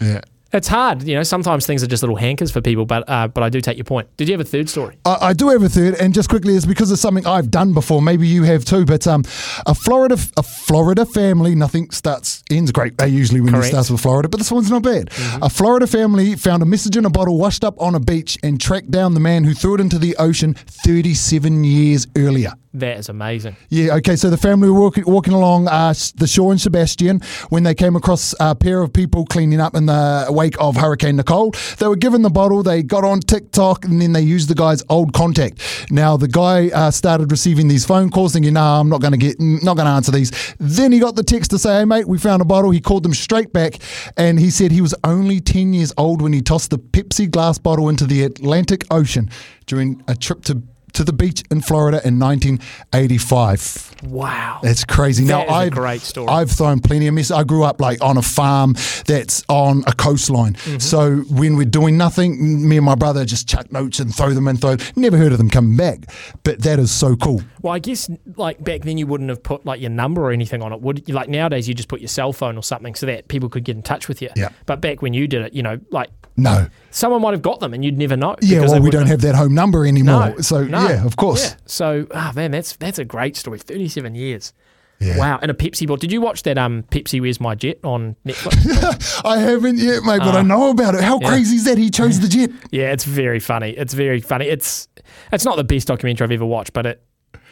[0.00, 0.20] Yeah.
[0.52, 1.22] It's hard, you know.
[1.22, 3.84] Sometimes things are just little hankers for people, but uh, but I do take your
[3.84, 4.08] point.
[4.16, 4.98] Did you have a third story?
[5.04, 7.72] I, I do have a third, and just quickly, it's because it's something I've done
[7.72, 8.02] before.
[8.02, 8.84] Maybe you have too.
[8.84, 9.22] But um,
[9.66, 12.98] a Florida a Florida family, nothing starts ends great.
[12.98, 13.66] They usually when Correct.
[13.66, 15.10] it starts with Florida, but this one's not bad.
[15.40, 18.60] A Florida family found a message in a bottle washed up on a beach and
[18.60, 22.54] tracked down the man who threw it into the ocean 37 years earlier.
[22.72, 23.56] That is amazing.
[23.68, 24.14] Yeah, okay.
[24.14, 27.96] So the family were walking, walking along uh, the shore in Sebastian when they came
[27.96, 31.50] across a pair of people cleaning up in the wake of Hurricane Nicole.
[31.78, 34.84] They were given the bottle, they got on TikTok, and then they used the guy's
[34.88, 35.90] old contact.
[35.90, 39.18] Now the guy uh, started receiving these phone calls, thinking, "Nah, I'm not going to
[39.18, 42.06] get, not going to answer these." Then he got the text to say, "Hey, mate,
[42.06, 43.78] we found a bottle." He called them straight back,
[44.16, 47.58] and he said he was only 10 years old when he tossed the Pepsi glass
[47.58, 49.28] bottle into the Atlantic Ocean
[49.66, 50.62] during a trip to.
[50.92, 53.96] To the beach in Florida in 1985.
[54.04, 54.60] Wow.
[54.62, 55.24] That's crazy.
[55.24, 56.28] That now, I've, great story.
[56.28, 57.30] I've thrown plenty of mess.
[57.30, 58.74] I grew up like on a farm
[59.06, 60.54] that's on a coastline.
[60.54, 60.78] Mm-hmm.
[60.78, 64.46] So when we're doing nothing, me and my brother just chuck notes and throw them
[64.46, 64.76] and Throw.
[64.94, 66.00] Never heard of them coming back,
[66.42, 67.42] but that is so cool.
[67.62, 70.62] Well, I guess like back then you wouldn't have put like your number or anything
[70.62, 71.14] on it, would you?
[71.14, 73.76] Like nowadays you just put your cell phone or something so that people could get
[73.76, 74.28] in touch with you.
[74.36, 74.50] Yeah.
[74.66, 76.10] But back when you did it, you know, like
[76.42, 76.66] No.
[76.90, 78.36] someone might have got them and you'd never know.
[78.42, 80.30] Yeah, well, we don't have that home number anymore.
[80.30, 80.88] No, so no.
[80.88, 81.50] yeah, of course.
[81.50, 81.56] Yeah.
[81.66, 83.58] So, ah man, that's that's a great story.
[83.58, 84.52] Thirty-seven years.
[84.98, 85.16] Yeah.
[85.16, 85.96] Wow, and a Pepsi bottle.
[85.96, 89.22] Did you watch that um Pepsi Where's My Jet on Netflix?
[89.24, 90.42] I haven't yet, mate, but I Ah.
[90.42, 91.02] know about it.
[91.02, 91.28] How Yeah.
[91.28, 91.78] crazy is that?
[91.78, 92.50] He chose the jet.
[92.70, 93.70] yeah, it's very funny.
[93.70, 94.46] It's very funny.
[94.46, 94.88] It's
[95.32, 97.02] it's not the best documentary I've ever watched, but it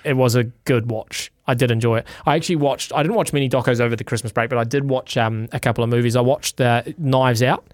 [0.04, 1.32] it was a good watch.
[1.46, 2.06] I did enjoy it.
[2.26, 2.92] I actually watched.
[2.94, 5.58] I didn't watch many docos over the Christmas break, but I did watch um, a
[5.58, 6.14] couple of movies.
[6.16, 7.66] I watched uh, Knives Out.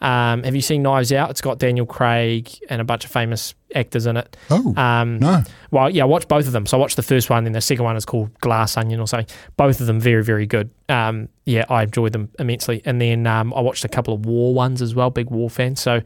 [0.00, 1.30] Um, have you seen Knives Out?
[1.30, 4.36] It's got Daniel Craig and a bunch of famous actors in it.
[4.48, 5.42] Oh, um, no.
[5.70, 6.66] Well, yeah, I watched both of them.
[6.66, 9.06] So I watched the first one, then the second one is called Glass Onion or
[9.06, 9.34] something.
[9.56, 10.70] Both of them very, very good.
[10.88, 12.80] Um, yeah, I enjoyed them immensely.
[12.84, 15.10] And then um, I watched a couple of war ones as well.
[15.10, 15.76] Big war fan.
[15.76, 16.00] So,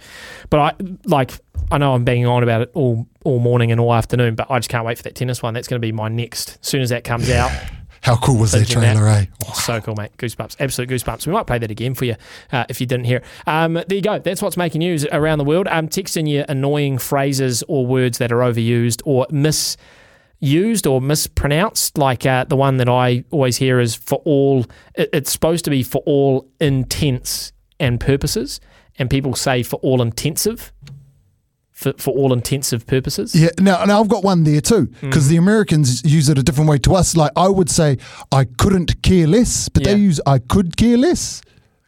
[0.50, 0.72] but I
[1.06, 1.32] like
[1.70, 4.58] I know I'm banging on about it all all morning and all afternoon, but I
[4.58, 5.54] just can't wait for that tennis one.
[5.54, 6.58] That's going to be my next.
[6.62, 7.50] As soon as that comes out.
[8.04, 9.24] How cool was that Binging trailer, eh?
[9.54, 10.14] So cool, mate.
[10.18, 10.56] Goosebumps.
[10.60, 11.26] Absolute goosebumps.
[11.26, 12.16] We might play that again for you
[12.52, 13.16] uh, if you didn't hear.
[13.18, 13.24] it.
[13.46, 14.18] Um, there you go.
[14.18, 15.68] That's what's making news around the world.
[15.68, 21.96] Um, text in your annoying phrases or words that are overused or misused or mispronounced.
[21.96, 25.70] Like uh, the one that I always hear is for all, it, it's supposed to
[25.70, 28.60] be for all intents and purposes.
[28.98, 30.74] And people say for all intensive.
[31.74, 33.34] For, for all intensive purposes.
[33.34, 35.08] Yeah, now, now I've got one there too, Hmm.
[35.10, 37.16] because the Americans use it a different way to us.
[37.16, 37.98] Like I would say,
[38.30, 41.42] I couldn't care less, but they use I could care less.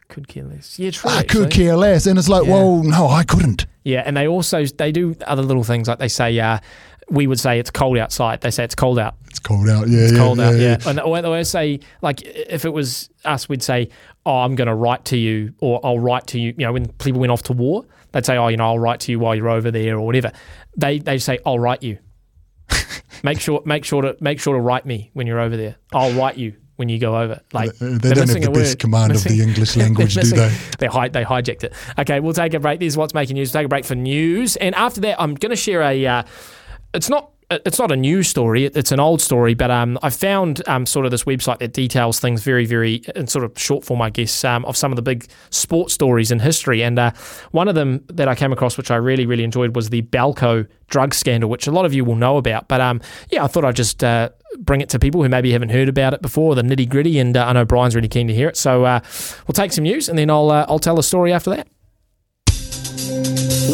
[0.09, 0.77] Could care less.
[0.77, 1.09] Yeah, true.
[1.09, 2.53] I could care less, and it's like, Yeah.
[2.53, 3.65] well, no, I couldn't.
[3.85, 6.59] Yeah, and they also they do other little things like they say uh,
[7.09, 8.41] we would say it's cold outside.
[8.41, 9.15] They say it's cold out.
[9.29, 9.87] It's cold out.
[9.87, 10.55] Yeah, It's yeah, cold yeah, out.
[10.55, 10.77] yeah.
[10.81, 13.87] Yeah, and or they always say like if it was us, we'd say,
[14.25, 16.87] "Oh, I'm going to write to you," or "I'll write to you." You know, when
[16.99, 19.35] people went off to war, they'd say, "Oh, you know, I'll write to you while
[19.35, 20.31] you're over there," or whatever.
[20.75, 21.97] They they say, "I'll write you."
[23.23, 25.75] make sure make sure to make sure to write me when you're over there.
[25.93, 27.41] I'll write you when you go over.
[27.53, 30.55] Like They- they don't have missing the best command of the English language, do they?
[30.79, 31.73] They hi- they hijacked it.
[31.97, 32.79] Okay, we'll take a break.
[32.79, 33.51] This is what's making news.
[33.51, 36.05] Take a break for news, and after that, I'm going to share a.
[36.05, 36.23] Uh,
[36.93, 37.31] it's not.
[37.49, 38.65] It's not a new story.
[38.65, 42.19] It's an old story, but um, I found um, sort of this website that details
[42.19, 45.01] things very, very in sort of short form, I guess, um, of some of the
[45.01, 46.83] big sports stories in history.
[46.83, 47.11] And uh,
[47.51, 50.67] one of them that I came across, which I really, really enjoyed, was the Balco
[50.87, 52.67] drug scandal, which a lot of you will know about.
[52.67, 52.99] But um,
[53.31, 54.27] yeah, I thought I'd just uh,
[54.59, 57.17] bring it to people who maybe haven't heard about it before, the nitty gritty.
[57.17, 58.99] And uh, I know Brian's really keen to hear it, so uh,
[59.47, 61.69] we'll take some news, and then I'll uh, I'll tell a story after that.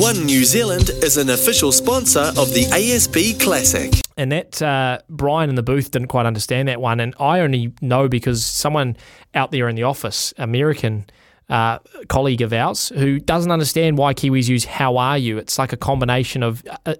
[0.02, 3.94] One New Zealand is an official sponsor of the ASB Classic.
[4.18, 7.74] And that uh, Brian in the booth didn't quite understand that one, and I only
[7.80, 8.98] know because someone
[9.36, 11.06] out there in the office, American
[11.48, 15.74] uh, colleague of ours, who doesn't understand why Kiwis use "How are you?" It's like
[15.74, 16.64] a combination of.
[16.88, 16.96] Uh,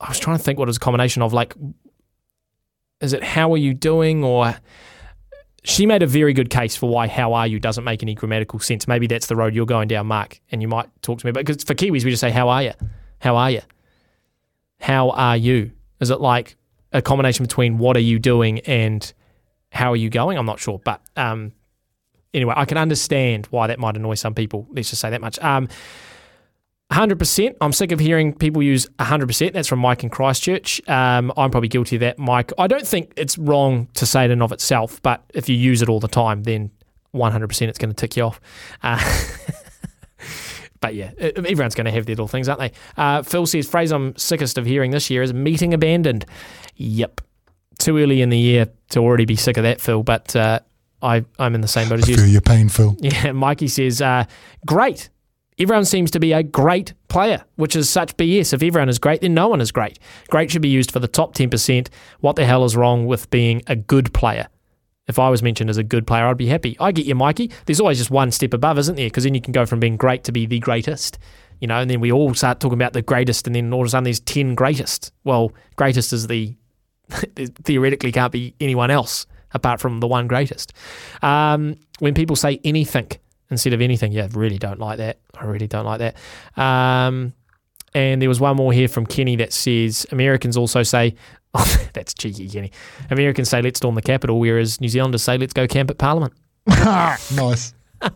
[0.00, 1.54] I was trying to think what it was a combination of like,
[3.02, 4.56] is it how are you doing or
[5.62, 8.58] she made a very good case for why how are you doesn't make any grammatical
[8.58, 8.88] sense.
[8.88, 11.32] Maybe that's the road you're going down, Mark, and you might talk to me.
[11.32, 12.72] But because for Kiwis, we just say, how are you?
[13.18, 13.60] How are you?
[14.80, 15.72] How are you?
[16.00, 16.56] Is it like
[16.92, 19.12] a combination between what are you doing and
[19.70, 20.38] how are you going?
[20.38, 20.80] I'm not sure.
[20.82, 21.52] But um,
[22.32, 24.66] anyway, I can understand why that might annoy some people.
[24.70, 25.38] Let's just say that much.
[25.40, 25.68] Um,
[26.90, 27.56] 100%.
[27.60, 29.52] I'm sick of hearing people use 100%.
[29.52, 30.80] That's from Mike in Christchurch.
[30.88, 32.52] Um, I'm probably guilty of that, Mike.
[32.58, 35.82] I don't think it's wrong to say it in of itself, but if you use
[35.82, 36.70] it all the time, then
[37.14, 38.40] 100% it's going to tick you off.
[38.82, 38.98] Uh,
[40.80, 42.72] but yeah, everyone's going to have their little things, aren't they?
[42.96, 46.26] Uh, Phil says, phrase I'm sickest of hearing this year is meeting abandoned.
[46.74, 47.20] Yep.
[47.78, 50.58] Too early in the year to already be sick of that, Phil, but uh,
[51.02, 52.16] I, I'm in the same boat as I you.
[52.16, 52.96] feel your pain, Phil.
[53.00, 54.24] Yeah, Mikey says, uh,
[54.66, 55.08] great.
[55.60, 58.54] Everyone seems to be a great player, which is such BS.
[58.54, 59.98] If everyone is great, then no one is great.
[60.30, 61.88] Great should be used for the top 10%.
[62.20, 64.48] What the hell is wrong with being a good player?
[65.06, 66.78] If I was mentioned as a good player, I'd be happy.
[66.80, 67.50] I get you, Mikey.
[67.66, 69.08] There's always just one step above, isn't there?
[69.08, 71.18] Because then you can go from being great to be the greatest.
[71.60, 73.86] You know, and then we all start talking about the greatest, and then all of
[73.86, 75.12] a sudden there's 10 greatest.
[75.24, 76.56] Well, greatest is the,
[77.64, 80.72] theoretically can't be anyone else apart from the one greatest.
[81.20, 83.10] Um, when people say anything,
[83.50, 84.12] instead of anything.
[84.12, 85.18] Yeah, really don't like that.
[85.34, 86.16] I really don't like that.
[86.60, 87.34] Um,
[87.94, 91.14] and there was one more here from Kenny that says Americans also say,
[91.54, 92.72] oh, that's cheeky, Kenny.
[93.10, 96.32] Americans say, let's storm the Capitol, whereas New Zealanders say, let's go camp at Parliament.
[96.66, 97.74] nice.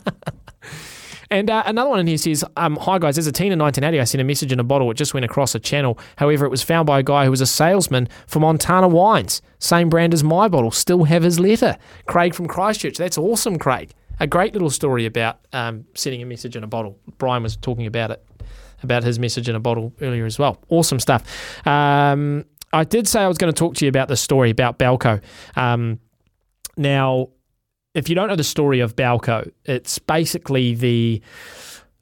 [1.31, 4.01] And uh, another one in here says, um, Hi guys, as a teen in 1980,
[4.01, 4.89] I sent a message in a bottle.
[4.93, 5.99] It just went across a channel.
[6.17, 9.43] However, it was found by a guy who was a salesman for Montana Wines.
[9.59, 10.71] Same brand as my bottle.
[10.71, 11.77] Still have his letter.
[12.07, 12.99] Craig from Christchurch.
[12.99, 13.91] That's awesome, Craig.
[14.21, 16.99] A great little story about um, sending a message in a bottle.
[17.19, 18.25] Brian was talking about it,
[18.83, 20.63] about his message in a bottle earlier as well.
[20.69, 21.67] Awesome stuff.
[21.67, 24.79] Um, I did say I was going to talk to you about this story about
[24.79, 25.23] Balco.
[25.57, 26.01] Um,
[26.77, 27.29] now,
[27.95, 31.23] if you don't know the story of Balco, it's basically the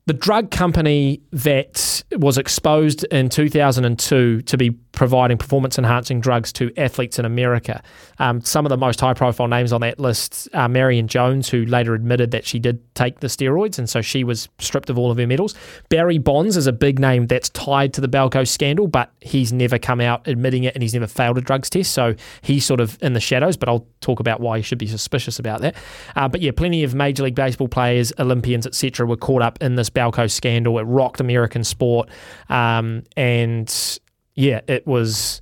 [0.06, 6.70] the drug company that was exposed in 2002 to be providing performance enhancing drugs to
[6.76, 7.82] athletes in America.
[8.18, 11.64] Um, some of the most high profile names on that list are Marion Jones, who
[11.64, 15.10] later admitted that she did take the steroids, and so she was stripped of all
[15.10, 15.54] of her medals.
[15.88, 19.78] Barry Bonds is a big name that's tied to the Balco scandal, but he's never
[19.78, 22.98] come out admitting it and he's never failed a drugs test, so he's sort of
[23.02, 25.74] in the shadows, but I'll talk about why you should be suspicious about that.
[26.16, 29.76] Uh, but yeah, plenty of Major League Baseball players, Olympians, etc., were caught up in
[29.76, 30.78] this Balco scandal.
[30.78, 32.10] It rocked American sport,
[32.48, 33.98] um, and
[34.34, 35.40] yeah, it was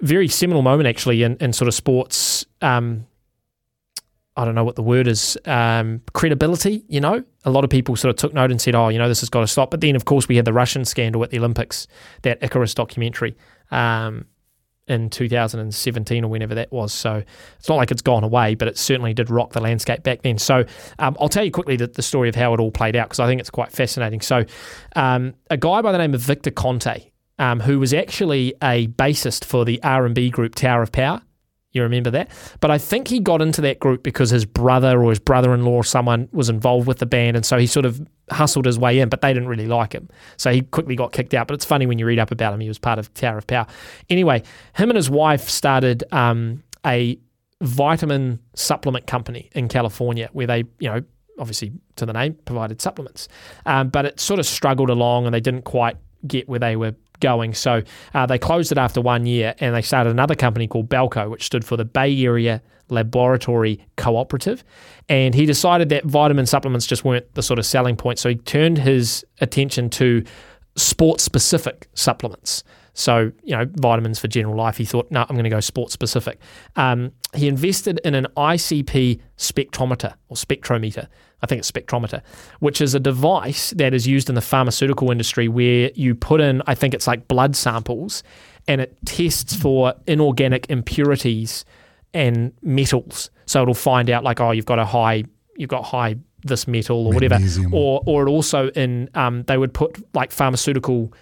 [0.00, 2.46] very seminal moment actually in, in sort of sports.
[2.60, 3.06] Um,
[4.36, 7.22] I don't know what the word is, um, credibility, you know?
[7.44, 9.28] A lot of people sort of took note and said, oh, you know, this has
[9.28, 9.70] got to stop.
[9.70, 11.86] But then, of course, we had the Russian scandal at the Olympics,
[12.22, 13.36] that Icarus documentary
[13.70, 14.26] um,
[14.86, 16.94] in 2017 or whenever that was.
[16.94, 17.22] So
[17.58, 20.38] it's not like it's gone away, but it certainly did rock the landscape back then.
[20.38, 20.64] So
[20.98, 23.20] um, I'll tell you quickly the, the story of how it all played out because
[23.20, 24.20] I think it's quite fascinating.
[24.20, 24.44] So
[24.96, 27.10] um, a guy by the name of Victor Conte,
[27.40, 31.22] um, who was actually a bassist for the R&B group Tower of Power.
[31.72, 32.28] You remember that?
[32.60, 35.64] But I think he got into that group because his brother or his brother in
[35.64, 37.36] law or someone was involved with the band.
[37.36, 40.08] And so he sort of hustled his way in, but they didn't really like him.
[40.36, 41.46] So he quickly got kicked out.
[41.46, 43.46] But it's funny when you read up about him, he was part of Tower of
[43.46, 43.66] Power.
[44.10, 44.42] Anyway,
[44.74, 47.18] him and his wife started um, a
[47.62, 51.02] vitamin supplement company in California where they, you know,
[51.38, 53.28] obviously to the name, provided supplements.
[53.64, 55.96] Um, but it sort of struggled along and they didn't quite
[56.26, 57.54] get where they were going.
[57.54, 57.82] So
[58.14, 61.44] uh, they closed it after one year and they started another company called Balco, which
[61.44, 64.64] stood for the Bay Area Laboratory Cooperative.
[65.08, 68.18] And he decided that vitamin supplements just weren't the sort of selling point.
[68.18, 70.24] So he turned his attention to
[70.76, 72.64] sports specific supplements.
[72.92, 74.76] So, you know, vitamins for general life.
[74.76, 76.40] He thought, no, I'm going to go sports specific.
[76.76, 81.06] Um, he invested in an ICP spectrometer or spectrometer.
[81.42, 82.22] I think it's spectrometer,
[82.58, 86.62] which is a device that is used in the pharmaceutical industry where you put in,
[86.66, 88.22] I think it's like blood samples,
[88.68, 91.64] and it tests for inorganic impurities
[92.12, 93.30] and metals.
[93.46, 95.24] So it'll find out like, oh, you've got a high,
[95.56, 97.38] you've got high this metal or whatever,
[97.72, 101.12] or or it also in um, they would put like pharmaceutical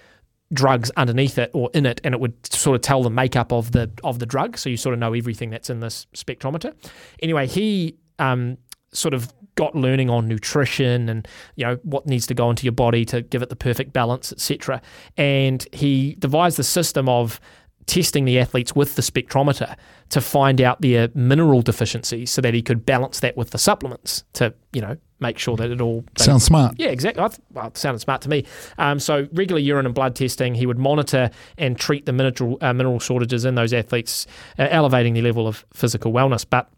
[0.52, 3.72] drugs underneath it or in it, and it would sort of tell the makeup of
[3.72, 6.72] the of the drug, so you sort of know everything that's in this spectrometer.
[7.20, 8.58] Anyway, he um,
[8.92, 12.72] sort of got learning on nutrition and you know what needs to go into your
[12.72, 14.80] body to give it the perfect balance, etc.
[15.16, 17.40] And he devised the system of
[17.86, 19.74] testing the athletes with the spectrometer
[20.10, 24.22] to find out their mineral deficiencies so that he could balance that with the supplements
[24.34, 26.76] to, you know, make sure that it all Sounds smart.
[26.78, 27.20] Yeah, exactly.
[27.20, 28.44] I well, it sounded smart to me.
[28.76, 32.72] Um, so regular urine and blood testing, he would monitor and treat the mineral uh,
[32.72, 36.46] mineral shortages in those athletes, uh, elevating the level of physical wellness.
[36.48, 36.70] But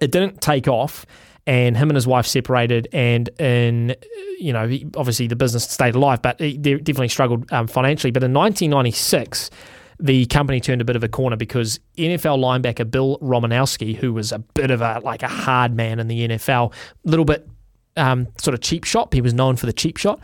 [0.00, 1.06] it didn't take off
[1.50, 3.96] and him and his wife separated and in
[4.38, 8.32] you know obviously the business stayed alive but he definitely struggled um, financially but in
[8.32, 9.50] 1996
[9.98, 14.32] the company turned a bit of a corner because NFL linebacker Bill Romanowski, who was
[14.32, 17.46] a bit of a like a hard man in the NFL, a little bit
[17.98, 19.12] um, sort of cheap shot.
[19.12, 20.18] He was known for the cheap shot.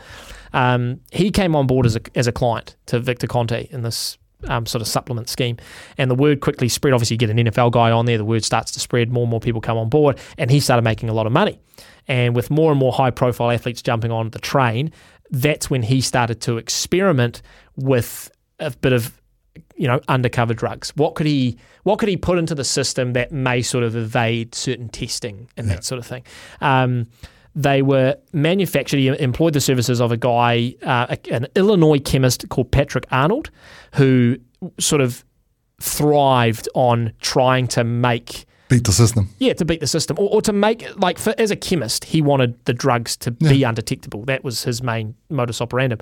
[0.51, 4.17] Um, he came on board as a, as a client to Victor Conte in this
[4.45, 5.57] um, sort of supplement scheme.
[5.97, 6.93] And the word quickly spread.
[6.93, 9.31] Obviously, you get an NFL guy on there, the word starts to spread, more and
[9.31, 11.59] more people come on board, and he started making a lot of money.
[12.07, 14.91] And with more and more high profile athletes jumping on the train,
[15.29, 17.41] that's when he started to experiment
[17.75, 19.19] with a bit of
[19.75, 23.31] you know undercover drugs what could he what could he put into the system that
[23.31, 26.23] may sort of evade certain testing and that sort of thing
[26.61, 27.07] um,
[27.57, 32.71] they were manufactured he employed the services of a guy uh, an illinois chemist called
[32.71, 33.49] patrick arnold
[33.95, 34.37] who
[34.79, 35.25] sort of
[35.81, 39.29] thrived on trying to make Beat the system.
[39.39, 42.21] yeah, to beat the system, or, or to make like for, as a chemist, he
[42.21, 44.25] wanted the drugs to be undetectable.
[44.25, 46.01] That was his main modus operandum,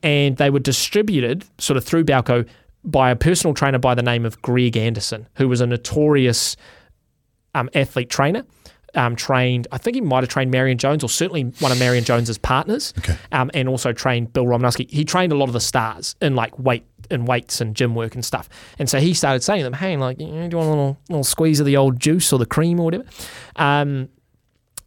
[0.00, 2.46] and they were distributed sort of through Balco
[2.84, 6.56] by a personal trainer by the name of Greg Anderson, who was a notorious
[7.56, 8.44] um, athlete trainer.
[8.96, 12.04] Um, trained, I think he might have trained Marion Jones, or certainly one of Marion
[12.04, 12.94] Jones's partners,
[13.32, 14.88] um, and also trained Bill Romanowski.
[14.90, 18.14] He trained a lot of the stars in like weight and weights and gym work
[18.14, 18.48] and stuff.
[18.78, 20.70] And so he started saying to them, "Hey, like, you know, do you want a
[20.70, 23.04] little, little squeeze of the old juice or the cream or whatever?"
[23.56, 24.08] Um,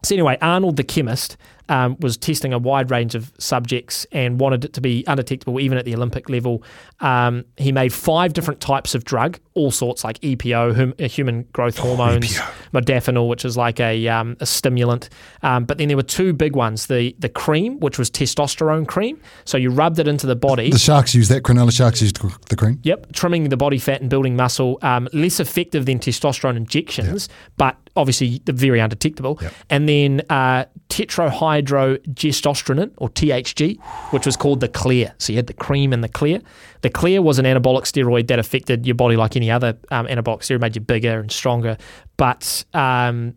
[0.04, 1.38] so anyway, Arnold the chemist
[1.70, 5.78] um, was testing a wide range of subjects and wanted it to be undetectable even
[5.78, 6.64] at the Olympic level.
[7.00, 11.44] Um, he made five different types of drug, all sorts like EPO, hum, uh, human
[11.54, 12.38] growth hormones,
[12.74, 15.10] modafinil, which is like a, um, a stimulant.
[15.44, 19.22] Um, but then there were two big ones: the the cream, which was testosterone cream.
[19.46, 20.72] So you rubbed it into the body.
[20.72, 21.44] The sharks use that.
[21.44, 22.80] Cronulla sharks use the cream.
[22.84, 24.80] Yep, trimming the body fat and building muscle.
[24.82, 29.38] Um, less effective than testosterone injections, but obviously they're very undetectable.
[29.70, 33.78] And then uh, tetrahydrogestosterone, or THG,
[34.12, 35.14] which was called the Clear.
[35.18, 36.42] So you had the cream and the Clear.
[36.82, 40.40] The Clear was an anabolic steroid that affected your body like any other um, anabolic
[40.40, 41.78] steroid, made you bigger and stronger.
[42.18, 43.36] But um,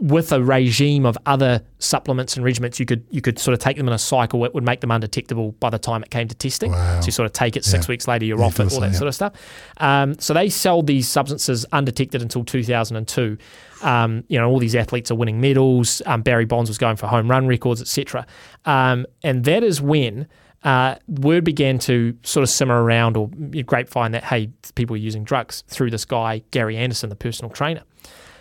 [0.00, 3.76] with a regime of other supplements and regimens, you could you could sort of take
[3.76, 4.44] them in a cycle.
[4.44, 6.72] It would make them undetectable by the time it came to testing.
[6.72, 7.92] So you sort of take it six Yeah.
[7.92, 8.98] weeks later, you're Yeah, off it, all that yeah.
[8.98, 9.32] sort of stuff.
[9.78, 13.38] Um, so they sold these substances undetected until 2002.
[13.82, 16.02] Um, you know, all these athletes are winning medals.
[16.06, 18.26] Um, Barry Bonds was going for home run records, etc.
[18.64, 20.28] Um, and that is when.
[20.64, 23.28] Uh, word began to sort of simmer around or
[23.64, 27.82] grapevine that hey, people are using drugs through this guy Gary Anderson, the personal trainer.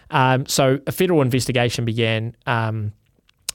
[0.10, 2.94] Um, so a federal investigation began, um,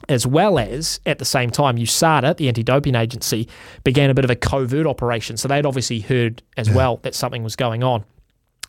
[0.08, 3.48] as well as at the same time, USADA, the anti-doping agency,
[3.84, 5.36] began a bit of a covert operation.
[5.36, 8.04] So they'd obviously heard as well that something was going on.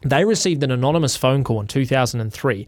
[0.03, 2.67] They received an anonymous phone call in 2003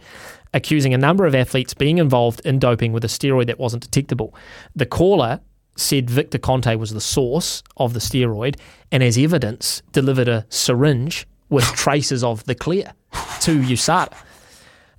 [0.54, 4.34] accusing a number of athletes being involved in doping with a steroid that wasn't detectable.
[4.74, 5.42] The caller
[5.76, 8.56] said Victor Conte was the source of the steroid
[8.92, 12.94] and, as evidence, delivered a syringe with traces of the clear
[13.42, 14.14] to USADA.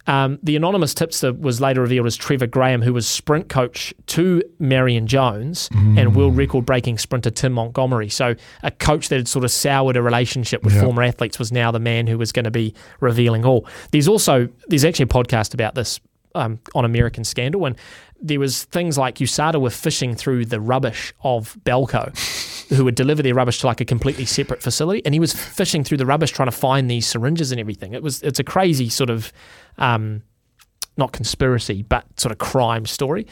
[0.06, 4.42] Um, the anonymous tipster was later revealed as Trevor Graham, who was sprint coach to
[4.58, 8.08] Marion Jones and world record breaking sprinter Tim Montgomery.
[8.08, 10.82] So, a coach that had sort of soured a relationship with Yeah.
[10.82, 13.66] former athletes was now the man who was going to be revealing all.
[13.90, 15.98] There's also there's actually a podcast about this
[16.34, 17.76] um, on American Scandal, and
[18.20, 22.10] there was things like USADA were fishing through the rubbish of Balco,
[22.70, 25.84] who would deliver their rubbish to like a completely separate facility, and he was fishing
[25.84, 27.92] through the rubbish trying to find these syringes and everything.
[27.92, 29.32] It was it's a crazy sort of.
[29.78, 30.22] Um,
[30.96, 33.26] not conspiracy, but sort of crime story.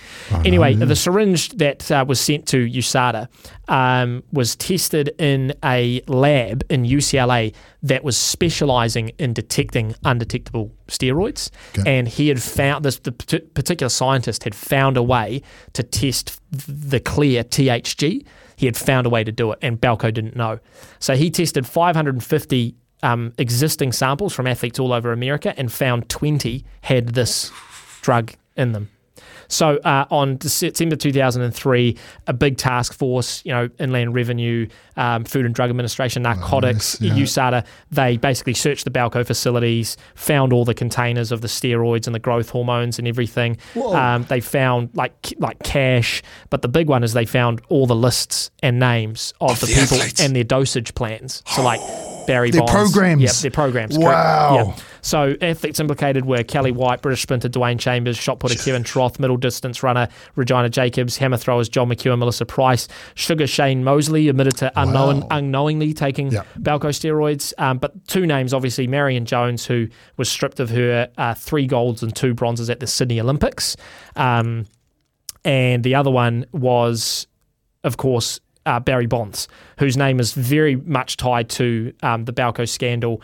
[0.44, 3.28] anyway, the syringe that uh, was sent to USADA
[3.68, 11.50] um, was tested in a lab in UCLA that was specializing in detecting undetectable steroids.
[11.86, 17.00] And he had found this, the particular scientist had found a way to test the
[17.00, 18.26] clear THG.
[18.56, 20.60] He had found a way to do it, and Balco didn't know.
[20.98, 26.64] So he tested 550 um, existing samples from athletes all over America and found 20
[26.82, 27.52] had this
[28.00, 28.90] drug in them.
[29.48, 35.46] So uh, on December 2003, a big task force, you know, Inland Revenue, um, Food
[35.46, 37.12] and Drug Administration, Narcotics, yeah.
[37.14, 42.14] USADA, they basically searched the Balco facilities, found all the containers of the steroids and
[42.14, 43.56] the growth hormones and everything.
[43.76, 47.96] Um, they found like like cash, but the big one is they found all the
[47.96, 50.20] lists and names of, Of the, the people athletes.
[50.20, 51.42] and their dosage plans.
[51.46, 51.80] So like
[52.26, 52.72] Barry Their Bonds.
[52.72, 53.22] programs.
[53.22, 53.98] Yep, their programs.
[53.98, 54.64] Wow.
[54.64, 54.78] Correct.
[54.78, 54.86] Yep.
[55.02, 59.36] So athletes implicated were Kelli White, British sprinter Dwain Chambers, shot putter Kevin Toth, middle
[59.36, 64.72] distance runner Regina Jacobs, hammer throwers John McEwen, Melissa Price, sugar Shane Mosley admitted to
[64.76, 67.52] unknown, unknowingly taking Balco steroids.
[67.58, 72.02] Um, but two names, obviously, Marion Jones, who was stripped of her uh, three golds
[72.02, 73.76] and two bronzes at the Sydney Olympics.
[74.16, 74.64] Um,
[75.44, 77.26] and the other one was,
[77.82, 82.68] of course, uh, Barry Bonds, whose name is very much tied to um, the Balco
[82.68, 83.22] scandal.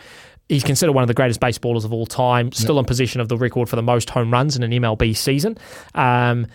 [0.49, 3.37] He's considered one of the greatest baseballers of all time, still in possession of the
[3.37, 5.57] record for the most home runs in an MLB season.
[5.95, 6.47] Um,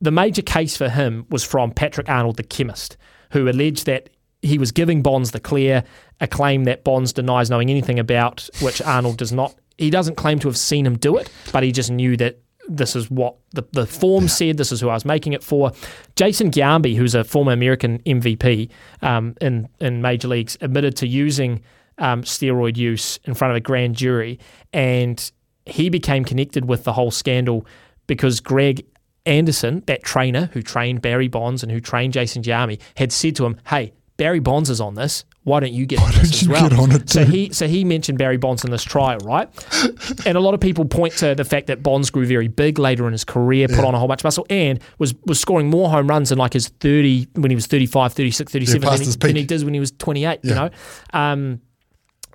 [0.00, 2.96] the major case for him was from Patrick Arnold, the chemist,
[3.32, 4.10] who alleged that
[4.42, 5.84] he was giving Bonds the clear,
[6.20, 9.54] a claim that Bonds denies knowing anything about, which Arnold does not.
[9.76, 12.38] He doesn't claim to have seen him do it, but he just knew that
[12.70, 15.72] this is what the, the form said, this is who I was making it for.
[16.16, 18.70] Jason Giambi, who's a former American MVP
[19.02, 21.62] um, in, in major leagues, admitted to using
[21.98, 24.38] um, steroid use in front of a grand jury,
[24.72, 25.30] and
[25.66, 27.66] he became connected with the whole scandal
[28.06, 28.86] because Greg
[29.26, 33.44] Anderson, that trainer who trained Barry Bonds and who trained Jason Giambi, had said to
[33.44, 35.24] him, "Hey, Barry Bonds is on this.
[35.44, 37.84] Why don't you get on this as well?" get on it so he so he
[37.84, 39.48] mentioned Barry Bonds in this trial, right?
[40.26, 43.06] and a lot of people point to the fact that Bonds grew very big later
[43.06, 43.86] in his career, put Yeah.
[43.86, 46.52] on a whole bunch of muscle, and was was scoring more home runs in like
[46.52, 49.72] his 30 when he was 35, 36, 37 past than, he, than he did when
[49.72, 50.68] he was 28, you know?
[51.14, 51.62] Um,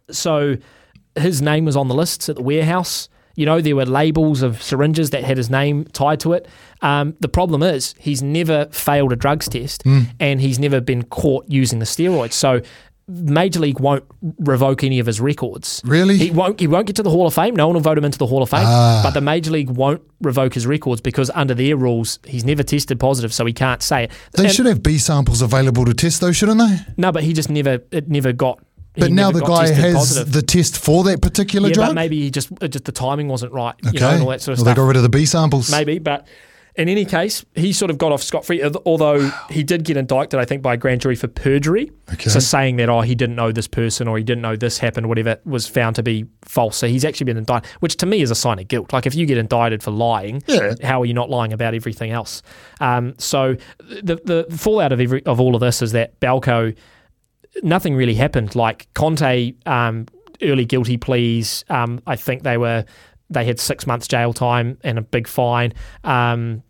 [0.10, 0.56] so
[1.16, 3.10] his name was on the lists at the warehouse.
[3.36, 6.48] You know, there were labels of syringes that had his name tied to it.
[6.82, 10.08] Um, the problem is he's never failed a drugs test Mm.
[10.20, 12.34] and he's never been caught using the steroids.
[12.34, 12.62] So
[13.08, 14.04] Major League won't
[14.40, 15.80] revoke any of his records.
[15.86, 16.18] Really?
[16.18, 17.56] He won't he won't get to the Hall of Fame.
[17.56, 18.64] No one will vote him into the Hall of Fame.
[18.66, 19.02] Ah.
[19.04, 23.00] But the Major League won't revoke his records because under their rules he's never tested
[23.00, 24.12] positive, so he can't say it.
[24.34, 26.80] They And- should have B samples available to test, though, shouldn't they?
[26.98, 28.60] No, but he just never it never got
[28.98, 30.32] But now the guy has positive.
[30.34, 31.90] the test for that particular yeah, drug.
[31.90, 33.76] but maybe he just just the timing wasn't right.
[33.86, 33.94] okay.
[33.94, 34.76] You know, and all that sort of well, stuff.
[34.76, 35.70] they got rid of the B samples.
[35.72, 36.28] Maybe, but
[36.78, 38.62] in any case, he sort of got off scot free.
[38.86, 41.90] Although he did get indicted, I think, by a grand jury for perjury.
[42.12, 42.30] Okay.
[42.30, 45.08] So saying that oh he didn't know this person or he didn't know this happened,
[45.08, 46.76] whatever was found to be false.
[46.76, 48.92] So he's actually been indicted, which to me is a sign of guilt.
[48.92, 50.74] Like if you get indicted for lying, Yeah.
[50.84, 52.42] how are you not lying about everything else?
[52.82, 56.76] Um, so the the fallout of every of all of this is that Balco
[57.64, 58.56] nothing really happened.
[58.56, 60.08] Like Conte, um,
[60.42, 61.66] early guilty pleas.
[61.70, 62.86] Um, I think they were
[63.30, 65.74] they had six months jail time and a big fine.
[66.04, 66.64] Um,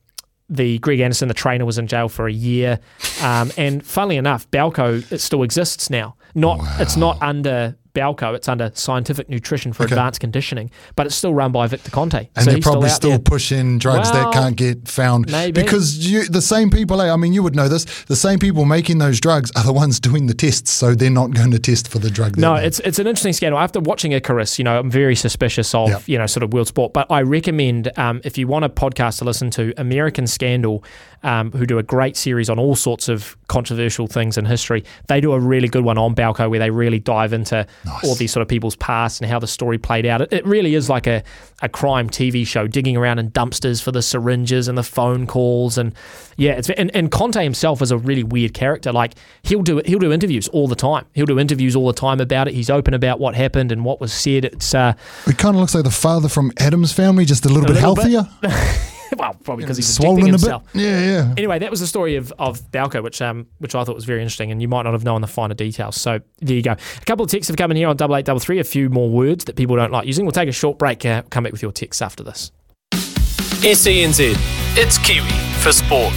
[0.47, 2.80] the Greg Anderson, the trainer, was in jail for a year.
[3.22, 6.15] Um, and funnily enough, Balco it still exists now.
[6.35, 9.93] Not it's not under Balco, it's under Scientific Nutrition for Okay.
[9.93, 12.27] Advanced Conditioning, but it's still run by Victor Conte.
[12.35, 15.64] And So they're probably out still, pushing drugs Well, that can't get found maybe.
[15.64, 17.01] because you, the same people.
[17.01, 17.85] eh, I mean, you would know this.
[18.03, 21.32] The same people making those drugs are the ones doing the tests, so they're not
[21.32, 22.38] going to test for the drug.
[22.38, 23.57] No, it's it's an interesting scandal.
[23.59, 26.01] After watching Icarus, you know, I'm very suspicious of Yep.
[26.07, 26.93] you know sort of world sport.
[26.93, 30.83] But I recommend um, if you want a podcast to listen to, American Scandal,
[31.25, 34.83] um, who do a great series on all sorts of controversial things in history.
[35.07, 37.65] They do a really good one on Balco where they really dive into
[38.03, 40.21] all these sort of people's past and how the story played out.
[40.21, 41.23] It, it really is like a,
[41.63, 45.79] a crime TV show, digging around in dumpsters for the syringes and the phone calls
[45.79, 45.95] and
[46.37, 48.91] yeah, it's and, and Conte himself is a really weird character.
[48.91, 51.07] Like he'll do he'll do interviews all the time.
[51.13, 52.53] He'll do interviews all the time about it.
[52.53, 54.45] He's open about what happened and what was said.
[54.45, 54.93] It's uh,
[55.25, 57.83] it kind of looks like the father from Addams family, just a little A bit
[57.83, 57.95] little
[58.41, 58.91] bit.
[59.09, 59.17] healthier.
[59.19, 60.42] well, probably because he's Swollen injecting a bit.
[60.42, 60.64] himself.
[60.74, 61.34] Yeah, yeah.
[61.38, 64.22] Anyway, that was the story of, of Balco, which um which I thought was very
[64.22, 66.00] interesting, and you might not have known the finer details.
[66.00, 66.72] So there you go.
[66.74, 68.59] A couple of texts have come in here on double eight double three.
[68.59, 70.25] A few more words that people don't like using.
[70.25, 71.06] We'll take a short break.
[71.06, 72.51] Uh, come back with your texts after this.
[72.93, 74.35] SENZ.
[74.77, 75.30] It's Kiwi
[75.61, 76.14] for sport.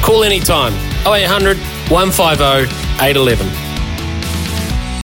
[0.00, 0.72] Call anytime
[1.06, 1.58] 0800
[1.90, 2.44] 150
[3.04, 3.67] 811.